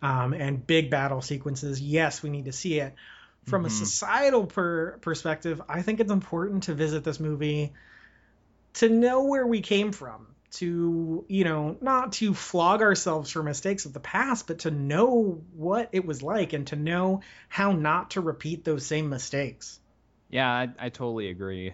um, 0.01 0.34
and 0.34 0.65
big 0.65 0.89
battle 0.89 1.21
sequences, 1.21 1.82
yes, 1.82 2.21
we 2.21 2.30
need 2.30 2.45
to 2.45 2.51
see 2.51 2.80
it. 2.80 2.93
From 3.47 3.65
a 3.65 3.69
Mhm. 3.69 3.71
societal 3.71 4.45
per- 4.45 4.97
perspective, 4.99 5.61
I 5.69 5.81
think 5.81 6.01
it's 6.01 6.11
important 6.11 6.63
to 6.63 6.73
visit 6.73 7.03
this 7.05 7.19
movie 7.19 7.73
to 8.73 8.89
know 8.89 9.23
where 9.23 9.47
we 9.47 9.61
came 9.61 9.93
from, 9.93 10.27
to 10.51 11.25
you 11.29 11.43
know, 11.45 11.77
not 11.81 12.11
to 12.13 12.33
flog 12.33 12.81
ourselves 12.81 13.31
for 13.31 13.41
mistakes 13.41 13.85
of 13.85 13.93
the 13.93 14.01
past, 14.01 14.47
but 14.47 14.59
to 14.59 14.71
know 14.71 15.41
what 15.55 15.89
it 15.93 16.05
was 16.05 16.21
like 16.21 16.51
and 16.53 16.67
to 16.67 16.75
know 16.75 17.21
how 17.47 17.71
not 17.71 18.11
to 18.11 18.21
repeat 18.21 18.65
those 18.65 18.85
same 18.85 19.09
mistakes. 19.09 19.79
Yeah, 20.29 20.49
I, 20.49 20.69
I 20.77 20.89
totally 20.89 21.29
agree. 21.29 21.73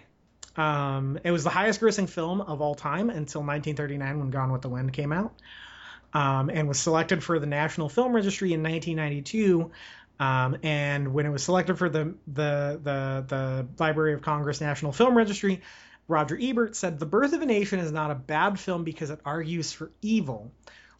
Um, 0.56 1.18
it 1.24 1.32
was 1.32 1.44
the 1.44 1.50
highest 1.50 1.82
grossing 1.82 2.08
film 2.08 2.40
of 2.42 2.62
all 2.62 2.76
time 2.76 3.10
until 3.10 3.42
1939 3.42 4.20
when 4.20 4.30
Gone 4.30 4.52
with 4.52 4.62
the 4.62 4.70
Wind 4.70 4.94
came 4.94 5.12
out, 5.12 5.34
um, 6.14 6.50
and 6.50 6.68
was 6.68 6.80
selected 6.80 7.24
for 7.24 7.40
the 7.40 7.48
National 7.48 7.90
Film 7.90 8.14
Registry 8.14 8.54
in 8.54 8.62
1992. 8.62 9.72
Um, 10.20 10.58
and 10.64 11.14
when 11.14 11.26
it 11.26 11.30
was 11.30 11.44
selected 11.44 11.78
for 11.78 11.90
the, 11.90 12.16
the 12.28 12.80
the 12.82 13.26
the 13.28 13.68
Library 13.80 14.14
of 14.14 14.22
Congress 14.22 14.62
National 14.62 14.92
Film 14.92 15.18
Registry, 15.18 15.62
Roger 16.08 16.38
Ebert 16.40 16.76
said, 16.76 17.00
"The 17.00 17.06
Birth 17.06 17.34
of 17.34 17.42
a 17.42 17.46
Nation 17.46 17.80
is 17.80 17.92
not 17.92 18.12
a 18.12 18.16
bad 18.16 18.60
film 18.60 18.84
because 18.84 19.10
it 19.10 19.20
argues 19.26 19.72
for 19.72 19.92
evil. 20.02 20.52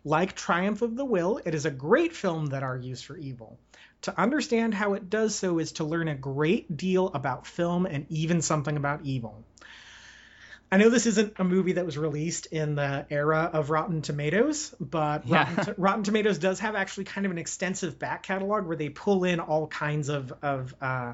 Like 0.06 0.36
Triumph 0.36 0.82
of 0.82 0.96
the 0.96 1.06
Will, 1.06 1.40
it 1.46 1.56
is 1.56 1.66
a 1.66 1.72
great 1.72 2.14
film 2.14 2.48
that 2.48 2.64
argues 2.64 3.02
for 3.02 3.16
evil. 3.16 3.58
To 4.02 4.20
understand 4.20 4.74
how 4.74 4.94
it 4.94 5.10
does 5.10 5.34
so 5.34 5.60
is 5.60 5.74
to 5.74 5.86
learn 5.86 6.10
a 6.10 6.16
great 6.16 6.76
deal 6.76 7.08
about 7.08 7.48
film 7.48 7.86
and 7.86 8.06
even 8.10 8.42
something 8.42 8.76
about 8.76 9.06
evil. 9.06 9.46
I 10.74 10.78
know 10.78 10.90
this 10.90 11.06
isn't 11.06 11.34
a 11.38 11.44
movie 11.44 11.74
that 11.74 11.86
was 11.86 12.00
released 12.00 12.48
in 12.48 12.74
the 12.74 13.06
era 13.12 13.48
of 13.54 13.70
Rotten 13.70 14.02
Tomatoes, 14.02 14.74
but 14.80 15.28
Yeah. 15.28 15.48
Rotten, 15.56 15.76
Rotten 15.78 16.04
Tomatoes 16.04 16.40
does 16.40 16.60
have 16.62 16.74
actually 16.74 17.04
kind 17.04 17.28
of 17.28 17.32
an 17.32 17.38
extensive 17.38 18.00
back 18.00 18.24
catalog 18.24 18.66
where 18.66 18.76
they 18.76 18.90
pull 18.90 19.24
in 19.24 19.40
all 19.40 19.68
kinds 19.68 20.10
of 20.10 20.34
of 20.42 20.74
uh, 20.82 21.14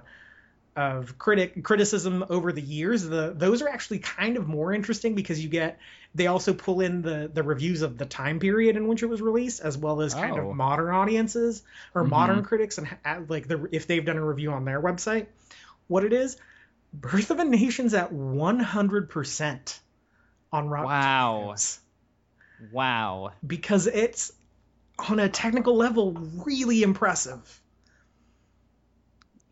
of 0.78 1.18
critic 1.18 1.62
criticism 1.62 2.24
over 2.30 2.53
the 2.53 2.62
years. 2.62 3.03
The 3.03 3.34
those 3.36 3.62
are 3.62 3.68
actually 3.68 3.99
kind 3.99 4.38
of 4.38 4.47
more 4.47 4.72
interesting 4.72 5.14
because 5.14 5.43
you 5.43 5.49
get 5.49 5.78
they 6.16 6.28
also 6.28 6.53
pull 6.53 6.80
in 6.80 7.01
the 7.01 7.30
the 7.34 7.43
reviews 7.43 7.82
of 7.82 7.97
the 7.97 8.05
time 8.05 8.39
period 8.39 8.78
in 8.78 8.88
which 8.88 9.03
it 9.03 9.07
was 9.07 9.22
released 9.22 9.60
as 9.60 9.78
well 9.78 9.99
as 9.99 10.14
kind 10.14 10.39
Oh. 10.39 10.51
of 10.51 10.55
modern 10.55 10.95
audiences 10.95 11.64
or 11.93 12.05
Mhm. 12.05 12.10
modern 12.10 12.43
critics 12.43 12.78
and 12.78 12.88
ha- 12.88 13.20
like 13.28 13.49
the 13.49 13.68
if 13.74 13.88
they've 13.88 14.05
done 14.05 14.16
a 14.16 14.26
review 14.26 14.53
on 14.53 14.64
their 14.64 14.82
website. 14.82 15.26
What 15.88 16.05
it 16.05 16.14
is, 16.14 16.38
Birth 16.94 17.32
of 17.32 17.40
a 17.40 17.46
Nation's 17.46 17.94
at 17.94 18.12
100% 18.12 19.80
on 20.52 20.68
Rotten 20.70 20.88
Wow. 20.88 21.40
Tomatoes 21.42 21.80
Wow. 22.72 23.32
because 23.46 23.88
it's 23.88 24.32
on 24.98 25.20
a 25.20 25.30
technical 25.30 25.76
level 25.76 26.12
really 26.46 26.84
impressive. 26.84 27.62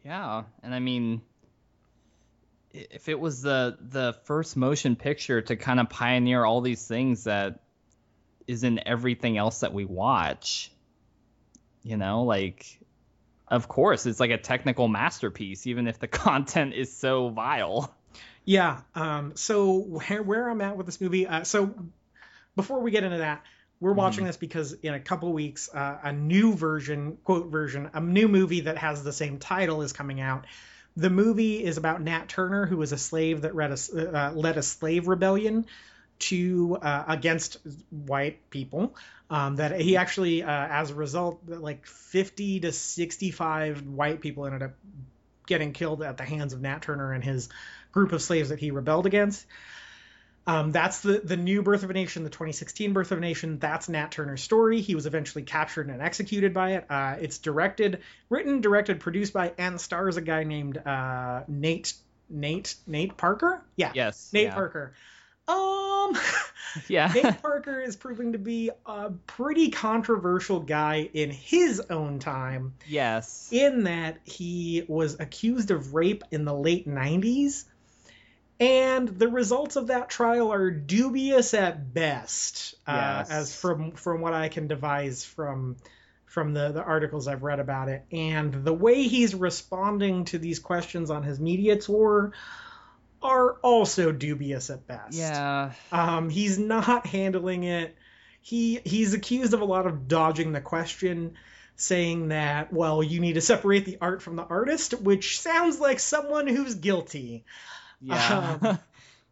Yeah, 0.04 0.44
and 0.64 0.74
I 0.74 0.80
mean, 0.80 1.22
if 2.74 3.10
it 3.10 3.20
was 3.20 3.42
the 3.42 3.78
the 3.82 4.14
first 4.24 4.56
motion 4.56 4.96
picture 4.96 5.42
to 5.42 5.56
kind 5.56 5.80
of 5.80 5.90
pioneer 5.90 6.46
all 6.46 6.62
these 6.62 6.86
things 6.88 7.26
that 7.26 7.60
is 8.48 8.64
in 8.64 8.80
everything 8.88 9.38
else 9.38 9.60
that 9.60 9.74
we 9.74 9.84
watch, 9.84 10.72
you 11.84 11.98
know, 11.98 12.24
like, 12.24 12.77
of 13.48 13.68
course, 13.68 14.06
it's 14.06 14.20
like 14.20 14.32
a 14.32 14.38
technical 14.38 14.88
masterpiece, 14.88 15.68
even 15.68 15.88
if 15.88 16.00
the 16.00 16.08
content 16.08 16.74
is 16.74 16.95
so 16.95 17.30
vile. 17.30 17.93
Yeah. 18.45 18.82
Um, 18.95 19.34
so 19.36 19.78
where 19.78 20.24
where 20.24 20.50
I'm 20.50 20.62
at 20.62 20.78
with 20.78 20.86
this 20.86 21.02
movie, 21.02 21.28
uh, 21.28 21.43
so 21.43 21.74
before 22.56 22.82
we 22.82 22.91
get 22.91 23.04
into 23.04 23.20
that, 23.20 23.43
we're 23.80 23.93
watching 23.93 24.26
this 24.26 24.38
because 24.38 24.74
in 24.74 24.93
a 24.93 25.00
couple 25.00 25.32
weeks, 25.32 25.70
uh, 25.72 26.00
a 26.04 26.12
new 26.12 26.54
version, 26.56 27.18
quote 27.24 27.48
version, 27.52 27.89
a 27.93 28.02
new 28.02 28.28
movie 28.28 28.62
that 28.62 28.78
has 28.78 29.04
the 29.04 29.14
same 29.14 29.38
title 29.38 29.82
is 29.84 29.93
coming 29.93 30.20
out. 30.20 30.45
The 30.95 31.12
movie 31.12 31.64
is 31.64 31.78
about 31.78 32.02
Nat 32.02 32.28
Turner, 32.28 32.66
who 32.66 32.78
was 32.78 32.91
a 32.91 32.98
slave 32.98 33.41
that 33.41 33.54
read 33.54 33.72
a, 33.72 34.18
uh, 34.18 34.32
led 34.34 34.58
a 34.58 34.64
slave 34.64 35.08
rebellion 35.08 35.68
to 36.20 36.78
uh, 36.82 37.05
against 37.07 37.57
white 37.89 38.49
people. 38.49 38.95
Um, 39.30 39.57
that 39.57 39.80
he 39.82 39.97
actually, 39.97 40.41
uh, 40.41 40.49
as 40.49 40.89
a 40.89 40.95
result, 40.95 41.41
like 41.47 41.86
50 41.86 42.61
to 42.61 42.72
65 42.72 43.86
white 43.86 44.22
people 44.22 44.45
ended 44.45 44.63
up 44.63 44.72
getting 45.45 45.74
killed 45.74 46.01
at 46.01 46.18
the 46.18 46.24
hands 46.24 46.53
of 46.53 46.61
Nat 46.61 46.82
Turner 46.82 47.11
and 47.11 47.24
his 47.24 47.49
group 47.91 48.13
of 48.13 48.22
slaves 48.22 48.49
that 48.49 48.59
he 48.59 48.72
rebelled 48.72 49.05
against. 49.05 49.45
Um, 50.45 50.72
that's 50.72 51.01
the 51.01 51.20
the 51.22 51.36
new 51.36 51.61
Birth 51.61 51.84
of 51.84 51.89
a 51.89 51.93
Nation, 51.93 52.24
the 52.24 52.30
2016 52.30 52.93
Birth 52.93 53.11
of 53.11 53.18
a 53.18 53.22
Nation. 53.22 53.59
That's 53.59 53.89
Nat 53.89 54.11
Turner's 54.11 54.41
story. 54.41 54.80
He 54.80 54.95
was 54.95 55.05
eventually 55.05 55.43
captured 55.43 55.89
and 55.89 56.01
executed 56.01 56.53
by 56.53 56.76
it. 56.76 56.86
Uh, 56.89 57.18
it's 57.20 57.38
directed, 57.38 58.01
written, 58.30 58.61
directed, 58.61 59.01
produced 59.01 59.34
by, 59.34 59.51
and 59.57 59.80
stars 59.80 60.15
a 60.15 60.22
guy 60.22 60.45
named 60.45 60.78
uh, 60.78 61.41
Nate 61.49 61.93
Nate 62.30 62.76
Nate 62.88 63.18
Parker. 63.18 63.61
Yeah, 63.76 63.91
Yes. 63.93 64.30
Nate 64.32 64.45
yeah. 64.45 64.53
Parker. 64.53 64.93
Yeah. 66.88 67.12
Nate 67.14 67.41
Parker 67.41 67.80
is 67.80 67.95
proving 67.95 68.34
to 68.34 68.38
be 68.38 68.70
a 68.86 69.12
pretty 69.26 69.72
controversial 69.72 70.60
guy 70.60 71.10
in 71.12 71.32
his 71.32 71.82
own 71.89 72.20
time, 72.20 72.74
yes. 72.88 73.49
in 73.51 73.86
that 73.86 74.20
he 74.26 74.84
was 74.88 75.20
accused 75.20 75.72
of 75.72 75.93
rape 75.93 76.24
in 76.30 76.45
the 76.45 76.53
late 76.53 76.88
90s. 76.88 77.64
And 78.60 79.08
the 79.08 79.28
results 79.28 79.76
of 79.76 79.88
that 79.88 80.10
trial 80.10 80.51
are 80.51 80.72
dubious 80.72 81.53
at 81.53 81.93
best, 81.93 82.76
uh, 82.88 83.24
Yes. 83.28 83.30
as 83.30 83.55
from 83.55 83.91
from 83.91 84.22
what 84.22 84.34
I 84.34 84.49
can 84.49 84.68
devise 84.68 85.24
from 85.24 85.78
from 86.26 86.53
the, 86.53 86.72
the 86.72 86.84
articles 86.84 87.28
I've 87.28 87.43
read 87.43 87.60
about 87.60 87.89
it. 87.89 88.05
And 88.12 88.53
the 88.66 88.74
way 88.74 89.03
he's 89.03 89.34
responding 89.34 90.26
to 90.26 90.38
these 90.39 90.60
questions 90.60 91.10
on 91.10 91.24
his 91.24 91.39
media 91.39 91.78
tour 91.78 92.34
are 93.22 93.53
also 93.63 94.11
dubious 94.11 94.70
at 94.70 94.88
best. 94.88 95.18
Yeah. 95.18 95.72
Um, 95.91 96.30
he's 96.30 96.57
not 96.59 97.05
handling 97.07 97.63
it. 97.63 97.95
He 98.41 98.80
he's 98.86 99.13
accused 99.13 99.53
of 99.53 99.61
a 99.61 99.65
lot 99.65 99.88
of 99.88 100.07
dodging 100.07 100.53
the 100.53 100.61
question, 100.61 101.34
saying 101.76 102.30
that 102.30 102.72
well, 102.72 103.03
you 103.03 103.20
need 103.20 103.34
to 103.34 103.41
separate 103.41 103.86
the 103.86 103.97
art 103.99 104.22
from 104.22 104.36
the 104.36 104.43
artist, 104.45 104.93
which 105.01 105.39
sounds 105.39 105.80
like 105.80 105.99
someone 105.99 106.47
who's 106.47 106.76
guilty. 106.76 107.45
Yeah. 108.01 108.57
Um, 108.61 108.80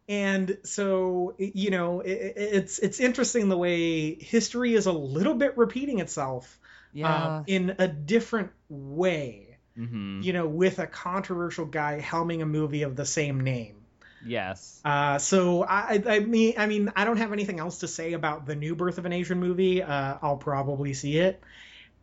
And 0.08 0.58
so 0.62 1.34
you 1.38 1.70
know, 1.70 2.00
it, 2.00 2.10
it- 2.12 2.34
it's 2.36 2.78
it's 2.78 3.00
interesting 3.00 3.48
the 3.48 3.56
way 3.56 4.14
history 4.14 4.74
is 4.74 4.86
a 4.86 4.92
little 4.92 5.34
bit 5.34 5.58
repeating 5.58 5.98
itself 5.98 6.58
yeah. 6.92 7.38
um, 7.38 7.44
in 7.48 7.74
a 7.78 7.88
different 7.88 8.50
way. 8.68 9.45
Hmm 9.76 10.22
You 10.22 10.32
know, 10.32 10.46
with 10.46 10.78
a 10.78 10.86
controversial 10.86 11.66
guy 11.66 12.00
helming 12.00 12.42
a 12.42 12.46
movie 12.46 12.82
of 12.82 12.96
the 12.96 13.04
same 13.04 13.42
name. 13.42 13.76
Yes. 14.24 14.80
Uh, 14.84 15.18
so 15.18 15.62
I, 15.62 16.02
I 16.06 16.18
mean, 16.20 16.54
I 16.58 16.66
mean, 16.66 16.92
I 16.96 17.04
don't 17.04 17.18
have 17.18 17.32
anything 17.32 17.60
else 17.60 17.80
to 17.80 17.88
say 17.88 18.14
about 18.14 18.46
the 18.46 18.56
new 18.56 18.74
Birth 18.74 18.98
of 18.98 19.04
a 19.04 19.08
Nation 19.08 19.38
movie. 19.38 19.82
Uh, 19.82 20.16
I'll 20.22 20.38
probably 20.38 20.94
see 20.94 21.18
it, 21.18 21.40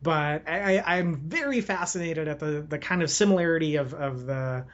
but 0.01 0.47
I, 0.47 0.77
I, 0.77 0.97
I'm 0.97 1.15
very 1.15 1.61
fascinated 1.61 2.27
at 2.27 2.39
the, 2.39 2.65
the 2.67 2.77
kind 2.77 3.01
of 3.01 3.09
similarity 3.09 3.77
of, 3.77 3.93
of 3.93 4.25
the 4.25 4.65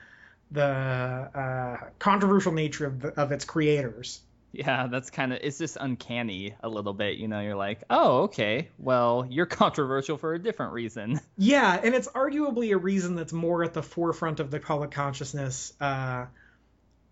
the 0.51 0.63
uh, 0.63 1.77
controversial 1.99 2.51
nature 2.51 2.87
of, 2.87 3.01
the, 3.01 3.09
of 3.09 3.31
its 3.31 3.45
creators. 3.45 4.21
Yeah, 4.51 4.87
that's 4.87 5.09
kind 5.11 5.31
of 5.33 5.39
it's 5.43 5.57
just 5.59 5.77
uncanny 5.79 6.55
a 6.61 6.69
little 6.69 6.93
bit, 6.93 7.17
you 7.17 7.27
know, 7.27 7.39
you're 7.41 7.55
like, 7.55 7.83
"Oh, 7.89 8.23
okay. 8.23 8.69
Well, 8.77 9.27
you're 9.29 9.45
controversial 9.63 10.17
for 10.17 10.33
a 10.33 10.39
different 10.41 10.73
reason." 10.73 11.19
Yeah, 11.37 11.79
and 11.81 11.95
it's 11.95 12.07
arguably 12.09 12.73
a 12.73 12.77
reason 12.77 13.15
that's 13.15 13.31
more 13.33 13.63
at 13.63 13.73
the 13.73 13.83
forefront 13.83 14.39
of 14.39 14.51
the 14.51 14.59
public 14.59 14.91
consciousness 14.91 15.73
uh, 15.79 16.25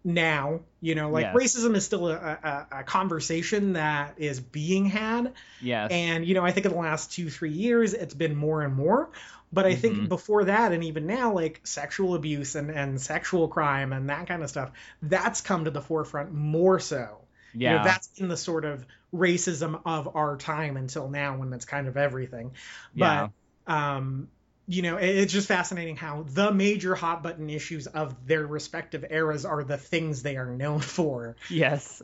now. 0.04 0.62
You 0.82 0.96
know, 0.96 1.10
like 1.12 1.26
Yes. 1.26 1.34
racism 1.34 1.76
is 1.76 1.86
still 1.86 2.10
a, 2.10 2.16
a, 2.16 2.68
a 2.80 2.84
conversation 2.84 3.74
that 3.74 4.16
is 4.18 4.40
being 4.40 4.86
had. 4.86 5.34
Yes. 5.60 5.92
And 5.92 6.26
you 6.26 6.34
know, 6.36 6.46
I 6.46 6.52
think 6.52 6.66
in 6.66 6.74
the 6.74 6.78
last 6.80 7.14
two, 7.14 7.30
three 7.30 7.52
years, 7.54 7.94
it's 7.94 8.14
been 8.14 8.36
more 8.36 8.62
and 8.64 8.76
more. 8.76 9.12
But 9.54 9.66
I 9.66 9.76
think 9.76 9.96
Mhm. 9.96 10.10
before 10.10 10.46
that, 10.46 10.74
and 10.74 10.84
even 10.84 11.08
now, 11.08 11.34
like 11.34 11.62
sexual 11.66 12.16
abuse 12.16 12.56
and, 12.56 12.70
and 12.72 13.02
sexual 13.02 13.48
crime 13.48 13.94
and 13.94 14.10
that 14.10 14.28
kind 14.28 14.44
of 14.44 14.50
stuff, 14.50 14.72
that's 15.02 15.42
come 15.42 15.66
to 15.66 15.72
the 15.72 15.82
forefront 15.82 16.34
more 16.34 16.80
so. 16.80 17.27
Yeah. 17.54 17.72
You 17.74 17.78
know, 17.80 17.84
that's 17.86 18.08
been 18.10 18.28
the 18.28 18.38
sort 18.38 18.66
of 18.66 18.86
racism 19.14 19.82
of 19.86 20.16
our 20.16 20.38
time 20.38 20.78
until 20.78 21.10
now, 21.10 21.38
when 21.38 21.54
it's 21.54 21.66
kind 21.66 21.88
of 21.88 21.98
everything. 21.98 22.52
yeah. 22.94 23.28
But 23.66 23.74
um, 23.74 24.30
you 24.68 24.82
know, 24.82 24.98
it- 24.98 25.18
it's 25.18 25.34
just 25.34 25.48
fascinating 25.48 25.96
how 25.96 26.24
the 26.28 26.52
major 26.52 26.94
hot 26.96 27.24
button 27.24 27.50
issues 27.50 27.88
of 27.88 28.28
their 28.28 28.46
respective 28.46 29.06
eras 29.10 29.46
are 29.46 29.64
the 29.64 29.78
things 29.78 30.24
they 30.24 30.38
are 30.38 30.46
known 30.50 30.80
for 30.98 31.36
yes. 31.50 32.02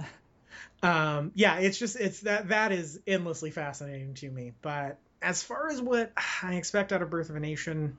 um 0.81 1.31
yeah 1.35 1.57
it's 1.59 1.77
just 1.77 1.95
it's 1.95 2.21
that 2.21 2.49
that 2.49 2.71
is 2.71 2.99
endlessly 3.07 3.51
fascinating 3.51 4.13
to 4.13 4.29
me 4.29 4.51
but 4.61 4.97
as 5.21 5.41
far 5.41 5.69
as 5.69 5.81
what 5.81 6.11
i 6.43 6.55
expect 6.55 6.91
out 6.91 7.01
of 7.01 7.09
birth 7.09 7.29
of 7.29 7.35
a 7.35 7.39
nation 7.39 7.97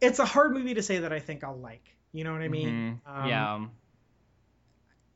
it's 0.00 0.18
a 0.18 0.24
hard 0.24 0.52
movie 0.52 0.74
to 0.74 0.82
say 0.82 0.98
that 0.98 1.12
i 1.12 1.18
think 1.20 1.44
i'll 1.44 1.56
like 1.58 1.96
you 2.12 2.24
know 2.24 2.32
what 2.32 2.42
i 2.42 2.48
mean 2.48 3.00
Mhm. 3.06 3.10
um, 3.10 3.28
yeah. 3.28 3.66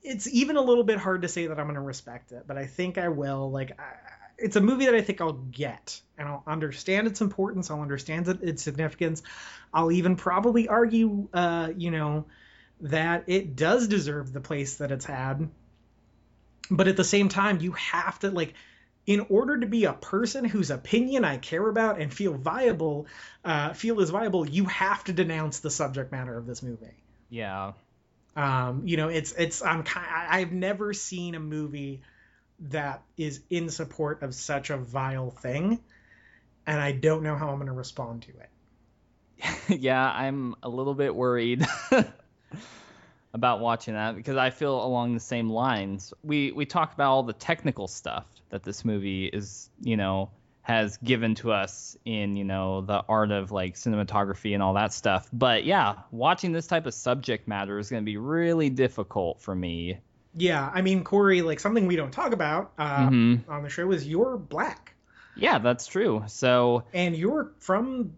It's 0.05 0.29
even 0.29 0.57
a 0.57 0.61
little 0.61 0.85
bit 0.85 0.99
hard 0.99 1.23
to 1.23 1.29
say 1.29 1.47
that 1.47 1.59
i'm 1.59 1.65
going 1.67 1.75
to 1.75 1.81
respect 1.81 2.31
it 2.31 2.45
but 2.47 2.57
i 2.57 2.67
think 2.67 2.99
i 2.99 3.09
will. 3.09 3.51
Like 3.51 3.73
I, 3.81 3.85
it's 4.39 4.57
a 4.57 4.61
movie 4.61 4.85
that 4.85 4.95
i 4.95 5.01
think 5.01 5.21
i'll 5.21 5.33
get 5.33 6.01
and 6.19 6.29
i'll 6.29 6.45
understand 6.47 7.07
its 7.07 7.21
importance 7.21 7.71
i'll 7.71 7.81
understand 7.81 8.29
it- 8.29 8.43
its 8.43 8.63
significance. 8.63 9.23
I'll 9.73 9.91
even 9.91 10.17
probably 10.17 10.69
argue 10.69 11.29
uh 11.33 11.71
you 11.77 11.91
know 11.91 12.27
that 12.81 13.25
it 13.29 13.57
does 13.57 13.89
deserve 13.89 14.33
the 14.33 14.41
place 14.41 14.77
that 14.77 14.93
it's 14.93 15.05
had 15.05 15.49
but 16.71 16.87
at 16.89 16.97
the 16.97 17.05
same 17.05 17.29
time 17.29 17.61
you 17.61 17.73
have 17.73 18.19
to 18.21 18.31
like 18.31 18.55
in 19.07 19.21
order 19.29 19.59
to 19.59 19.67
be 19.67 19.85
a 19.85 19.93
person 19.93 20.45
whose 20.45 20.71
opinion 20.71 21.25
i 21.25 21.37
care 21.39 21.67
about 21.69 22.01
and 22.01 22.13
feel 22.13 22.35
viable 22.35 23.07
uh, 23.45 23.73
feel 23.73 24.01
is 24.01 24.11
viable 24.11 24.49
you 24.49 24.65
have 24.67 25.03
to 25.05 25.13
denounce 25.13 25.61
the 25.61 25.71
subject 25.71 26.11
matter 26.13 26.37
of 26.37 26.47
this 26.47 26.63
movie. 26.63 26.87
Yeah. 27.29 27.73
Um, 28.37 28.83
you 28.85 28.97
know, 28.97 29.09
it's 29.09 29.33
it's 29.33 29.63
I'm. 29.63 29.85
I've 29.95 30.53
never 30.53 30.93
seen 30.93 31.35
a 31.35 31.41
movie 31.41 32.03
that 32.61 33.03
is 33.17 33.41
in 33.51 33.69
support 33.69 34.23
of 34.23 34.35
such 34.35 34.71
a 34.71 34.77
vile 34.77 35.31
thing, 35.31 35.81
and 36.67 36.81
I 36.81 36.93
don't 36.93 37.23
know 37.23 37.37
how 37.37 37.51
I'm 37.51 37.57
going 37.57 37.67
to 37.67 37.73
respond 37.73 38.23
to 38.23 38.31
it. 38.31 38.51
yeah, 39.81 40.11
I'm 40.11 40.57
a 40.63 40.69
little 40.69 40.95
bit 40.95 41.15
worried 41.15 41.65
about 43.35 43.61
watching 43.61 43.95
that 43.95 44.17
because 44.17 44.37
I 44.37 44.51
feel 44.51 44.85
along 44.85 45.15
the 45.15 45.21
same 45.21 45.49
lines. 45.51 46.13
We 46.23 46.51
we 46.53 46.67
talk 46.67 46.93
about 46.93 47.11
all 47.11 47.23
the 47.23 47.33
technical 47.33 47.87
stuff 47.87 48.27
that 48.51 48.65
this 48.65 48.85
movie 48.85 49.27
is, 49.27 49.69
you 49.81 49.97
know, 49.97 50.31
has 50.65 50.97
given 50.97 51.35
to 51.37 51.53
us 51.53 51.95
in, 52.07 52.37
you 52.37 52.45
know, 52.45 52.81
the 52.81 53.05
art 53.07 53.31
of 53.31 53.53
like 53.53 53.75
cinematography 53.75 54.55
and 54.55 54.63
all 54.63 54.75
that 54.75 54.95
stuff. 54.95 55.29
But 55.31 55.65
yeah, 55.65 55.97
watching 56.11 56.53
this 56.53 56.67
type 56.67 56.87
of 56.87 56.95
subject 56.95 57.47
matter 57.47 57.79
is 57.79 57.91
going 57.91 58.03
to 58.03 58.05
be 58.07 58.17
really 58.17 58.71
difficult 58.71 59.43
for 59.43 59.55
me. 59.55 59.99
Yeah, 60.35 60.69
I 60.73 60.81
mean, 60.81 61.05
Corey, 61.05 61.43
like 61.43 61.61
something 61.61 61.87
we 61.87 61.97
don't 61.97 62.11
talk 62.13 62.33
about 62.33 62.73
uh, 62.79 63.09
Mhm. 63.11 63.47
on 63.49 63.63
the 63.63 63.69
show 63.69 63.93
is 63.93 64.09
you're 64.09 64.37
black 64.39 64.95
Yeah, 65.37 65.59
that's 65.59 65.87
true. 65.87 66.25
So 66.29 66.85
and 66.95 67.15
you're 67.15 67.53
from 67.61 68.15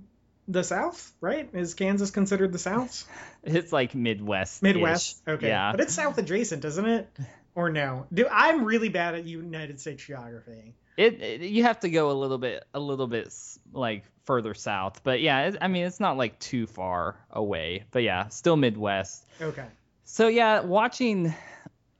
the 0.47 0.63
South, 0.63 1.13
right? 1.21 1.51
Is 1.53 1.75
Kansas 1.75 2.13
considered 2.13 2.53
the 2.53 2.59
South? 2.61 3.05
it's 3.43 3.73
like 3.73 3.97
Midwest. 3.97 4.63
Midwest. 4.63 5.21
Okay, 5.27 5.49
Yeah. 5.49 5.73
but 5.73 5.81
it's 5.81 5.95
South 5.95 6.17
adjacent, 6.17 6.65
isn't 6.65 6.87
it? 6.87 7.09
Or 7.57 7.71
no? 7.71 8.07
Do 8.15 8.29
I'm 8.31 8.65
really 8.65 8.89
bad 8.91 9.17
at 9.17 9.25
United 9.25 9.81
States 9.81 10.05
geography. 10.05 10.75
It, 10.97 11.21
it 11.21 11.41
you 11.43 11.65
have 11.65 11.81
to 11.81 11.91
go 11.91 12.11
a 12.11 12.15
little 12.15 12.39
bit 12.39 12.65
a 12.73 12.81
little 12.81 13.07
bit 13.07 13.35
like 13.73 14.05
further 14.25 14.55
south, 14.55 15.03
but 15.05 15.21
yeah, 15.21 15.53
I 15.61 15.69
mean 15.69 15.85
it's 15.85 16.01
not 16.01 16.17
like 16.17 16.39
too 16.39 16.67
far 16.67 17.17
away, 17.31 17.85
but 17.91 18.03
yeah, 18.03 18.29
still 18.29 18.57
Midwest. 18.57 19.27
Okay. 19.41 19.67
So 20.05 20.29
yeah, 20.29 20.61
watching 20.61 21.35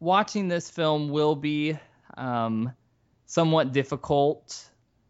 watching 0.01 0.49
this 0.49 0.71
film 0.71 1.11
will 1.11 1.37
be 1.37 1.79
um, 2.17 2.73
somewhat 3.27 3.73
difficult 3.73 4.69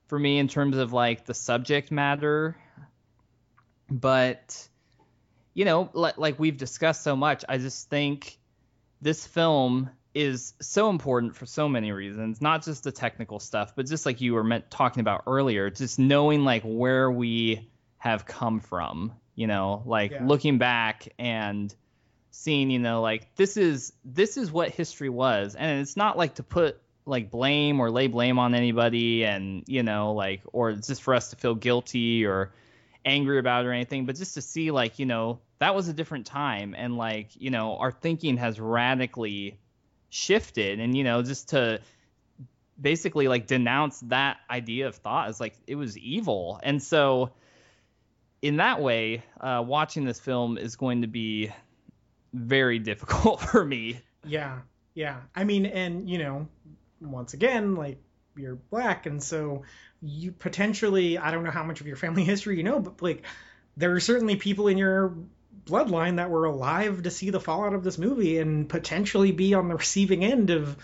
for 0.08 0.18
me 0.18 0.38
in 0.38 0.48
terms 0.48 0.76
of 0.76 0.92
like 0.92 1.24
the 1.24 1.34
subject 1.34 1.90
matter, 1.90 2.56
but 3.90 4.68
you 5.54 5.64
know, 5.64 5.88
like, 5.94 6.18
like 6.18 6.38
we've 6.38 6.58
discussed 6.58 7.02
so 7.02 7.16
much, 7.16 7.44
I 7.48 7.58
just 7.58 7.88
think 7.88 8.38
this 9.00 9.26
film 9.26 9.90
is 10.16 10.54
so 10.62 10.88
important 10.88 11.36
for 11.36 11.44
so 11.44 11.68
many 11.68 11.92
reasons, 11.92 12.40
not 12.40 12.64
just 12.64 12.84
the 12.84 12.90
technical 12.90 13.38
stuff, 13.38 13.74
but 13.76 13.86
just 13.86 14.06
like 14.06 14.22
you 14.22 14.32
were 14.32 14.42
meant 14.42 14.70
talking 14.70 15.02
about 15.02 15.24
earlier, 15.26 15.68
just 15.68 15.98
knowing 15.98 16.42
like 16.42 16.62
where 16.64 17.10
we 17.10 17.68
have 17.98 18.24
come 18.24 18.60
from, 18.60 19.12
you 19.34 19.46
know, 19.46 19.82
like 19.84 20.12
Yeah. 20.12 20.26
looking 20.26 20.56
back 20.56 21.08
and 21.18 21.74
seeing, 22.30 22.70
you 22.70 22.78
know, 22.78 23.02
like 23.02 23.34
this 23.36 23.58
is 23.58 23.92
this 24.04 24.38
is 24.38 24.50
what 24.50 24.70
history 24.70 25.10
was. 25.10 25.54
And 25.54 25.80
it's 25.82 25.98
not 25.98 26.16
like 26.16 26.36
to 26.36 26.42
put 26.42 26.80
like 27.04 27.30
blame 27.30 27.78
or 27.78 27.90
lay 27.90 28.06
blame 28.06 28.38
on 28.38 28.54
anybody 28.54 29.24
and, 29.24 29.64
you 29.66 29.82
know, 29.82 30.14
like 30.14 30.40
or 30.50 30.72
just 30.72 31.02
for 31.02 31.14
us 31.14 31.30
to 31.30 31.36
feel 31.36 31.54
guilty 31.54 32.24
or 32.24 32.52
angry 33.04 33.38
about 33.38 33.64
it 33.64 33.68
or 33.68 33.72
anything, 33.72 34.06
but 34.06 34.16
just 34.16 34.34
to 34.34 34.40
see 34.40 34.70
like, 34.70 34.98
you 34.98 35.04
know, 35.04 35.40
that 35.58 35.74
was 35.74 35.88
a 35.88 35.92
different 35.92 36.26
time 36.26 36.74
and 36.76 36.96
like, 36.96 37.28
you 37.34 37.50
know, 37.50 37.76
our 37.76 37.92
thinking 37.92 38.38
has 38.38 38.58
radically 38.58 39.58
shifted 40.08 40.80
and 40.80 40.96
you 40.96 41.04
know, 41.04 41.22
just 41.22 41.50
to 41.50 41.80
basically 42.80 43.28
like 43.28 43.46
denounce 43.46 44.00
that 44.00 44.38
idea 44.50 44.86
of 44.88 44.96
thought 44.96 45.28
as 45.28 45.40
like 45.40 45.54
it 45.66 45.76
was 45.76 45.96
evil. 45.96 46.60
And 46.62 46.82
so 46.82 47.30
in 48.42 48.56
that 48.56 48.80
way, 48.80 49.22
uh, 49.40 49.62
watching 49.66 50.04
this 50.04 50.20
film 50.20 50.58
is 50.58 50.76
going 50.76 51.02
to 51.02 51.08
be 51.08 51.50
very 52.32 52.78
difficult 52.90 53.40
for 53.40 53.64
me. 53.64 54.00
Yeah. 54.24 54.60
yeah. 54.94 55.20
I 55.34 55.44
mean, 55.44 55.66
and 55.66 56.08
you 56.08 56.18
know, 56.18 56.48
once 57.00 57.34
again, 57.34 57.74
like 57.74 57.98
you're 58.36 58.56
black, 58.56 59.06
and 59.06 59.22
so 59.22 59.62
you 60.02 60.32
potentially, 60.32 61.16
I 61.16 61.30
don't 61.30 61.44
know 61.44 61.50
how 61.50 61.64
much 61.64 61.80
of 61.80 61.86
your 61.86 61.96
family 61.96 62.24
history 62.24 62.56
you 62.56 62.62
know, 62.62 62.80
but 62.80 63.00
like 63.00 63.24
there 63.76 63.94
are 63.94 64.00
certainly 64.00 64.36
people 64.36 64.68
in 64.68 64.78
your 64.78 65.14
bloodline 65.66 66.16
that 66.16 66.30
were 66.30 66.44
alive 66.44 67.02
to 67.02 67.10
see 67.10 67.30
the 67.30 67.40
fallout 67.40 67.74
of 67.74 67.82
this 67.82 67.98
movie 67.98 68.38
and 68.38 68.68
potentially 68.68 69.32
be 69.32 69.54
on 69.54 69.68
the 69.68 69.76
receiving 69.76 70.24
end 70.24 70.50
of 70.50 70.76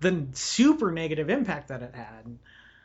the 0.00 0.26
super 0.32 0.92
negative 0.92 1.28
impact 1.28 1.68
that 1.68 1.82
it 1.82 1.94
had. 1.94 2.38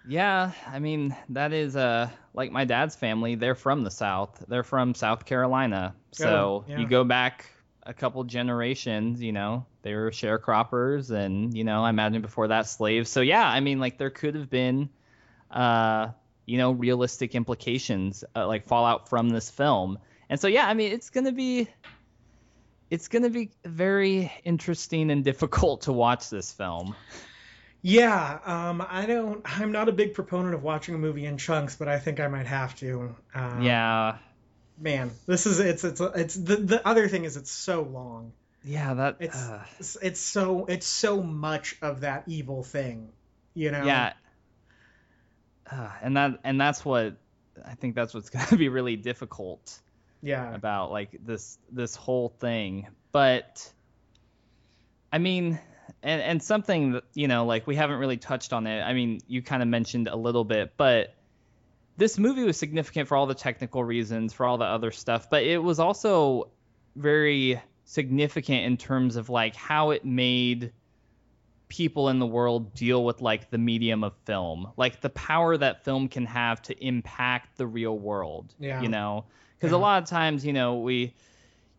Yeah, 0.07 0.51
I 0.67 0.79
mean 0.79 1.15
that 1.29 1.53
is 1.53 1.75
uh 1.75 2.09
like 2.33 2.51
my 2.51 2.65
dad's 2.65 2.95
family. 2.95 3.35
They're 3.35 3.55
from 3.55 3.83
the 3.83 3.91
South. 3.91 4.43
They're 4.47 4.63
from 4.63 4.95
South 4.95 5.25
Carolina. 5.25 5.95
So 6.11 6.27
Oh, 6.27 6.65
yeah. 6.67 6.79
you 6.79 6.87
go 6.87 7.03
back 7.03 7.45
a 7.83 7.93
couple 7.93 8.23
generations, 8.23 9.21
you 9.21 9.31
know, 9.31 9.65
they 9.81 9.93
were 9.93 10.09
sharecroppers, 10.11 11.11
and 11.11 11.55
you 11.55 11.63
know, 11.63 11.83
I 11.83 11.89
imagine 11.89 12.21
before 12.21 12.47
that 12.49 12.67
slaves. 12.67 13.09
So 13.09 13.21
yeah, 13.21 13.47
I 13.47 13.59
mean 13.59 13.79
like 13.79 13.97
there 13.97 14.09
could 14.09 14.35
have 14.35 14.49
been, 14.49 14.89
uh, 15.51 16.09
you 16.45 16.57
know, 16.57 16.71
realistic 16.71 17.35
implications 17.35 18.23
uh, 18.35 18.47
like 18.47 18.67
fallout 18.67 19.07
from 19.09 19.29
this 19.29 19.49
film. 19.49 19.99
And 20.33 20.39
so 20.39 20.47
yeah, 20.47 20.65
I 20.65 20.73
mean 20.73 20.91
it's 20.91 21.11
gonna 21.11 21.31
be. 21.31 21.67
It's 22.89 23.07
going 23.07 23.21
to 23.23 23.29
be 23.29 23.51
very 23.63 24.31
interesting 24.43 25.09
and 25.11 25.23
difficult 25.23 25.81
to 25.83 25.93
watch 25.93 26.29
this 26.31 26.51
film. 26.51 26.95
Yeah, 27.83 28.39
um, 28.45 28.83
I 28.87 29.05
don't. 29.05 29.41
I'm 29.45 29.71
not 29.71 29.89
a 29.89 29.91
big 29.91 30.15
proponent 30.15 30.55
of 30.55 30.63
watching 30.63 30.95
a 30.95 30.97
movie 30.97 31.25
in 31.27 31.37
chunks, 31.37 31.75
but 31.75 31.87
I 31.87 31.99
think 31.99 32.19
I 32.19 32.29
might 32.29 32.47
have 32.47 32.75
to. 32.77 33.15
Um, 33.35 33.61
Yeah. 33.61 34.17
man, 34.79 35.11
this 35.27 35.45
is 35.45 35.59
it's 35.59 35.83
it's 35.83 36.01
it's 36.01 36.33
the 36.33 36.55
the 36.55 36.87
other 36.87 37.07
thing 37.07 37.25
is 37.25 37.37
it's 37.37 37.51
so 37.51 37.83
long. 37.83 38.33
Yeah, 38.63 38.95
that 38.95 39.17
It's 39.19 39.35
uh, 39.35 39.63
it's, 39.79 39.97
it's 40.01 40.19
so 40.19 40.65
it's 40.65 40.87
so 40.87 41.21
much 41.21 41.75
of 41.81 42.01
that 42.01 42.23
evil 42.27 42.63
thing, 42.63 43.09
you 43.53 43.69
know. 43.69 43.85
yeah 43.85 44.13
uh, 45.71 45.89
and 46.01 46.17
that 46.17 46.39
and 46.43 46.59
that's 46.59 46.83
what 46.83 47.17
i 47.65 47.75
think 47.75 47.93
that's 47.95 48.13
what's 48.13 48.29
going 48.31 48.45
to 48.47 48.57
be 48.57 48.69
really 48.69 48.95
difficult 48.95 49.79
yeah, 50.23 50.55
about 50.55 50.91
like 50.91 51.09
this 51.23 51.59
this 51.71 51.95
whole 51.95 52.29
thing. 52.39 52.87
But 53.11 53.71
i 55.11 55.19
mean 55.19 55.59
and 56.01 56.21
and 56.21 56.41
something 56.41 56.93
that 56.93 57.03
you 57.13 57.27
know 57.27 57.45
like 57.45 57.67
we 57.67 57.75
haven't 57.75 57.99
really 57.99 58.17
touched 58.17 58.51
on 58.53 58.65
it. 58.65 58.81
I 58.81 58.93
mean 58.93 59.19
you 59.27 59.41
kind 59.43 59.61
of 59.61 59.67
mentioned 59.69 60.07
a 60.07 60.15
little 60.15 60.43
bit 60.43 60.73
but 60.77 61.13
this 61.97 62.17
movie 62.17 62.43
was 62.43 62.57
significant 62.57 63.07
for 63.07 63.15
all 63.15 63.27
the 63.27 63.35
technical 63.35 63.83
reasons 63.83 64.33
for 64.33 64.47
all 64.47 64.57
the 64.57 64.65
other 64.65 64.89
stuff 64.89 65.29
but 65.29 65.43
it 65.43 65.59
was 65.59 65.79
also 65.79 66.49
very 66.95 67.61
significant 67.85 68.65
in 68.65 68.77
terms 68.77 69.15
of 69.17 69.29
like 69.29 69.55
how 69.55 69.91
it 69.91 70.03
made 70.03 70.71
people 71.69 72.09
in 72.09 72.17
the 72.19 72.25
world 72.25 72.73
deal 72.73 73.03
with 73.03 73.21
like 73.21 73.51
the 73.51 73.57
medium 73.59 74.03
of 74.03 74.13
film 74.25 74.71
like 74.77 75.01
the 75.01 75.09
power 75.09 75.55
that 75.57 75.83
film 75.83 76.07
can 76.07 76.25
have 76.25 76.61
to 76.61 76.73
impact 76.83 77.57
the 77.57 77.67
real 77.67 77.97
world 77.97 78.53
Yeah. 78.59 78.81
you 78.81 78.89
know 78.89 79.25
because 79.57 79.71
Yeah. 79.71 79.77
a 79.77 79.79
lot 79.79 80.03
of 80.03 80.09
times 80.09 80.45
you 80.45 80.53
know 80.53 80.75
we 80.75 81.13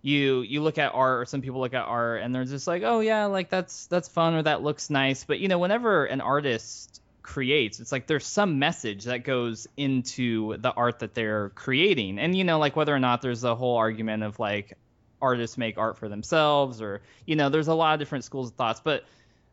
you 0.03 0.43
you 0.43 0.62
look 0.62 0.77
at 0.79 0.95
art 0.95 1.22
or 1.22 1.25
some 1.27 1.41
people 1.41 1.61
look 1.61 1.72
at 1.75 1.85
art 1.87 2.22
and 2.22 2.35
they're 2.35 2.45
just 2.45 2.66
like 2.66 2.83
oh 2.85 3.01
yeah 3.01 3.25
like 3.27 3.49
that's 3.49 3.87
that's 3.87 4.09
fun 4.09 4.35
or 4.35 4.43
that 4.43 4.62
looks 4.62 4.91
nice. 4.91 5.25
But 5.25 5.39
you 5.41 5.49
know 5.49 5.59
whenever 5.59 6.05
an 6.05 6.20
artist 6.20 7.01
creates 7.22 7.81
it's 7.81 7.91
like 7.91 8.07
there's 8.07 8.27
some 8.27 8.59
message 8.59 9.05
that 9.05 9.25
goes 9.25 9.66
into 9.79 10.59
the 10.59 10.70
art 10.72 10.99
that 10.99 11.14
they're 11.14 11.49
creating. 11.51 12.18
And 12.18 12.37
you 12.37 12.45
know 12.45 12.59
like 12.59 12.77
whether 12.77 12.95
or 12.95 12.99
not 13.01 13.22
there's 13.22 13.45
a 13.45 13.55
whole 13.55 13.77
argument 13.77 14.22
of 14.25 14.39
like 14.39 14.75
artists 15.22 15.57
make 15.57 15.79
art 15.79 15.97
for 15.97 16.09
themselves 16.11 16.83
or 16.83 17.01
you 17.25 17.35
know 17.37 17.49
there's 17.49 17.68
a 17.68 17.75
lot 17.75 17.95
of 17.95 17.99
different 17.99 18.25
schools 18.25 18.51
of 18.51 18.57
thoughts. 18.57 18.81
But 18.85 19.05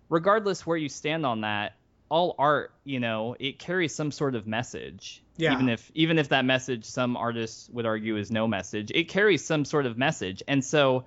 regardless 0.09 0.65
where 0.65 0.75
you 0.75 0.89
stand 0.89 1.25
on 1.25 1.41
that 1.41 1.75
all 2.09 2.35
art 2.37 2.73
you 2.83 2.99
know 2.99 3.37
it 3.39 3.57
carries 3.57 3.95
some 3.95 4.11
sort 4.11 4.35
of 4.35 4.45
message 4.45 5.23
Yeah. 5.41 5.53
even 5.53 5.69
if 5.69 5.91
even 5.93 6.19
if 6.19 6.29
that 6.29 6.45
message 6.45 6.85
some 6.85 7.17
artists 7.17 7.69
would 7.69 7.85
argue 7.85 8.17
is 8.17 8.31
no 8.31 8.47
message 8.47 8.91
it 8.93 9.09
carries 9.09 9.43
some 9.43 9.65
sort 9.65 9.85
of 9.85 9.97
message 9.97 10.43
and 10.47 10.63
so 10.63 11.05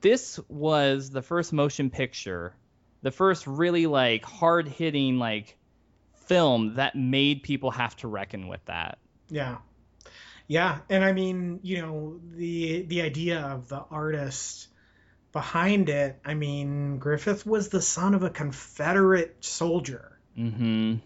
this 0.00 0.38
was 0.48 1.10
the 1.10 1.22
first 1.22 1.52
motion 1.52 1.90
picture 1.90 2.54
the 3.02 3.10
first 3.10 3.46
really 3.46 3.86
like 3.86 4.24
hard 4.24 4.68
hitting 4.68 5.18
like 5.18 5.56
film 6.26 6.74
that 6.74 6.94
made 6.96 7.42
people 7.42 7.70
have 7.70 7.94
to 7.96 8.08
reckon 8.08 8.48
with 8.48 8.64
that 8.66 8.98
Yeah. 9.28 9.58
Yeah, 10.48 10.78
and 10.88 11.04
I 11.04 11.12
mean, 11.12 11.58
you 11.64 11.82
know, 11.82 12.20
the 12.36 12.82
the 12.82 13.02
idea 13.02 13.40
of 13.40 13.68
the 13.68 13.82
artist 13.90 14.68
behind 15.32 15.88
it, 15.88 16.20
I 16.24 16.34
mean, 16.34 16.98
Griffith 16.98 17.44
was 17.44 17.68
the 17.68 17.82
son 17.82 18.14
of 18.14 18.22
a 18.22 18.30
Confederate 18.30 19.44
soldier. 19.44 20.18
mm-hmm 20.38 20.96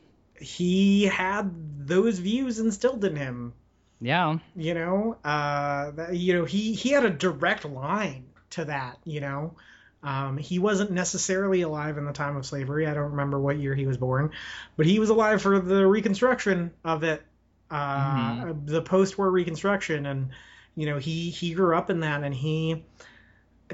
He 0.40 1.04
had 1.04 1.86
those 1.86 2.18
views 2.18 2.58
instilled 2.58 3.04
in 3.04 3.16
him, 3.16 3.52
yeah 4.00 4.38
you 4.56 4.74
know? 4.74 5.16
Uh 5.24 5.90
that, 5.92 6.16
you 6.16 6.34
know, 6.34 6.44
he 6.44 6.72
he 6.72 6.90
had 6.90 7.04
a 7.04 7.10
direct 7.10 7.64
line 7.64 8.26
to 8.50 8.64
that, 8.66 8.98
you 9.04 9.20
know. 9.20 9.54
Um, 10.02 10.38
he 10.38 10.58
wasn't 10.58 10.92
necessarily 10.92 11.60
alive 11.60 11.98
in 11.98 12.06
the 12.06 12.12
time 12.12 12.36
of 12.36 12.46
slavery. 12.46 12.86
I 12.86 12.94
don't 12.94 13.10
remember 13.10 13.38
what 13.38 13.58
year 13.58 13.74
he 13.74 13.86
was 13.86 13.98
born, 13.98 14.30
but 14.76 14.86
he 14.86 14.98
was 14.98 15.10
alive 15.10 15.42
for 15.42 15.60
the 15.60 15.86
Reconstruction 15.86 16.70
of 16.84 17.04
it, 17.04 17.22
uh, 17.70 18.54
the 18.64 18.80
post-war 18.80 19.30
Reconstruction, 19.30 20.06
and 20.06 20.30
you 20.74 20.86
know 20.86 20.96
he 20.96 21.28
he 21.28 21.52
grew 21.52 21.76
up 21.76 21.90
in 21.90 22.00
that, 22.00 22.22
and 22.22 22.34
he 22.34 22.82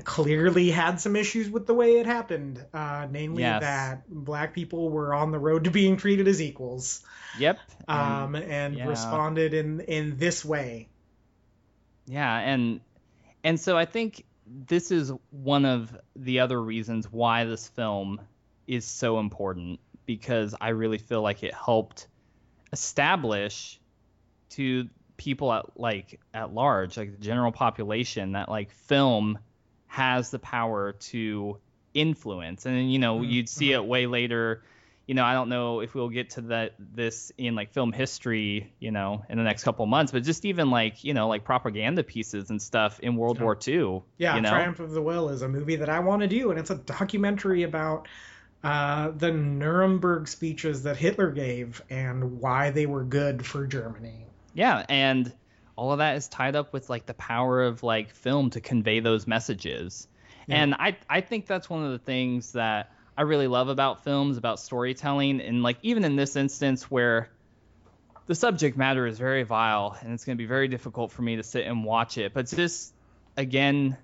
clearly 0.04 0.70
had 0.70 1.00
some 1.00 1.16
issues 1.16 1.48
with 1.50 1.66
the 1.66 1.74
way 1.74 1.98
it 1.98 2.06
happened, 2.06 2.64
uh, 2.74 3.06
namely 3.10 3.42
Yes. 3.42 3.62
that 3.62 4.02
black 4.08 4.54
people 4.54 4.90
were 4.90 5.14
on 5.14 5.30
the 5.32 5.38
road 5.38 5.64
to 5.64 5.70
being 5.70 5.96
treated 5.96 6.28
as 6.28 6.40
equals, 6.42 7.02
yep 7.38 7.58
And- 7.88 7.98
um, 7.98 8.34
and 8.36 8.76
yeah. 8.76 8.86
responded 8.86 9.54
in 9.54 9.80
in 9.80 10.16
this 10.18 10.44
way. 10.44 10.88
Yeah, 12.06 12.36
and 12.38 12.80
and 13.42 13.58
so 13.58 13.76
I 13.76 13.84
think 13.84 14.24
this 14.46 14.90
is 14.90 15.12
one 15.30 15.64
of 15.64 15.96
the 16.14 16.40
other 16.40 16.60
reasons 16.62 17.10
why 17.10 17.44
this 17.44 17.66
film 17.68 18.20
is 18.66 18.84
so 18.84 19.18
important 19.18 19.80
because 20.04 20.54
I 20.60 20.68
really 20.68 20.98
feel 20.98 21.22
like 21.22 21.42
it 21.42 21.52
helped 21.54 22.06
establish 22.72 23.80
to 24.50 24.88
people 25.16 25.52
at 25.52 25.78
like 25.78 26.20
at 26.34 26.52
large, 26.54 26.96
like 26.96 27.10
the 27.12 27.24
general 27.24 27.50
population, 27.52 28.32
that 28.32 28.48
like 28.48 28.70
film 28.70 29.38
has 29.86 30.30
the 30.30 30.38
power 30.38 30.92
to 30.92 31.58
influence. 31.94 32.66
And 32.66 32.92
you 32.92 32.98
know, 32.98 33.20
Mhm, 33.20 33.30
you'd 33.30 33.48
see 33.48 33.72
it 33.72 33.84
way 33.84 34.06
later. 34.06 34.62
You 35.06 35.14
know, 35.14 35.24
I 35.24 35.34
don't 35.34 35.48
know 35.48 35.80
if 35.80 35.94
we'll 35.94 36.08
get 36.08 36.30
to 36.30 36.40
that 36.42 36.74
this 36.78 37.30
in 37.38 37.54
like 37.54 37.72
film 37.72 37.92
history, 37.92 38.72
you 38.80 38.90
know, 38.90 39.24
in 39.28 39.38
the 39.38 39.44
next 39.44 39.62
couple 39.62 39.86
months, 39.86 40.10
but 40.10 40.24
just 40.24 40.44
even 40.44 40.70
like, 40.70 41.04
you 41.04 41.14
know, 41.14 41.28
like 41.28 41.44
propaganda 41.44 42.02
pieces 42.02 42.50
and 42.50 42.60
stuff 42.60 42.98
in 42.98 43.14
World 43.14 43.36
Yeah. 43.38 43.44
War 43.44 43.56
II. 43.66 44.02
Yeah, 44.18 44.34
you 44.34 44.42
know? 44.42 44.50
Triumph 44.50 44.80
of 44.80 44.90
the 44.90 45.00
Will 45.00 45.28
is 45.28 45.42
a 45.42 45.48
movie 45.48 45.76
that 45.76 45.88
I 45.88 46.00
want 46.00 46.22
to 46.22 46.28
do, 46.28 46.50
and 46.50 46.58
it's 46.58 46.70
a 46.70 46.74
documentary 46.74 47.62
about 47.62 48.08
uh, 48.64 49.12
the 49.12 49.30
Nuremberg 49.30 50.26
speeches 50.26 50.82
that 50.82 50.96
Hitler 50.96 51.30
gave 51.30 51.80
and 51.88 52.40
why 52.40 52.70
they 52.70 52.86
were 52.86 53.04
good 53.04 53.46
for 53.46 53.64
Germany. 53.64 54.26
Yeah, 54.54 54.84
and 54.88 55.32
all 55.76 55.92
of 55.92 55.98
that 55.98 56.16
is 56.16 56.28
tied 56.28 56.56
up 56.56 56.72
with 56.72 56.88
like 56.90 57.06
the 57.06 57.14
power 57.14 57.62
of 57.62 57.82
like 57.82 58.10
film 58.10 58.50
to 58.50 58.60
convey 58.60 59.00
those 59.00 59.26
messages. 59.26 60.08
Yeah. 60.46 60.62
And 60.62 60.74
I 60.74 60.96
I 61.08 61.20
think 61.20 61.46
that's 61.46 61.68
one 61.68 61.84
of 61.84 61.92
the 61.92 61.98
things 61.98 62.52
that 62.52 62.92
I 63.16 63.22
really 63.22 63.46
love 63.46 63.68
about 63.68 64.04
films, 64.04 64.36
about 64.36 64.58
storytelling, 64.58 65.40
and 65.40 65.62
like 65.62 65.78
even 65.82 66.04
in 66.04 66.16
this 66.16 66.36
instance 66.36 66.90
where 66.90 67.30
the 68.26 68.34
subject 68.34 68.76
matter 68.76 69.06
is 69.06 69.18
very 69.18 69.44
vile 69.44 69.96
and 70.00 70.12
it's 70.12 70.24
going 70.24 70.36
to 70.36 70.42
be 70.42 70.46
very 70.46 70.68
difficult 70.68 71.12
for 71.12 71.22
me 71.22 71.36
to 71.36 71.42
sit 71.42 71.66
and 71.66 71.84
watch 71.84 72.18
it, 72.18 72.34
but 72.34 72.46
just 72.46 72.92
again 73.36 73.96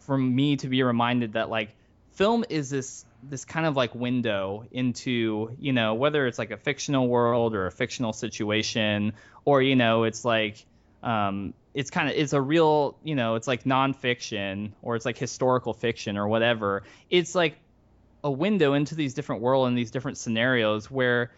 for 0.00 0.16
me 0.16 0.56
to 0.56 0.68
be 0.68 0.82
reminded 0.82 1.32
that 1.32 1.48
like 1.48 1.74
film 2.12 2.44
is 2.48 2.70
this 2.70 3.04
this 3.22 3.44
kind 3.44 3.66
of 3.66 3.76
like 3.76 3.94
window 3.94 4.64
into 4.70 5.56
you 5.58 5.72
know 5.72 5.94
whether 5.94 6.26
it's 6.26 6.38
like 6.38 6.50
a 6.50 6.56
fictional 6.56 7.08
world 7.08 7.54
or 7.54 7.66
a 7.66 7.70
fictional 7.70 8.12
situation 8.12 9.14
or 9.44 9.62
you 9.62 9.76
know 9.76 10.04
it's 10.04 10.24
like 10.24 10.64
um 11.04 11.54
it's 11.74 11.90
kind 11.90 12.08
of 12.08 12.16
it's 12.16 12.32
a 12.32 12.40
real 12.40 12.98
you 13.04 13.14
know 13.14 13.36
it's 13.36 13.46
like 13.46 13.64
nonfiction 13.64 14.72
or 14.82 14.96
it's 14.96 15.04
like 15.04 15.16
historical 15.16 15.72
fiction 15.72 16.16
or 16.16 16.26
whatever 16.26 16.82
it's 17.10 17.34
like 17.34 17.58
a 18.24 18.30
window 18.30 18.72
into 18.72 18.94
these 18.94 19.14
different 19.14 19.42
world 19.42 19.68
and 19.68 19.78
these 19.78 19.90
different 19.90 20.16
scenarios 20.16 20.90
where 20.90 21.30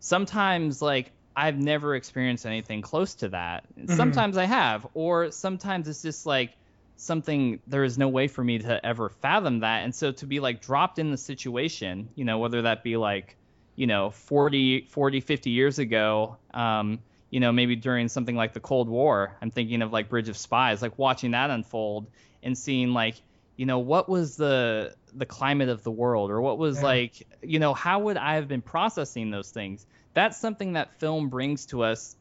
sometimes 0.00 0.80
like 0.82 1.12
I've 1.36 1.58
never 1.58 1.94
experienced 1.94 2.44
anything 2.44 2.82
close 2.82 3.14
to 3.16 3.28
that. 3.28 3.64
Sometimes 3.86 4.36
I 4.36 4.44
have, 4.44 4.86
or 4.94 5.30
sometimes 5.30 5.86
it's 5.86 6.02
just 6.02 6.26
like 6.26 6.56
something 6.96 7.60
there 7.66 7.84
is 7.84 7.96
no 7.96 8.08
way 8.08 8.28
for 8.28 8.44
me 8.44 8.58
to 8.58 8.84
ever 8.84 9.08
fathom 9.08 9.60
that. 9.60 9.84
And 9.84 9.94
so 9.94 10.12
to 10.12 10.26
be 10.26 10.40
like 10.40 10.60
dropped 10.60 10.98
in 10.98 11.10
the 11.10 11.16
situation, 11.16 12.08
you 12.14 12.24
know, 12.24 12.38
whether 12.38 12.62
that 12.62 12.82
be 12.82 12.96
like, 12.96 13.36
you 13.76 13.86
know, 13.86 14.10
40, 14.10 14.82
40, 14.90 15.20
50 15.20 15.50
years 15.50 15.78
ago, 15.78 16.36
um, 16.52 16.98
you 17.30 17.40
know, 17.40 17.52
maybe 17.52 17.76
during 17.76 18.08
something 18.08 18.34
like 18.36 18.52
the 18.52 18.60
Cold 18.60 18.88
War, 18.88 19.36
I'm 19.40 19.50
thinking 19.50 19.82
of 19.82 19.92
like 19.92 20.08
Bridge 20.08 20.28
of 20.28 20.36
Spies, 20.36 20.82
like 20.82 20.98
watching 20.98 21.30
that 21.30 21.50
unfold 21.50 22.08
and 22.42 22.56
seeing 22.58 22.92
like, 22.92 23.14
you 23.56 23.66
know, 23.66 23.78
what 23.78 24.08
was 24.08 24.36
the 24.36 24.94
the 25.12 25.26
climate 25.26 25.68
of 25.68 25.82
the 25.82 25.90
world 25.90 26.30
or 26.30 26.40
what 26.40 26.56
was 26.56 26.76
Yeah. 26.76 26.84
like, 26.84 27.26
you 27.42 27.58
know, 27.58 27.74
how 27.74 27.98
would 28.00 28.16
I 28.16 28.34
have 28.34 28.46
been 28.46 28.62
processing 28.62 29.30
those 29.30 29.50
things? 29.50 29.84
That's 30.14 30.38
something 30.38 30.74
that 30.74 30.98
film 31.00 31.28
brings 31.28 31.66
to 31.66 31.82
us 31.82 32.16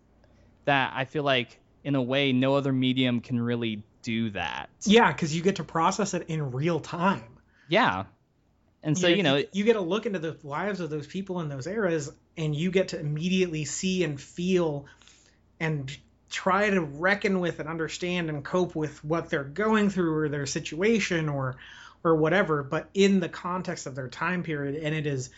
that 0.66 0.94
I 0.96 1.06
feel 1.06 1.24
like 1.24 1.60
in 1.84 1.96
a 1.96 2.02
way 2.02 2.34
no 2.34 2.56
other 2.56 2.74
medium 2.74 3.22
can 3.22 3.40
really 3.40 3.84
do 4.02 4.32
that. 4.32 4.70
Yeah, 4.86 5.12
because 5.12 5.36
you 5.36 5.42
get 5.42 5.58
to 5.58 5.64
process 5.64 6.14
it 6.14 6.26
in 6.30 6.52
real 6.52 6.80
time. 6.80 7.24
Yeah. 7.68 8.06
And 8.82 8.98
so, 8.98 9.08
you 9.08 9.24
know, 9.24 9.44
you 9.52 9.66
get 9.66 9.74
to 9.74 9.82
look 9.82 10.06
into 10.06 10.20
the 10.20 10.38
lives 10.44 10.80
of 10.80 10.90
those 10.90 11.06
people 11.06 11.42
in 11.42 11.50
those 11.50 11.68
eras, 11.68 12.12
and 12.38 12.56
you 12.56 12.72
get 12.72 12.90
to 12.90 13.00
immediately 13.00 13.66
see 13.66 14.04
and 14.04 14.20
feel 14.20 14.86
and 15.60 15.96
try 16.30 16.70
to 16.70 16.82
reckon 16.82 17.40
with 17.40 17.60
and 17.60 17.68
understand 17.68 18.30
and 18.30 18.44
cope 18.44 18.76
with 18.76 19.04
what 19.04 19.30
they're 19.30 19.44
going 19.44 19.90
through 19.90 20.16
or 20.16 20.30
their 20.30 20.46
situation 20.46 21.28
or 21.28 21.58
or 22.04 22.16
whatever, 22.16 22.64
but 22.64 22.90
in 22.94 23.20
the 23.20 23.28
context 23.28 23.86
of 23.86 23.96
their 23.96 24.08
time 24.08 24.44
period, 24.44 24.82
and 24.82 24.96
it 24.96 25.06
is 25.06 25.30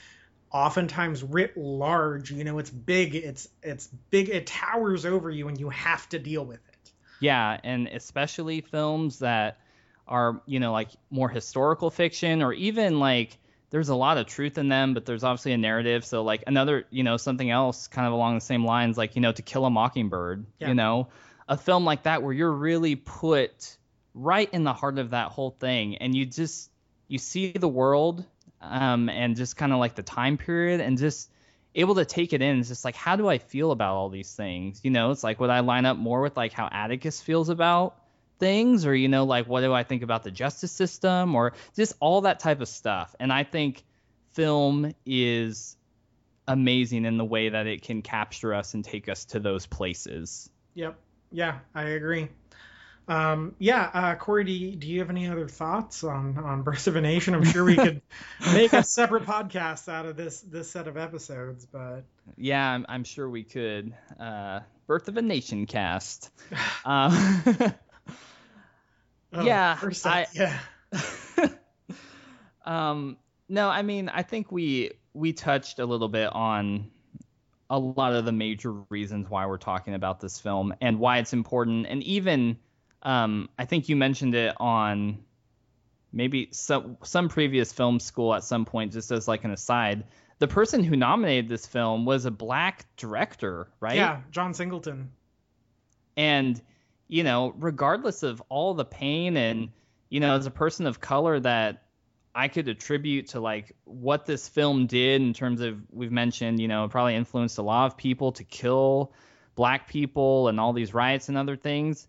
oftentimes 0.52 1.24
writ 1.24 1.58
large. 1.58 2.32
You 2.32 2.44
know, 2.44 2.60
it's 2.60 2.70
big. 2.70 3.16
It's 3.16 3.48
it's 3.64 3.88
big. 4.10 4.30
It 4.30 4.48
towers 4.48 5.06
over 5.06 5.30
you, 5.30 5.48
and 5.48 5.60
you 5.60 5.70
have 5.70 6.08
to 6.10 6.20
deal 6.20 6.46
with 6.46 6.60
it. 6.68 6.92
Yeah, 7.20 7.60
and 7.64 7.88
especially 7.88 8.62
films 8.62 9.20
that 9.20 9.60
are, 10.08 10.42
you 10.46 10.60
know, 10.60 10.72
like 10.72 10.90
more 11.10 11.30
historical 11.30 11.90
fiction 11.90 12.42
or 12.42 12.54
even 12.54 13.00
like 13.00 13.38
there's 13.72 13.90
a 13.90 13.96
lot 13.96 14.18
of 14.18 14.28
truth 14.28 14.58
in 14.58 14.70
them, 14.70 14.94
but 14.94 15.06
there's 15.06 15.24
obviously 15.24 15.54
a 15.54 15.58
narrative. 15.58 16.06
So 16.06 16.24
like 16.24 16.44
another, 16.46 16.86
you 16.92 17.04
know, 17.04 17.18
something 17.18 17.50
else 17.50 17.88
kind 17.88 18.06
of 18.06 18.14
along 18.14 18.36
the 18.36 18.42
same 18.42 18.66
lines, 18.66 18.98
like, 18.98 19.16
you 19.16 19.22
know, 19.22 19.32
To 19.32 19.42
Kill 19.42 19.66
a 19.66 19.70
Mockingbird, 19.70 20.46
Yeah. 20.60 20.68
you 20.68 20.76
know, 20.76 21.08
a 21.48 21.58
film 21.58 21.86
like 21.86 22.04
that 22.04 22.22
where 22.22 22.34
you're 22.34 22.52
really 22.52 22.96
put 22.96 23.78
right 24.14 24.50
in 24.54 24.64
the 24.64 24.74
heart 24.74 25.00
of 25.00 25.12
that 25.12 25.30
whole 25.30 25.52
thing 25.52 25.98
and 25.98 26.14
you 26.14 26.26
just 26.26 26.70
you 27.08 27.18
see 27.18 27.54
the 27.54 27.68
world 27.68 28.26
um 28.60 29.08
and 29.08 29.38
just 29.38 29.56
kind 29.56 29.72
of 29.72 29.80
like 29.80 29.96
the 29.96 30.04
time 30.04 30.38
period 30.38 30.82
and 30.82 30.98
just 30.98 31.30
able 31.74 31.96
to 31.96 32.04
take 32.04 32.34
it 32.34 32.42
in. 32.42 32.60
It's 32.60 32.68
just 32.68 32.84
like, 32.84 32.96
how 32.96 33.16
do 33.16 33.30
I 33.30 33.38
feel 33.38 33.72
about 33.72 33.96
all 33.96 34.10
these 34.10 34.34
things? 34.36 34.82
You 34.84 34.92
know, 34.92 35.12
it's 35.12 35.24
like, 35.24 35.40
would 35.40 35.50
I 35.50 35.62
line 35.62 35.86
up 35.86 35.96
more 35.96 36.22
with 36.22 36.36
like 36.36 36.52
how 36.52 36.68
Atticus 36.70 37.22
feels 37.22 37.48
about 37.48 37.96
things, 38.42 38.86
or 38.86 38.94
you 38.94 39.08
know, 39.08 39.24
like 39.24 39.48
what 39.48 39.62
do 39.62 39.72
I 39.72 39.84
think 39.84 40.04
about 40.04 40.24
the 40.24 40.32
justice 40.32 40.74
system, 40.74 41.36
or 41.36 41.54
just 41.78 41.94
all 42.02 42.22
that 42.22 42.42
type 42.42 42.60
of 42.60 42.68
stuff? 42.68 43.16
And 43.22 43.32
I 43.32 43.46
think 43.46 43.84
film 44.34 44.94
is 45.06 45.78
amazing 46.48 47.06
in 47.06 47.18
the 47.18 47.24
way 47.24 47.50
that 47.50 47.68
it 47.68 47.84
can 47.84 48.02
capture 48.02 48.54
us 48.54 48.74
and 48.74 48.84
take 48.84 49.08
us 49.08 49.26
to 49.26 49.40
those 49.40 49.66
places. 49.66 50.50
Yep. 50.74 50.98
Yeah, 51.32 51.60
I 51.74 51.84
agree. 51.84 52.28
Um, 53.08 53.56
yeah, 53.58 53.90
uh, 53.94 54.16
Corey, 54.16 54.44
do 54.44 54.52
you, 54.52 54.76
do 54.76 54.88
you 54.88 55.00
have 55.00 55.10
any 55.10 55.28
other 55.28 55.48
thoughts 55.48 56.04
on, 56.04 56.38
on 56.38 56.62
Birth 56.62 56.88
of 56.88 56.96
a 56.96 57.02
Nation? 57.02 57.34
I'm 57.34 57.44
sure 57.44 57.66
we 57.66 57.76
could 57.76 58.02
make 58.54 58.74
a 58.74 58.84
separate 58.84 59.26
podcast 59.26 59.92
out 59.92 60.06
of 60.06 60.16
this 60.16 60.42
this 60.42 60.70
set 60.70 60.88
of 60.88 60.98
episodes, 60.98 61.66
but 61.66 62.04
Yeah, 62.38 62.70
I'm, 62.70 62.86
I'm 62.88 63.04
sure 63.04 63.30
we 63.30 63.44
could. 63.44 63.94
Uh, 64.20 64.62
Birth 64.88 65.08
of 65.08 65.18
a 65.18 65.22
Nation 65.22 65.66
cast. 65.66 66.30
Um, 66.86 67.44
oh, 69.34 69.44
Yeah, 69.44 69.78
I- 70.06 70.28
yeah, 70.34 70.60
um, 72.66 73.18
no, 73.50 73.70
I 73.70 73.82
mean, 73.82 74.10
I 74.10 74.24
think 74.24 74.52
we 74.52 74.92
we 75.14 75.34
touched 75.34 75.80
a 75.80 75.86
little 75.86 76.08
bit 76.08 76.32
on 76.34 76.90
a 77.70 77.78
lot 77.80 78.14
of 78.14 78.26
the 78.26 78.32
major 78.32 78.72
reasons 78.90 79.30
why 79.30 79.46
we're 79.46 79.58
talking 79.58 79.94
about 79.94 80.20
this 80.20 80.40
film 80.40 80.74
and 80.82 81.00
why 81.00 81.18
it's 81.18 81.34
important, 81.34 81.88
and 81.88 82.04
even 82.04 82.58
um, 83.04 83.50
I 83.58 83.66
think 83.66 83.90
you 83.90 83.96
mentioned 83.96 84.36
it 84.36 84.56
on 84.60 85.24
maybe 86.14 86.50
some 86.52 86.98
some 87.04 87.30
previous 87.30 87.72
film 87.74 88.00
school 88.00 88.34
at 88.34 88.44
some 88.44 88.66
point, 88.66 88.94
just 88.94 89.12
as 89.12 89.28
like 89.28 89.44
an 89.44 89.52
aside. 89.52 90.04
The 90.40 90.48
person 90.48 90.84
who 90.84 90.96
nominated 90.96 91.50
this 91.50 91.68
film 91.68 92.04
was 92.06 92.26
a 92.26 92.32
black 92.32 92.86
director, 92.98 93.68
right? 93.80 93.96
yeah, 93.96 94.22
John 94.32 94.54
Singleton. 94.56 95.12
and 96.18 96.60
you 97.12 97.24
know 97.24 97.54
regardless 97.60 98.24
of 98.24 98.42
all 98.50 98.74
the 98.74 98.86
pain 98.86 99.38
and 99.38 99.70
you 100.10 100.20
know 100.20 100.36
as 100.36 100.48
a 100.48 100.52
person 100.52 100.88
of 100.88 101.00
color 101.00 101.40
that 101.40 101.84
i 102.34 102.48
could 102.48 102.68
attribute 102.68 103.28
to 103.28 103.40
like 103.40 103.76
what 103.84 104.26
this 104.26 104.48
film 104.50 104.88
did 104.88 105.22
in 105.22 105.34
terms 105.34 105.62
of 105.62 105.78
we've 105.92 106.12
mentioned 106.12 106.60
you 106.60 106.68
know 106.68 106.88
probably 106.88 107.16
influenced 107.16 107.60
a 107.60 107.62
lot 107.62 107.86
of 107.86 107.98
people 107.98 108.32
to 108.32 108.44
kill 108.44 109.14
black 109.56 109.88
people 109.88 110.48
and 110.48 110.60
all 110.60 110.74
these 110.74 110.94
riots 110.94 111.30
and 111.30 111.38
other 111.38 111.56
things. 111.56 112.08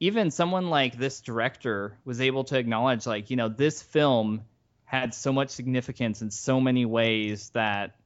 Even 0.00 0.30
someone 0.30 0.70
like 0.70 0.96
this 0.96 1.20
director 1.20 1.98
was 2.04 2.20
able 2.20 2.44
to 2.44 2.56
acknowledge 2.56 3.06
like 3.06 3.30
you 3.30 3.36
know 3.36 3.48
this 3.48 3.82
film 3.82 4.42
had 4.84 5.12
so 5.12 5.32
much 5.32 5.50
significance 5.50 6.22
in 6.22 6.30
so 6.30 6.60
many 6.60 6.86
ways 6.86 7.50
that 7.50 7.96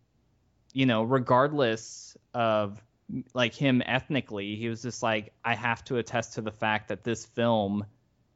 you 0.72 0.86
know 0.86 1.02
regardless 1.02 2.16
of 2.32 2.82
like 3.34 3.55
him 3.55 3.82
ethnically 3.84 4.57
he 4.57 4.68
was 4.68 4.82
just 4.82 5.03
like 5.03 5.32
i 5.44 5.55
have 5.55 5.84
to 5.84 5.96
attest 5.98 6.34
to 6.34 6.40
the 6.40 6.50
fact 6.53 6.88
that 6.88 7.05
this 7.05 7.24
film 7.26 7.84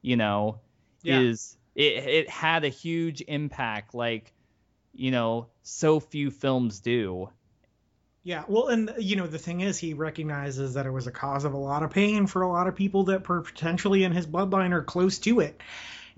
you 0.02 0.16
know 0.16 0.60
Yeah. 1.02 1.26
is 1.28 1.56
it, 1.74 2.04
it 2.04 2.30
had 2.30 2.64
a 2.64 2.68
huge 2.68 3.22
impact 3.26 3.94
like 3.94 4.32
you 4.94 5.10
know 5.10 5.48
so 5.62 6.00
few 6.00 6.30
films 6.30 6.80
do 6.80 7.28
Yeah, 8.24 8.44
well, 8.48 8.68
and 8.68 8.92
you 8.98 9.16
know 9.16 9.26
the 9.26 9.38
thing 9.38 9.60
is, 9.60 9.78
he 9.78 9.94
recognizes 9.94 10.74
that 10.74 10.84
it 10.84 10.90
was 10.90 11.06
a 11.06 11.12
cause 11.12 11.44
of 11.44 11.54
a 11.54 11.58
lot 11.58 11.82
of 11.82 11.90
pain 11.92 12.26
for 12.26 12.42
a 12.42 12.48
lot 12.48 12.66
of 12.66 12.74
people 12.74 13.04
that 13.04 13.26
were 13.28 13.40
potentially 13.40 14.04
in 14.04 14.12
his 14.12 14.26
bloodline 14.26 14.72
or 14.72 14.82
close 14.82 15.18
to 15.20 15.40
it. 15.40 15.60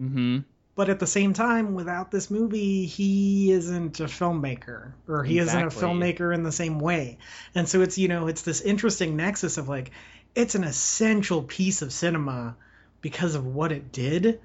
mm-hmm 0.01 0.39
But 0.79 0.91
at 0.91 1.01
the 1.01 1.09
same 1.09 1.33
time, 1.33 1.75
without 1.75 2.13
this 2.13 2.31
movie, 2.31 2.87
he 2.87 3.51
isn't 3.51 3.99
a 3.99 4.05
filmmaker, 4.05 4.93
or 5.09 5.25
he 5.25 5.41
isn't 5.41 5.61
a 5.61 5.71
filmmaker 5.71 6.33
in 6.33 6.45
the 6.45 6.53
same 6.53 6.79
way. 6.79 7.19
And 7.53 7.69
so 7.69 7.81
it's 7.81 7.99
you 7.99 8.07
know 8.07 8.29
it's 8.29 8.43
this 8.43 8.61
interesting 8.61 9.17
nexus 9.17 9.59
of 9.59 9.69
like 9.69 9.91
it's 10.37 10.55
an 10.55 10.63
essential 10.63 11.43
piece 11.43 11.83
of 11.83 11.93
cinema 11.93 12.55
because 13.01 13.35
of 13.35 13.45
what 13.45 13.73
it 13.73 13.91
did, 13.91 14.41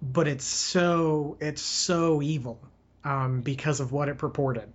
but 0.00 0.28
it's 0.28 0.44
so 0.44 1.36
it's 1.40 1.62
so 1.62 2.22
evil 2.22 2.60
um, 3.02 3.40
because 3.40 3.80
of 3.80 3.90
what 3.90 4.08
it 4.08 4.18
purported. 4.18 4.72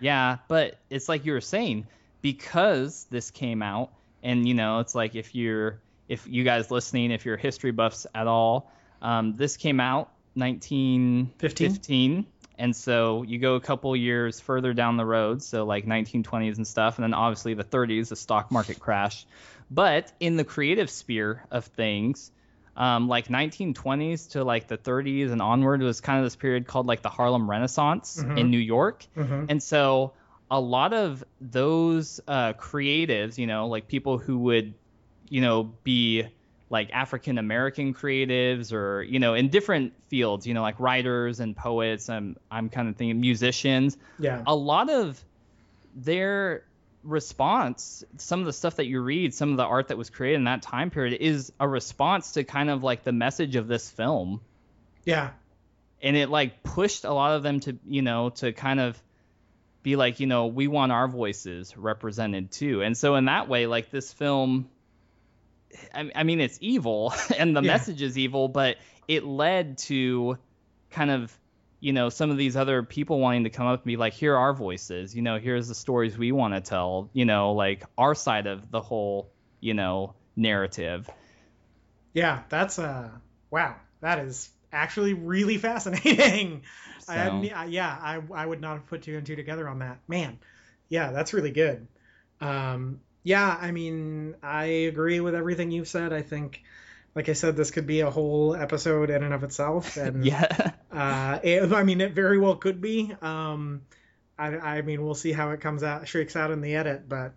Yeah, 0.00 0.38
but 0.48 0.76
it's 0.90 1.08
like 1.08 1.24
you 1.24 1.34
were 1.34 1.40
saying 1.40 1.86
because 2.20 3.06
this 3.10 3.30
came 3.30 3.62
out, 3.62 3.92
and 4.24 4.48
you 4.48 4.54
know, 4.54 4.80
it's 4.80 4.96
like 4.96 5.14
if 5.14 5.36
you're 5.36 5.78
if 6.08 6.26
you 6.26 6.42
guys 6.42 6.68
listening, 6.68 7.12
if 7.12 7.24
you're 7.24 7.36
history 7.36 7.70
buffs 7.70 8.08
at 8.12 8.26
all, 8.26 8.72
um, 9.00 9.36
this 9.36 9.56
came 9.56 9.78
out 9.78 10.11
1915, 10.34 12.26
and 12.58 12.76
so 12.76 13.22
you 13.22 13.38
go 13.38 13.54
a 13.54 13.60
couple 13.60 13.94
years 13.96 14.40
further 14.40 14.72
down 14.72 14.96
the 14.96 15.04
road, 15.06 15.42
so 15.42 15.64
like 15.64 15.86
1920s 15.86 16.56
and 16.56 16.66
stuff, 16.66 16.98
and 16.98 17.02
then 17.04 17.14
obviously 17.14 17.54
the 17.54 17.64
30s, 17.64 18.08
the 18.08 18.16
stock 18.16 18.50
market 18.50 18.78
crash. 18.78 19.26
But 19.70 20.12
in 20.20 20.36
the 20.36 20.44
creative 20.44 20.90
sphere 20.90 21.44
of 21.50 21.64
things, 21.64 22.30
um, 22.76 23.08
like 23.08 23.28
1920s 23.28 24.30
to 24.30 24.44
like 24.44 24.68
the 24.68 24.78
30s 24.78 25.30
and 25.30 25.42
onward 25.42 25.80
was 25.82 26.00
kind 26.00 26.18
of 26.18 26.24
this 26.24 26.36
period 26.36 26.66
called 26.66 26.86
like 26.86 27.02
the 27.02 27.08
Harlem 27.10 27.48
Renaissance 27.50 28.22
Mhm. 28.22 28.38
in 28.38 28.50
New 28.50 28.58
York. 28.58 29.06
Mm-hmm. 29.16 29.46
And 29.48 29.62
so 29.62 30.12
a 30.50 30.60
lot 30.60 30.92
of 30.92 31.24
those 31.40 32.20
uh, 32.28 32.52
creatives, 32.54 33.38
you 33.38 33.46
know, 33.46 33.66
like 33.68 33.88
people 33.88 34.18
who 34.18 34.38
would, 34.38 34.74
you 35.28 35.40
know, 35.40 35.64
be 35.84 36.26
like 36.72 36.90
African 36.92 37.36
American 37.38 37.92
creatives 37.94 38.72
or, 38.72 39.02
you 39.02 39.18
know, 39.20 39.34
in 39.34 39.50
different 39.50 39.92
fields, 40.08 40.46
you 40.46 40.54
know, 40.54 40.62
like 40.62 40.80
writers 40.80 41.38
and 41.38 41.54
poets. 41.54 42.08
I'm, 42.08 42.36
I'm 42.50 42.68
kind 42.70 42.88
of 42.88 42.96
thinking 42.96 43.20
musicians. 43.20 43.96
Yeah. 44.18 44.42
A 44.46 44.54
lot 44.56 44.88
of 44.90 45.22
their 45.94 46.64
response, 47.04 48.04
some 48.16 48.40
of 48.40 48.46
the 48.46 48.52
stuff 48.52 48.76
that 48.76 48.86
you 48.86 49.00
read, 49.02 49.34
some 49.34 49.50
of 49.50 49.56
the 49.58 49.64
art 49.64 49.88
that 49.88 49.98
was 49.98 50.08
created 50.08 50.36
in 50.36 50.44
that 50.44 50.62
time 50.62 50.90
period 50.90 51.20
is 51.20 51.52
a 51.60 51.68
response 51.68 52.32
to 52.32 52.44
kind 52.44 52.70
of 52.70 52.82
like 52.82 53.04
the 53.04 53.12
message 53.12 53.54
of 53.56 53.68
this 53.68 53.90
film 53.90 54.40
Yeah. 55.04 55.30
and 56.02 56.16
it 56.16 56.30
like 56.30 56.62
pushed 56.62 57.04
a 57.04 57.12
lot 57.12 57.36
of 57.36 57.42
them 57.42 57.60
to 57.60 57.76
you 57.86 58.02
know 58.02 58.30
to 58.30 58.52
kind 58.52 58.80
of 58.80 59.00
be 59.82 59.96
like 59.96 60.20
you 60.20 60.26
know 60.28 60.46
we 60.46 60.68
want 60.68 60.92
our 60.92 61.08
voices 61.08 61.76
represented 61.76 62.50
too 62.52 62.82
and 62.82 62.96
so 62.96 63.16
in 63.16 63.24
that 63.26 63.48
way 63.48 63.66
like 63.66 63.90
this 63.90 64.12
film 64.12 64.68
i, 65.94 66.10
I 66.14 66.22
mean 66.22 66.40
it's 66.40 66.58
evil 66.60 67.12
and 67.38 67.56
the 67.56 67.62
Yeah. 67.62 67.72
message 67.72 68.02
is 68.02 68.16
evil 68.18 68.48
but 68.48 68.76
it 69.08 69.24
led 69.24 69.78
to 69.78 70.38
kind 70.90 71.10
of 71.10 71.36
you 71.80 71.92
know 71.92 72.08
some 72.10 72.30
of 72.30 72.36
these 72.36 72.56
other 72.56 72.82
people 72.82 73.18
wanting 73.18 73.44
to 73.44 73.50
come 73.50 73.66
up 73.66 73.80
and 73.80 73.86
be 73.86 73.96
like 73.96 74.12
here 74.12 74.34
are 74.34 74.38
our 74.38 74.54
voices 74.54 75.14
you 75.16 75.22
know 75.22 75.38
here's 75.38 75.68
the 75.68 75.74
stories 75.74 76.16
we 76.16 76.30
want 76.32 76.54
to 76.54 76.60
tell 76.60 77.10
you 77.12 77.24
know 77.24 77.52
like 77.52 77.84
our 77.98 78.14
side 78.14 78.46
of 78.46 78.70
the 78.70 78.80
whole 78.80 79.30
you 79.60 79.74
know 79.74 80.14
narrative 80.36 81.08
Yeah, 82.14 82.42
that's 82.48 82.78
uh 82.78 83.08
wow, 83.50 83.76
that 84.00 84.18
is 84.20 84.50
actually 84.72 85.14
really 85.14 85.56
fascinating. 85.68 86.62
So- 87.00 87.12
I- 87.12 87.66
yeah, 87.70 87.98
I 88.00 88.20
I 88.34 88.46
would 88.46 88.60
not 88.60 88.74
have 88.74 88.86
put 88.86 89.02
two 89.02 89.16
and 89.16 89.26
two 89.26 89.36
together 89.36 89.68
on 89.68 89.78
that. 89.80 89.98
Man, 90.08 90.38
yeah, 90.88 91.10
that's 91.12 91.32
really 91.32 91.50
good. 91.50 91.86
Um, 92.40 93.00
yeah, 93.22 93.56
I 93.60 93.70
mean, 93.72 94.34
I 94.42 94.64
agree 94.64 95.20
with 95.20 95.34
everything 95.34 95.70
you've 95.70 95.88
said. 95.88 96.12
I 96.12 96.22
think 96.22 96.62
like 97.14 97.28
I 97.28 97.34
said, 97.34 97.56
this 97.56 97.70
could 97.70 97.86
be 97.86 98.00
a 98.00 98.10
whole 98.10 98.54
episode 98.54 99.10
in 99.10 99.22
and 99.22 99.34
of 99.34 99.44
itself. 99.44 99.96
And 99.98 100.24
yeah. 100.24 100.72
uh, 100.90 101.38
it, 101.42 101.72
I 101.72 101.82
mean, 101.84 102.00
it 102.00 102.12
very 102.12 102.38
well 102.38 102.56
could 102.56 102.80
be. 102.80 103.14
Um, 103.20 103.82
I, 104.38 104.56
I 104.56 104.82
mean, 104.82 105.04
we'll 105.04 105.14
see 105.14 105.32
how 105.32 105.50
it 105.50 105.60
comes 105.60 105.82
out, 105.82 106.08
shakes 106.08 106.36
out 106.36 106.50
in 106.50 106.62
the 106.62 106.74
edit, 106.74 107.08
but 107.08 107.34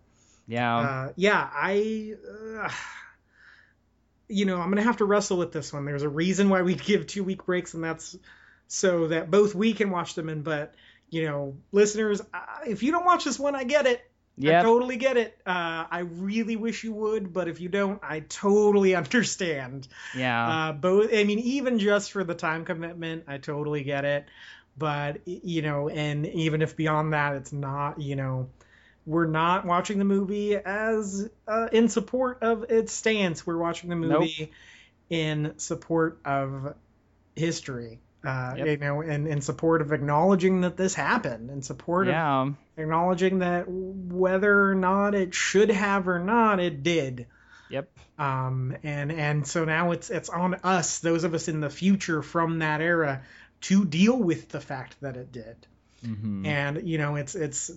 Yeah. 0.47 0.77
uh, 0.77 1.13
yeah, 1.17 1.49
I, 1.53 2.13
uh, 2.59 2.69
you 4.27 4.45
know, 4.45 4.59
I'm 4.59 4.69
gonna 4.69 4.81
have 4.81 4.97
to 4.97 5.05
wrestle 5.05 5.37
with 5.37 5.51
this 5.51 5.71
one. 5.73 5.85
There's 5.85 6.03
a 6.03 6.09
reason 6.09 6.49
why 6.49 6.61
we 6.61 6.75
give 6.91 7.05
two 7.07 7.23
week 7.23 7.45
breaks, 7.45 7.73
and 7.73 7.83
that's 7.83 8.17
so 8.67 9.09
that 9.09 9.29
both 9.29 9.53
we 9.53 9.73
can 9.73 9.91
watch 9.91 10.15
them. 10.15 10.29
And 10.29 10.43
but 10.43 10.73
you 11.09 11.25
know, 11.25 11.57
listeners, 11.71 12.21
if 12.65 12.81
you 12.81 12.91
don't 12.91 13.05
watch 13.05 13.25
this 13.25 13.37
one, 13.37 13.55
I 13.55 13.63
get 13.65 13.85
it. 13.85 14.01
I 14.37 14.47
yeah. 14.47 14.63
totally 14.63 14.97
get 14.97 15.15
it. 15.15 15.37
Uh, 15.45 15.85
I 15.89 15.99
really 15.99 16.57
wish 16.57 16.83
you 16.83 16.93
would, 16.93 17.31
but 17.31 17.47
if 17.47 17.61
you 17.61 17.69
don't, 17.69 18.01
I 18.03 18.19
totally 18.19 18.93
understand. 18.95 19.87
yeah. 20.15 20.47
Uh, 20.47 20.73
both, 20.73 21.13
I 21.13 21.23
mean, 21.23 21.39
even 21.39 21.79
just 21.79 22.11
for 22.11 22.23
the 22.23 22.35
time 22.35 22.65
commitment, 22.65 23.25
I 23.27 23.37
totally 23.37 23.83
get 23.83 24.03
it. 24.03 24.25
But 24.77 25.21
you 25.25 25.61
know, 25.61 25.87
and 25.87 26.25
even 26.25 26.61
if 26.61 26.75
beyond 26.75 27.13
that, 27.13 27.35
it's 27.35 27.53
not, 27.53 28.01
you 28.01 28.17
know, 28.17 28.49
we're 29.05 29.27
not 29.27 29.65
watching 29.65 29.99
the 29.99 30.05
movie 30.05 30.57
as 30.57 31.29
uh, 31.47 31.69
in 31.71 31.87
support 31.87 32.43
of 32.43 32.65
its 32.69 32.91
stance. 32.91 33.47
We're 33.47 33.57
watching 33.57 33.89
the 33.89 33.95
movie 33.95 34.51
in 35.09 35.53
support 35.57 36.19
of 36.25 36.75
history. 37.35 37.99
Uh, 38.25 38.55
Yep. 38.57 38.67
You 38.67 38.77
know, 38.77 39.01
and 39.01 39.27
in 39.27 39.41
support 39.41 39.81
of 39.81 39.91
acknowledging 39.91 40.61
that 40.61 40.75
this 40.75 40.95
happened, 40.95 41.51
in 41.51 41.61
support 41.61 42.07
of 42.07 42.13
yeah. 42.13 42.51
Acknowledging 42.77 43.39
that 43.39 43.65
whether 43.67 44.69
or 44.69 44.75
not 44.75 45.15
it 45.15 45.33
should 45.33 45.71
have 45.71 46.07
or 46.07 46.19
not, 46.19 46.59
it 46.59 46.83
did. 46.83 47.27
Yep. 47.69 47.89
Um, 48.17 48.77
and 48.83 49.11
and 49.11 49.47
so 49.47 49.65
now 49.65 49.91
it's 49.91 50.09
it's 50.09 50.29
on 50.29 50.55
us, 50.63 50.99
those 50.99 51.23
of 51.23 51.33
us 51.33 51.47
in 51.47 51.59
the 51.61 51.69
future 51.69 52.21
from 52.21 52.59
that 52.59 52.81
era, 52.81 53.23
to 53.61 53.85
deal 53.85 54.17
with 54.17 54.49
the 54.49 54.61
fact 54.61 54.95
that 55.01 55.17
it 55.17 55.31
did. 55.31 55.67
hmm 56.03 56.45
And 56.45 56.87
you 56.87 56.97
know, 56.97 57.15
it's 57.15 57.35
it's. 57.35 57.71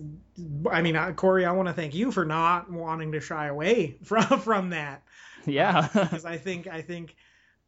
I 0.70 0.82
mean, 0.82 0.96
uh, 0.96 1.12
Corey, 1.12 1.44
I 1.44 1.52
want 1.52 1.68
to 1.68 1.74
thank 1.74 1.94
you 1.94 2.12
for 2.12 2.24
not 2.24 2.70
wanting 2.70 3.12
to 3.12 3.20
shy 3.20 3.46
away 3.46 3.98
from 4.04 4.40
from 4.40 4.70
that 4.70 5.02
Yeah. 5.46 5.88
because 5.92 6.24
I 6.24 6.36
think 6.38 6.66
I 6.66 6.82
think 6.82 7.16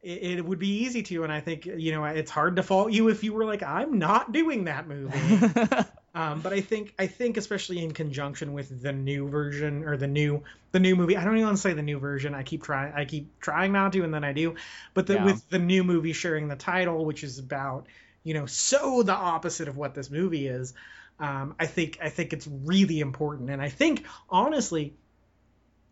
it, 0.01 0.37
it 0.39 0.45
would 0.45 0.59
be 0.59 0.83
easy 0.85 1.03
to, 1.03 1.23
and 1.23 1.31
I 1.33 1.41
think 1.41 1.65
you 1.65 1.91
know 1.91 2.05
it's 2.05 2.31
hard 2.31 2.55
to 2.57 2.63
fault 2.63 2.91
you 2.91 3.09
if 3.09 3.23
you 3.23 3.33
were 3.33 3.45
like, 3.45 3.63
I'm 3.63 3.99
not 3.99 4.31
doing 4.31 4.65
that 4.65 4.87
movie. 4.87 5.19
Um, 6.13 6.41
but 6.41 6.51
I 6.51 6.59
think 6.59 6.93
I 6.99 7.07
think 7.07 7.37
especially 7.37 7.79
in 7.83 7.93
conjunction 7.93 8.51
with 8.51 8.81
the 8.81 8.91
new 8.91 9.29
version 9.29 9.85
or 9.85 9.95
the 9.95 10.07
new 10.07 10.43
the 10.73 10.79
new 10.79 10.95
movie. 10.95 11.15
I 11.15 11.23
don't 11.23 11.35
even 11.35 11.45
want 11.45 11.57
to 11.57 11.61
say 11.61 11.73
the 11.73 11.81
new 11.81 11.99
version. 11.99 12.35
I 12.35 12.43
keep 12.43 12.63
trying 12.63 12.93
I 12.93 13.05
keep 13.05 13.39
trying 13.39 13.71
not 13.71 13.93
to, 13.93 14.03
and 14.03 14.13
then 14.13 14.23
I 14.23 14.33
do. 14.33 14.55
But 14.93 15.07
the, 15.07 15.13
Yeah. 15.15 15.25
with 15.25 15.49
the 15.49 15.59
new 15.59 15.83
movie 15.83 16.13
sharing 16.13 16.49
the 16.49 16.57
title, 16.57 17.05
which 17.05 17.23
is 17.23 17.39
about 17.39 17.87
you 18.23 18.33
know 18.33 18.45
so 18.45 19.03
the 19.03 19.13
opposite 19.13 19.67
of 19.69 19.77
what 19.77 19.95
this 19.95 20.09
movie 20.11 20.47
is. 20.47 20.73
Um, 21.19 21.55
I 21.59 21.67
think 21.67 21.99
I 22.01 22.09
think 22.09 22.33
it's 22.33 22.47
really 22.47 22.99
important, 22.99 23.49
and 23.49 23.61
I 23.61 23.69
think 23.69 24.05
honestly, 24.29 24.93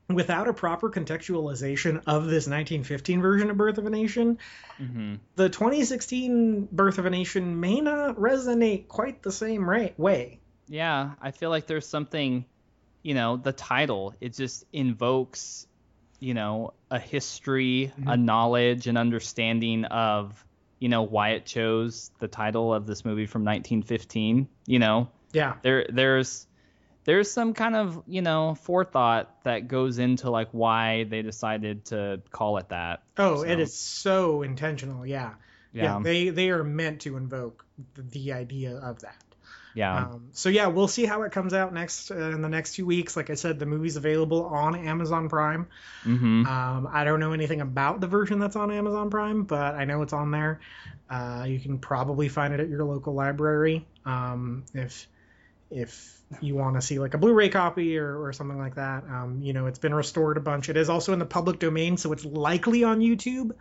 without 0.10 0.48
a 0.48 0.54
proper 0.54 0.90
contextualization 0.90 2.02
of 2.08 2.26
this 2.26 2.48
1915 2.48 3.22
version 3.22 3.50
of 3.50 3.58
Birth 3.58 3.78
of 3.78 3.86
a 3.86 3.90
Nation, 3.90 4.38
hmm 4.78 5.16
the 5.36 5.50
2016 5.50 6.68
Birth 6.72 6.98
of 6.98 7.06
a 7.06 7.10
Nation 7.10 7.60
may 7.60 7.80
not 7.80 8.18
resonate 8.18 8.88
quite 8.88 9.22
the 9.24 9.32
same 9.32 9.70
right 9.70 9.98
way. 9.98 10.40
Yeah, 10.68 11.12
I 11.22 11.32
feel 11.32 11.50
like 11.50 11.66
there's 11.66 11.88
something, 11.88 12.46
you 13.04 13.14
know, 13.14 13.38
the 13.38 13.54
title, 13.54 14.14
it 14.20 14.34
just 14.34 14.66
invokes, 14.74 15.66
you 16.20 16.34
know, 16.34 16.74
a 16.92 17.00
history, 17.00 17.94
a 18.06 18.16
Mhm. 18.16 18.24
knowledge, 18.24 18.88
an 18.88 18.98
understanding 18.98 19.86
of, 19.86 20.46
you 20.80 20.90
know, 20.90 21.04
why 21.04 21.30
it 21.30 21.46
chose 21.46 22.12
the 22.20 22.28
title 22.28 22.74
of 22.74 22.86
this 22.86 23.06
movie 23.06 23.26
from 23.26 23.44
1915. 23.44 24.48
You 24.68 24.80
know, 24.80 25.08
Yeah. 25.32 25.56
there 25.62 25.86
there's 25.90 26.48
there's 27.10 27.32
some 27.32 27.56
kind 27.56 27.76
of, 27.76 28.04
you 28.06 28.22
know, 28.22 28.54
forethought 28.54 29.44
that 29.44 29.68
goes 29.68 29.98
into 29.98 30.30
like 30.30 30.50
why 30.52 31.06
they 31.06 31.24
decided 31.24 31.86
to 31.86 32.22
call 32.30 32.58
it 32.58 32.70
that. 32.70 33.02
Oh, 33.18 33.42
it 33.42 33.56
So- 33.56 33.62
is 33.62 33.74
so 33.74 34.42
intentional. 34.44 35.08
Yeah. 35.08 35.34
Yeah. 35.74 36.00
They 36.04 36.30
they 36.30 36.52
are 36.52 36.64
meant 36.64 37.02
to 37.02 37.18
invoke 37.18 37.66
the, 37.96 38.04
the 38.04 38.34
idea 38.34 38.78
of 38.78 39.00
that. 39.02 39.16
Yeah. 39.74 40.06
Um, 40.06 40.30
so 40.34 40.50
yeah, 40.50 40.68
we'll 40.68 40.88
see 40.88 41.06
how 41.06 41.24
it 41.24 41.32
comes 41.32 41.54
out 41.54 41.74
next 41.74 42.12
uh, 42.12 42.16
in 42.16 42.44
the 42.44 42.50
next 42.50 42.74
two 42.74 42.86
weeks. 42.86 43.18
Like 43.18 43.32
I 43.32 43.36
said, 43.36 43.58
the 43.58 43.66
movie's 43.66 43.96
available 43.96 44.46
on 44.46 44.76
Amazon 44.76 45.30
Prime. 45.30 45.68
Mm-hmm. 46.04 46.46
Um, 46.46 46.88
I 46.92 47.04
don't 47.06 47.20
know 47.20 47.34
anything 47.34 47.62
about 47.62 48.02
the 48.02 48.08
version 48.08 48.38
that's 48.40 48.56
on 48.56 48.72
Amazon 48.72 49.10
Prime, 49.10 49.44
but 49.44 49.74
I 49.74 49.86
know 49.86 50.04
it's 50.04 50.14
on 50.14 50.30
there. 50.30 50.60
Uh, 51.10 51.46
you 51.48 51.60
can 51.60 51.80
probably 51.80 52.30
find 52.30 52.54
it 52.54 52.60
at 52.60 52.70
your 52.70 52.84
local 52.84 53.14
library 53.16 53.88
um, 54.06 54.64
if 54.76 55.08
if 55.72 56.19
you 56.42 56.56
want 56.56 56.76
to 56.76 56.82
see 56.82 57.00
like 57.00 57.14
a 57.14 57.18
Blu-ray 57.18 57.50
copy 57.50 57.98
or, 57.98 58.22
or 58.24 58.34
something 58.34 58.58
like 58.58 58.76
that. 58.76 59.04
Um, 59.06 59.40
you 59.42 59.54
know, 59.54 59.66
it's 59.66 59.80
been 59.80 59.94
restored 59.94 60.38
a 60.38 60.40
bunch. 60.40 60.70
It 60.70 60.78
is 60.78 60.90
also 60.90 61.14
in 61.14 61.20
the 61.20 61.26
public 61.26 61.60
domain, 61.60 61.98
so 61.98 62.12
it's 62.14 62.24
likely 62.24 62.84
on 62.84 63.00
YouTube. 63.00 63.52
um, 63.52 63.56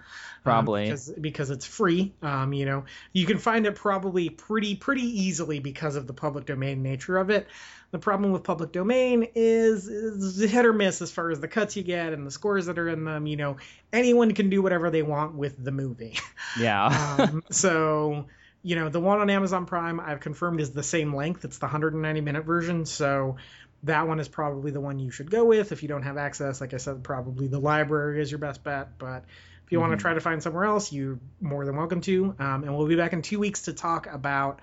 Probably. 0.45 0.85
because 0.85 1.11
because 1.11 1.51
it's 1.51 1.67
free. 1.67 2.13
Um, 2.23 2.53
you 2.53 2.67
know, 2.67 2.85
you 3.13 3.27
can 3.27 3.39
find 3.39 3.67
it 3.67 3.75
probably 3.75 4.29
pretty 4.29 4.77
pretty 4.77 5.23
easily 5.23 5.61
because 5.61 5.97
of 5.97 6.07
the 6.07 6.13
public 6.13 6.45
domain 6.45 6.83
nature 6.83 7.17
of 7.17 7.31
it. 7.31 7.49
The 7.91 7.99
problem 7.99 8.33
with 8.33 8.45
public 8.45 8.71
domain 8.73 9.29
is, 9.35 9.89
is 9.89 10.39
hit 10.51 10.67
or 10.67 10.75
miss 10.75 11.01
as 11.01 11.11
far 11.11 11.31
as 11.31 11.41
the 11.41 11.49
cuts 11.49 11.75
you 11.75 11.83
get 11.83 12.13
and 12.13 12.27
the 12.27 12.31
scores 12.31 12.67
that 12.67 12.79
are 12.79 12.89
in 12.89 13.05
them. 13.05 13.27
You 13.27 13.37
know, 13.37 13.57
anyone 13.95 14.35
can 14.35 14.51
do 14.51 14.61
whatever 14.61 14.91
they 14.91 15.03
want 15.03 15.35
with 15.35 15.63
the 15.63 15.73
movie. 15.73 16.19
yeah. 16.61 17.17
um, 17.33 17.43
so, 17.51 18.27
you 18.63 18.77
know, 18.77 18.89
the 18.89 19.01
one 19.01 19.19
on 19.21 19.31
Amazon 19.31 19.67
Prime 19.67 20.01
I've 20.01 20.21
confirmed 20.21 20.61
is 20.61 20.73
the 20.73 20.83
same 20.83 21.15
length. 21.15 21.45
It's 21.45 21.59
the 21.59 21.67
190 21.67 22.21
minute 22.21 22.45
version. 22.45 22.85
So 22.87 23.37
that 23.85 24.09
one 24.09 24.19
is 24.21 24.29
probably 24.29 24.71
the 24.73 24.81
one 24.81 24.99
you 24.99 25.11
should 25.11 25.31
go 25.31 25.45
with. 25.45 25.71
If 25.73 25.83
you 25.83 25.89
don't 25.89 26.03
have 26.03 26.17
access, 26.17 26.61
like 26.61 26.75
I 26.75 26.79
said, 26.79 27.05
probably 27.05 27.47
the 27.47 27.61
library 27.61 28.21
is 28.21 28.31
your 28.31 28.39
best 28.41 28.65
bet. 28.65 28.99
But 28.99 29.25
if 29.65 29.73
you 29.73 29.79
want 29.81 29.93
Mhm. 29.93 29.97
to 29.99 30.03
try 30.03 30.15
to 30.15 30.21
find 30.21 30.43
somewhere 30.43 30.65
else, 30.65 30.93
you're 30.93 31.19
more 31.41 31.65
than 31.65 31.77
welcome 31.77 32.01
to. 32.03 32.35
Um, 32.39 32.65
and 32.65 32.77
we'll 32.77 32.89
be 32.89 32.97
back 32.97 33.13
in 33.13 33.23
two 33.23 33.39
weeks 33.39 33.63
to 33.63 33.73
talk 33.73 34.07
about 34.07 34.61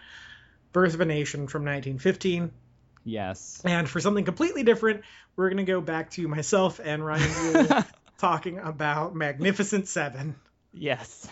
Birth 0.74 0.94
of 0.94 1.00
a 1.02 1.06
Nation 1.06 1.48
from 1.48 1.64
1915. 1.64 2.52
yes. 3.06 3.62
And 3.64 3.88
for 3.88 4.00
something 4.02 4.26
completely 4.26 4.64
different, 4.64 5.04
we're 5.38 5.50
going 5.50 5.66
to 5.66 5.72
go 5.72 5.80
back 5.80 6.10
to 6.12 6.28
myself 6.28 6.82
and 6.84 7.06
Ryan 7.06 7.84
talking 8.18 8.58
about 8.58 9.16
Magnificent 9.16 9.88
Seven. 9.88 10.36
yes. 10.74 11.28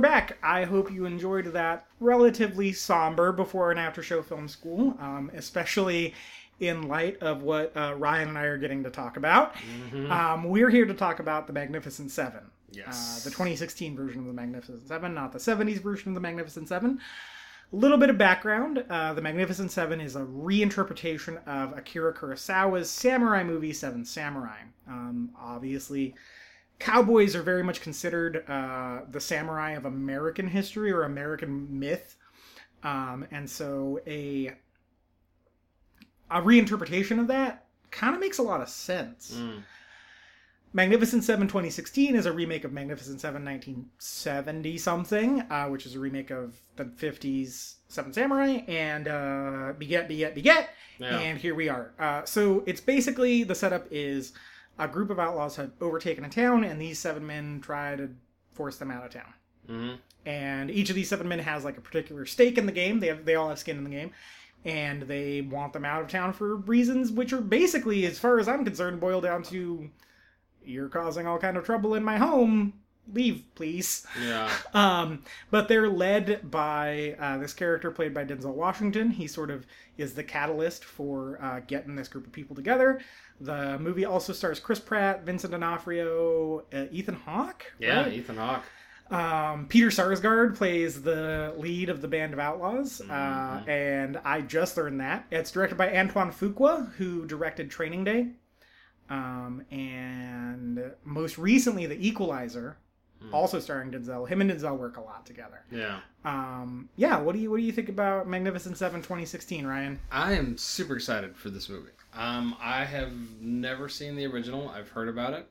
We're 0.00 0.08
back. 0.08 0.38
I 0.42 0.64
hope 0.64 0.90
you 0.90 1.04
enjoyed 1.04 1.52
that 1.52 1.84
relatively 2.00 2.72
somber 2.72 3.32
before 3.32 3.70
and 3.70 3.78
after 3.78 4.02
show 4.02 4.22
film 4.22 4.48
school, 4.48 4.96
um, 4.98 5.30
especially 5.34 6.14
in 6.58 6.88
light 6.88 7.18
of 7.22 7.42
what 7.42 7.76
uh, 7.76 7.94
Ryan 7.98 8.28
and 8.28 8.38
I 8.38 8.44
are 8.44 8.56
getting 8.56 8.82
to 8.84 8.90
talk 8.90 9.18
about. 9.18 9.54
Um, 10.10 10.44
we're 10.44 10.70
here 10.70 10.86
to 10.86 10.94
talk 10.94 11.20
about 11.20 11.46
the 11.46 11.52
Magnificent 11.52 12.10
Seven. 12.10 12.40
Yes. 12.72 13.20
Uh, 13.20 13.24
the 13.24 13.30
2016 13.30 13.94
version 13.94 14.20
of 14.20 14.26
the 14.26 14.32
Magnificent 14.32 14.88
Seven, 14.88 15.12
not 15.12 15.32
the 15.32 15.38
70s 15.38 15.82
version 15.82 16.08
of 16.08 16.14
the 16.14 16.20
Magnificent 16.20 16.66
Seven. 16.68 16.98
A 17.70 17.76
little 17.76 17.98
bit 17.98 18.08
of 18.08 18.16
background 18.16 18.82
uh, 18.88 19.12
The 19.12 19.20
Magnificent 19.20 19.70
Seven 19.70 20.00
is 20.00 20.16
a 20.16 20.22
reinterpretation 20.22 21.46
of 21.46 21.76
Akira 21.76 22.14
Kurosawa's 22.14 22.88
samurai 22.88 23.44
movie, 23.44 23.74
Seven 23.74 24.06
Samurai. 24.06 24.60
Um, 24.88 25.28
obviously, 25.38 26.14
cowboys 26.80 27.36
are 27.36 27.42
very 27.42 27.62
much 27.62 27.80
considered 27.80 28.44
uh, 28.48 29.02
the 29.10 29.20
samurai 29.20 29.72
of 29.72 29.84
American 29.84 30.48
history 30.48 30.90
or 30.90 31.04
American 31.04 31.78
myth. 31.78 32.16
Um, 32.82 33.26
and 33.30 33.48
so 33.48 34.00
a, 34.06 34.54
a 36.30 36.40
reinterpretation 36.40 37.20
of 37.20 37.28
that 37.28 37.66
kind 37.90 38.14
of 38.14 38.20
makes 38.20 38.38
a 38.38 38.42
lot 38.42 38.60
of 38.60 38.68
sense. 38.68 39.36
Mm. 39.38 39.62
Magnificent 40.72 41.24
Seven 41.24 41.48
2016 41.48 42.14
is 42.14 42.26
a 42.26 42.32
remake 42.32 42.64
of 42.64 42.72
Magnificent 42.72 43.20
Seven 43.20 43.44
1970 43.44 44.78
something, 44.78 45.40
uh, 45.50 45.66
which 45.66 45.84
is 45.84 45.96
a 45.96 45.98
remake 45.98 46.30
of 46.30 46.56
the 46.76 46.84
50s 46.84 47.74
Seven 47.88 48.12
Samurai 48.12 48.60
and 48.68 49.08
uh, 49.08 49.72
Beget, 49.76 50.08
Beget, 50.08 50.34
Beget. 50.34 50.70
Yeah. 50.98 51.18
And 51.18 51.38
here 51.38 51.56
we 51.56 51.68
are. 51.68 51.92
Uh, 51.98 52.24
so 52.24 52.62
it's 52.66 52.80
basically 52.80 53.42
the 53.42 53.54
setup 53.54 53.86
is 53.90 54.32
a 54.80 54.88
group 54.88 55.10
of 55.10 55.18
outlaws 55.18 55.56
have 55.56 55.72
overtaken 55.80 56.24
a 56.24 56.28
town, 56.28 56.64
and 56.64 56.80
these 56.80 56.98
seven 56.98 57.26
men 57.26 57.60
try 57.60 57.96
to 57.96 58.10
force 58.52 58.76
them 58.78 58.90
out 58.90 59.04
of 59.04 59.12
town. 59.12 59.32
hmm 59.66 59.94
And 60.26 60.70
each 60.70 60.90
of 60.90 60.96
these 60.96 61.08
seven 61.08 61.28
men 61.28 61.38
has 61.38 61.64
like 61.64 61.78
a 61.78 61.82
particular 61.82 62.26
stake 62.26 62.58
in 62.58 62.66
the 62.66 62.72
game. 62.72 63.00
They 63.00 63.08
have, 63.08 63.24
they 63.24 63.34
all 63.36 63.48
have 63.50 63.58
skin 63.58 63.78
in 63.78 63.84
the 63.84 63.90
game, 63.90 64.12
and 64.64 65.02
they 65.02 65.42
want 65.42 65.72
them 65.72 65.84
out 65.84 66.02
of 66.02 66.08
town 66.08 66.32
for 66.32 66.56
reasons 66.56 67.12
which 67.12 67.32
are 67.32 67.40
basically, 67.40 68.06
as 68.06 68.18
far 68.18 68.38
as 68.40 68.48
I'm 68.48 68.64
concerned, 68.64 69.00
boil 69.00 69.20
down 69.20 69.42
to 69.44 69.90
you're 70.64 70.88
causing 70.88 71.26
all 71.26 71.38
kind 71.38 71.56
of 71.56 71.64
trouble 71.64 71.94
in 71.94 72.04
my 72.04 72.18
home. 72.18 72.74
leave, 73.12 73.44
please. 73.54 74.06
Yeah. 74.20 74.50
Um, 74.74 75.24
but 75.50 75.68
they're 75.68 75.88
led 75.88 76.48
by 76.50 77.16
uh, 77.18 77.38
this 77.38 77.52
character 77.52 77.90
played 77.90 78.14
by 78.14 78.24
Denzel 78.24 78.54
Washington. 78.54 79.10
He 79.10 79.26
sort 79.26 79.50
of 79.50 79.66
is 79.98 80.14
the 80.14 80.22
catalyst 80.22 80.84
for 80.84 81.38
uh, 81.42 81.60
getting 81.66 81.96
this 81.96 82.08
group 82.08 82.26
of 82.26 82.32
people 82.32 82.54
together. 82.54 83.00
The 83.40 83.78
movie 83.78 84.04
also 84.04 84.32
stars 84.32 84.60
Chris 84.60 84.78
Pratt, 84.80 85.24
Vincent 85.24 85.52
D'Onofrio, 85.52 86.64
uh, 86.72 86.84
Ethan 86.92 87.14
Hawke. 87.14 87.72
Yeah, 87.78 88.02
right? 88.02 88.12
Ethan 88.12 88.36
Hawke. 88.36 88.64
Um, 89.10 89.66
Peter 89.66 89.88
Sarsgaard 89.88 90.56
plays 90.56 91.02
the 91.02 91.52
lead 91.56 91.88
of 91.88 92.00
the 92.00 92.06
Band 92.06 92.32
of 92.32 92.38
Outlaws, 92.38 93.00
Mm-hmm. 93.04 93.10
uh, 93.10 93.64
and 93.70 94.18
I 94.24 94.42
just 94.42 94.76
learned 94.76 95.00
that 95.00 95.26
it's 95.32 95.50
directed 95.50 95.76
by 95.76 95.96
Antoine 95.96 96.30
Fuqua, 96.30 96.92
who 96.92 97.26
directed 97.26 97.70
Training 97.70 98.04
Day, 98.04 98.28
um, 99.08 99.64
and 99.72 100.92
most 101.04 101.38
recently 101.38 101.86
The 101.86 102.06
Equalizer, 102.06 102.76
Hmm. 103.20 103.34
also 103.34 103.60
starring 103.60 103.90
Denzel. 103.90 104.26
Him 104.26 104.40
and 104.40 104.50
Denzel 104.50 104.78
work 104.78 104.96
a 104.96 105.00
lot 105.00 105.26
together. 105.26 105.62
Yeah. 105.70 106.00
Um, 106.24 106.88
yeah, 106.96 107.18
what 107.18 107.34
do 107.34 107.38
you 107.38 107.50
what 107.50 107.58
do 107.58 107.62
you 107.62 107.72
think 107.72 107.88
about 107.88 108.26
Magnificent 108.26 108.78
Seven 108.78 109.02
2016, 109.02 109.66
Ryan? 109.66 109.98
I 110.10 110.32
am 110.32 110.56
super 110.56 110.96
excited 110.96 111.36
for 111.36 111.50
this 111.50 111.68
movie. 111.68 111.90
Um, 112.14 112.56
I 112.60 112.84
have 112.84 113.12
never 113.40 113.88
seen 113.88 114.16
the 114.16 114.26
original. 114.26 114.68
I've 114.70 114.88
heard 114.88 115.08
about 115.08 115.34
it, 115.34 115.46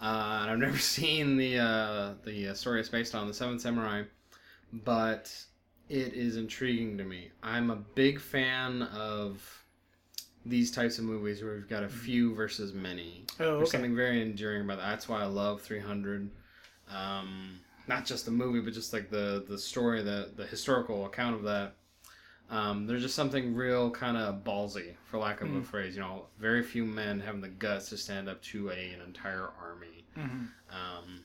uh, 0.00 0.40
and 0.42 0.50
I've 0.50 0.58
never 0.68 0.78
seen 0.78 1.36
the 1.36 1.58
uh, 1.58 2.14
the 2.24 2.48
uh, 2.48 2.54
story 2.54 2.80
it's 2.80 2.88
based 2.88 3.14
on, 3.14 3.28
the 3.28 3.34
Seven 3.34 3.58
Samurai. 3.58 4.02
But 4.72 5.32
it 5.88 6.14
is 6.14 6.36
intriguing 6.36 6.98
to 6.98 7.04
me. 7.04 7.30
I'm 7.42 7.70
a 7.70 7.76
big 7.76 8.20
fan 8.20 8.82
of 8.82 9.64
these 10.46 10.70
types 10.70 10.98
of 10.98 11.04
movies 11.04 11.42
where 11.42 11.54
we've 11.54 11.68
got 11.68 11.84
a 11.84 11.88
few 11.88 12.34
versus 12.34 12.72
many. 12.72 13.24
Oh, 13.38 13.44
okay. 13.44 13.56
There's 13.58 13.70
something 13.70 13.96
very 13.96 14.20
enduring 14.20 14.62
about 14.62 14.78
that. 14.78 14.90
That's 14.90 15.08
why 15.08 15.22
I 15.22 15.26
love 15.26 15.62
300. 15.62 16.30
Um, 16.88 17.60
not 17.86 18.06
just 18.06 18.24
the 18.24 18.30
movie, 18.30 18.60
but 18.60 18.72
just 18.72 18.92
like 18.92 19.10
the 19.10 19.44
the 19.48 19.58
story, 19.58 20.02
the 20.02 20.30
the 20.36 20.46
historical 20.46 21.06
account 21.06 21.36
of 21.36 21.42
that. 21.44 21.74
Um, 22.50 22.86
there's 22.86 23.02
just 23.02 23.14
something 23.14 23.54
real 23.54 23.90
kind 23.90 24.16
of 24.18 24.44
ballsy, 24.44 24.94
for 25.06 25.18
lack 25.18 25.40
of 25.40 25.48
a 25.48 25.60
Mm. 25.60 25.64
phrase. 25.64 25.94
You 25.96 26.02
know, 26.02 26.26
very 26.38 26.62
few 26.62 26.84
men 26.84 27.20
having 27.20 27.40
the 27.40 27.48
guts 27.48 27.88
to 27.88 27.96
stand 27.96 28.28
up 28.28 28.42
to 28.42 28.70
a, 28.70 28.90
an 28.92 29.00
entire 29.00 29.48
army. 29.60 30.04
Mhm. 30.16 30.48
Um, 30.70 31.24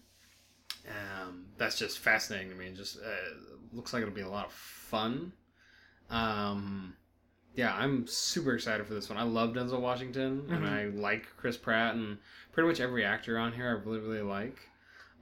um, 0.88 1.46
that's 1.58 1.78
just 1.78 2.00
fascinating 2.00 2.50
to 2.50 2.56
me. 2.56 2.68
and 2.68 2.78
Just 2.78 2.98
uh, 3.00 3.10
looks 3.74 3.92
like 3.94 4.02
it'll 4.02 4.14
be 4.14 4.22
a 4.22 4.30
lot 4.30 4.46
of 4.48 4.54
fun. 4.54 5.34
Um, 6.10 6.96
yeah, 7.54 7.76
I'm 7.76 8.08
super 8.08 8.54
excited 8.56 8.88
for 8.88 8.94
this 8.94 9.10
one. 9.10 9.18
I 9.18 9.24
love 9.24 9.52
Denzel 9.54 9.82
Washington, 9.82 10.48
and 10.50 10.64
Mhm. 10.64 10.70
I 10.70 10.86
like 10.88 11.28
Chris 11.38 11.58
Pratt, 11.58 11.96
and 11.96 12.18
pretty 12.54 12.68
much 12.70 12.80
every 12.80 13.04
actor 13.04 13.38
on 13.38 13.52
here 13.54 13.68
I 13.68 13.72
really 13.72 14.00
really 14.00 14.22
like. 14.22 14.69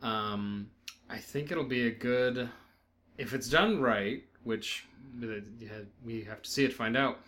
Um, 0.01 0.69
I 1.09 1.17
think 1.17 1.51
it'll 1.51 1.63
be 1.63 1.87
a 1.87 1.91
good, 1.91 2.49
if 3.17 3.33
it's 3.33 3.49
done 3.49 3.81
right, 3.81 4.23
which 4.43 4.85
we 6.03 6.23
have 6.23 6.41
to 6.41 6.49
see 6.49 6.65
it 6.65 6.69
to 6.69 6.73
find 6.75 6.95
out. 6.97 7.19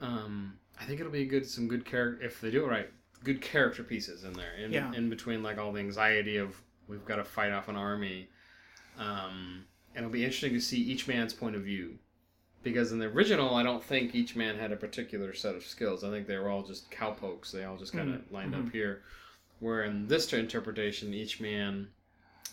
Um, 0.00 0.58
I 0.80 0.84
think 0.84 1.00
it'll 1.00 1.12
be 1.12 1.22
a 1.22 1.26
good 1.26 1.46
some 1.46 1.68
good 1.68 1.84
character 1.84 2.24
if 2.24 2.40
they 2.40 2.50
do 2.50 2.64
it 2.64 2.68
right. 2.68 2.90
Good 3.24 3.40
character 3.40 3.82
pieces 3.82 4.24
in 4.24 4.32
there, 4.34 4.54
in, 4.58 4.72
Yeah. 4.72 4.92
in 4.92 5.08
between 5.08 5.42
like 5.42 5.58
all 5.58 5.72
the 5.72 5.80
anxiety 5.80 6.36
of 6.36 6.54
we've 6.88 7.04
got 7.04 7.16
to 7.16 7.24
fight 7.24 7.52
off 7.52 7.68
an 7.68 7.76
army. 7.76 8.28
Um, 8.98 9.64
and 9.94 10.04
it'll 10.04 10.10
be 10.12 10.24
interesting 10.24 10.52
to 10.52 10.60
see 10.60 10.78
each 10.80 11.08
man's 11.08 11.32
point 11.32 11.56
of 11.56 11.62
view, 11.62 11.98
because 12.62 12.92
in 12.92 12.98
the 12.98 13.06
original, 13.06 13.54
I 13.54 13.62
don't 13.62 13.82
think 13.82 14.14
each 14.14 14.36
man 14.36 14.58
had 14.58 14.72
a 14.72 14.76
particular 14.76 15.32
set 15.34 15.54
of 15.54 15.64
skills. 15.64 16.04
I 16.04 16.10
think 16.10 16.26
they 16.26 16.36
were 16.36 16.48
all 16.50 16.62
just 16.62 16.90
cowpokes. 16.90 17.50
They 17.52 17.64
all 17.64 17.76
just 17.76 17.92
kind 17.92 18.14
of 18.14 18.20
lined 18.30 18.54
up 18.54 18.70
here. 18.72 19.02
Where 19.60 19.84
in 19.84 20.06
this 20.08 20.32
interpretation, 20.32 21.14
each 21.14 21.40
man, 21.40 21.88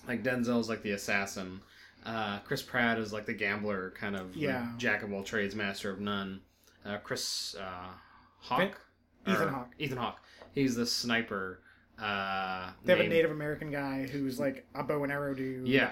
like 0.07 0.23
Denzel's 0.23 0.69
like 0.69 0.81
the 0.83 0.91
assassin, 0.91 1.59
uh, 2.05 2.39
Chris 2.39 2.61
Pratt 2.61 2.97
is 2.99 3.11
like 3.13 3.25
the 3.25 3.33
gambler, 3.33 3.91
kind 3.97 4.15
of 4.15 4.27
like, 4.35 4.35
Yeah. 4.43 4.71
jack 4.77 5.03
of 5.03 5.11
all 5.11 5.23
trades, 5.23 5.55
master 5.55 5.89
of 5.91 5.99
none. 5.99 6.41
Uh, 6.85 6.97
Chris 6.97 7.55
uh, 7.59 7.89
Hawk, 8.39 8.79
Ethan 9.27 9.47
Hawke. 9.49 9.71
Ethan 9.79 9.97
Hawke. 9.97 10.19
He's 10.53 10.75
the 10.75 10.85
sniper. 10.85 11.59
Uh, 11.99 12.71
They 12.83 12.95
have 12.97 13.05
a 13.05 13.07
Native 13.09 13.31
American 13.31 13.71
guy 13.71 14.07
who's 14.07 14.39
like 14.39 14.65
a 14.75 14.83
bow 14.83 15.03
and 15.03 15.11
arrow 15.11 15.33
dude. 15.33 15.67
Yeah, 15.67 15.91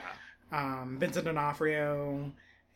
Um, 0.51 0.97
Vincent 0.99 1.26
D'Onofrio. 1.26 2.32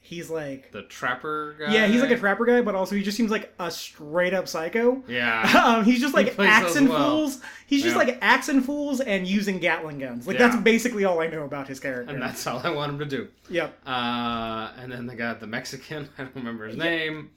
He's 0.06 0.30
like 0.30 0.72
the 0.72 0.84
trapper 0.84 1.56
guy. 1.58 1.74
yeah, 1.74 1.88
he's 1.88 2.00
like 2.00 2.12
a 2.12 2.18
trapper 2.18 2.46
guy, 2.46 2.62
but 2.62 2.76
also 2.76 2.96
he 2.96 3.02
just 3.02 3.18
seems 3.18 3.32
like 3.32 3.52
a 3.60 3.72
straight 3.72 4.36
up 4.36 4.48
psycho. 4.48 5.04
Yeah, 5.08 5.42
um, 5.66 5.84
he's 5.84 6.00
just 6.00 6.14
like 6.14 6.36
those 6.36 6.46
axing 6.48 6.88
well. 6.88 7.18
fools. 7.18 7.42
He's 7.66 7.82
just 7.82 7.96
Yeah. 7.96 8.04
like 8.04 8.20
axing 8.22 8.62
fools 8.62 9.02
and 9.02 9.26
using 9.28 9.58
Gatling 9.58 9.98
guns. 9.98 10.28
Like 10.28 10.38
Yeah. 10.38 10.50
that's 10.50 10.62
basically 10.62 11.06
all 11.06 11.20
I 11.22 11.28
know 11.28 11.44
about 11.44 11.68
his 11.68 11.80
character. 11.80 12.14
and 12.14 12.22
that's 12.22 12.46
all 12.46 12.60
I 12.64 12.70
want 12.70 12.92
him 12.92 13.00
to 13.00 13.06
do. 13.06 13.28
yep. 13.50 13.78
Uh, 13.86 14.72
and 14.80 14.92
then 14.92 15.08
they 15.08 15.16
got 15.16 15.40
the 15.40 15.48
Mexican. 15.48 16.08
I 16.20 16.24
don't 16.24 16.36
remember 16.36 16.68
his 16.68 16.78
name. 16.78 17.32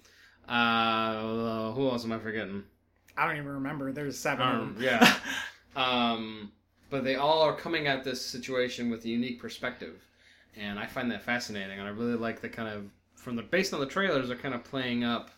Uh, 0.46 1.72
who 1.72 1.88
else 1.88 2.04
am 2.04 2.12
I 2.12 2.18
forgetting? 2.18 2.64
I 3.16 3.26
don't 3.26 3.36
even 3.36 3.48
remember. 3.48 3.92
There's 3.92 4.18
seven 4.18 4.46
Um, 4.46 4.76
yeah. 4.78 5.14
um, 5.76 6.52
but 6.90 7.04
they 7.04 7.16
all 7.16 7.42
are 7.42 7.54
coming 7.56 7.86
at 7.86 8.04
this 8.04 8.24
situation 8.24 8.90
with 8.90 9.04
a 9.04 9.08
unique 9.08 9.40
perspective, 9.40 10.00
and 10.56 10.78
I 10.78 10.86
find 10.86 11.10
that 11.10 11.22
fascinating. 11.22 11.78
And 11.78 11.86
I 11.86 11.90
really 11.90 12.16
like 12.16 12.40
the 12.40 12.48
kind 12.48 12.68
of 12.68 12.90
from 13.14 13.36
the 13.36 13.42
based 13.42 13.74
on 13.74 13.80
the 13.80 13.86
trailers, 13.86 14.28
they're 14.28 14.36
kind 14.36 14.54
of 14.54 14.64
playing 14.64 15.04
up. 15.04 15.30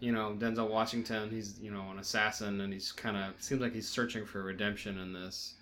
You 0.00 0.12
know, 0.12 0.36
Denzel 0.38 0.70
Washington. 0.70 1.30
He's 1.30 1.58
you 1.58 1.72
know 1.72 1.90
an 1.90 1.98
assassin, 1.98 2.60
and 2.60 2.72
he's 2.72 2.92
kind 2.92 3.16
of 3.16 3.40
seems 3.42 3.60
like 3.60 3.72
he's 3.72 3.88
searching 3.88 4.24
for 4.24 4.42
redemption 4.42 4.98
in 4.98 5.12
this, 5.12 5.54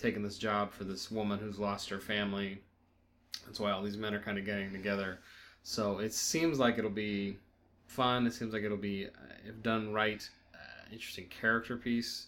taking 0.00 0.22
this 0.22 0.38
job 0.38 0.72
for 0.72 0.84
this 0.84 1.10
woman 1.10 1.38
who's 1.38 1.58
lost 1.58 1.88
her 1.90 2.00
family. 2.00 2.58
That's 3.46 3.60
why 3.60 3.70
all 3.70 3.82
these 3.82 3.96
men 3.96 4.14
are 4.14 4.20
kind 4.20 4.36
of 4.36 4.44
getting 4.44 4.72
together. 4.72 5.20
So 5.62 5.98
it 5.98 6.12
seems 6.12 6.58
like 6.58 6.78
it'll 6.78 6.90
be 6.90 7.36
fun. 7.86 8.26
It 8.26 8.34
seems 8.34 8.52
like 8.52 8.62
it'll 8.62 8.76
be, 8.76 9.06
uh, 9.06 9.10
if 9.46 9.62
done 9.62 9.92
right, 9.92 10.28
uh, 10.54 10.92
interesting 10.92 11.26
character 11.28 11.76
piece. 11.76 12.26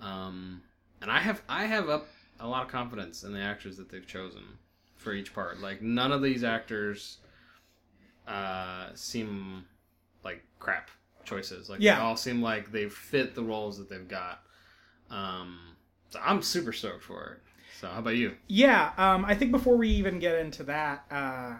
Um, 0.00 0.62
and 1.02 1.10
I 1.10 1.18
have 1.18 1.42
I 1.48 1.64
have 1.64 1.88
up 1.88 2.06
a 2.38 2.46
lot 2.46 2.64
of 2.64 2.68
confidence 2.70 3.24
in 3.24 3.32
the 3.32 3.40
actors 3.40 3.76
that 3.76 3.90
they've 3.90 4.06
chosen 4.06 4.42
for 5.00 5.12
each 5.12 5.34
part. 5.34 5.60
Like 5.60 5.82
none 5.82 6.12
of 6.12 6.22
these 6.22 6.44
actors 6.44 7.18
uh, 8.28 8.88
seem 8.94 9.64
like 10.22 10.44
crap 10.58 10.90
choices. 11.24 11.68
Like 11.68 11.80
Yeah. 11.80 11.96
they 11.96 12.02
all 12.02 12.16
seem 12.16 12.42
like 12.42 12.70
they 12.70 12.88
fit 12.88 13.34
the 13.34 13.42
roles 13.42 13.78
that 13.78 13.88
they've 13.88 14.06
got. 14.06 14.42
Um, 15.10 15.58
so 16.10 16.20
I'm 16.24 16.42
super 16.42 16.72
stoked 16.72 17.02
for 17.02 17.32
it. 17.32 17.38
So 17.80 17.88
how 17.88 18.00
about 18.00 18.16
you? 18.16 18.36
Yeah, 18.46 18.92
um, 18.98 19.24
I 19.24 19.34
think 19.34 19.52
before 19.52 19.76
we 19.76 19.88
even 19.88 20.18
get 20.18 20.36
into 20.36 20.62
that, 20.64 21.04
uh, 21.10 21.54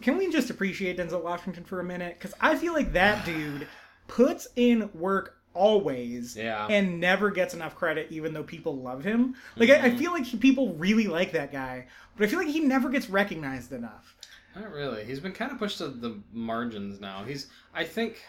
can 0.00 0.16
we 0.16 0.30
just 0.30 0.50
appreciate 0.50 0.98
Denzel 0.98 1.22
Washington 1.22 1.64
for 1.64 1.80
a 1.80 1.84
minute? 1.84 2.14
Because 2.18 2.32
I 2.40 2.54
feel 2.56 2.72
like 2.72 2.92
that 2.92 3.24
dude 3.26 3.66
puts 4.06 4.46
in 4.56 4.88
work 4.94 5.38
always 5.54 6.36
Yeah. 6.36 6.66
and 6.68 7.00
never 7.00 7.30
gets 7.30 7.54
enough 7.54 7.74
credit, 7.74 8.08
even 8.10 8.34
though 8.34 8.42
people 8.42 8.76
love 8.76 9.02
him. 9.04 9.34
Like, 9.56 9.70
I, 9.70 9.86
I 9.86 9.96
feel 9.96 10.12
like 10.12 10.24
he, 10.24 10.36
people 10.36 10.74
really 10.74 11.06
like 11.06 11.32
that 11.32 11.52
guy, 11.52 11.86
but 12.16 12.26
I 12.26 12.30
feel 12.30 12.38
like 12.40 12.48
he 12.48 12.60
never 12.60 12.90
gets 12.90 13.08
recognized 13.08 13.72
enough. 13.72 14.16
Not 14.56 14.70
really. 14.70 15.04
He's 15.04 15.20
been 15.20 15.32
kind 15.32 15.50
of 15.50 15.58
pushed 15.58 15.78
to 15.78 15.88
the 15.88 16.20
margins 16.32 17.00
now. 17.00 17.24
He's, 17.24 17.48
I 17.74 17.84
think, 17.84 18.22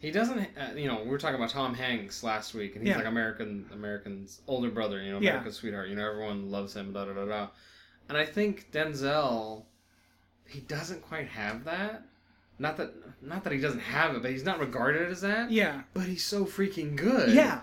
he 0.00 0.10
doesn't. 0.10 0.38
Uh, 0.38 0.74
you 0.74 0.86
know, 0.86 1.02
we 1.02 1.08
were 1.10 1.18
talking 1.18 1.36
about 1.36 1.50
Tom 1.50 1.74
Hanks 1.74 2.22
last 2.22 2.54
week, 2.54 2.76
and 2.76 2.82
he's 2.86 2.90
Yeah. 2.92 2.98
like 2.98 3.06
American, 3.06 3.66
American's 3.72 4.40
older 4.46 4.70
brother. 4.70 5.02
You 5.02 5.12
know, 5.12 5.20
Yeah. 5.20 5.46
Sweetheart. 5.50 5.88
You 5.88 5.96
know, 5.96 6.08
everyone 6.08 6.50
loves 6.50 6.74
him. 6.74 6.92
Da 6.92 7.06
da 7.06 7.12
da 7.14 7.24
da. 7.24 7.48
And 8.08 8.16
I 8.16 8.24
think 8.24 8.70
Denzel, 8.72 9.64
he 10.46 10.60
doesn't 10.60 11.02
quite 11.02 11.28
have 11.28 11.64
that. 11.64 12.02
Not 12.58 12.76
that, 12.78 12.92
not 13.22 13.44
that 13.44 13.52
he 13.52 13.60
doesn't 13.60 13.80
have 13.80 14.14
it, 14.14 14.22
but 14.22 14.30
he's 14.30 14.44
not 14.44 14.58
regarded 14.58 15.10
as 15.10 15.20
that. 15.20 15.50
Yeah. 15.50 15.82
But 15.94 16.04
he's 16.04 16.24
so 16.24 16.44
freaking 16.44 16.96
good. 16.96 17.34
Yeah. 17.34 17.60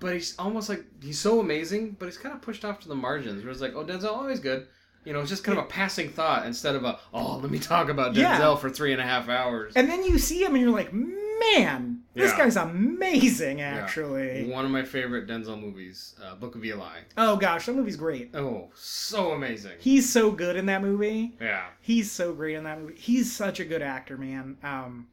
But 0.00 0.14
he's 0.14 0.34
almost 0.38 0.68
like 0.68 0.84
he's 1.02 1.18
so 1.18 1.40
amazing, 1.40 1.96
but 1.98 2.06
he's 2.06 2.18
kind 2.18 2.34
of 2.34 2.40
pushed 2.42 2.64
off 2.64 2.80
to 2.80 2.88
the 2.88 2.94
margins. 2.94 3.42
Where 3.44 3.52
it's 3.52 3.60
like, 3.60 3.74
oh, 3.74 3.84
Denzel 3.84 4.06
always 4.16 4.40
good. 4.40 4.66
You 5.04 5.12
know, 5.12 5.20
it's 5.20 5.28
just 5.28 5.44
kind 5.44 5.58
of 5.58 5.64
a 5.64 5.68
passing 5.68 6.08
thought 6.08 6.46
instead 6.46 6.74
of 6.74 6.84
a, 6.84 6.98
oh, 7.12 7.36
let 7.36 7.50
me 7.50 7.58
talk 7.58 7.90
about 7.90 8.14
Denzel 8.14 8.16
Yeah. 8.38 8.56
for 8.56 8.70
three 8.70 8.92
and 8.92 9.00
a 9.00 9.04
half 9.04 9.28
hours. 9.28 9.74
And 9.76 9.88
then 9.88 10.02
you 10.02 10.18
see 10.18 10.42
him 10.42 10.54
and 10.54 10.62
you're 10.64 10.72
like, 10.72 10.90
mm, 10.92 11.14
man, 11.52 12.02
this 12.14 12.30
Yeah. 12.32 12.38
guy's 12.38 12.56
amazing, 12.56 13.58
Yeah. 13.58 13.74
actually. 13.76 14.44
One 14.50 14.64
of 14.64 14.70
my 14.70 14.82
favorite 14.84 15.26
Denzel 15.26 15.60
movies, 15.60 16.14
uh, 16.24 16.34
Book 16.36 16.54
of 16.54 16.64
Eli. 16.64 17.00
Oh, 17.16 17.36
gosh, 17.36 17.66
that 17.66 17.74
movie's 17.74 17.96
great. 17.96 18.34
Oh, 18.34 18.70
so 18.74 19.32
amazing. 19.32 19.72
He's 19.78 20.10
so 20.10 20.30
good 20.30 20.56
in 20.56 20.66
that 20.66 20.82
movie. 20.82 21.36
yeah. 21.40 21.66
He's 21.80 22.10
so 22.10 22.32
great 22.32 22.56
in 22.56 22.64
that 22.64 22.80
movie. 22.80 22.94
He's 22.96 23.34
such 23.34 23.60
a 23.60 23.64
good 23.64 23.82
actor, 23.82 24.16
man. 24.16 24.56
Um, 24.62 25.08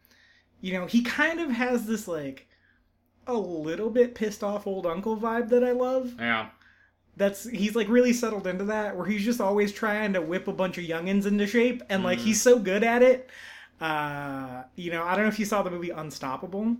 you 0.61 0.73
know, 0.73 0.85
he 0.85 1.01
kind 1.01 1.39
of 1.39 1.49
has 1.51 1.85
this 1.85 2.07
like 2.07 2.47
a 3.27 3.33
little 3.33 3.89
bit 3.89 4.15
pissed 4.15 4.43
off 4.43 4.65
old 4.67 4.85
uncle 4.85 5.17
vibe 5.17 5.49
that 5.49 5.63
I 5.63 5.71
love. 5.71 6.15
Yeah. 6.19 6.49
That's 7.17 7.47
he's 7.47 7.75
like 7.75 7.87
really 7.89 8.13
settled 8.13 8.47
into 8.47 8.63
that 8.65 8.95
where 8.95 9.05
he's 9.05 9.23
just 9.23 9.41
always 9.41 9.71
trying 9.71 10.13
to 10.13 10.21
whip 10.21 10.47
a 10.47 10.53
bunch 10.53 10.77
of 10.77 10.85
youngins 10.85 11.25
into 11.25 11.45
shape 11.45 11.83
and 11.89 12.03
like 12.03 12.19
he's 12.19 12.41
so 12.41 12.57
good 12.57 12.83
at 12.83 13.03
it. 13.03 13.29
Uh, 13.81 14.63
you 14.75 14.91
know, 14.91 15.03
I 15.03 15.15
don't 15.15 15.23
know 15.23 15.29
if 15.29 15.39
you 15.39 15.45
saw 15.45 15.63
the 15.63 15.71
movie 15.71 15.89
Unstoppable. 15.89 16.77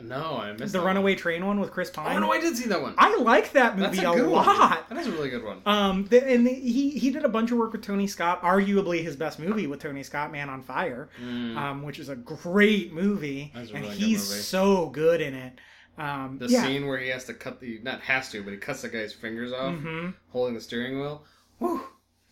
No, 0.00 0.36
I 0.36 0.52
missed 0.52 0.72
the 0.72 0.80
Runaway 0.80 1.16
Train 1.16 1.44
one 1.44 1.58
with 1.58 1.72
Chris 1.72 1.88
One. 1.96 2.06
Pine. 2.06 2.16
Oh 2.16 2.20
no, 2.20 2.32
I 2.32 2.40
did 2.40 2.56
see 2.56 2.68
that 2.68 2.80
one. 2.80 2.94
I 2.98 3.16
like 3.16 3.50
that 3.54 3.76
movie 3.76 3.96
That's 3.96 4.06
a 4.06 4.10
a, 4.12 4.14
good 4.14 4.30
one. 4.30 4.46
lot. 4.46 4.88
That 4.88 4.96
is 4.98 5.08
a 5.08 5.10
really 5.10 5.28
good 5.28 5.42
one. 5.42 5.60
Um, 5.66 6.04
the, 6.06 6.24
and 6.24 6.46
he 6.46 6.90
he 6.90 7.10
did 7.10 7.24
a 7.24 7.28
bunch 7.28 7.50
of 7.50 7.58
work 7.58 7.72
with 7.72 7.82
Tony 7.82 8.06
Scott. 8.06 8.40
Arguably 8.42 9.02
his 9.02 9.16
best 9.16 9.40
movie 9.40 9.66
with 9.66 9.80
Tony 9.80 10.04
Scott, 10.04 10.30
Man 10.30 10.48
on 10.50 10.62
Fire, 10.62 11.08
Mm. 11.20 11.56
um, 11.56 11.82
which 11.82 11.98
is 11.98 12.08
a 12.10 12.14
great 12.16 12.92
movie, 12.92 13.50
That's 13.52 13.70
a 13.70 13.74
and 13.74 13.84
really 13.86 13.96
good 13.96 14.04
he's 14.06 14.30
movie. 14.30 14.40
so 14.42 14.86
good 14.90 15.20
in 15.20 15.34
it. 15.34 15.58
Um, 15.98 16.38
The 16.38 16.46
yeah. 16.46 16.62
scene 16.62 16.86
where 16.86 16.98
he 16.98 17.08
has 17.08 17.24
to 17.24 17.34
cut 17.34 17.58
the 17.58 17.80
not 17.82 18.00
has 18.02 18.30
to, 18.30 18.44
but 18.44 18.52
he 18.52 18.56
cuts 18.56 18.82
the 18.82 18.88
guy's 18.90 19.12
fingers 19.12 19.52
off, 19.52 19.74
Mhm. 19.74 20.14
holding 20.30 20.54
the 20.54 20.60
steering 20.60 21.00
wheel. 21.00 21.24
Whew, 21.58 21.82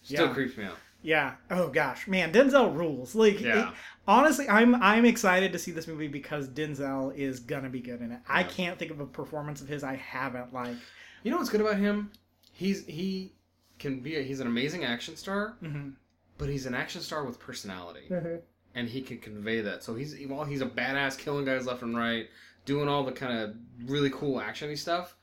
still 0.05 0.26
Yeah. 0.28 0.34
creeps 0.34 0.57
me 0.57 0.66
out. 0.66 0.76
Yeah. 1.07 1.34
Oh 1.52 1.68
gosh, 1.68 2.09
man, 2.09 2.32
Denzel 2.32 2.74
rules. 2.76 3.14
Like, 3.14 3.40
Yeah. 3.40 3.68
it- 3.70 3.74
honestly, 4.09 4.48
I'm 4.48 4.74
I'm 4.82 5.04
excited 5.04 5.52
to 5.52 5.59
see 5.59 5.70
this 5.70 5.86
movie 5.86 6.09
because 6.09 6.48
Denzel 6.48 7.14
is 7.16 7.38
gonna 7.38 7.70
be 7.70 7.78
good 7.80 8.00
in 8.00 8.11
it. 8.11 8.18
I 8.28 8.42
can't 8.42 8.76
think 8.76 8.90
of 8.90 8.98
a 8.98 9.07
performance 9.07 9.61
of 9.62 9.68
his 9.68 9.84
I 9.84 9.94
haven't 9.94 10.52
liked. 10.52 10.80
You 11.22 11.30
know 11.30 11.36
what's 11.36 11.48
good 11.50 11.61
about 11.61 11.76
him? 11.76 12.11
He's 12.52 12.84
he 12.86 13.34
can 13.78 14.00
be 14.00 14.16
a, 14.16 14.22
he's 14.22 14.40
an 14.40 14.48
amazing 14.48 14.84
action 14.84 15.14
star, 15.16 15.57
Mhm. 15.62 15.92
but 16.38 16.48
he's 16.48 16.66
an 16.66 16.74
action 16.74 17.00
star 17.02 17.24
with 17.24 17.38
personality, 17.38 18.07
Mhm. 18.11 18.40
and 18.74 18.88
he 18.88 19.00
can 19.00 19.18
convey 19.18 19.61
that. 19.61 19.84
So 19.84 19.94
he's 19.94 20.16
while 20.26 20.44
he's 20.44 20.61
a 20.61 20.66
badass, 20.66 21.16
killing 21.16 21.44
guys 21.44 21.66
left 21.66 21.82
and 21.82 21.96
right, 21.96 22.28
doing 22.64 22.88
all 22.88 23.04
the 23.04 23.12
kind 23.12 23.38
of 23.38 23.54
really 23.88 24.11
cool 24.11 24.40
actiony 24.40 24.76
stuff. 24.76 25.14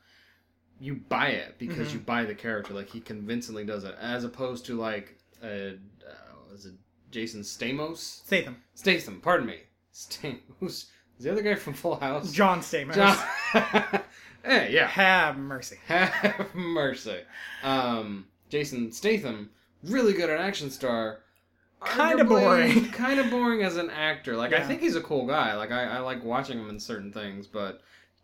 You 0.80 0.94
buy 0.94 1.28
it 1.28 1.58
because 1.58 1.88
Mhm. 1.88 1.92
you 1.94 1.98
buy 2.00 2.24
the 2.24 2.34
character. 2.34 2.72
Like 2.72 2.88
he 2.88 3.00
convincingly 3.00 3.64
does 3.66 3.84
it, 3.84 3.94
as 4.00 4.24
opposed 4.24 4.64
to 4.66 4.78
like 4.80 5.13
uh, 5.44 6.06
uh 6.06 6.54
is 6.54 6.66
it 6.66 6.74
Jason 7.10 7.42
Stamos? 7.42 7.98
Statham, 7.98 8.56
Statham, 8.74 9.20
pardon 9.20 9.46
me. 9.46 9.58
Stam- 9.92 10.40
who's 10.58 10.90
the 11.20 11.30
other 11.30 11.42
guy 11.42 11.54
from 11.54 11.74
Full 11.74 11.96
House? 11.96 12.32
John 12.32 12.60
Stamos. 12.60 12.94
John. 12.94 13.16
hey, 14.44 14.72
yeah. 14.72 14.86
Have 14.86 15.36
mercy. 15.36 15.76
Have 15.86 16.54
mercy. 16.54 17.20
Um, 17.62 18.26
Jason 18.48 18.90
Statham, 18.92 19.50
really 19.84 20.12
good 20.12 20.30
at 20.30 20.40
action 20.40 20.70
star. 20.70 21.20
Kinda 21.84 22.24
boring. 22.24 22.90
Kind 22.92 23.20
of 23.20 23.30
boring 23.30 23.62
as 23.62 23.76
an 23.76 23.90
actor. 23.90 24.36
Like 24.36 24.52
I 24.52 24.62
think 24.62 24.80
he's 24.80 24.96
a 24.96 25.02
cool 25.02 25.26
guy. 25.26 25.54
Like 25.54 25.70
I, 25.70 25.84
I 25.84 25.98
like 25.98 26.24
watching 26.24 26.58
him 26.58 26.70
in 26.70 26.80
certain 26.80 27.12
things, 27.12 27.46
but 27.46 27.82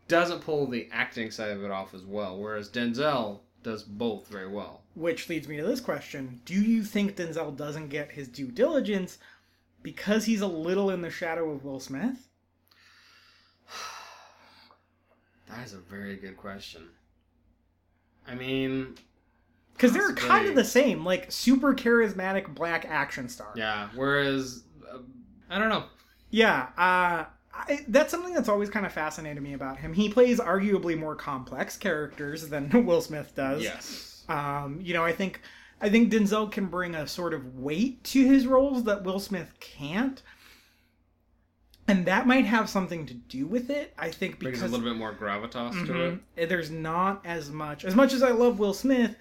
doesn't 0.08 0.40
pull 0.40 0.66
the 0.66 0.88
acting 0.92 1.30
side 1.30 1.50
of 1.50 1.62
it 1.62 1.70
off 1.70 1.94
as 1.94 2.02
well. 2.02 2.38
Whereas 2.38 2.68
Denzel 2.68 3.40
does 3.62 3.82
both 3.82 4.28
very 4.28 4.48
well. 4.48 4.82
Which 4.94 5.28
leads 5.28 5.46
me 5.48 5.56
to 5.56 5.62
this 5.64 5.80
question: 5.80 6.40
Do 6.44 6.54
you 6.54 6.82
think 6.84 7.16
Denzel 7.16 7.56
doesn't 7.56 7.88
get 7.88 8.10
his 8.12 8.28
due 8.28 8.50
diligence 8.50 9.18
because 9.82 10.24
he's 10.26 10.40
a 10.40 10.46
little 10.46 10.90
in 10.90 11.00
the 11.00 11.10
shadow 11.10 11.50
of 11.50 11.64
Will 11.64 11.80
Smith? 11.80 12.28
That 15.48 15.66
is 15.66 15.72
a 15.72 15.78
very 15.78 16.16
good 16.16 16.36
question. 16.36 16.82
I 18.26 18.34
mean, 18.36 18.94
Because 19.72 19.92
they're 19.92 20.12
kind 20.14 20.46
of 20.48 20.54
the 20.54 20.62
same, 20.64 21.04
like 21.04 21.32
super 21.32 21.74
charismatic 21.74 22.54
black 22.54 22.84
action 22.88 23.28
star. 23.28 23.52
yeah. 23.56 23.88
Whereas, 23.96 24.62
uh, 24.92 24.98
I 25.48 25.58
don't 25.58 25.68
know. 25.68 25.84
Yeah, 26.30 26.68
uh, 26.78 27.24
I, 27.52 27.84
that's 27.88 28.12
something 28.12 28.32
that's 28.32 28.48
always 28.48 28.70
kind 28.70 28.86
of 28.86 28.92
fascinated 28.92 29.42
me 29.42 29.54
about 29.54 29.78
him. 29.78 29.92
He 29.92 30.08
plays 30.08 30.38
arguably 30.38 30.96
more 30.96 31.16
complex 31.16 31.76
characters 31.76 32.48
than 32.48 32.70
Will 32.86 33.00
Smith 33.00 33.32
does. 33.34 33.62
Yes. 33.64 34.09
Um, 34.30 34.78
you 34.80 34.94
know, 34.94 35.04
I 35.04 35.12
think 35.12 35.40
I 35.80 35.88
think 35.90 36.12
Denzel 36.12 36.50
can 36.52 36.66
bring 36.66 36.94
a 36.94 37.06
sort 37.06 37.34
of 37.34 37.56
weight 37.58 38.04
to 38.04 38.24
his 38.24 38.46
roles 38.46 38.84
that 38.84 39.02
Will 39.02 39.18
Smith 39.20 39.52
can't. 39.60 40.22
And 41.88 42.06
that 42.06 42.26
might 42.26 42.44
have 42.44 42.68
something 42.68 43.06
to 43.06 43.14
do 43.14 43.46
with 43.46 43.68
it. 43.70 43.92
I 43.98 44.10
think 44.10 44.38
Brings 44.38 44.58
because 44.58 44.70
a 44.70 44.76
little 44.76 44.88
bit 44.92 44.98
more 44.98 45.12
gravitas 45.14 45.86
to 45.86 46.02
it. 46.04 46.20
Mhm. 46.36 46.48
there's 46.48 46.70
not 46.70 47.20
as 47.26 47.50
much 47.50 47.84
as 47.84 47.96
much 47.96 48.12
as 48.12 48.22
I 48.22 48.30
love 48.30 48.58
Will 48.60 48.74
Smith, 48.74 49.16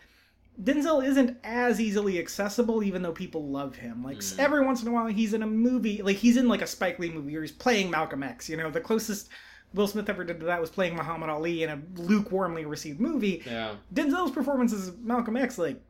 Denzel 0.61 1.03
isn't 1.03 1.37
as 1.43 1.79
easily 1.79 2.19
accessible 2.19 2.83
even 2.83 3.01
though 3.01 3.13
people 3.13 3.47
love 3.49 3.77
him. 3.77 4.03
Like 4.03 4.17
Mm. 4.17 4.37
every 4.39 4.63
once 4.65 4.81
in 4.83 4.87
a 4.89 4.91
while 4.91 5.07
he's 5.07 5.33
in 5.33 5.41
a 5.41 5.47
movie, 5.47 6.01
like 6.03 6.17
he's 6.17 6.37
in 6.37 6.47
like 6.47 6.61
a 6.61 6.67
Spike 6.67 6.99
Lee 6.99 7.09
movie 7.09 7.35
or 7.35 7.41
he's 7.41 7.51
playing 7.51 7.89
Malcolm 7.89 8.21
X, 8.21 8.49
you 8.49 8.57
know, 8.57 8.69
the 8.69 8.81
closest 8.81 9.29
Will 9.73 9.87
Smith 9.87 10.09
ever 10.09 10.23
did 10.23 10.41
that 10.41 10.61
was 10.61 10.69
playing 10.69 10.95
Muhammad 10.95 11.29
Ali 11.29 11.63
in 11.63 11.69
a 11.69 11.77
lukewarmly 12.01 12.67
received 12.67 12.99
movie. 12.99 13.43
Yeah. 13.45 13.75
Denzel's 13.93 14.31
performance 14.31 14.73
as 14.73 14.93
Malcolm 14.97 15.37
X 15.37 15.57
like 15.57 15.81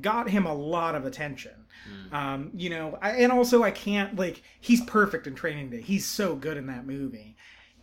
got 0.00 0.28
him 0.28 0.46
a 0.46 0.54
lot 0.54 0.94
of 0.94 1.06
attention. 1.06 1.52
Mm. 1.88 2.12
Um, 2.12 2.50
you 2.54 2.70
know, 2.70 2.98
I, 3.00 3.10
and 3.12 3.32
also 3.32 3.62
I 3.62 3.70
can't 3.70 4.16
like 4.16 4.42
he's 4.60 4.82
perfect 4.82 5.26
in 5.26 5.34
Training 5.34 5.70
Day. 5.70 5.80
He's 5.80 6.06
so 6.06 6.36
good 6.36 6.56
in 6.56 6.66
that 6.66 6.86
movie, 6.86 7.36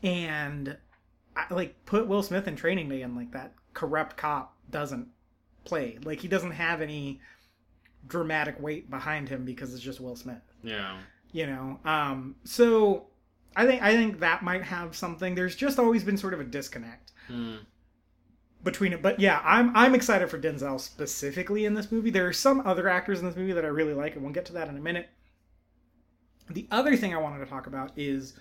and 0.03 0.77
I, 1.35 1.53
like 1.53 1.85
put 1.85 2.07
Will 2.07 2.23
Smith 2.23 2.47
in 2.47 2.55
Training 2.55 2.89
Day 2.89 3.01
and 3.01 3.15
like 3.15 3.31
that 3.31 3.53
corrupt 3.73 4.17
cop 4.17 4.55
doesn't 4.69 5.07
play. 5.63 5.97
Like 6.03 6.19
he 6.19 6.27
doesn't 6.27 6.51
have 6.51 6.81
any 6.81 7.21
dramatic 8.07 8.59
weight 8.59 8.89
behind 8.89 9.29
him 9.29 9.45
because 9.45 9.73
it's 9.73 9.83
just 9.83 9.99
Will 9.99 10.15
Smith. 10.15 10.41
Yeah. 10.63 10.97
You 11.31 11.47
know, 11.47 11.79
um, 11.83 12.35
so 12.43 13.07
I 13.55 13.65
think 13.65 13.81
I 13.81 13.91
think 13.93 14.19
that 14.19 14.43
might 14.43 14.63
have 14.63 14.95
something. 14.95 15.35
There's 15.35 15.55
just 15.55 15.79
always 15.79 16.03
been 16.03 16.17
sort 16.17 16.33
of 16.33 16.39
a 16.39 16.43
disconnect 16.43 17.11
Mm. 17.29 17.59
between 18.63 18.93
it. 18.93 19.01
But 19.01 19.19
yeah, 19.19 19.41
I'm 19.43 19.75
I'm 19.75 19.95
excited 19.95 20.29
for 20.29 20.37
Denzel 20.39 20.79
specifically 20.79 21.65
in 21.65 21.73
this 21.73 21.91
movie. 21.91 22.09
There 22.09 22.27
are 22.27 22.33
some 22.33 22.61
other 22.65 22.87
actors 22.89 23.19
in 23.19 23.25
this 23.25 23.35
movie 23.35 23.53
that 23.53 23.65
I 23.65 23.69
really 23.69 23.93
like, 23.93 24.15
and 24.15 24.23
we'll 24.23 24.33
get 24.33 24.45
to 24.47 24.53
that 24.53 24.67
in 24.67 24.77
a 24.77 24.81
minute. 24.81 25.09
The 26.49 26.67
other 26.69 26.95
thing 26.95 27.13
I 27.13 27.17
wanted 27.17 27.39
to 27.39 27.45
talk 27.49 27.65
about 27.65 27.91
is 27.97 28.33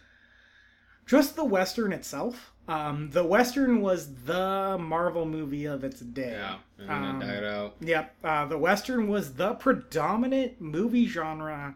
just 1.06 1.36
the 1.36 1.44
western 1.44 1.92
itself. 1.92 2.52
Um, 2.66 3.10
the 3.10 3.24
western 3.24 3.80
was 3.82 4.14
the 4.24 4.78
Marvel 4.80 5.26
movie 5.26 5.66
of 5.66 5.84
its 5.84 6.00
day. 6.00 6.32
Yeah. 6.32 6.56
And 6.78 6.90
Um, 6.90 7.22
it 7.22 7.26
died 7.26 7.44
out. 7.44 7.76
Yep. 7.80 8.14
Uh, 8.24 8.44
the 8.46 8.56
Western 8.58 9.06
was 9.08 9.34
the 9.34 9.52
predominant 9.54 10.60
movie 10.62 11.06
genre 11.06 11.74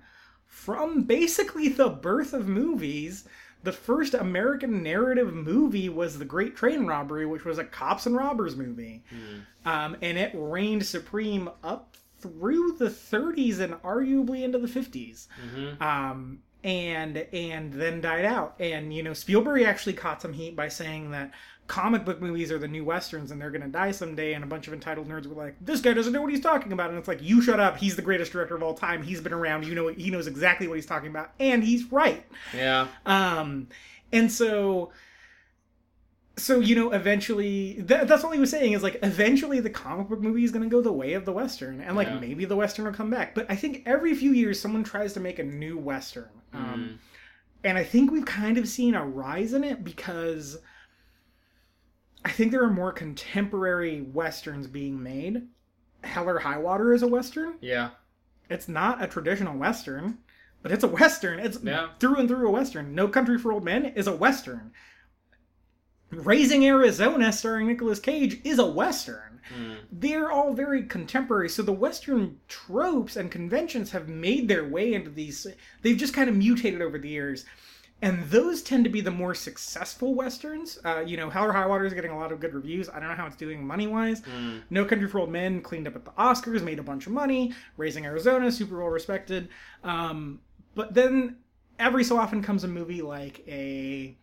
from 0.49 1.03
basically 1.03 1.69
the 1.69 1.89
birth 1.89 2.33
of 2.33 2.49
movies. 2.49 3.25
The 3.63 3.73
first 3.73 4.15
American 4.15 4.83
narrative 4.83 5.33
movie 5.33 5.89
was 5.89 6.19
The 6.19 6.25
Great 6.25 6.57
Train 6.57 6.87
Robbery, 6.87 7.27
which 7.27 7.45
was 7.45 7.59
a 7.59 7.65
cops 7.65 8.07
and 8.07 8.17
robbers 8.17 8.57
movie. 8.57 9.03
Mm. 9.13 9.69
Um, 9.69 9.97
and 10.01 10.17
it 10.17 10.31
reigned 10.35 10.87
supreme 10.87 11.51
up 11.63 11.97
through 12.21 12.77
the 12.79 12.89
30s 12.89 13.61
and 13.61 13.75
arguably 13.83 14.43
into 14.43 14.59
the 14.59 14.69
50s. 14.69 15.27
hmm 15.53 15.83
Um, 15.83 16.39
and 16.65 17.17
and 17.33 17.73
then 17.73 18.01
died 18.01 18.25
out. 18.25 18.57
And 18.59 18.93
you 18.93 19.03
know, 19.03 19.13
Spielberg 19.13 19.63
actually 19.63 19.93
caught 19.93 20.23
some 20.23 20.33
heat 20.33 20.57
by 20.57 20.69
saying 20.69 21.13
that 21.13 21.33
comic 21.69 22.05
book 22.05 22.21
movies 22.21 22.51
are 22.51 22.59
the 22.59 22.67
new 22.67 22.85
westerns 22.85 23.31
and 23.31 23.41
they're 23.41 23.51
gonna 23.51 23.69
die 23.69 23.93
someday. 23.93 24.33
And 24.35 24.43
a 24.43 24.47
bunch 24.47 24.67
of 24.67 24.73
entitled 24.75 25.09
nerds 25.09 25.27
were 25.27 25.35
like, 25.37 25.55
"This 25.61 25.81
guy 25.81 25.93
doesn't 25.93 26.13
know 26.13 26.21
what 26.23 26.31
he's 26.33 26.41
talking 26.41 26.73
about." 26.73 26.91
And 26.91 26.99
it's 26.99 27.07
like, 27.09 27.23
you 27.23 27.41
shut 27.43 27.61
up. 27.61 27.77
He's 27.77 27.95
the 27.95 28.03
greatest 28.03 28.33
director 28.33 28.57
of 28.57 28.63
all 28.63 28.75
time. 28.75 29.03
He's 29.05 29.21
been 29.21 29.33
around. 29.35 29.67
You 29.67 29.75
know, 29.77 29.89
he 29.89 30.11
knows 30.11 30.27
exactly 30.27 30.67
what 30.67 30.75
he's 30.75 30.87
talking 30.87 31.11
about, 31.11 31.33
and 31.39 31.63
he's 31.63 31.85
right. 31.93 32.25
Yeah. 32.55 32.89
Um, 33.07 33.69
and 34.13 34.33
so, 34.33 34.91
so 36.37 36.61
you 36.61 36.77
know, 36.77 36.93
eventually, 36.93 37.75
th- 37.87 38.07
that's 38.07 38.23
all 38.25 38.31
he 38.31 38.39
was 38.41 38.51
saying 38.51 38.73
is 38.73 38.83
like, 38.83 38.99
eventually, 39.03 39.61
the 39.61 39.71
comic 39.71 40.09
book 40.09 40.21
movie 40.21 40.45
is 40.45 40.51
going 40.53 40.63
to 40.63 40.71
go 40.71 40.81
the 40.81 40.93
way 40.93 41.15
of 41.15 41.25
the 41.25 41.33
western, 41.33 41.81
and 41.81 41.97
like 41.97 42.09
Yeah. 42.09 42.21
maybe 42.21 42.45
the 42.45 42.57
western 42.57 42.85
will 42.85 42.93
come 42.93 43.11
back. 43.11 43.35
But 43.35 43.47
I 43.51 43.57
think 43.57 43.83
every 43.87 44.15
few 44.15 44.33
years, 44.33 44.61
someone 44.61 44.85
tries 44.85 45.13
to 45.15 45.21
make 45.21 45.39
a 45.39 45.45
new 45.45 45.77
western, 45.77 46.29
um, 46.53 46.63
Mm. 46.63 46.99
and 47.65 47.77
I 47.79 47.83
think 47.85 48.13
we've 48.13 48.25
kind 48.25 48.57
of 48.57 48.69
seen 48.69 48.95
a 48.95 49.05
rise 49.05 49.53
in 49.53 49.65
it 49.65 49.83
because 49.83 50.59
I 52.29 52.31
think 52.31 52.53
there 52.53 52.63
are 52.63 52.71
more 52.71 52.93
contemporary 52.93 54.03
westerns 54.03 54.67
being 54.67 55.03
made. 55.03 55.49
Hell 56.05 56.29
or 56.29 56.39
High 56.39 56.59
Water 56.59 56.93
is 56.93 57.03
a 57.03 57.09
western. 57.09 57.55
Yeah. 57.63 57.91
It's 58.51 58.69
not 58.69 59.03
a 59.03 59.07
traditional 59.07 59.57
western, 59.57 60.19
but 60.61 60.71
it's 60.71 60.85
a 60.85 60.89
western. 60.89 61.41
It's 61.41 61.59
Yeah. 61.63 61.89
through 61.99 62.17
and 62.17 62.29
through 62.29 62.47
a 62.47 62.51
western. 62.51 62.95
No 62.95 63.09
Country 63.09 63.39
for 63.39 63.51
Old 63.51 63.65
Men 63.65 63.87
is 63.87 64.07
a 64.07 64.15
western. 64.15 64.73
Raising 66.11 66.67
Arizona, 66.67 67.33
starring 67.33 67.67
Nicolas 67.67 67.99
Cage, 67.99 68.43
is 68.45 68.59
a 68.59 68.67
western. 68.67 69.41
Mm. 69.59 69.79
They're 69.91 70.31
all 70.31 70.53
very 70.53 70.83
contemporary, 70.83 71.49
so 71.49 71.63
the 71.63 71.73
western 71.73 72.41
tropes 72.47 73.17
and 73.17 73.31
conventions 73.31 73.93
have 73.93 74.07
made 74.07 74.49
their 74.49 74.69
way 74.69 74.93
into 74.93 75.11
these. 75.11 75.47
They've 75.81 75.97
just 75.97 76.13
kind 76.13 76.29
of 76.29 76.37
mutated 76.37 76.83
over 76.83 76.99
the 76.99 77.09
years, 77.09 77.47
and 78.01 78.25
those 78.31 78.63
tend 78.63 78.85
to 78.85 78.91
be 78.91 79.01
the 79.01 79.11
more 79.11 79.35
successful 79.35 80.15
westerns. 80.15 80.79
Uh, 80.85 81.01
you 81.01 81.17
know, 81.17 81.31
Hell 81.31 81.45
or 81.45 81.53
High 81.53 81.67
Water 81.67 81.85
is 81.85 81.95
getting 81.95 82.13
a 82.13 82.19
lot 82.19 82.31
of 82.31 82.39
good 82.39 82.55
reviews. 82.55 82.89
I 82.89 83.01
don't 83.01 83.09
know 83.09 83.15
how 83.15 83.27
it's 83.27 83.37
doing 83.37 83.67
money 83.67 83.89
wise. 83.89 84.21
Mm. 84.21 84.63
No 84.71 84.85
Country 84.85 85.09
for 85.09 85.19
Old 85.19 85.31
Men 85.31 85.61
cleaned 85.61 85.89
up 85.89 85.97
at 85.97 86.05
the 86.05 86.13
Oscars, 86.13 86.63
made 86.63 86.79
a 86.79 86.83
bunch 86.83 87.07
of 87.07 87.13
money. 87.13 87.53
Raising 87.77 88.07
Arizona, 88.07 88.53
super 88.53 88.79
well 88.79 88.89
respected. 88.89 89.49
Um, 89.83 90.41
but 90.77 90.95
then 90.95 91.39
every 91.79 92.05
so 92.05 92.17
often 92.17 92.41
comes 92.43 92.63
a 92.63 92.69
movie 92.69 93.03
like 93.03 93.43
a 93.49 94.17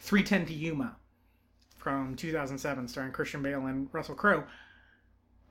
310 0.00 0.46
to 0.46 0.52
Yuma 0.52 0.96
from 1.76 2.16
2007, 2.16 2.88
starring 2.88 3.12
Christian 3.12 3.42
Bale 3.42 3.66
and 3.66 3.88
Russell 3.92 4.16
Crowe. 4.16 4.44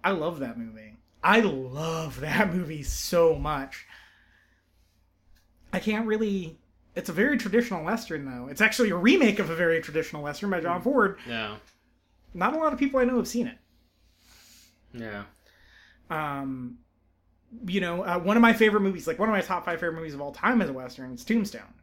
I 0.04 0.12
love 0.12 0.40
that 0.40 0.58
movie. 0.58 0.98
I 1.24 1.40
love 1.40 2.20
that 2.22 2.54
movie 2.54 2.84
so 2.84 3.36
much. 3.36 3.86
I 5.72 5.80
can't 5.80 6.06
really. 6.06 6.59
It's 7.00 7.08
a 7.08 7.14
very 7.14 7.38
traditional 7.38 7.82
western, 7.86 8.26
though. 8.26 8.50
It's 8.52 8.60
actually 8.60 8.90
a 8.90 8.96
remake 8.98 9.40
of 9.40 9.50
a 9.50 9.56
very 9.56 9.80
traditional 9.80 10.22
western 10.22 10.50
by 10.50 10.60
John 10.60 10.82
Ford. 10.82 11.18
Yeah. 11.26 11.56
Not 12.34 12.54
a 12.54 12.58
lot 12.58 12.74
of 12.74 12.78
people 12.78 13.00
I 13.00 13.06
know 13.06 13.16
have 13.16 13.28
seen 13.28 13.48
it. 13.48 13.58
Yeah. 14.94 15.24
Um, 16.10 16.80
you 17.66 17.80
know, 17.80 18.04
uh, 18.04 18.20
one 18.20 18.36
of 18.36 18.42
my 18.42 18.52
favorite 18.52 18.82
movies, 18.82 19.08
like 19.08 19.18
one 19.18 19.30
of 19.30 19.34
my 19.34 19.40
top 19.40 19.64
five 19.64 19.80
favorite 19.80 19.96
movies 19.96 20.14
of 20.14 20.20
all 20.20 20.34
time, 20.34 20.62
is 20.62 20.70
a 20.70 20.74
western. 20.74 21.14
It's 21.14 21.24
Tombstone. 21.24 21.74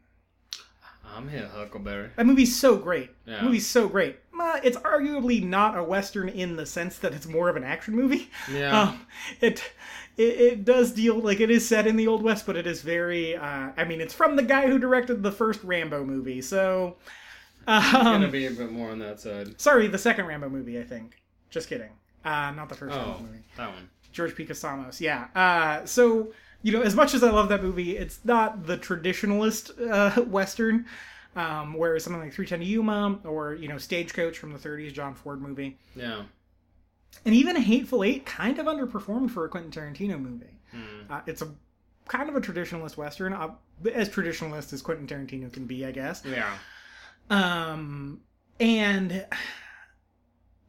I'm 1.15 1.27
here, 1.27 1.49
Huckleberry. 1.51 2.11
That 2.15 2.27
movie's 2.27 2.55
so 2.55 2.77
great. 2.77 3.09
Yeah. 3.25 3.37
That 3.37 3.43
movie's 3.45 3.65
so 3.65 3.87
great. 3.87 4.19
Uh, 4.39 4.59
it's 4.63 4.77
arguably 4.77 5.43
not 5.43 5.75
a 5.75 5.83
western 5.83 6.29
in 6.29 6.57
the 6.57 6.65
sense 6.65 6.99
that 6.99 7.13
it's 7.13 7.25
more 7.25 7.49
of 7.49 7.55
an 7.55 7.63
action 7.63 7.95
movie. 7.95 8.29
Yeah. 8.51 8.93
Um, 8.93 9.07
it, 9.41 9.63
it 10.17 10.21
it 10.41 10.65
does 10.65 10.91
deal 10.91 11.19
like 11.19 11.39
it 11.39 11.49
is 11.51 11.67
set 11.67 11.87
in 11.87 11.95
the 11.95 12.07
old 12.07 12.23
west, 12.23 12.45
but 12.45 12.55
it 12.57 12.67
is 12.67 12.81
very. 12.81 13.35
Uh, 13.35 13.69
I 13.77 13.83
mean, 13.85 14.01
it's 14.01 14.13
from 14.13 14.35
the 14.35 14.43
guy 14.43 14.67
who 14.67 14.79
directed 14.79 15.23
the 15.23 15.31
first 15.31 15.63
Rambo 15.63 16.03
movie. 16.03 16.41
So, 16.41 16.97
gonna 17.65 18.25
um, 18.25 18.31
be 18.31 18.45
a 18.47 18.51
bit 18.51 18.71
more 18.71 18.89
on 18.91 18.99
that 18.99 19.19
side. 19.19 19.59
sorry, 19.59 19.87
the 19.87 19.97
second 19.97 20.25
Rambo 20.25 20.49
movie. 20.49 20.79
I 20.79 20.83
think. 20.83 21.21
Just 21.49 21.69
kidding. 21.69 21.91
Uh, 22.25 22.51
not 22.51 22.67
the 22.69 22.75
first 22.75 22.95
Oh, 22.95 22.99
Rambo 22.99 23.19
movie. 23.21 23.43
that 23.57 23.69
one. 23.73 23.89
George 24.11 24.35
P. 24.35 24.45
Cosmatos. 24.45 24.99
Yeah. 24.99 25.27
Uh, 25.35 25.85
so 25.85 26.33
you 26.63 26.71
know, 26.71 26.81
as 26.81 26.95
much 26.95 27.13
as 27.13 27.23
I 27.23 27.29
love 27.29 27.49
that 27.49 27.61
movie, 27.63 27.95
it's 27.97 28.19
not 28.25 28.65
the 28.65 28.77
traditionalist 28.77 29.71
uh, 29.89 30.21
western. 30.23 30.85
Um, 31.35 31.75
whereas 31.75 32.03
something 32.03 32.19
like 32.21 32.33
310 32.33 32.59
to 32.61 32.65
Yuma 32.65 33.19
or 33.23 33.53
you 33.53 33.67
know 33.67 33.77
Stagecoach 33.77 34.39
from 34.39 34.53
the 34.53 34.57
30s, 34.59 34.91
John 34.91 35.13
Ford 35.13 35.39
movie, 35.39 35.77
Yeah. 35.95 36.23
And 37.25 37.33
even 37.35 37.55
Hateful 37.55 38.03
Eight 38.03 38.25
kind 38.25 38.59
of 38.59 38.65
underperformed 38.65 39.31
for 39.31 39.45
a 39.45 39.49
Quentin 39.49 39.71
Tarantino 39.71 40.19
movie. 40.19 40.59
Hmm. 40.71 41.11
Uh, 41.11 41.21
it's 41.25 41.41
a 41.41 41.49
kind 42.07 42.29
of 42.29 42.35
a 42.35 42.41
traditionalist 42.41 42.97
western, 42.97 43.33
uh, 43.33 43.51
as 43.93 44.09
traditionalist 44.09 44.73
as 44.73 44.81
Quentin 44.81 45.07
Tarantino 45.07 45.51
can 45.51 45.65
be, 45.65 45.85
I 45.85 45.91
guess. 45.91 46.23
Yeah. 46.25 46.57
Um, 47.29 48.21
and 48.59 49.25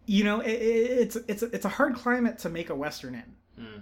you 0.06 0.24
know, 0.24 0.40
it, 0.40 0.50
it's 0.50 1.16
it's 1.16 1.42
it's 1.42 1.64
a 1.64 1.68
hard 1.68 1.94
climate 1.94 2.38
to 2.40 2.48
make 2.48 2.70
a 2.70 2.74
western 2.74 3.14
in 3.14 3.34
Hmm. 3.56 3.80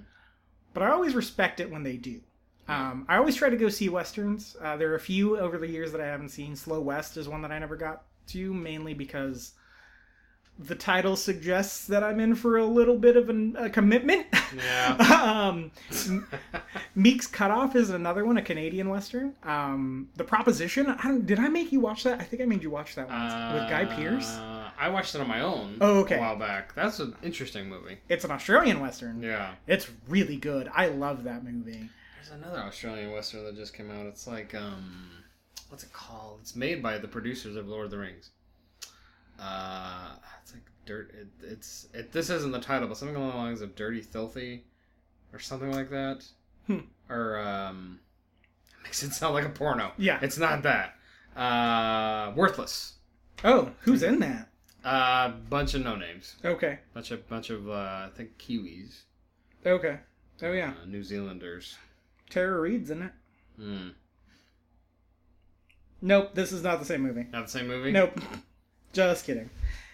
but 0.73 0.83
I 0.83 0.91
always 0.91 1.15
respect 1.15 1.61
it 1.61 1.71
when 1.71 1.83
they 1.83 1.97
do. 1.99 2.21
Um, 2.69 3.05
I 3.09 3.19
always 3.19 3.37
try 3.37 3.49
to 3.51 3.57
go 3.57 3.69
see 3.69 3.89
westerns. 3.91 4.57
Uh, 4.61 4.77
there 4.77 4.91
are 4.91 4.97
a 4.97 5.01
few 5.01 5.39
over 5.39 5.59
the 5.59 5.69
years 5.69 5.93
that 5.93 6.01
I 6.01 6.07
haven't 6.07 6.31
seen. 6.31 6.57
Slow 6.57 6.81
West 6.81 7.17
is 7.17 7.29
one 7.29 7.43
that 7.43 7.53
I 7.53 7.59
never 7.59 7.77
got 7.77 8.05
to, 8.29 8.53
mainly 8.55 8.93
because 8.95 9.53
the 10.59 10.75
title 10.75 11.17
suggests 11.17 11.87
that 11.87 12.03
I'm 12.03 12.19
in 12.19 12.35
for 12.35 12.57
a 12.57 12.65
little 12.65 12.97
bit 12.97 13.17
of 13.17 13.29
an, 13.29 13.57
a 13.59 13.69
commitment. 13.69 14.27
Yeah. 14.57 14.97
um, 15.51 15.71
Meek's 16.95 17.27
Cutoff 17.27 17.77
is 17.77 17.91
another 17.91 18.25
one, 18.25 18.39
a 18.39 18.43
Canadian 18.43 18.89
western. 18.89 19.35
Um, 19.43 20.09
the 20.17 20.25
Proposition. 20.25 20.87
I 20.87 21.03
don't, 21.03 21.27
did 21.27 21.39
I 21.39 21.49
make 21.49 21.73
you 21.73 21.81
watch 21.81 22.05
that? 22.05 22.21
I 22.21 22.25
think 22.25 22.43
I 22.43 22.47
made 22.47 22.63
you 22.63 22.71
watch 22.71 22.95
that 22.95 23.09
once 23.09 23.55
with 23.55 23.69
Guy 23.69 23.85
Pearce. 23.85 24.31
Uh, 24.37 24.71
I 24.79 24.89
watched 24.89 25.15
it 25.15 25.21
on 25.21 25.29
my 25.29 25.41
own. 25.41 25.77
Oh, 25.81 26.01
okay. 26.01 26.17
A 26.17 26.21
while 26.21 26.37
back. 26.37 26.75
That's 26.75 27.01
an 27.01 27.15
interesting 27.23 27.69
movie. 27.69 27.99
It's 28.09 28.25
an 28.25 28.31
Australian 28.31 28.81
western. 28.81 29.23
Yeah. 29.23 29.55
It's 29.67 29.89
really 30.09 30.37
good. 30.37 30.71
I 30.75 30.89
love 30.89 31.25
that 31.25 31.45
movie. 31.45 31.91
There's 32.17 32.31
another 32.31 32.61
Australian 32.61 33.13
western 33.13 33.45
that 33.45 33.57
just 33.57 33.75
came 33.75 33.91
out. 33.91 34.07
It's 34.07 34.27
like 34.27 34.55
um, 34.55 35.11
what's 35.69 35.85
it 35.85 35.93
called? 35.93 36.39
It's 36.41 36.57
made 36.57 36.83
by 36.83 36.99
the 36.99 37.09
producers 37.09 37.57
of 37.57 37.69
Lord 37.69 37.87
of 37.87 37.91
the 37.91 37.99
Rings. 37.99 38.31
Uh, 39.39 40.17
it's 40.43 40.53
like 40.53 40.63
dirt. 40.85 41.15
It, 41.15 41.29
it's 41.43 41.89
it. 41.93 42.13
This 42.13 42.31
isn't 42.31 42.53
the 42.53 42.61
title, 42.61 42.89
but 42.89 42.97
something 42.97 43.17
along 43.17 43.31
the 43.31 43.37
lines 43.37 43.61
of 43.61 43.75
Dirty 43.75 44.03
Filthy, 44.03 44.65
or 45.33 45.39
something 45.39 45.73
like 45.73 45.91
that. 45.91 46.25
Hmm. 46.67 46.81
Or 47.09 47.39
um, 47.39 48.01
it 48.71 48.85
makes 48.85 49.03
it 49.03 49.13
sound 49.13 49.35
like 49.35 49.45
a 49.45 49.51
porno. 49.51 49.93
Yeah. 49.99 50.19
It's 50.23 50.39
not 50.39 50.63
that. 50.63 50.95
Uh, 51.37 52.33
worthless. 52.35 52.95
Oh, 53.45 53.71
who's 53.81 54.03
in 54.03 54.21
that? 54.21 54.49
Uh, 54.85 55.31
bunch 55.51 55.75
of 55.75 55.85
no 55.85 55.97
names. 55.97 56.37
Okay. 56.45 56.79
Bunch 56.95 57.11
of 57.11 57.29
bunch 57.29 57.51
of 57.51 57.69
uh, 57.69 57.73
I 57.73 58.09
think 58.15 58.39
Kiwis. 58.39 59.03
Okay. 59.65 59.99
Oh 60.43 60.53
yeah. 60.53 60.73
Uh, 60.83 60.87
New 60.87 61.03
Zealanders. 61.03 61.77
Tara 62.31 62.61
Reid's 62.61 62.91
in 62.91 63.03
it. 63.03 63.13
Hmm. 63.57 63.89
Nope, 66.03 66.35
this 66.35 66.53
is 66.53 66.63
not 66.63 66.79
the 66.79 66.85
same 66.85 67.03
movie. 67.03 67.27
Not 67.33 67.47
the 67.47 67.51
same 67.51 67.69
movie. 67.69 67.93
Nope. 67.93 68.21
Just 68.97 69.27
kidding. 69.27 69.51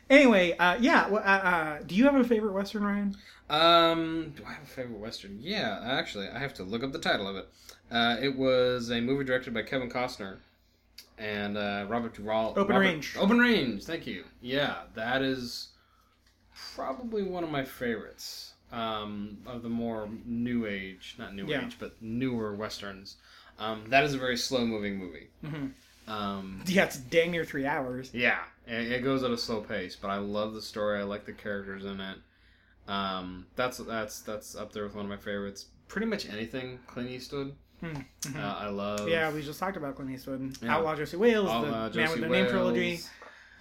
Anyway, 0.08 0.56
uh, 0.58 0.76
yeah. 0.80 1.06
Uh, 1.06 1.16
uh, 1.16 1.78
do 1.86 1.94
you 1.94 2.04
have 2.04 2.14
a 2.14 2.22
favorite 2.24 2.52
Western, 2.52 2.84
Ryan? 2.84 3.16
Um, 3.50 4.32
do 4.36 4.44
I 4.46 4.52
have 4.52 4.62
a 4.62 4.66
favorite 4.66 4.98
western? 4.98 5.38
Yeah, 5.40 5.80
actually, 5.84 6.28
I 6.28 6.38
have 6.38 6.54
to 6.54 6.62
look 6.62 6.82
up 6.82 6.92
the 6.92 6.98
title 6.98 7.26
of 7.28 7.36
it. 7.36 7.48
Uh, 7.90 8.16
it 8.22 8.34
was 8.36 8.90
a 8.90 9.00
movie 9.00 9.24
directed 9.24 9.52
by 9.52 9.62
Kevin 9.62 9.90
Costner 9.90 10.38
and 11.18 11.58
uh, 11.58 11.84
Robert 11.88 12.14
Duvall. 12.14 12.50
Open 12.50 12.68
Robert- 12.68 12.78
Range. 12.80 13.16
Open 13.18 13.38
Range. 13.38 13.82
Thank 13.84 14.06
you. 14.06 14.24
Yeah, 14.40 14.82
that 14.94 15.20
is 15.22 15.68
probably 16.74 17.22
one 17.22 17.44
of 17.44 17.50
my 17.50 17.64
favorites 17.64 18.54
um, 18.72 19.38
of 19.46 19.62
the 19.62 19.68
more 19.68 20.08
new 20.24 20.64
age, 20.66 21.16
not 21.18 21.34
new 21.34 21.46
Yeah. 21.46 21.66
age, 21.66 21.76
but 21.78 21.96
newer 22.00 22.54
westerns. 22.54 23.16
Um, 23.58 23.84
that 23.88 24.04
is 24.04 24.14
a 24.14 24.18
very 24.18 24.36
slow 24.36 24.64
moving 24.64 24.96
movie. 24.96 25.28
Mm-hmm. 25.44 25.66
Um, 26.08 26.62
Yeah, 26.66 26.84
it's 26.84 26.96
dang 26.98 27.30
near 27.30 27.44
three 27.44 27.66
hours. 27.66 28.10
yeah, 28.12 28.38
it, 28.66 28.90
it 28.92 29.04
goes 29.04 29.22
at 29.22 29.30
a 29.30 29.38
slow 29.38 29.60
pace, 29.60 29.96
but 29.96 30.08
I 30.08 30.16
love 30.18 30.54
the 30.54 30.62
story. 30.62 30.98
I 31.00 31.04
like 31.04 31.24
the 31.26 31.32
characters 31.32 31.84
in 31.84 32.00
it. 32.00 32.18
Um, 32.88 33.46
that's 33.56 33.78
that's 33.78 34.20
that's 34.20 34.56
up 34.56 34.72
there 34.72 34.82
with 34.84 34.94
one 34.94 35.04
of 35.04 35.08
my 35.10 35.16
favorites. 35.16 35.66
Pretty 35.88 36.06
much 36.06 36.28
anything 36.28 36.80
Clint 36.86 37.10
Eastwood. 37.10 37.54
Mhm. 37.82 38.04
Uh, 38.36 38.38
I 38.40 38.68
love. 38.68 39.08
Yeah, 39.08 39.32
we 39.32 39.42
just 39.42 39.58
talked 39.60 39.76
about 39.76 39.94
Clint 39.96 40.10
Eastwood. 40.10 40.56
Yeah. 40.62 40.76
Outlaw 40.76 40.94
Josie 40.96 41.16
Wales, 41.16 41.46
the 41.46 41.52
uh, 41.74 41.90
Man 41.94 42.10
with 42.10 42.20
the 42.20 42.28
Name 42.28 42.46
trilogy. 42.48 43.00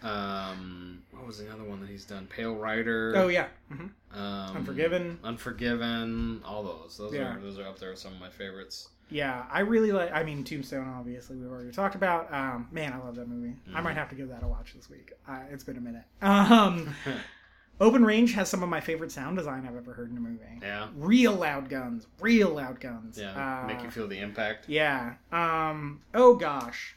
Um, 0.04 1.04
what 1.12 1.28
was 1.28 1.38
the 1.38 1.52
other 1.52 1.64
one 1.64 1.80
that 1.82 1.90
he's 1.90 2.06
done? 2.06 2.26
Pale 2.28 2.56
Rider. 2.56 3.14
Oh 3.16 3.28
yeah, 3.28 3.48
hmm 3.72 3.88
Um, 4.12 4.58
Unforgiven. 4.58 5.20
Unforgiven. 5.24 6.42
All 6.44 6.64
those. 6.64 6.98
Those 6.98 7.14
Yeah. 7.14 7.36
are 7.36 7.40
those 7.40 7.60
are 7.60 7.68
up 7.68 7.78
there 7.80 7.92
with 7.92 8.00
some 8.00 8.14
of 8.14 8.20
my 8.20 8.30
favorites. 8.30 8.90
Yeah, 9.12 9.44
I 9.52 9.60
really 9.60 9.92
like. 9.92 10.12
I 10.14 10.24
mean, 10.24 10.44
Tombstone. 10.44 10.88
Obviously, 10.88 11.36
we've 11.38 11.52
already 11.52 11.72
talked 11.72 11.96
about. 11.96 12.34
Um, 12.34 12.68
man, 12.72 12.94
I 12.94 12.98
love 12.98 13.16
that 13.16 13.28
movie. 13.28 13.56
I 13.68 13.70
Mm-hmm. 13.72 13.84
might 13.84 13.96
have 13.98 14.10
to 14.10 14.16
give 14.16 14.30
that 14.30 14.42
a 14.42 14.48
watch 14.48 14.74
this 14.74 14.90
week. 14.90 15.12
Uh, 15.28 15.40
it's 15.52 15.64
been 15.64 15.78
a 15.78 15.82
minute. 15.82 16.04
Um, 16.22 16.96
Open 17.82 18.06
Range 18.06 18.32
has 18.34 18.48
some 18.48 18.62
of 18.62 18.70
my 18.70 18.80
favorite 18.80 19.12
sound 19.12 19.38
design 19.38 19.66
I've 19.68 19.76
ever 19.76 19.94
heard 19.94 20.12
in 20.12 20.18
a 20.18 20.20
movie. 20.20 20.44
yeah. 20.62 20.88
Real 20.96 21.34
loud 21.34 21.68
guns. 21.68 22.06
Real 22.20 22.50
loud 22.50 22.80
guns. 22.80 23.18
Yeah. 23.18 23.64
Uh, 23.64 23.68
make 23.68 23.82
you 23.84 23.90
feel 23.90 24.08
the 24.08 24.20
impact. 24.20 24.70
Yeah. 24.70 25.16
Um. 25.32 26.02
Oh 26.14 26.36
gosh. 26.36 26.96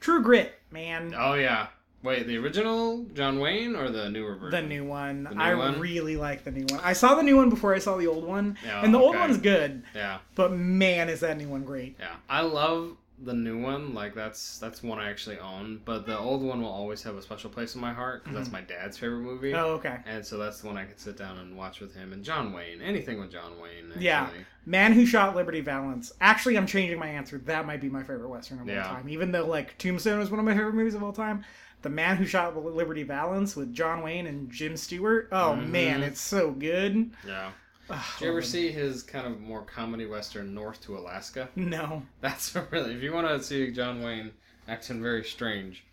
True 0.00 0.22
Grit, 0.22 0.54
man. 0.70 1.14
Oh 1.16 1.34
yeah. 1.34 1.68
Wait, 2.02 2.26
the 2.26 2.38
original 2.38 3.04
John 3.14 3.40
Wayne 3.40 3.76
or 3.76 3.90
the 3.90 4.08
newer 4.08 4.34
version? 4.34 4.50
The 4.50 4.74
new 4.74 4.84
one. 4.84 5.24
The 5.24 5.34
new 5.34 5.40
I 5.42 5.54
one? 5.54 5.78
really 5.78 6.16
like 6.16 6.44
the 6.44 6.50
new 6.50 6.64
one. 6.74 6.80
I 6.82 6.94
saw 6.94 7.14
the 7.14 7.22
new 7.22 7.36
one 7.36 7.50
before 7.50 7.74
I 7.74 7.78
saw 7.78 7.96
the 7.96 8.06
old 8.06 8.24
one, 8.24 8.56
Yeah, 8.64 8.82
and 8.82 8.94
the 8.94 8.98
old 8.98 9.16
one's 9.16 9.36
good, 9.36 9.82
Yeah. 9.94 10.18
but 10.34 10.52
man, 10.52 11.08
is 11.08 11.20
that 11.20 11.36
new 11.36 11.48
one 11.48 11.64
great. 11.64 11.96
Yeah, 11.98 12.16
I 12.28 12.40
love 12.40 12.96
the 13.22 13.34
new 13.34 13.60
one. 13.60 13.94
Like 13.94 14.14
that's 14.14 14.58
that's 14.58 14.82
one 14.82 14.98
I 14.98 15.10
actually 15.10 15.38
own, 15.38 15.80
but 15.84 16.06
the 16.06 16.18
old 16.18 16.42
one 16.42 16.62
will 16.62 16.70
always 16.70 17.02
have 17.02 17.16
a 17.16 17.22
special 17.22 17.50
place 17.50 17.74
in 17.74 17.80
my 17.80 17.92
heart 17.92 18.24
because 18.24 18.36
that's 18.36 18.48
mm-hmm. 18.48 18.56
my 18.56 18.62
dad's 18.62 18.96
favorite 18.96 19.20
movie. 19.20 19.54
Oh, 19.54 19.72
okay. 19.74 19.98
And 20.06 20.24
so 20.24 20.38
that's 20.38 20.60
the 20.60 20.68
one 20.68 20.76
I 20.76 20.84
could 20.84 20.98
sit 20.98 21.16
down 21.16 21.38
and 21.38 21.56
watch 21.56 21.80
with 21.80 21.94
him 21.94 22.12
and 22.12 22.24
John 22.24 22.52
Wayne. 22.52 22.80
Anything 22.80 23.20
with 23.20 23.30
John 23.30 23.60
Wayne. 23.60 23.88
Actually. 23.90 24.04
Yeah. 24.04 24.30
Man 24.66 24.92
Who 24.92 25.06
Shot 25.06 25.36
Liberty 25.36 25.60
Valance. 25.60 26.12
Actually, 26.20 26.56
I'm 26.56 26.66
changing 26.66 26.98
my 26.98 27.08
answer. 27.08 27.38
That 27.38 27.66
might 27.66 27.80
be 27.80 27.88
my 27.88 28.02
favorite 28.02 28.28
Western 28.28 28.60
of 28.60 28.68
Yeah. 28.68 28.86
all 28.86 28.94
time. 28.94 29.08
Even 29.08 29.32
though, 29.32 29.46
like, 29.46 29.76
Tombstone 29.78 30.20
is 30.20 30.30
one 30.30 30.38
of 30.38 30.44
my 30.44 30.54
favorite 30.54 30.74
movies 30.74 30.94
of 30.94 31.02
all 31.02 31.12
time. 31.12 31.44
The 31.82 31.88
Man 31.88 32.16
Who 32.16 32.26
Shot 32.26 32.56
Liberty 32.56 33.02
Valance 33.02 33.56
with 33.56 33.72
John 33.72 34.02
Wayne 34.02 34.26
and 34.26 34.50
Jim 34.50 34.76
Stewart. 34.76 35.28
Oh, 35.32 35.58
Mhm. 35.58 35.68
man, 35.70 36.02
it's 36.02 36.20
so 36.20 36.50
good. 36.50 37.10
Yeah. 37.26 37.52
Ugh, 37.88 38.04
Did 38.18 38.24
you 38.24 38.30
ever 38.30 38.42
see 38.42 38.70
his 38.70 39.02
kind 39.02 39.26
of 39.26 39.40
more 39.40 39.62
comedy 39.62 40.06
western 40.06 40.54
North 40.54 40.80
to 40.82 40.96
Alaska? 40.96 41.48
No. 41.56 42.02
That's 42.20 42.54
a 42.54 42.66
really 42.70 42.94
if 42.94 43.02
you 43.02 43.12
want 43.12 43.26
to 43.28 43.42
see 43.42 43.70
John 43.72 44.02
Wayne 44.02 44.32
acting 44.68 45.02
very 45.02 45.24
strange, 45.24 45.84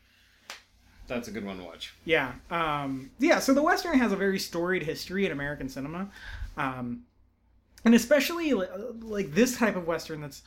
that's 1.07 1.27
a 1.29 1.31
good 1.31 1.45
one 1.45 1.57
to 1.57 1.63
watch. 1.63 1.93
Yeah. 2.05 2.33
Um, 2.51 3.09
yeah, 3.17 3.39
so 3.39 3.53
the 3.53 3.61
Western 3.63 3.97
has 3.97 4.11
a 4.11 4.15
very 4.17 4.37
storied 4.37 4.83
history 4.83 5.25
in 5.25 5.31
American 5.31 5.69
cinema. 5.69 6.09
Um, 6.57 7.03
and 7.85 7.95
especially 7.95 8.53
like 8.53 9.33
this 9.33 9.57
type 9.57 9.75
of 9.77 9.87
Western 9.87 10.19
that's 10.21 10.43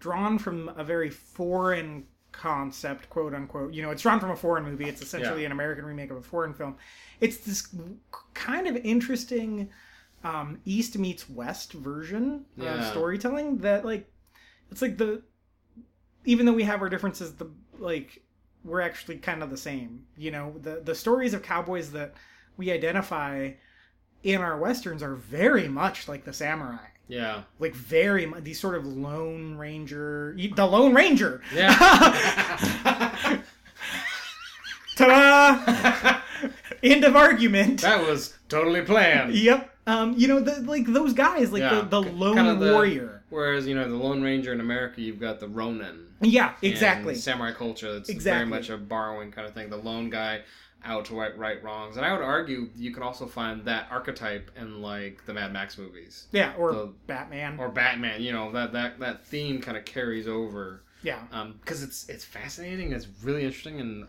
drawn 0.00 0.38
from 0.38 0.70
a 0.70 0.82
very 0.82 1.10
foreign 1.10 2.06
concept, 2.40 3.10
quote 3.10 3.34
unquote. 3.34 3.74
You 3.74 3.82
know, 3.82 3.90
it's 3.90 4.02
drawn 4.02 4.18
from 4.18 4.30
a 4.30 4.36
foreign 4.36 4.64
movie. 4.64 4.86
It's 4.86 5.02
essentially 5.02 5.40
Yeah. 5.42 5.46
an 5.46 5.52
American 5.52 5.84
remake 5.84 6.10
of 6.10 6.16
a 6.16 6.22
foreign 6.22 6.54
film. 6.54 6.76
It's 7.20 7.36
this 7.38 7.68
kind 8.34 8.66
of 8.66 8.76
interesting 8.76 9.68
um, 10.24 10.58
East 10.64 10.98
meets 10.98 11.28
West 11.30 11.72
version 11.74 12.44
of 12.58 12.84
storytelling 12.86 13.58
that, 13.58 13.84
like, 13.84 14.10
it's 14.70 14.82
like 14.82 14.96
the 14.98 15.22
even 16.24 16.44
though 16.46 16.52
we 16.52 16.62
have 16.64 16.82
our 16.82 16.88
differences, 16.88 17.34
the 17.34 17.50
like 17.78 18.22
we're 18.64 18.80
actually 18.82 19.16
kind 19.18 19.42
of 19.42 19.50
the 19.50 19.56
same. 19.56 20.04
You 20.16 20.30
know, 20.30 20.54
the 20.62 20.80
the 20.82 20.94
stories 20.94 21.34
of 21.34 21.42
cowboys 21.42 21.92
that 21.92 22.14
we 22.56 22.70
identify 22.70 23.52
in 24.22 24.40
our 24.40 24.58
westerns 24.58 25.02
are 25.02 25.14
very 25.14 25.68
much 25.68 26.08
like 26.08 26.24
the 26.24 26.32
samurai. 26.32 26.86
Yeah. 27.10 27.42
Like 27.58 27.74
very 27.74 28.24
much 28.26 28.44
these 28.44 28.58
sort 28.60 28.74
of 28.76 28.86
lone 28.86 29.56
ranger, 29.58 30.36
the 30.56 30.66
lone 30.66 30.94
ranger. 30.94 31.42
Yeah. 31.54 31.74
Ta-da! 34.96 36.20
End 36.82 37.04
of 37.04 37.16
argument. 37.16 37.80
that 37.82 38.06
was 38.06 38.34
totally 38.48 38.82
planned. 38.82 39.34
Yep. 39.34 39.66
Um, 39.86 40.14
you 40.16 40.28
know, 40.28 40.40
the, 40.40 40.60
like 40.62 40.86
those 40.86 41.12
guys, 41.12 41.52
like 41.52 41.60
Yeah, 41.60 41.80
the, 41.82 42.00
the 42.00 42.00
lone 42.02 42.36
kinda 42.36 42.54
the- 42.56 42.72
warrior. 42.72 43.16
Whereas 43.30 43.64
you 43.66 43.76
know 43.76 43.88
the 43.88 43.94
Lone 43.94 44.22
Ranger 44.22 44.52
in 44.52 44.58
America, 44.60 45.00
you've 45.00 45.20
got 45.20 45.38
the 45.38 45.46
Ronin. 45.46 46.08
Yeah, 46.20 46.54
exactly. 46.62 47.14
samurai 47.14 47.52
culture. 47.52 47.92
That's 47.94 48.08
Exactly. 48.08 48.38
very 48.38 48.60
much 48.60 48.70
a 48.70 48.76
borrowing 48.76 49.30
kind 49.30 49.46
of 49.46 49.54
thing. 49.54 49.70
The 49.70 49.76
lone 49.76 50.10
guy 50.10 50.40
out 50.84 51.04
to 51.06 51.14
right, 51.14 51.36
right 51.36 51.62
wrongs, 51.62 51.96
and 51.96 52.06
I 52.06 52.12
would 52.12 52.22
argue 52.22 52.68
you 52.76 52.92
can 52.92 53.02
also 53.02 53.26
find 53.26 53.64
that 53.66 53.88
archetype 53.90 54.50
in 54.56 54.80
like 54.80 55.24
the 55.26 55.34
Mad 55.34 55.52
Max 55.52 55.76
movies 55.78 56.26
Yeah, 56.32 56.54
or 56.56 56.72
the- 56.72 56.92
Batman. 57.06 57.58
or 57.58 57.68
Batman. 57.68 58.22
You 58.22 58.32
know 58.32 58.52
that 58.52 58.72
that 58.72 58.98
that 59.00 59.26
theme 59.26 59.60
kind 59.60 59.76
of 59.76 59.84
carries 59.84 60.26
over 60.26 60.82
yeah. 61.02 61.20
because 61.60 61.82
it's 61.82 62.08
it's 62.08 62.24
fascinating. 62.24 62.92
It's 62.92 63.06
really 63.22 63.44
interesting, 63.44 63.80
and 63.80 64.06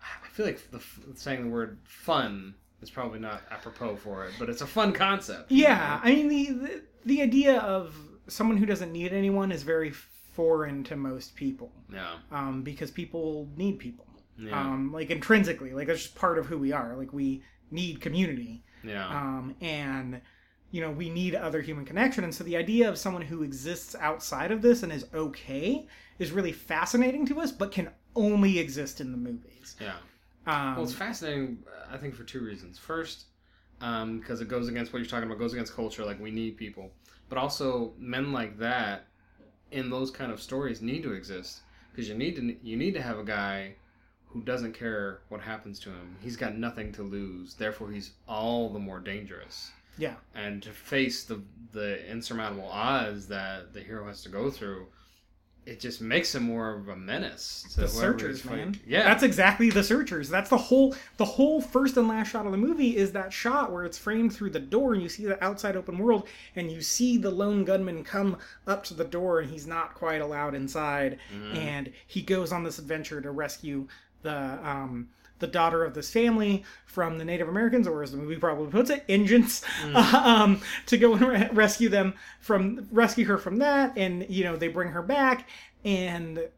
I 0.00 0.28
feel 0.28 0.46
like 0.46 0.70
the, 0.70 0.80
saying 1.14 1.44
the 1.44 1.50
word 1.50 1.78
fun 1.84 2.54
is 2.82 2.90
probably 2.90 3.18
not 3.18 3.42
apropos 3.50 3.96
for 3.96 4.24
it, 4.26 4.34
but 4.38 4.48
it's 4.50 4.60
a 4.62 4.66
fun 4.66 4.92
concept. 4.92 5.50
Yeah, 5.50 6.00
know? 6.04 6.10
I 6.10 6.14
mean 6.14 6.28
the, 6.28 6.52
the 6.52 6.82
the 7.06 7.22
idea 7.22 7.58
of 7.60 7.96
someone 8.28 8.56
who 8.56 8.66
doesn't 8.66 8.92
need 8.92 9.12
anyone 9.12 9.52
is 9.52 9.62
very 9.62 9.92
foreign 9.92 10.84
to 10.84 10.96
most 10.96 11.34
people, 11.36 11.72
yeah, 11.92 12.16
um, 12.30 12.62
because 12.62 12.90
people 12.90 13.48
need 13.56 13.78
people, 13.78 14.05
yeah, 14.38 14.60
um, 14.60 14.92
like 14.92 15.10
intrinsically, 15.10 15.72
like 15.72 15.86
that's 15.86 16.02
just 16.02 16.14
part 16.14 16.38
of 16.38 16.46
who 16.46 16.58
we 16.58 16.72
are. 16.72 16.96
Like 16.96 17.12
we 17.12 17.42
need 17.70 18.00
community, 18.00 18.64
yeah, 18.84 19.08
um, 19.08 19.54
and 19.60 20.20
you 20.70 20.80
know 20.80 20.90
we 20.90 21.08
need 21.10 21.34
other 21.34 21.60
human 21.60 21.84
connection. 21.84 22.24
And 22.24 22.34
so 22.34 22.44
the 22.44 22.56
idea 22.56 22.88
of 22.88 22.98
someone 22.98 23.22
who 23.22 23.42
exists 23.42 23.94
outside 24.00 24.50
of 24.52 24.62
this 24.62 24.82
and 24.82 24.92
is 24.92 25.06
okay 25.14 25.86
is 26.18 26.32
really 26.32 26.52
fascinating 26.52 27.26
to 27.26 27.40
us, 27.40 27.52
but 27.52 27.72
can 27.72 27.90
only 28.14 28.58
exist 28.58 29.00
in 29.00 29.12
the 29.12 29.18
movies. 29.18 29.76
yeah. 29.80 29.96
Um, 30.46 30.76
Well, 30.76 30.84
it's 30.84 30.94
fascinating. 30.94 31.58
uh, 31.66 31.94
I 31.94 31.98
think 31.98 32.14
for 32.14 32.24
two 32.24 32.40
reasons. 32.40 32.78
First, 32.78 33.24
because 33.78 34.40
it 34.40 34.48
goes 34.48 34.68
against 34.68 34.92
what 34.92 35.00
you're 35.00 35.08
talking 35.08 35.26
about, 35.28 35.38
goes 35.38 35.52
against 35.52 35.74
culture. 35.74 36.04
Like 36.04 36.20
we 36.20 36.30
need 36.30 36.56
people, 36.56 36.90
but 37.28 37.36
also 37.38 37.92
men 37.98 38.32
like 38.32 38.58
that 38.58 39.06
in 39.70 39.90
those 39.90 40.10
kind 40.10 40.30
of 40.32 40.40
stories 40.40 40.80
need 40.80 41.02
to 41.02 41.12
exist 41.12 41.60
because 41.90 42.08
you 42.08 42.14
need 42.14 42.36
to 42.36 42.56
you 42.62 42.76
need 42.76 42.94
to 42.94 43.02
have 43.02 43.18
a 43.18 43.24
guy 43.24 43.74
who 44.28 44.42
doesn't 44.42 44.74
care 44.74 45.20
what 45.28 45.40
happens 45.40 45.78
to 45.80 45.90
him. 45.90 46.16
He's 46.22 46.36
got 46.36 46.56
nothing 46.56 46.92
to 46.92 47.02
lose. 47.02 47.54
Therefore, 47.54 47.90
he's 47.90 48.12
all 48.28 48.68
the 48.70 48.78
more 48.78 49.00
dangerous. 49.00 49.70
yeah, 49.98 50.14
And 50.34 50.62
to 50.62 50.70
face 50.70 51.24
the 51.24 51.42
the 51.72 52.06
insurmountable 52.10 52.68
odds 52.70 53.28
that 53.28 53.72
the 53.74 53.80
hero 53.80 54.06
has 54.06 54.22
to 54.22 54.28
go 54.30 54.50
through, 54.50 54.86
it 55.66 55.80
just 55.80 56.00
makes 56.00 56.32
him 56.34 56.44
more 56.44 56.74
of 56.74 56.88
a 56.88 56.96
menace. 56.96 57.66
To 57.74 57.80
the 57.80 57.88
searchers, 57.88 58.44
man. 58.44 58.78
Yeah, 58.86 59.02
that's 59.02 59.22
exactly 59.24 59.68
the 59.68 59.82
searchers. 59.82 60.28
That's 60.28 60.48
the 60.48 60.56
whole 60.56 60.94
the 61.16 61.24
whole 61.24 61.60
first 61.60 61.96
and 61.96 62.06
last 62.08 62.28
shot 62.30 62.46
of 62.46 62.52
the 62.52 62.58
movie 62.58 62.96
is 62.96 63.12
that 63.12 63.32
shot 63.32 63.72
where 63.72 63.84
it's 63.84 63.98
framed 63.98 64.32
through 64.32 64.50
the 64.50 64.60
door 64.60 64.94
and 64.94 65.02
you 65.02 65.08
see 65.08 65.24
the 65.26 65.42
outside 65.44 65.76
open 65.76 65.98
world 65.98 66.28
and 66.54 66.70
you 66.70 66.80
see 66.82 67.18
the 67.18 67.30
lone 67.30 67.64
gunman 67.64 68.04
come 68.04 68.36
up 68.66 68.84
to 68.84 68.94
the 68.94 69.04
door 69.04 69.40
and 69.40 69.50
he's 69.50 69.66
not 69.66 69.94
quite 69.94 70.20
allowed 70.20 70.54
inside 70.54 71.18
Mm-hmm. 71.34 71.56
and 71.56 71.92
he 72.06 72.22
goes 72.22 72.52
on 72.52 72.62
this 72.64 72.78
adventure 72.78 73.20
to 73.20 73.30
rescue 73.32 73.88
the 74.26 74.68
um 74.68 75.08
the 75.38 75.46
daughter 75.46 75.84
of 75.84 75.92
this 75.94 76.10
family 76.10 76.64
from 76.86 77.18
the 77.18 77.24
Native 77.24 77.48
Americans, 77.48 77.86
or 77.86 78.02
as 78.02 78.10
the 78.12 78.16
movie 78.16 78.36
probably 78.36 78.68
puts 78.70 78.88
it, 78.88 79.04
Indians, 79.06 79.62
um, 79.94 80.60
to 80.86 80.96
go 80.96 81.12
and 81.12 81.28
re- 81.28 81.48
rescue 81.52 81.90
them 81.90 82.14
from 82.40 82.88
rescue 82.90 83.26
her 83.26 83.36
from 83.38 83.56
that, 83.58 83.92
and 83.96 84.26
you 84.30 84.44
know 84.44 84.56
they 84.56 84.68
bring 84.68 84.88
her 84.90 85.02
back, 85.02 85.48
and 85.84 86.48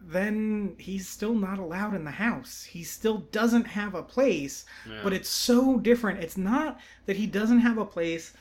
then 0.00 0.74
he's 0.78 1.08
still 1.08 1.34
not 1.34 1.58
allowed 1.58 1.94
in 1.94 2.04
the 2.04 2.10
house. 2.10 2.62
He 2.62 2.82
still 2.84 3.18
doesn't 3.32 3.66
have 3.66 3.94
a 3.94 4.02
place, 4.02 4.64
Yeah. 4.88 5.00
but 5.02 5.12
it's 5.12 5.28
so 5.28 5.78
different. 5.78 6.20
It's 6.24 6.38
not 6.38 6.80
that 7.06 7.16
he 7.16 7.26
doesn't 7.26 7.60
have 7.60 7.78
a 7.78 7.84
place 7.84 8.32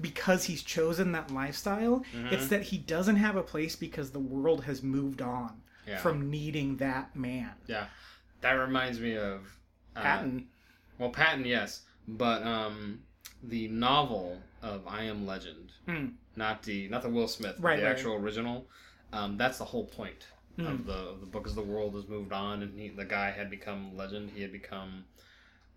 because 0.00 0.44
he's 0.44 0.62
chosen 0.62 1.12
that 1.12 1.30
lifestyle. 1.30 2.04
Mm-hmm. 2.16 2.34
It's 2.34 2.48
that 2.48 2.62
he 2.62 2.78
doesn't 2.78 3.16
have 3.16 3.36
a 3.36 3.42
place 3.44 3.76
because 3.76 4.10
the 4.10 4.18
world 4.18 4.64
has 4.64 4.82
moved 4.82 5.22
on 5.22 5.52
Yeah. 5.86 5.98
from 5.98 6.30
needing 6.30 6.78
that 6.78 7.14
man. 7.14 7.50
Yeah, 7.68 7.86
that 8.44 8.52
reminds 8.52 9.00
me 9.00 9.16
of 9.16 9.40
uh, 9.96 10.02
Patton. 10.02 10.46
Well, 10.98 11.10
Patton, 11.10 11.44
yes, 11.46 11.82
but 12.06 12.42
um, 12.42 13.00
the 13.42 13.68
novel 13.68 14.38
of 14.62 14.86
I 14.86 15.04
Am 15.04 15.26
Legend, 15.26 15.72
Hmm. 15.88 16.06
not 16.36 16.62
the 16.62 16.88
not 16.88 17.02
the 17.02 17.08
Will 17.08 17.26
Smith, 17.26 17.56
Right, 17.58 17.80
the 17.80 17.84
right. 17.86 17.90
actual 17.92 18.14
original. 18.14 18.66
Um, 19.12 19.36
that's 19.38 19.58
the 19.58 19.64
whole 19.64 19.86
point 19.86 20.26
Hmm. 20.56 20.66
of 20.66 20.86
the 20.86 20.92
of 20.92 21.20
the 21.20 21.26
book. 21.26 21.46
Is 21.46 21.54
the 21.54 21.62
world 21.62 21.94
has 21.94 22.06
moved 22.06 22.32
on, 22.32 22.62
and 22.62 22.78
he, 22.78 22.88
the 22.90 23.04
guy 23.04 23.30
had 23.30 23.48
become 23.50 23.96
legend. 23.96 24.30
He 24.34 24.42
had 24.42 24.52
become 24.52 25.04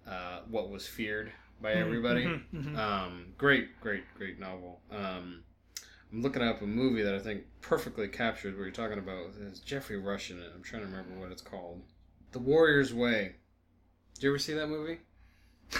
uh, 0.05 0.41
what 0.49 0.69
was 0.69 0.85
feared 0.85 1.31
by 1.61 1.73
everybody. 1.73 2.25
mhm, 2.25 2.41
mhm. 2.53 2.77
Um, 2.77 3.33
great, 3.37 3.79
great, 3.81 4.03
great 4.17 4.39
novel. 4.39 4.81
Um, 4.91 5.43
I'm 6.11 6.21
looking 6.21 6.41
up 6.41 6.61
a 6.61 6.65
movie 6.65 7.01
that 7.01 7.15
I 7.15 7.19
think 7.19 7.43
perfectly 7.61 8.07
captures 8.07 8.55
what 8.55 8.63
you're 8.63 8.71
talking 8.71 8.99
about. 8.99 9.31
It's 9.47 9.59
Geoffrey 9.59 9.97
Rush 9.97 10.31
in 10.31 10.39
it. 10.39 10.51
I'm 10.55 10.63
trying 10.63 10.83
to 10.83 10.87
remember 10.87 11.19
what 11.19 11.31
it's 11.31 11.41
called. 11.41 11.81
The 12.31 12.39
Warrior's 12.39 12.93
Way. 12.93 13.35
Did 14.15 14.23
you 14.23 14.29
ever 14.29 14.39
see 14.39 14.53
that 14.53 14.67
movie? 14.67 14.99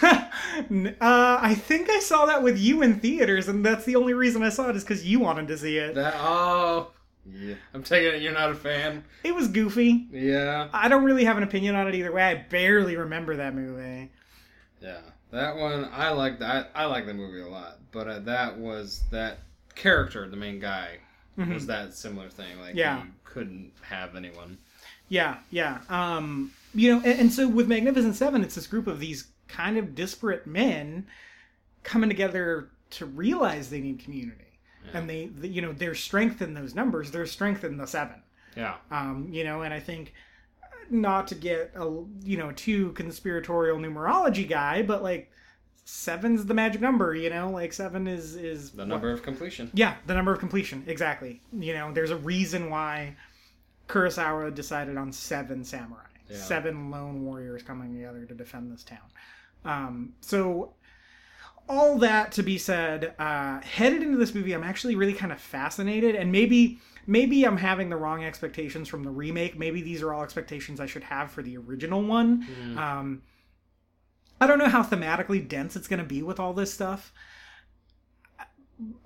Uh, 0.00 1.38
I 1.40 1.54
think 1.54 1.88
I 1.88 2.00
saw 2.00 2.26
that 2.26 2.42
with 2.42 2.58
you 2.58 2.82
in 2.82 2.98
theaters, 3.00 3.48
and 3.48 3.64
that's 3.64 3.84
the 3.84 3.96
only 3.96 4.12
reason 4.14 4.42
I 4.42 4.48
saw 4.48 4.68
it 4.70 4.76
is 4.76 4.82
because 4.82 5.04
you 5.06 5.20
wanted 5.20 5.46
to 5.48 5.58
see 5.58 5.76
it. 5.78 5.94
That 5.94 6.14
oh 6.18 6.90
yeah. 7.30 7.54
I'm 7.74 7.82
taking 7.82 8.14
it 8.14 8.22
you're 8.22 8.32
not 8.32 8.50
a 8.50 8.54
fan. 8.54 9.04
It 9.22 9.34
was 9.34 9.46
goofy. 9.48 10.08
Yeah. 10.10 10.68
I 10.72 10.88
don't 10.88 11.04
really 11.04 11.24
have 11.24 11.36
an 11.36 11.42
opinion 11.42 11.74
on 11.76 11.86
it 11.86 11.94
either 11.94 12.10
way. 12.12 12.22
I 12.24 12.34
barely 12.34 12.96
remember 12.96 13.36
that 13.36 13.54
movie. 13.54 14.10
Yeah. 14.80 15.00
That 15.30 15.56
one 15.56 15.88
I 15.92 16.10
like 16.10 16.38
that 16.40 16.70
I 16.74 16.86
like 16.86 17.06
the 17.06 17.14
movie 17.14 17.40
a 17.40 17.48
lot. 17.48 17.78
But 17.92 18.08
uh, 18.08 18.18
that 18.20 18.58
was 18.58 19.02
that 19.10 19.38
character, 19.74 20.28
the 20.28 20.36
main 20.36 20.58
guy, 20.58 20.98
was 21.36 21.66
that 21.66 21.94
similar 21.94 22.30
thing. 22.30 22.58
Like 22.58 22.70
Mm-hmm. 22.70 22.78
Yeah. 22.78 23.02
couldn't 23.24 23.72
have 23.82 24.16
anyone. 24.16 24.58
Yeah, 25.08 25.36
yeah. 25.50 25.78
Um, 25.88 26.52
you 26.74 26.92
know, 26.92 27.02
and, 27.04 27.20
and 27.20 27.32
so 27.32 27.48
with 27.48 27.68
Magnificent 27.68 28.14
Seven, 28.14 28.42
it's 28.42 28.54
this 28.54 28.66
group 28.66 28.86
of 28.86 29.00
these 29.00 29.28
kind 29.48 29.78
of 29.78 29.94
disparate 29.94 30.46
men 30.46 31.06
coming 31.82 32.10
together 32.10 32.68
to 32.90 33.06
realize 33.06 33.70
they 33.70 33.80
need 33.80 33.98
community, 33.98 34.58
and 34.92 35.08
they, 35.08 35.26
the, 35.26 35.48
you 35.48 35.62
know, 35.62 35.72
their 35.72 35.94
strength 35.94 36.42
in 36.42 36.54
those 36.54 36.74
numbers. 36.74 37.10
their 37.10 37.26
strength 37.26 37.64
in 37.64 37.76
the 37.76 37.86
seven. 37.86 38.22
Yeah. 38.56 38.74
Um, 38.90 39.28
you 39.30 39.44
know, 39.44 39.62
and 39.62 39.72
I 39.72 39.80
think 39.80 40.12
not 40.90 41.28
to 41.28 41.34
get 41.34 41.72
a 41.76 41.84
you 42.22 42.36
know 42.38 42.52
too 42.52 42.92
conspiratorial 42.92 43.78
numerology 43.78 44.48
guy, 44.48 44.82
but 44.82 45.02
like 45.02 45.30
seven's 45.84 46.44
the 46.46 46.54
magic 46.54 46.80
number. 46.80 47.14
You 47.14 47.30
know, 47.30 47.50
like 47.50 47.72
seven 47.72 48.06
is 48.06 48.34
is 48.36 48.70
The 48.72 48.84
number 48.86 49.10
of 49.10 49.22
completion. 49.22 49.70
yeah, 49.74 49.94
the 50.06 50.14
number 50.14 50.32
of 50.32 50.38
completion. 50.38 50.84
Exactly. 50.86 51.40
You 51.52 51.72
know, 51.74 51.92
there's 51.92 52.10
a 52.10 52.16
reason 52.16 52.70
why 52.70 53.16
Kurosawa 53.88 54.54
decided 54.54 54.96
on 54.96 55.12
seven 55.12 55.64
samurai, 55.64 56.02
Yeah. 56.28 56.36
seven 56.36 56.90
lone 56.90 57.24
warriors 57.24 57.62
coming 57.62 57.94
together 57.94 58.24
to 58.26 58.34
defend 58.34 58.70
this 58.72 58.84
town. 58.84 58.98
Um, 59.64 60.12
so, 60.20 60.74
all 61.68 61.98
that 61.98 62.32
to 62.32 62.42
be 62.42 62.56
said, 62.58 63.14
uh, 63.18 63.60
headed 63.60 64.02
into 64.02 64.16
this 64.16 64.34
movie, 64.34 64.52
I'm 64.52 64.64
actually 64.64 64.94
really 64.94 65.12
kind 65.12 65.32
of 65.32 65.40
fascinated, 65.40 66.14
and 66.14 66.30
maybe 66.32 66.78
maybe 67.06 67.44
I'm 67.44 67.56
having 67.56 67.88
the 67.88 67.96
wrong 67.96 68.22
expectations 68.22 68.86
from 68.88 69.02
the 69.02 69.10
remake. 69.10 69.58
Maybe 69.58 69.80
these 69.80 70.02
are 70.02 70.12
all 70.12 70.22
expectations 70.22 70.78
I 70.80 70.86
should 70.86 71.04
have 71.04 71.30
for 71.30 71.42
the 71.42 71.56
original 71.56 72.02
one. 72.02 72.46
Um, 72.76 73.22
I 74.40 74.46
don't 74.46 74.58
know 74.58 74.68
how 74.68 74.82
thematically 74.82 75.46
dense 75.46 75.74
it's 75.74 75.88
going 75.88 75.98
to 76.00 76.04
be 76.06 76.22
with 76.22 76.38
all 76.38 76.52
this 76.52 76.72
stuff. 76.72 77.12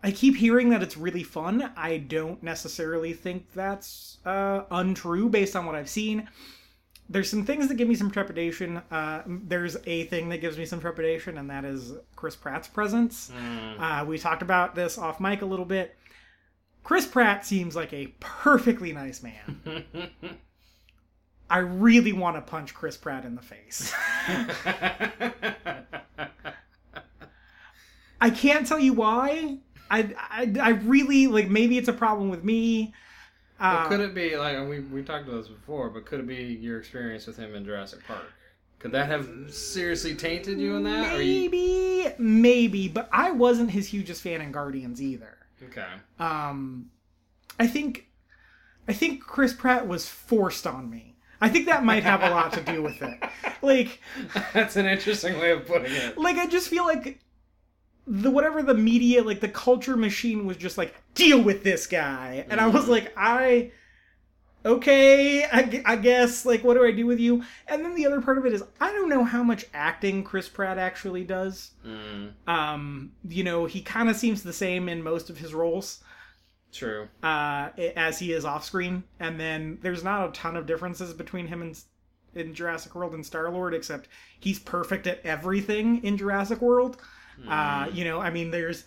I 0.02 0.10
keep 0.10 0.36
hearing 0.36 0.70
that 0.70 0.82
it's 0.82 0.96
really 0.96 1.22
fun. 1.22 1.72
I 1.76 1.98
don't 1.98 2.42
necessarily 2.42 3.12
think 3.12 3.52
that's 3.54 4.18
uh, 4.26 4.62
untrue 4.70 5.28
based 5.28 5.56
on 5.56 5.66
what 5.66 5.74
I've 5.74 5.88
seen. 5.88 6.28
There's 7.08 7.28
some 7.28 7.44
things 7.44 7.68
that 7.68 7.74
give 7.74 7.88
me 7.88 7.94
some 7.94 8.10
trepidation. 8.10 8.80
Uh, 8.90 9.22
there's 9.26 9.76
a 9.86 10.04
thing 10.04 10.28
that 10.30 10.40
gives 10.40 10.56
me 10.56 10.64
some 10.64 10.80
trepidation, 10.80 11.36
and 11.38 11.50
that 11.50 11.64
is 11.64 11.92
Chris 12.16 12.36
Pratt's 12.36 12.68
presence. 12.68 13.30
Uh, 13.78 14.04
we 14.06 14.18
talked 14.18 14.42
about 14.42 14.74
this 14.74 14.98
off 14.98 15.20
mic 15.20 15.42
a 15.42 15.46
little 15.46 15.64
bit. 15.64 15.96
Chris 16.84 17.06
Pratt 17.06 17.46
seems 17.46 17.76
like 17.76 17.92
a 17.92 18.08
perfectly 18.20 18.92
nice 18.92 19.22
man. 19.22 19.84
I 21.50 21.58
really 21.58 22.12
want 22.12 22.36
to 22.36 22.42
punch 22.42 22.74
Chris 22.74 22.96
Pratt 22.96 23.24
in 23.24 23.34
the 23.34 23.42
face. 23.42 23.92
I 28.22 28.30
can't 28.30 28.66
tell 28.66 28.78
you 28.78 28.92
why. 28.92 29.58
I, 29.90 30.14
I, 30.30 30.52
I 30.60 30.68
really 30.70 31.26
like. 31.26 31.50
Maybe 31.50 31.76
it's 31.76 31.88
a 31.88 31.92
problem 31.92 32.30
with 32.30 32.44
me. 32.44 32.94
Uh, 33.60 33.78
Well, 33.80 33.88
could 33.88 34.00
it 34.00 34.14
be 34.14 34.36
like 34.36 34.56
we 34.68 34.80
we 34.80 35.02
talked 35.02 35.28
about 35.28 35.38
this 35.38 35.48
before, 35.48 35.90
but 35.90 36.06
could 36.06 36.20
it 36.20 36.26
be 36.26 36.36
your 36.60 36.78
experience 36.78 37.26
with 37.26 37.36
him 37.36 37.54
in 37.54 37.64
Jurassic 37.64 38.06
Park? 38.06 38.24
Could 38.78 38.92
that 38.92 39.06
have 39.08 39.28
seriously 39.52 40.14
tainted 40.14 40.58
you 40.58 40.76
in 40.76 40.82
that? 40.84 41.16
Or 41.16 41.22
you, 41.22 41.50
maybe 41.50 42.14
maybe, 42.18 42.88
but 42.88 43.08
I 43.12 43.30
wasn't 43.30 43.70
his 43.70 43.88
hugest 43.88 44.22
fan 44.22 44.40
in 44.40 44.50
Guardians 44.50 45.00
either. 45.02 45.36
Okay. 45.64 45.86
Um, 46.18 46.90
I 47.60 47.66
think, 47.68 48.08
I 48.88 48.92
think 48.92 49.22
Chris 49.22 49.52
Pratt 49.52 49.86
was 49.86 50.08
forced 50.08 50.66
on 50.66 50.90
me. 50.90 51.16
I 51.40 51.48
think 51.48 51.66
that 51.66 51.84
might 51.84 52.02
have 52.02 52.22
a 52.22 52.30
lot 52.30 52.52
to 52.54 52.60
do 52.62 52.82
with 52.82 53.00
it. 53.02 53.18
Like, 53.62 54.00
That's 54.52 54.74
an 54.74 54.86
interesting 54.86 55.38
way 55.38 55.52
of 55.52 55.64
putting 55.66 55.92
it. 55.92 56.18
like 56.18 56.36
I 56.36 56.46
just 56.48 56.68
feel 56.68 56.84
like 56.84 57.20
the 58.06 58.30
whatever 58.30 58.62
the 58.62 58.74
media, 58.74 59.22
like 59.22 59.40
the 59.40 59.48
culture 59.48 59.96
machine, 59.96 60.46
was 60.46 60.56
just 60.56 60.78
like 60.78 60.94
deal 61.14 61.40
with 61.42 61.62
this 61.64 61.86
guy, 61.86 62.44
and 62.48 62.60
I 62.60 62.66
was 62.68 62.88
like, 62.88 63.12
I. 63.16 63.72
Okay, 64.64 65.44
I, 65.44 65.82
I 65.84 65.96
guess, 65.96 66.46
like, 66.46 66.62
what 66.62 66.74
do 66.74 66.84
I 66.84 66.92
do 66.92 67.04
with 67.04 67.18
you? 67.18 67.42
And 67.66 67.84
then 67.84 67.96
the 67.96 68.06
other 68.06 68.20
part 68.20 68.38
of 68.38 68.46
it 68.46 68.52
is, 68.52 68.62
I 68.80 68.92
don't 68.92 69.08
know 69.08 69.24
how 69.24 69.42
much 69.42 69.64
acting 69.74 70.22
Chris 70.22 70.48
Pratt 70.48 70.78
actually 70.78 71.24
does. 71.24 71.72
Mm, 71.84 72.34
Um, 72.46 73.10
you 73.28 73.42
know, 73.42 73.64
he 73.66 73.80
kind 73.82 74.08
of 74.08 74.14
seems 74.14 74.44
the 74.44 74.52
same 74.52 74.88
in 74.88 75.02
most 75.02 75.30
of 75.30 75.38
his 75.38 75.52
roles 75.52 76.04
true. 76.70 77.08
uh, 77.24 77.70
as 77.96 78.20
he 78.20 78.32
is 78.32 78.44
off 78.44 78.64
screen, 78.64 79.02
and 79.18 79.40
then 79.40 79.78
there's 79.82 80.04
not 80.04 80.28
a 80.28 80.32
ton 80.32 80.54
of 80.54 80.66
differences 80.66 81.12
between 81.12 81.48
him 81.48 81.60
and 81.62 81.82
in 82.36 82.54
Jurassic 82.54 82.94
World 82.94 83.14
and 83.14 83.26
Star 83.26 83.50
Lord, 83.50 83.74
except 83.74 84.06
he's 84.38 84.60
perfect 84.60 85.08
at 85.08 85.20
everything 85.26 86.04
in 86.04 86.16
Jurassic 86.16 86.62
World. 86.62 86.98
Uh, 87.48 87.88
you 87.92 88.04
know, 88.04 88.20
I 88.20 88.30
mean, 88.30 88.50
there's 88.50 88.84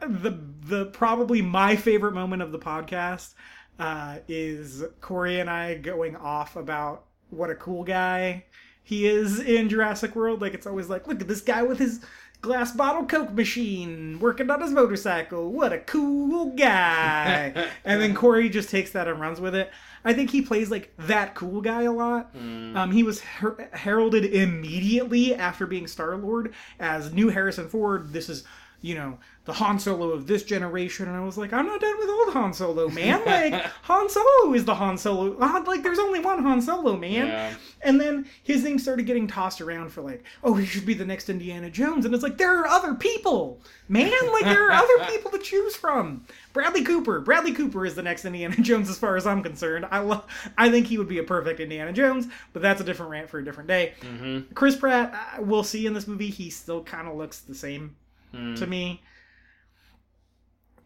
the 0.00 0.38
the 0.60 0.86
probably 0.86 1.42
my 1.42 1.76
favorite 1.76 2.12
moment 2.12 2.42
of 2.42 2.52
the 2.52 2.58
podcast 2.58 3.34
uh, 3.78 4.18
is 4.28 4.84
Corey 5.00 5.40
and 5.40 5.50
I 5.50 5.74
going 5.74 6.16
off 6.16 6.56
about 6.56 7.04
what 7.30 7.50
a 7.50 7.54
cool 7.54 7.84
guy 7.84 8.44
he 8.82 9.06
is 9.06 9.40
in 9.40 9.68
Jurassic 9.68 10.14
World. 10.14 10.40
Like 10.40 10.54
it's 10.54 10.66
always 10.66 10.88
like, 10.88 11.06
look 11.06 11.20
at 11.20 11.28
this 11.28 11.40
guy 11.40 11.62
with 11.62 11.78
his 11.78 12.00
glass 12.40 12.72
bottle 12.72 13.06
Coke 13.06 13.32
machine 13.32 14.18
working 14.18 14.50
on 14.50 14.60
his 14.60 14.72
motorcycle. 14.72 15.50
What 15.50 15.72
a 15.72 15.78
cool 15.78 16.46
guy! 16.56 17.68
and 17.84 18.00
then 18.00 18.14
Corey 18.14 18.48
just 18.48 18.70
takes 18.70 18.90
that 18.92 19.08
and 19.08 19.20
runs 19.20 19.40
with 19.40 19.54
it. 19.54 19.70
I 20.04 20.12
think 20.12 20.30
he 20.30 20.42
plays 20.42 20.70
like 20.70 20.92
that 20.98 21.34
cool 21.34 21.60
guy 21.60 21.82
a 21.82 21.92
lot. 21.92 22.34
Um, 22.34 22.90
he 22.92 23.02
was 23.02 23.20
her- 23.20 23.68
heralded 23.72 24.24
immediately 24.24 25.34
after 25.34 25.66
being 25.66 25.86
Star 25.86 26.16
Lord 26.16 26.52
as 26.80 27.12
new 27.12 27.28
Harrison 27.28 27.68
Ford. 27.68 28.12
This 28.12 28.28
is, 28.28 28.44
you 28.82 28.96
know, 28.96 29.16
the 29.44 29.52
Han 29.52 29.78
Solo 29.78 30.10
of 30.10 30.26
this 30.26 30.42
generation. 30.42 31.06
And 31.08 31.16
I 31.16 31.20
was 31.20 31.38
like, 31.38 31.52
I'm 31.52 31.66
not 31.66 31.80
done 31.80 31.98
with 31.98 32.08
old 32.08 32.32
Han 32.34 32.52
Solo, 32.52 32.88
man. 32.88 33.24
Like, 33.24 33.54
Han 33.82 34.08
Solo 34.08 34.52
is 34.54 34.64
the 34.64 34.74
Han 34.74 34.98
Solo. 34.98 35.36
Like, 35.38 35.82
there's 35.82 36.00
only 36.00 36.20
one 36.20 36.42
Han 36.42 36.60
Solo, 36.60 36.96
man. 36.96 37.28
Yeah. 37.28 37.54
And 37.82 38.00
then 38.00 38.26
his 38.42 38.64
name 38.64 38.78
started 38.78 39.06
getting 39.06 39.26
tossed 39.26 39.60
around 39.60 39.90
for 39.90 40.02
like, 40.02 40.24
oh, 40.42 40.54
he 40.54 40.66
should 40.66 40.84
be 40.84 40.94
the 40.94 41.04
next 41.04 41.28
Indiana 41.28 41.70
Jones. 41.70 42.04
And 42.04 42.14
it's 42.14 42.22
like, 42.22 42.38
there 42.38 42.58
are 42.58 42.66
other 42.66 42.94
people, 42.94 43.60
man. 43.88 44.12
Like, 44.32 44.44
there 44.44 44.68
are 44.68 44.72
other 44.72 45.04
people 45.10 45.30
to 45.30 45.38
choose 45.38 45.76
from. 45.76 46.24
Bradley 46.52 46.82
Cooper. 46.82 47.20
Bradley 47.20 47.52
Cooper 47.52 47.86
is 47.86 47.94
the 47.94 48.02
next 48.02 48.24
Indiana 48.24 48.56
Jones, 48.60 48.90
as 48.90 48.98
far 48.98 49.16
as 49.16 49.26
I'm 49.26 49.42
concerned. 49.42 49.86
I 49.90 50.00
love. 50.00 50.24
I 50.58 50.70
think 50.70 50.88
he 50.88 50.98
would 50.98 51.08
be 51.08 51.18
a 51.18 51.24
perfect 51.24 51.60
Indiana 51.60 51.92
Jones, 51.92 52.26
but 52.52 52.62
that's 52.62 52.80
a 52.80 52.84
different 52.84 53.12
rant 53.12 53.30
for 53.30 53.38
a 53.38 53.44
different 53.44 53.68
day. 53.68 53.94
Mm-hmm. 54.00 54.52
Chris 54.54 54.76
Pratt, 54.76 55.14
uh, 55.14 55.42
we'll 55.42 55.64
see 55.64 55.86
in 55.86 55.94
this 55.94 56.06
movie. 56.08 56.30
He 56.30 56.50
still 56.50 56.82
kind 56.82 57.08
of 57.08 57.16
looks 57.16 57.40
the 57.40 57.54
same 57.54 57.96
Mm. 58.34 58.56
to 58.58 58.66
me. 58.66 59.02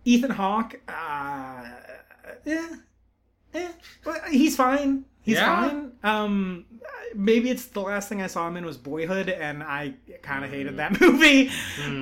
Ethan 0.04 0.30
Hawke, 0.30 0.80
uh, 0.88 1.64
eh, 2.46 2.68
eh, 3.54 3.68
he's 4.30 4.56
fine. 4.56 5.04
He's 5.20 5.36
Yeah? 5.36 5.68
fine. 5.68 5.92
Um, 6.04 6.64
maybe 7.14 7.50
it's 7.50 7.66
the 7.66 7.80
last 7.80 8.08
thing 8.08 8.22
I 8.22 8.28
saw 8.28 8.46
him 8.46 8.56
in 8.56 8.64
was 8.64 8.76
Boyhood, 8.76 9.28
and 9.28 9.64
I 9.64 9.94
kind 10.22 10.44
of 10.44 10.50
hated 10.52 10.76
that 10.76 11.00
movie. 11.00 11.50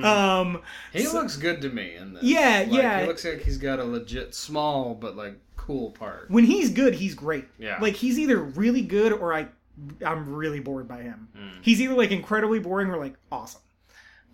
Um, 0.03 0.61
He 0.93 1.03
so- 1.05 1.13
looks 1.13 1.35
good 1.35 1.61
to 1.61 1.69
me 1.69 1.95
in 1.95 2.13
this. 2.13 2.23
Yeah, 2.23 2.65
Like, 2.67 2.71
yeah. 2.79 3.01
He 3.01 3.07
looks 3.07 3.25
like 3.25 3.41
he's 3.41 3.57
got 3.57 3.79
a 3.79 3.83
legit 3.83 4.35
small 4.35 4.93
but 4.93 5.15
like 5.15 5.39
cool 5.57 5.89
part. 5.91 6.29
when 6.29 6.43
he's 6.43 6.69
good, 6.69 6.93
he's 6.93 7.15
great. 7.15 7.45
Yeah. 7.57 7.79
Like 7.81 7.95
he's 7.95 8.19
either 8.19 8.37
really 8.39 8.83
good 8.83 9.11
or 9.13 9.33
I, 9.33 9.47
I'm 10.05 10.31
really 10.35 10.59
bored 10.59 10.87
by 10.87 11.01
him. 11.01 11.27
Mm. 11.35 11.53
He's 11.63 11.81
either 11.81 11.95
like 11.95 12.11
incredibly 12.11 12.59
boring 12.59 12.89
or 12.89 12.97
like 12.99 13.15
awesome. 13.31 13.61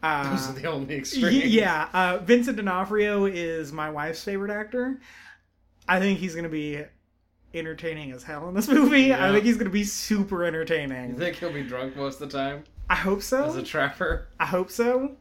Uh, 0.04 0.32
Those 0.32 0.50
are 0.50 0.54
the 0.54 0.66
only 0.68 0.96
extremes. 0.96 1.46
Yeah, 1.46 1.88
uh, 1.94 2.18
Vincent 2.24 2.58
D'Onofrio 2.58 3.26
is 3.26 3.72
my 3.72 3.90
wife's 3.90 4.24
favorite 4.24 4.52
actor. 4.52 5.00
I 5.88 6.00
think 6.00 6.20
he's 6.20 6.34
going 6.34 6.44
to 6.46 6.50
be 6.50 6.84
entertaining 7.54 8.12
as 8.12 8.24
hell 8.24 8.48
in 8.50 8.56
this 8.56 8.68
movie. 8.70 9.14
I 9.14 9.32
think 9.32 9.44
he's 9.46 9.56
going 9.58 9.66
to 9.66 9.72
be 9.72 9.84
super 9.84 10.44
entertaining. 10.46 11.12
You 11.12 11.18
think 11.18 11.36
he'll 11.38 11.52
be 11.54 11.64
drunk 11.64 11.96
most 11.96 12.20
of 12.22 12.32
the 12.32 12.38
time 12.38 12.64
I 12.90 12.96
hope 12.96 13.22
so. 13.22 13.46
as 13.46 13.56
a 13.58 13.64
trapper? 13.64 14.28
I 14.40 14.46
hope 14.46 14.72
so. 14.72 15.18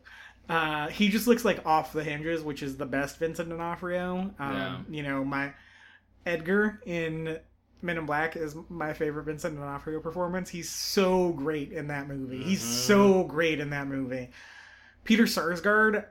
Uh, 0.48 0.88
he 0.88 1.08
just 1.08 1.26
looks 1.26 1.44
like 1.44 1.64
off 1.66 1.92
the 1.92 2.02
hinges, 2.02 2.42
which 2.42 2.62
is 2.62 2.76
the 2.76 2.86
best 2.86 3.18
Vincent 3.18 3.48
D'Onofrio. 3.50 4.32
Um, 4.38 4.54
Yeah. 4.54 4.78
You 4.88 5.02
know, 5.02 5.24
my 5.24 5.52
Edgar 6.26 6.80
in 6.86 7.38
Men 7.82 7.96
in 7.98 8.04
Black 8.06 8.36
is 8.36 8.54
my 8.68 8.92
favorite 8.92 9.24
Vincent 9.24 9.56
D'Onofrio 9.56 10.00
performance. 10.00 10.50
He's 10.50 10.68
so 10.68 11.32
great 11.32 11.72
in 11.72 11.88
that 11.88 12.08
movie. 12.08 12.42
He's 12.42 12.62
Mhm. 12.62 12.86
so 12.86 13.24
great 13.24 13.58
in 13.60 13.70
that 13.70 13.86
movie. 13.86 14.30
Peter 15.10 15.24
Sarsgaard, 15.24 16.04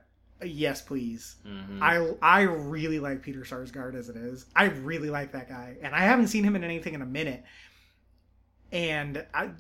yes, 0.44 0.82
please. 0.82 1.38
Mhm. 1.48 1.82
I 1.82 2.16
I 2.22 2.42
really 2.42 3.00
like 3.00 3.22
Peter 3.22 3.42
Sarsgaard 3.42 3.96
as 3.96 4.10
it 4.10 4.18
is. 4.18 4.46
I 4.54 4.66
really 4.66 5.10
like 5.10 5.32
that 5.32 5.48
guy, 5.48 5.78
and 5.82 5.96
I 5.96 6.00
haven't 6.00 6.28
seen 6.28 6.44
him 6.44 6.58
in 6.58 6.66
anything 6.66 6.94
in 6.96 7.02
a 7.02 7.06
minute. 7.06 7.46
And 8.72 9.26
I 9.34 9.52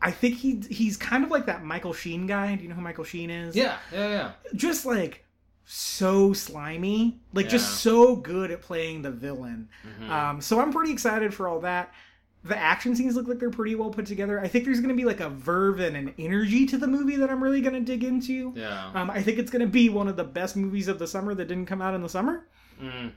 I 0.00 0.10
think 0.12 0.36
he 0.36 0.62
he's 0.70 0.96
kind 0.96 1.24
of 1.24 1.30
like 1.30 1.44
that 1.44 1.62
Michael 1.62 1.92
Sheen 1.92 2.26
guy. 2.26 2.54
Do 2.56 2.62
you 2.62 2.70
know 2.70 2.74
who 2.74 2.80
Michael 2.80 3.04
Sheen 3.04 3.28
is? 3.28 3.54
Yeah, 3.54 3.76
yeah, 3.92 4.08
yeah. 4.08 4.32
Just 4.54 4.86
like 4.86 5.24
so 5.66 6.32
slimy, 6.32 7.20
like 7.34 7.44
Yeah. 7.44 7.50
just 7.50 7.80
so 7.80 8.16
good 8.16 8.50
at 8.50 8.62
playing 8.62 9.02
the 9.02 9.10
villain. 9.10 9.68
Mhm. 10.00 10.08
Um, 10.08 10.40
so 10.40 10.58
I'm 10.58 10.72
pretty 10.72 10.90
excited 10.92 11.34
for 11.34 11.46
all 11.48 11.60
that. 11.60 11.92
The 12.42 12.56
action 12.56 12.96
scenes 12.96 13.16
look 13.16 13.28
like 13.28 13.38
they're 13.38 13.50
pretty 13.50 13.74
well 13.74 13.90
put 13.90 14.06
together. 14.06 14.40
I 14.40 14.48
think 14.48 14.64
there's 14.64 14.80
going 14.80 14.88
to 14.88 14.94
be 14.94 15.04
like 15.04 15.20
a 15.20 15.28
verve 15.28 15.78
and 15.80 15.94
an 15.94 16.14
energy 16.18 16.64
to 16.66 16.78
the 16.78 16.86
movie 16.86 17.16
that 17.16 17.28
I'm 17.30 17.42
really 17.42 17.60
going 17.60 17.74
to 17.74 17.80
dig 17.80 18.02
into. 18.02 18.54
yeah. 18.56 18.90
Um, 18.94 19.10
I 19.10 19.22
think 19.22 19.38
it's 19.38 19.50
going 19.50 19.60
to 19.60 19.68
be 19.68 19.90
one 19.90 20.08
of 20.08 20.16
the 20.16 20.24
best 20.24 20.56
movies 20.56 20.88
of 20.88 20.98
the 20.98 21.06
summer 21.06 21.34
that 21.34 21.48
didn't 21.48 21.66
come 21.66 21.82
out 21.82 21.94
in 21.94 22.00
the 22.02 22.08
summer. 22.08 22.46
Mm. 22.82 23.12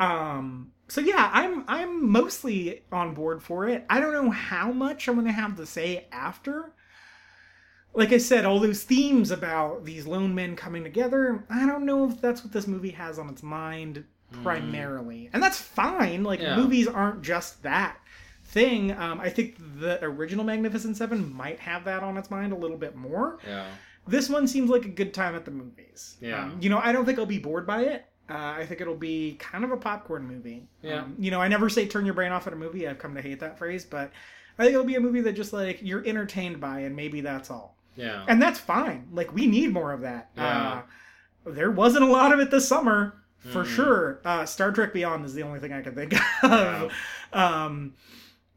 Um, 0.00 0.72
so 0.88 1.00
yeah, 1.00 1.30
I'm 1.32 1.64
I'm 1.68 2.10
mostly 2.10 2.82
on 2.90 3.14
board 3.14 3.42
for 3.42 3.68
it. 3.68 3.84
I 3.88 4.00
don't 4.00 4.12
know 4.12 4.30
how 4.30 4.72
much 4.72 5.06
I'm 5.08 5.14
going 5.14 5.26
to 5.26 5.32
have 5.32 5.56
to 5.56 5.66
say 5.66 6.06
after. 6.10 6.72
Like 7.96 8.12
I 8.12 8.18
said, 8.18 8.44
all 8.44 8.58
those 8.58 8.82
themes 8.82 9.30
about 9.30 9.84
these 9.84 10.04
lone 10.06 10.34
men 10.34 10.56
coming 10.56 10.82
together, 10.82 11.44
I 11.48 11.64
don't 11.64 11.84
know 11.86 12.08
if 12.10 12.20
that's 12.20 12.42
what 12.42 12.52
this 12.52 12.66
movie 12.66 12.90
has 12.90 13.18
on 13.20 13.28
its 13.28 13.42
mind 13.42 14.04
primarily. 14.42 15.30
And 15.32 15.40
that's 15.40 15.60
fine. 15.60 16.24
Like 16.24 16.40
Yeah. 16.40 16.56
movies 16.56 16.88
aren't 16.88 17.22
just 17.22 17.62
that 17.62 17.98
thing. 18.54 18.92
Um, 18.92 19.20
I 19.20 19.28
think 19.28 19.56
the 19.80 20.02
original 20.04 20.44
Magnificent 20.44 20.96
Seven 20.96 21.34
might 21.34 21.58
have 21.60 21.84
that 21.84 22.02
on 22.02 22.16
its 22.16 22.30
mind 22.30 22.52
a 22.52 22.56
little 22.56 22.76
bit 22.78 22.96
more. 22.96 23.38
Yeah. 23.46 23.66
This 24.06 24.28
one 24.30 24.46
seems 24.46 24.70
like 24.70 24.84
a 24.84 24.88
good 24.88 25.12
time 25.12 25.34
at 25.34 25.44
the 25.44 25.50
movies. 25.50 26.16
Yeah. 26.20 26.44
Um, 26.44 26.58
you 26.60 26.70
know, 26.70 26.78
I 26.78 26.92
don't 26.92 27.04
think 27.04 27.18
I'll 27.18 27.26
be 27.26 27.38
bored 27.38 27.66
by 27.66 27.82
it. 27.82 28.06
Uh, 28.30 28.54
I 28.58 28.64
think 28.66 28.80
it'll 28.80 28.94
be 28.94 29.34
kind 29.38 29.64
of 29.64 29.70
a 29.72 29.76
popcorn 29.76 30.26
movie. 30.26 30.66
Yeah. 30.82 31.02
Um, 31.02 31.14
you 31.18 31.30
know, 31.30 31.40
I 31.42 31.48
never 31.48 31.68
say 31.68 31.86
turn 31.86 32.06
your 32.06 32.14
brain 32.14 32.32
off 32.32 32.46
at 32.46 32.52
a 32.52 32.56
movie. 32.56 32.88
I've 32.88 32.98
come 32.98 33.14
to 33.14 33.20
hate 33.22 33.40
that 33.40 33.58
phrase, 33.58 33.84
but 33.84 34.10
I 34.58 34.62
think 34.64 34.74
it'll 34.74 34.86
be 34.86 34.94
a 34.94 35.00
movie 35.00 35.20
that 35.22 35.32
just 35.34 35.52
like 35.52 35.80
you're 35.82 36.06
entertained 36.06 36.60
by, 36.60 36.80
and 36.80 36.94
maybe 36.96 37.20
that's 37.20 37.50
all. 37.50 37.76
Yeah. 37.96 38.24
And 38.28 38.40
that's 38.40 38.58
fine. 38.58 39.08
Like 39.12 39.34
we 39.34 39.46
need 39.46 39.72
more 39.72 39.92
of 39.92 40.00
that. 40.02 40.30
Yeah. 40.36 40.82
Uh, 41.46 41.50
there 41.50 41.70
wasn't 41.70 42.04
a 42.04 42.08
lot 42.08 42.32
of 42.32 42.40
it 42.40 42.50
this 42.50 42.66
summer, 42.66 43.14
for 43.38 43.62
Mm. 43.64 43.66
sure. 43.76 44.20
Uh, 44.24 44.46
Star 44.46 44.72
Trek 44.72 44.92
Beyond 44.94 45.24
is 45.26 45.34
the 45.34 45.42
only 45.42 45.60
thing 45.60 45.72
I 45.72 45.82
can 45.82 45.94
think 45.94 46.14
of. 46.42 46.92
Um, 47.32 47.94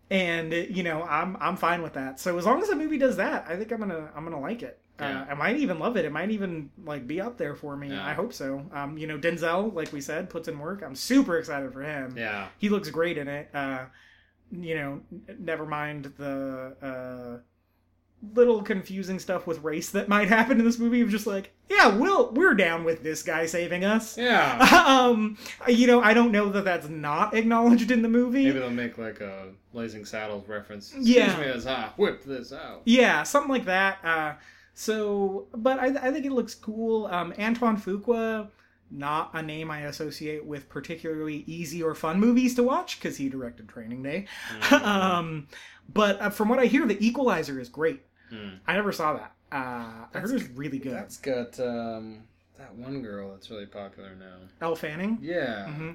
and 0.10 0.54
you 0.54 0.84
know, 0.84 1.04
I'm 1.04 1.38
I'm 1.40 1.58
fine 1.58 1.82
with 1.82 1.94
that. 1.94 2.20
So 2.20 2.38
as 2.38 2.46
long 2.46 2.62
as 2.62 2.70
the 2.70 2.76
movie 2.76 2.98
does 2.98 3.18
that, 3.18 3.46
I 3.48 3.56
think 3.56 3.72
I'm 3.72 3.80
gonna 3.80 4.10
I'm 4.16 4.24
gonna 4.24 4.40
like 4.40 4.64
it. 4.64 4.80
Yeah. 5.00 5.22
Uh, 5.22 5.26
I 5.32 5.34
might 5.36 5.58
even 5.58 5.80
love 5.80 5.96
it. 5.98 6.06
It 6.06 6.12
might 6.12 6.32
even 6.32 6.72
like 6.84 7.06
be 7.06 7.22
up 7.22 7.38
there 7.38 7.56
for 7.56 7.76
me. 7.76 7.90
Yeah. 7.90 8.06
I 8.06 8.14
hope 8.14 8.34
so. 8.34 8.66
Um, 8.72 8.98
you 8.98 9.06
know, 9.06 9.18
Denzel, 9.18 9.74
like 9.74 9.94
we 9.94 10.02
said, 10.02 10.30
puts 10.30 10.48
in 10.48 10.58
work. 10.58 10.82
I'm 10.82 10.96
super 10.96 11.38
excited 11.38 11.72
for 11.72 11.82
him. 11.82 12.16
Yeah. 12.18 12.48
He 12.58 12.70
looks 12.70 12.90
great 12.90 13.18
in 13.18 13.28
it. 13.28 13.50
Uh, 13.54 13.86
you 14.52 14.76
know, 14.76 15.02
never 15.38 15.66
mind 15.66 16.14
the 16.18 16.76
uh, 16.82 17.42
little 18.34 18.62
confusing 18.64 19.20
stuff 19.20 19.46
with 19.46 19.64
race 19.64 19.92
that 19.92 20.08
might 20.10 20.28
happen 20.28 20.60
in 20.60 20.66
this 20.66 20.80
movie. 20.80 21.02
Of 21.02 21.10
just 21.10 21.28
like, 21.28 21.54
yeah, 21.70 21.96
we'll 21.96 22.32
we're 22.32 22.54
down 22.56 22.84
with 22.84 23.04
this 23.04 23.22
guy 23.24 23.46
saving 23.46 23.86
us. 23.86 24.18
Yeah. 24.18 24.58
um, 24.88 25.38
you 25.68 25.88
know, 25.88 26.02
I 26.02 26.14
don't 26.14 26.32
know 26.32 26.50
that 26.50 26.66
that's 26.66 26.90
not 26.90 27.34
acknowledged 27.36 27.92
in 27.92 28.02
the 28.02 28.10
movie. 28.10 28.46
Maybe 28.46 28.60
they'll 28.60 28.70
make 28.70 28.98
like 28.98 29.22
a 29.22 29.50
Blazing 29.72 30.06
Saddles 30.06 30.48
reference. 30.48 30.88
Excuse 30.88 31.08
Yeah. 31.08 31.38
me 31.40 31.46
as 31.46 31.68
I 31.68 31.90
whip 31.98 32.24
this 32.24 32.52
out. 32.52 32.82
Yeah, 32.86 33.24
something 33.24 33.52
like 33.52 33.66
that. 33.66 34.00
Uh, 34.04 34.34
so, 34.74 35.48
but 35.56 35.80
I, 35.80 35.88
I 35.88 36.12
think 36.12 36.26
it 36.26 36.32
looks 36.32 36.54
cool. 36.56 37.08
Um, 37.08 37.34
Antoine 37.40 37.78
Fuqua, 37.78 38.50
not 38.90 39.32
a 39.34 39.42
name 39.42 39.70
I 39.70 39.82
associate 39.82 40.46
with 40.46 40.70
particularly 40.70 41.44
easy 41.48 41.84
or 41.84 41.94
fun 41.96 42.20
movies 42.20 42.56
to 42.56 42.64
watch 42.64 43.00
because 43.00 43.18
he 43.18 43.30
directed 43.30 43.68
Training 43.68 44.04
Day. 44.04 44.26
Mm. 44.62 44.82
um, 44.86 45.48
but 45.94 46.22
uh, 46.22 46.30
from 46.30 46.50
what 46.50 46.60
I 46.60 46.66
hear, 46.66 46.86
The 46.86 47.06
Equalizer 47.06 47.60
is 47.60 47.70
great. 47.70 48.04
Mm. 48.32 48.60
I 48.68 48.74
never 48.74 48.92
saw 48.92 49.14
that. 49.14 49.34
Uh, 49.52 50.06
I 50.14 50.20
heard 50.20 50.30
it 50.30 50.34
was 50.34 50.50
really 50.50 50.80
good. 50.80 50.94
That's 50.94 51.18
got 51.18 51.60
um, 51.60 52.24
that 52.58 52.74
one 52.76 53.02
girl 53.02 53.32
that's 53.32 53.50
really 53.50 53.66
popular 53.66 54.16
now. 54.16 54.36
Elle 54.62 54.76
Fanning. 54.76 55.18
Yeah. 55.22 55.68
hmm 55.68 55.92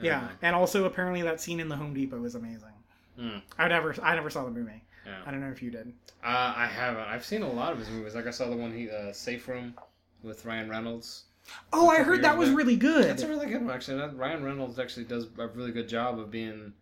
Yeah, 0.00 0.20
don't 0.20 0.30
and 0.42 0.56
also 0.56 0.84
apparently 0.84 1.22
that 1.22 1.40
scene 1.40 1.58
in 1.58 1.68
the 1.68 1.76
Home 1.76 1.94
Depot 1.94 2.18
was 2.18 2.34
amazing. 2.34 2.68
know. 3.18 3.30
Hmm, 3.30 3.38
I 3.58 3.68
never, 3.68 3.94
I 4.02 4.14
never 4.14 4.30
saw 4.30 4.44
the 4.44 4.50
movie. 4.50 4.82
yeah. 5.04 5.22
I 5.26 5.30
don't 5.30 5.40
know 5.40 5.50
if 5.50 5.62
you 5.62 5.70
did. 5.70 5.92
Uh, 6.22 6.54
I 6.56 6.66
haven't. 6.66 7.02
I've 7.08 7.24
seen 7.24 7.42
a 7.42 7.50
lot 7.50 7.72
of 7.72 7.78
his 7.78 7.88
movies. 7.88 8.14
Like 8.14 8.26
I 8.26 8.30
saw 8.30 8.48
the 8.48 8.56
one 8.56 8.72
he 8.72 8.90
uh, 8.90 9.12
Safe 9.12 9.46
Room 9.48 9.74
with 10.22 10.44
Ryan 10.44 10.68
Reynolds. 10.68 11.24
Oh, 11.72 11.88
I 11.88 12.02
heard 12.02 12.22
that 12.22 12.36
was 12.36 12.50
really 12.50 12.76
good. 12.76 13.04
That's 13.04 13.22
a 13.22 13.28
really 13.28 13.46
good 13.46 13.64
one, 13.64 13.74
actually. 13.74 14.00
Ryan 14.14 14.42
Reynolds 14.44 14.78
actually 14.78 15.04
does 15.04 15.26
a 15.38 15.46
really 15.48 15.72
good 15.72 15.88
job 15.88 16.18
of 16.18 16.30
being 16.30 16.72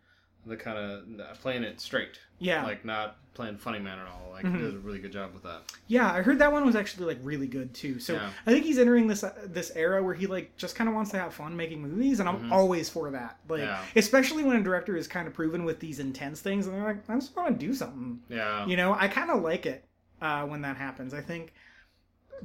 the 0.46 0.56
kind 0.56 0.76
of 0.78 1.40
playing 1.40 1.62
it 1.64 1.80
straight, 1.80 2.18
yeah, 2.38 2.64
like 2.64 2.84
not 2.84 3.16
playing 3.32 3.56
funny 3.56 3.78
man 3.78 3.98
at 3.98 4.06
all. 4.06 4.28
Like 4.30 4.44
Mhm. 4.44 4.56
he 4.56 4.62
does 4.62 4.74
a 4.74 4.78
really 4.78 4.98
good 4.98 5.10
job 5.12 5.32
with 5.32 5.42
that. 5.44 5.62
yeah. 5.86 6.12
I 6.12 6.20
heard 6.20 6.38
that 6.40 6.52
one 6.52 6.66
was 6.66 6.76
actually 6.76 7.06
like 7.06 7.18
really 7.22 7.46
good 7.46 7.72
too. 7.72 7.98
So 7.98 8.12
Yeah. 8.14 8.28
I 8.46 8.50
think 8.52 8.64
he's 8.66 8.78
entering 8.78 9.06
this 9.06 9.24
uh, 9.24 9.32
this 9.46 9.72
era 9.74 10.02
where 10.02 10.12
he 10.14 10.26
like 10.26 10.54
just 10.58 10.76
kind 10.76 10.86
of 10.88 10.94
wants 10.94 11.10
to 11.12 11.18
have 11.18 11.32
fun 11.32 11.56
making 11.56 11.80
movies, 11.80 12.20
and 12.20 12.28
I'm 12.28 12.50
Mhm. 12.50 12.52
always 12.52 12.90
for 12.90 13.10
that. 13.12 13.38
Like, 13.48 13.60
Yeah. 13.62 13.82
especially 13.96 14.44
when 14.44 14.56
a 14.56 14.62
director 14.62 14.96
is 14.98 15.08
kind 15.08 15.26
of 15.26 15.32
proven 15.32 15.64
with 15.64 15.80
these 15.80 15.98
intense 15.98 16.42
things, 16.42 16.66
and 16.66 16.76
they're 16.76 16.84
like, 16.84 17.08
I 17.08 17.14
just 17.14 17.34
want 17.34 17.58
to 17.58 17.66
do 17.66 17.72
something. 17.72 18.20
Yeah. 18.28 18.66
You 18.66 18.76
know, 18.76 18.94
I 18.94 19.08
kind 19.08 19.30
of 19.30 19.40
like 19.42 19.64
it 19.64 19.84
uh, 20.20 20.44
when 20.46 20.60
that 20.62 20.76
happens. 20.76 21.14
I 21.14 21.22
think 21.22 21.54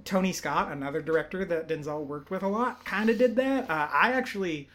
Tony 0.05 0.31
Scott, 0.33 0.71
another 0.71 1.01
director 1.01 1.43
that 1.45 1.67
Denzel 1.67 2.05
worked 2.05 2.31
with 2.31 2.43
a 2.43 2.47
lot, 2.47 2.83
kind 2.85 3.09
of 3.09 3.17
did 3.17 3.35
that. 3.37 3.69
Uh, 3.69 3.87
I 3.91 4.13
actually 4.13 4.69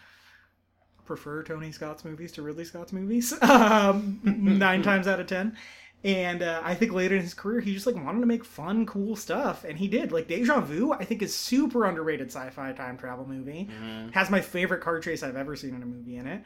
prefer 1.04 1.42
Tony 1.42 1.70
Scott's 1.72 2.04
movies 2.04 2.32
to 2.32 2.42
Ridley 2.42 2.64
Scott's 2.64 2.92
movies, 2.92 3.32
um, 3.42 4.20
nine 4.24 4.82
times 4.82 5.06
out 5.06 5.20
of 5.20 5.26
ten. 5.26 5.56
And 6.02 6.42
uh, 6.42 6.60
I 6.62 6.74
think 6.74 6.92
later 6.92 7.16
in 7.16 7.22
his 7.22 7.32
career, 7.32 7.60
he 7.60 7.72
just 7.72 7.86
like 7.86 7.96
wanted 7.96 8.20
to 8.20 8.26
make 8.26 8.44
fun, 8.44 8.84
cool 8.84 9.16
stuff, 9.16 9.64
and 9.64 9.78
he 9.78 9.88
did. 9.88 10.12
Like 10.12 10.28
Deja 10.28 10.60
Vu, 10.60 10.92
I 10.92 11.02
think 11.04 11.22
is 11.22 11.34
super 11.34 11.86
underrated 11.86 12.26
sci-fi 12.28 12.72
time 12.72 12.98
travel 12.98 13.26
movie. 13.26 13.70
Mhm. 13.72 14.12
Has 14.12 14.28
my 14.28 14.42
favorite 14.42 14.82
car 14.82 15.00
chase 15.00 15.22
I've 15.22 15.36
ever 15.36 15.56
seen 15.56 15.74
in 15.74 15.82
a 15.82 15.86
movie 15.86 16.16
in 16.16 16.26
it. 16.26 16.42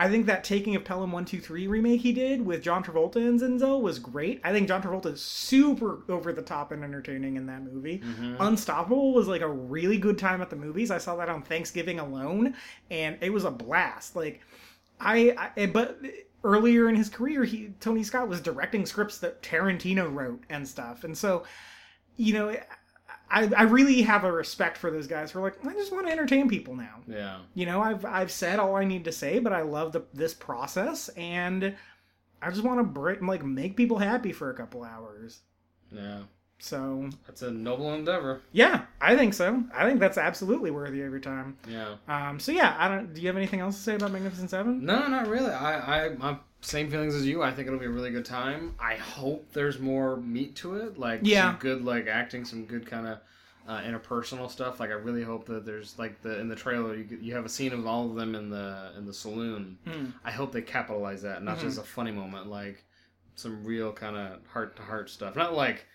I 0.00 0.08
think 0.08 0.24
that 0.26 0.44
Taking 0.44 0.74
of 0.76 0.82
Pelham 0.82 1.12
123 1.12 1.66
remake 1.66 2.00
he 2.00 2.12
did 2.12 2.44
with 2.44 2.62
John 2.62 2.82
Travolta 2.82 3.16
and 3.16 3.38
Denzel 3.38 3.82
was 3.82 3.98
great. 3.98 4.40
I 4.42 4.50
think 4.50 4.66
John 4.66 4.82
Travolta 4.82 5.12
is 5.12 5.20
super 5.20 6.00
over 6.08 6.32
the 6.32 6.40
top 6.40 6.72
and 6.72 6.82
entertaining 6.82 7.36
in 7.36 7.44
that 7.46 7.62
movie. 7.62 7.98
Mhm. 7.98 8.36
Unstoppable 8.40 9.12
was 9.12 9.28
like 9.28 9.42
a 9.42 9.48
really 9.48 9.98
good 9.98 10.16
time 10.16 10.40
at 10.40 10.48
the 10.48 10.56
movies. 10.56 10.90
I 10.90 10.96
saw 10.96 11.16
that 11.16 11.28
on 11.28 11.42
Thanksgiving 11.42 11.98
alone, 12.00 12.54
and 12.90 13.18
it 13.20 13.30
was 13.30 13.44
a 13.44 13.50
blast. 13.50 14.16
Like, 14.16 14.40
I, 14.98 15.52
I 15.56 15.66
but 15.66 16.00
earlier 16.42 16.88
in 16.88 16.96
his 16.96 17.10
career, 17.10 17.44
he 17.44 17.74
Tony 17.80 18.02
Scott 18.02 18.26
was 18.26 18.40
directing 18.40 18.86
scripts 18.86 19.18
that 19.18 19.42
Tarantino 19.42 20.10
wrote 20.10 20.42
and 20.48 20.66
stuff, 20.66 21.04
and 21.04 21.16
so, 21.16 21.44
you 22.16 22.32
know, 22.32 22.56
I 23.30 23.50
I 23.56 23.62
really 23.62 24.02
have 24.02 24.24
a 24.24 24.32
respect 24.32 24.76
for 24.76 24.90
those 24.90 25.06
guys 25.06 25.30
who 25.30 25.38
are 25.38 25.42
like, 25.42 25.64
I 25.64 25.72
just 25.74 25.92
want 25.92 26.06
to 26.06 26.12
entertain 26.12 26.48
people 26.48 26.74
now. 26.74 26.96
Yeah. 27.06 27.38
You 27.54 27.66
know, 27.66 27.80
I've 27.80 28.04
I've 28.04 28.30
said 28.30 28.58
all 28.58 28.76
I 28.76 28.84
need 28.84 29.04
to 29.04 29.12
say, 29.12 29.38
but 29.38 29.52
I 29.52 29.62
love 29.62 29.92
the 29.92 30.02
this 30.12 30.34
process, 30.34 31.08
and 31.10 31.74
I 32.42 32.50
just 32.50 32.62
want 32.64 32.78
to 32.80 32.84
break, 32.84 33.22
like 33.22 33.44
make 33.44 33.76
people 33.76 33.98
happy 33.98 34.32
for 34.32 34.50
a 34.50 34.54
couple 34.54 34.82
hours. 34.82 35.40
Yeah. 35.92 36.20
So 36.62 37.08
That's 37.26 37.40
a 37.40 37.50
noble 37.50 37.94
endeavor. 37.94 38.42
yeah, 38.52 38.82
I 39.00 39.16
think 39.16 39.32
so. 39.32 39.64
I 39.74 39.86
think 39.88 39.98
that's 39.98 40.18
absolutely 40.18 40.70
worthy 40.70 41.00
of 41.00 41.10
your 41.10 41.18
time. 41.18 41.56
Yeah. 41.66 41.94
Um, 42.06 42.38
so 42.38 42.52
yeah, 42.52 42.76
I 42.78 42.86
don't. 42.86 43.14
Do 43.14 43.20
you 43.22 43.28
have 43.28 43.36
anything 43.38 43.60
else 43.60 43.76
to 43.76 43.82
say 43.82 43.94
about 43.94 44.12
Magnificent 44.12 44.50
Seven? 44.50 44.84
No, 44.84 45.06
not 45.08 45.26
really. 45.26 45.50
I, 45.50 45.78
I, 45.78 46.04
I'm 46.20 46.40
same 46.62 46.90
feelings 46.90 47.14
as 47.14 47.26
you. 47.26 47.42
I 47.42 47.52
think 47.52 47.66
it'll 47.68 47.78
be 47.80 47.86
a 47.86 47.90
really 47.90 48.10
good 48.10 48.24
time. 48.24 48.74
I 48.78 48.96
hope 48.96 49.52
there's 49.52 49.78
more 49.78 50.16
meat 50.18 50.56
to 50.56 50.76
it, 50.76 50.98
like 50.98 51.20
Yeah. 51.22 51.50
some 51.52 51.58
good 51.60 51.84
like 51.84 52.06
acting, 52.06 52.44
some 52.44 52.64
good 52.66 52.86
kind 52.86 53.06
of 53.06 53.18
uh, 53.68 53.80
interpersonal 53.82 54.50
stuff. 54.50 54.80
Like 54.80 54.90
I 54.90 54.94
really 54.94 55.22
hope 55.22 55.46
that 55.46 55.64
there's 55.64 55.98
like 55.98 56.20
the 56.22 56.38
in 56.40 56.48
the 56.48 56.56
trailer 56.56 56.94
you 56.96 57.18
you 57.20 57.34
have 57.34 57.44
a 57.44 57.48
scene 57.48 57.72
of 57.72 57.86
all 57.86 58.08
of 58.10 58.16
them 58.16 58.34
in 58.34 58.50
the 58.50 58.92
in 58.96 59.06
the 59.06 59.14
saloon. 59.14 59.78
Mm. 59.86 60.12
I 60.24 60.30
hope 60.32 60.52
they 60.52 60.62
capitalize 60.62 61.22
that, 61.22 61.42
not 61.42 61.58
Mhm. 61.58 61.62
just 61.62 61.78
a 61.78 61.82
funny 61.82 62.10
moment, 62.12 62.48
like 62.48 62.84
some 63.36 63.64
real 63.64 63.92
kind 63.92 64.16
of 64.16 64.44
heart 64.46 64.76
to 64.76 64.82
heart 64.82 65.08
stuff. 65.08 65.36
Not 65.36 65.54
like 65.54 65.86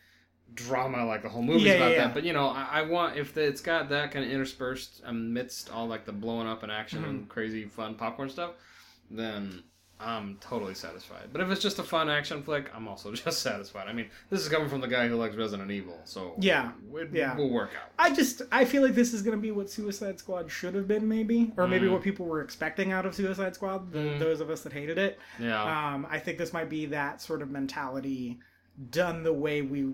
drama 0.53 1.05
like 1.05 1.21
the 1.23 1.29
whole 1.29 1.41
movie's 1.41 1.63
Yeah, 1.65 1.73
about 1.73 1.91
yeah, 1.91 1.97
yeah. 1.97 2.05
that, 2.05 2.13
but 2.13 2.23
you 2.23 2.31
know, 2.33 2.47
I, 2.47 2.67
I 2.71 2.81
want 2.83 3.17
if 3.17 3.33
the, 3.33 3.41
it's 3.43 3.61
got 3.61 3.89
that 3.89 4.11
kind 4.11 4.23
of 4.23 4.31
interspersed 4.31 5.01
amidst 5.05 5.71
all 5.71 5.87
like 5.87 6.05
the 6.05 6.11
blowing 6.13 6.47
up 6.47 6.63
and 6.63 6.71
action 6.71 6.99
Mm-hmm. 7.01 7.09
and 7.09 7.29
crazy 7.29 7.65
fun 7.65 7.95
popcorn 7.95 8.29
stuff, 8.29 8.51
then 9.11 9.63
I'm 9.99 10.37
totally 10.41 10.73
satisfied. 10.73 11.29
But 11.31 11.39
if 11.41 11.49
it's 11.49 11.61
just 11.61 11.79
a 11.79 11.83
fun 11.83 12.09
action 12.09 12.43
flick, 12.43 12.69
I'm 12.75 12.87
also 12.87 13.11
just 13.23 13.41
satisfied. 13.41 13.87
I 13.87 13.93
mean, 13.93 14.07
this 14.29 14.41
is 14.41 14.49
coming 14.49 14.67
from 14.67 14.81
the 14.81 14.87
guy 14.87 15.07
who 15.07 15.15
likes 15.15 15.35
Resident 15.35 15.71
Evil, 15.71 15.99
so 16.03 16.33
Yeah, 16.37 16.71
it 16.95 17.09
yeah. 17.13 17.35
will 17.35 17.49
work 17.49 17.71
out. 17.81 17.91
I 17.97 18.13
just 18.13 18.41
I 18.51 18.65
feel 18.65 18.83
like 18.83 18.93
this 18.93 19.13
is 19.13 19.21
gonna 19.21 19.37
be 19.37 19.51
what 19.51 19.69
Suicide 19.69 20.19
Squad 20.19 20.51
should 20.51 20.75
have 20.75 20.87
been, 20.87 21.07
maybe, 21.07 21.53
or 21.57 21.67
maybe 21.67 21.87
Mm. 21.87 21.93
what 21.93 22.01
people 22.03 22.25
were 22.25 22.41
expecting 22.41 22.91
out 22.91 23.05
of 23.05 23.15
Suicide 23.15 23.55
Squad. 23.55 23.91
The, 23.91 23.99
Mm. 23.99 24.19
Those 24.19 24.41
of 24.41 24.49
us 24.49 24.61
that 24.63 24.73
hated 24.73 24.97
it. 24.97 25.17
Yeah, 25.39 25.61
Um, 25.93 26.05
I 26.09 26.19
think 26.19 26.37
this 26.37 26.51
might 26.51 26.69
be 26.69 26.85
that 26.87 27.21
sort 27.21 27.41
of 27.41 27.49
mentality 27.49 28.39
done 28.91 29.23
the 29.23 29.31
way 29.33 29.61
we 29.61 29.93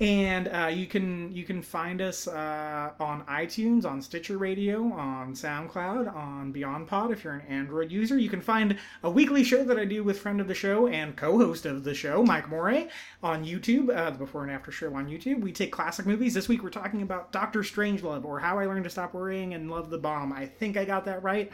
And 0.00 0.48
uh, 0.48 0.66
you 0.72 0.86
can 0.86 1.32
you 1.32 1.44
can 1.44 1.62
find 1.62 2.02
us 2.02 2.26
uh, 2.26 2.90
on 2.98 3.24
iTunes, 3.26 3.84
on 3.84 4.02
Stitcher 4.02 4.38
Radio, 4.38 4.92
on 4.92 5.34
SoundCloud, 5.34 6.12
on 6.12 6.52
BeyondPod. 6.52 7.12
If 7.12 7.22
you're 7.22 7.34
an 7.34 7.46
Android 7.46 7.92
user, 7.92 8.18
you 8.18 8.28
can 8.28 8.40
find 8.40 8.76
a 9.04 9.10
weekly 9.10 9.44
show 9.44 9.62
that 9.62 9.78
I 9.78 9.84
do 9.84 10.02
with 10.02 10.18
friend 10.18 10.40
of 10.40 10.48
the 10.48 10.54
show 10.54 10.88
and 10.88 11.16
co-host 11.16 11.64
of 11.64 11.84
the 11.84 11.94
show, 11.94 12.24
Mike 12.24 12.48
Moray, 12.48 12.88
on 13.22 13.44
YouTube. 13.44 13.94
Uh, 13.94 14.10
the 14.10 14.18
Before 14.18 14.42
and 14.42 14.50
After 14.50 14.72
Show 14.72 14.92
on 14.96 15.06
YouTube. 15.06 15.40
We 15.40 15.52
take 15.52 15.70
classic 15.70 16.06
movies. 16.06 16.34
This 16.34 16.48
week 16.48 16.64
we're 16.64 16.70
talking 16.70 17.02
about 17.02 17.30
Doctor 17.30 17.60
Strangelove 17.60 18.24
or 18.24 18.40
How 18.40 18.58
I 18.58 18.66
Learned 18.66 18.84
to 18.84 18.90
Stop 18.90 19.14
Worrying 19.14 19.54
and 19.54 19.70
Love 19.70 19.90
the 19.90 19.98
Bomb. 19.98 20.32
I 20.32 20.46
think 20.46 20.76
I 20.76 20.84
got 20.84 21.04
that 21.04 21.22
right. 21.22 21.52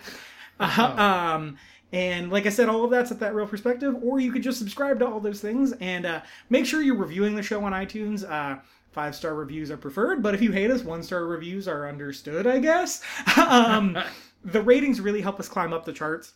Uh, 0.59 1.35
um, 1.37 1.59
and 1.93 2.31
like 2.31 2.47
I 2.47 2.51
said, 2.51 2.69
all 2.69 2.85
of 2.85 2.91
that's 2.91 3.11
at 3.11 3.21
that 3.21 3.35
real 3.35 3.47
perspective. 3.47 3.97
Or 4.03 4.21
you 4.21 4.33
could 4.33 4.43
just 4.43 4.59
subscribe 4.59 4.99
to 5.01 5.07
all 5.07 5.21
those 5.21 5.41
things 5.41 5.73
and 5.81 6.07
uh, 6.07 6.21
make 6.49 6.67
sure 6.67 6.83
you're 6.83 6.97
reviewing 6.97 7.35
the 7.35 7.43
show 7.43 7.65
on 7.65 7.73
iTunes. 7.73 8.29
Uh, 8.29 8.61
Five 8.93 9.15
star 9.15 9.37
reviews 9.37 9.71
are 9.71 9.77
preferred, 9.77 10.21
but 10.21 10.35
if 10.35 10.43
you 10.43 10.51
hate 10.51 10.69
us, 10.69 10.83
one 10.83 11.05
star 11.05 11.25
reviews 11.25 11.69
are 11.69 11.89
understood, 11.89 12.45
I 12.47 12.59
guess. 12.59 13.03
um, 13.37 13.97
the 14.45 14.61
ratings 14.61 15.01
really 15.01 15.21
help 15.21 15.39
us 15.39 15.49
climb 15.49 15.73
up 15.73 15.85
the 15.85 15.93
charts. 15.93 16.33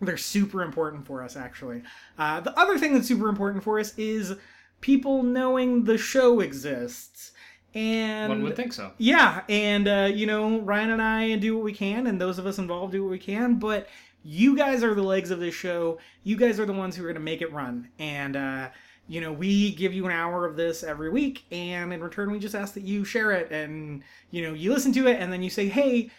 They're 0.00 0.16
super 0.16 0.62
important 0.62 1.06
for 1.06 1.22
us, 1.22 1.36
actually. 1.36 1.82
Uh, 2.18 2.40
the 2.40 2.58
other 2.58 2.78
thing 2.78 2.94
that's 2.94 3.06
super 3.06 3.28
important 3.28 3.62
for 3.62 3.78
us 3.78 3.96
is 3.98 4.34
people 4.80 5.22
knowing 5.22 5.84
the 5.84 5.98
show 5.98 6.40
exists. 6.40 7.32
And 7.74 8.30
One 8.30 8.42
would 8.44 8.56
think 8.56 8.72
so. 8.72 8.92
yeah, 8.98 9.42
and 9.48 9.86
uh, 9.86 10.10
you 10.12 10.26
know, 10.26 10.60
Ryan 10.60 10.90
and 10.90 11.02
I 11.02 11.36
do 11.36 11.54
what 11.56 11.64
we 11.64 11.74
can, 11.74 12.06
and 12.06 12.20
those 12.20 12.38
of 12.38 12.46
us 12.46 12.58
involved 12.58 12.92
do 12.92 13.02
what 13.02 13.10
we 13.10 13.18
can. 13.18 13.56
But 13.56 13.88
you 14.24 14.56
guys 14.56 14.82
are 14.82 14.94
the 14.94 15.02
legs 15.02 15.30
of 15.30 15.38
this 15.38 15.54
show. 15.54 15.98
You 16.22 16.36
guys 16.36 16.58
are 16.58 16.66
the 16.66 16.72
ones 16.72 16.96
who 16.96 17.02
are 17.04 17.08
going 17.08 17.14
to 17.14 17.20
make 17.20 17.42
it 17.42 17.52
run. 17.52 17.90
And 17.98 18.36
uh, 18.36 18.70
you 19.06 19.20
know, 19.20 19.32
we 19.32 19.74
give 19.74 19.92
you 19.92 20.06
an 20.06 20.12
hour 20.12 20.46
of 20.46 20.56
this 20.56 20.82
every 20.82 21.10
week, 21.10 21.44
and 21.52 21.92
in 21.92 22.02
return, 22.02 22.32
we 22.32 22.38
just 22.38 22.54
ask 22.54 22.72
that 22.74 22.84
you 22.84 23.04
share 23.04 23.32
it, 23.32 23.52
and 23.52 24.02
you 24.30 24.42
know, 24.42 24.54
you 24.54 24.72
listen 24.72 24.92
to 24.94 25.06
it, 25.06 25.20
and 25.20 25.32
then 25.32 25.42
you 25.42 25.50
say, 25.50 25.68
"Hey, 25.68 26.10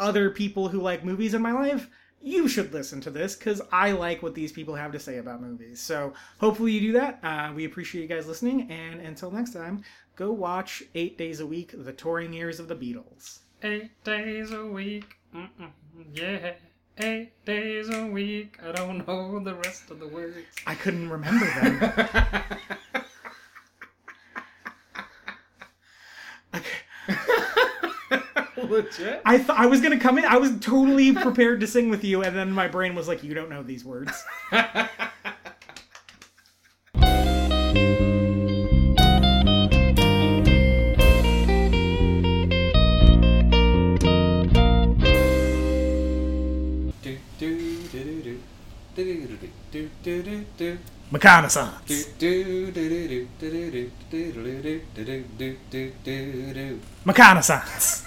other 0.00 0.30
people 0.30 0.68
who 0.68 0.80
like 0.80 1.04
movies 1.04 1.34
in 1.34 1.42
my 1.42 1.52
life." 1.52 1.88
You 2.22 2.48
should 2.48 2.72
listen 2.72 3.02
to 3.02 3.10
this 3.10 3.36
because 3.36 3.60
I 3.70 3.90
like 3.90 4.22
what 4.22 4.34
these 4.34 4.50
people 4.50 4.74
have 4.74 4.92
to 4.92 4.98
say 4.98 5.18
about 5.18 5.42
movies. 5.42 5.78
So 5.78 6.14
hopefully 6.40 6.72
you 6.72 6.80
do 6.80 6.92
that. 6.92 7.18
Uh, 7.22 7.52
we 7.54 7.66
appreciate 7.66 8.00
you 8.00 8.08
guys 8.08 8.26
listening, 8.26 8.70
and 8.70 9.02
until 9.02 9.30
next 9.30 9.52
time, 9.52 9.82
go 10.16 10.32
watch 10.32 10.82
eight 10.94 11.18
days 11.18 11.40
a 11.40 11.46
week 11.46 11.74
the 11.76 11.92
touring 11.92 12.32
years 12.32 12.58
of 12.58 12.68
the 12.68 12.74
Beatles. 12.74 13.40
Eight 13.62 14.02
days 14.04 14.52
a 14.52 14.64
week. 14.64 15.18
Mm-mm, 15.34 15.70
yeah. 16.14 16.54
Eight 16.98 17.32
days 17.44 17.88
a 17.88 18.06
week. 18.06 18.58
I 18.64 18.70
don't 18.70 19.06
know 19.06 19.40
the 19.40 19.54
rest 19.54 19.90
of 19.90 19.98
the 19.98 20.06
words. 20.06 20.46
I 20.64 20.76
couldn't 20.76 21.10
remember 21.10 21.44
them. 21.44 21.92
Legit. 28.70 29.22
I 29.24 29.38
thought 29.38 29.58
I 29.58 29.66
was 29.66 29.80
gonna 29.80 29.98
come 29.98 30.18
in. 30.18 30.24
I 30.24 30.36
was 30.36 30.56
totally 30.60 31.12
prepared 31.12 31.60
to 31.60 31.66
sing 31.66 31.90
with 31.90 32.04
you, 32.04 32.22
and 32.22 32.36
then 32.36 32.52
my 32.52 32.68
brain 32.68 32.94
was 32.94 33.08
like, 33.08 33.24
"You 33.24 33.34
don't 33.34 33.50
know 33.50 33.64
these 33.64 33.84
words." 33.84 34.24
Reconnaissance. 51.10 51.70
Reconnaissance. 57.04 58.04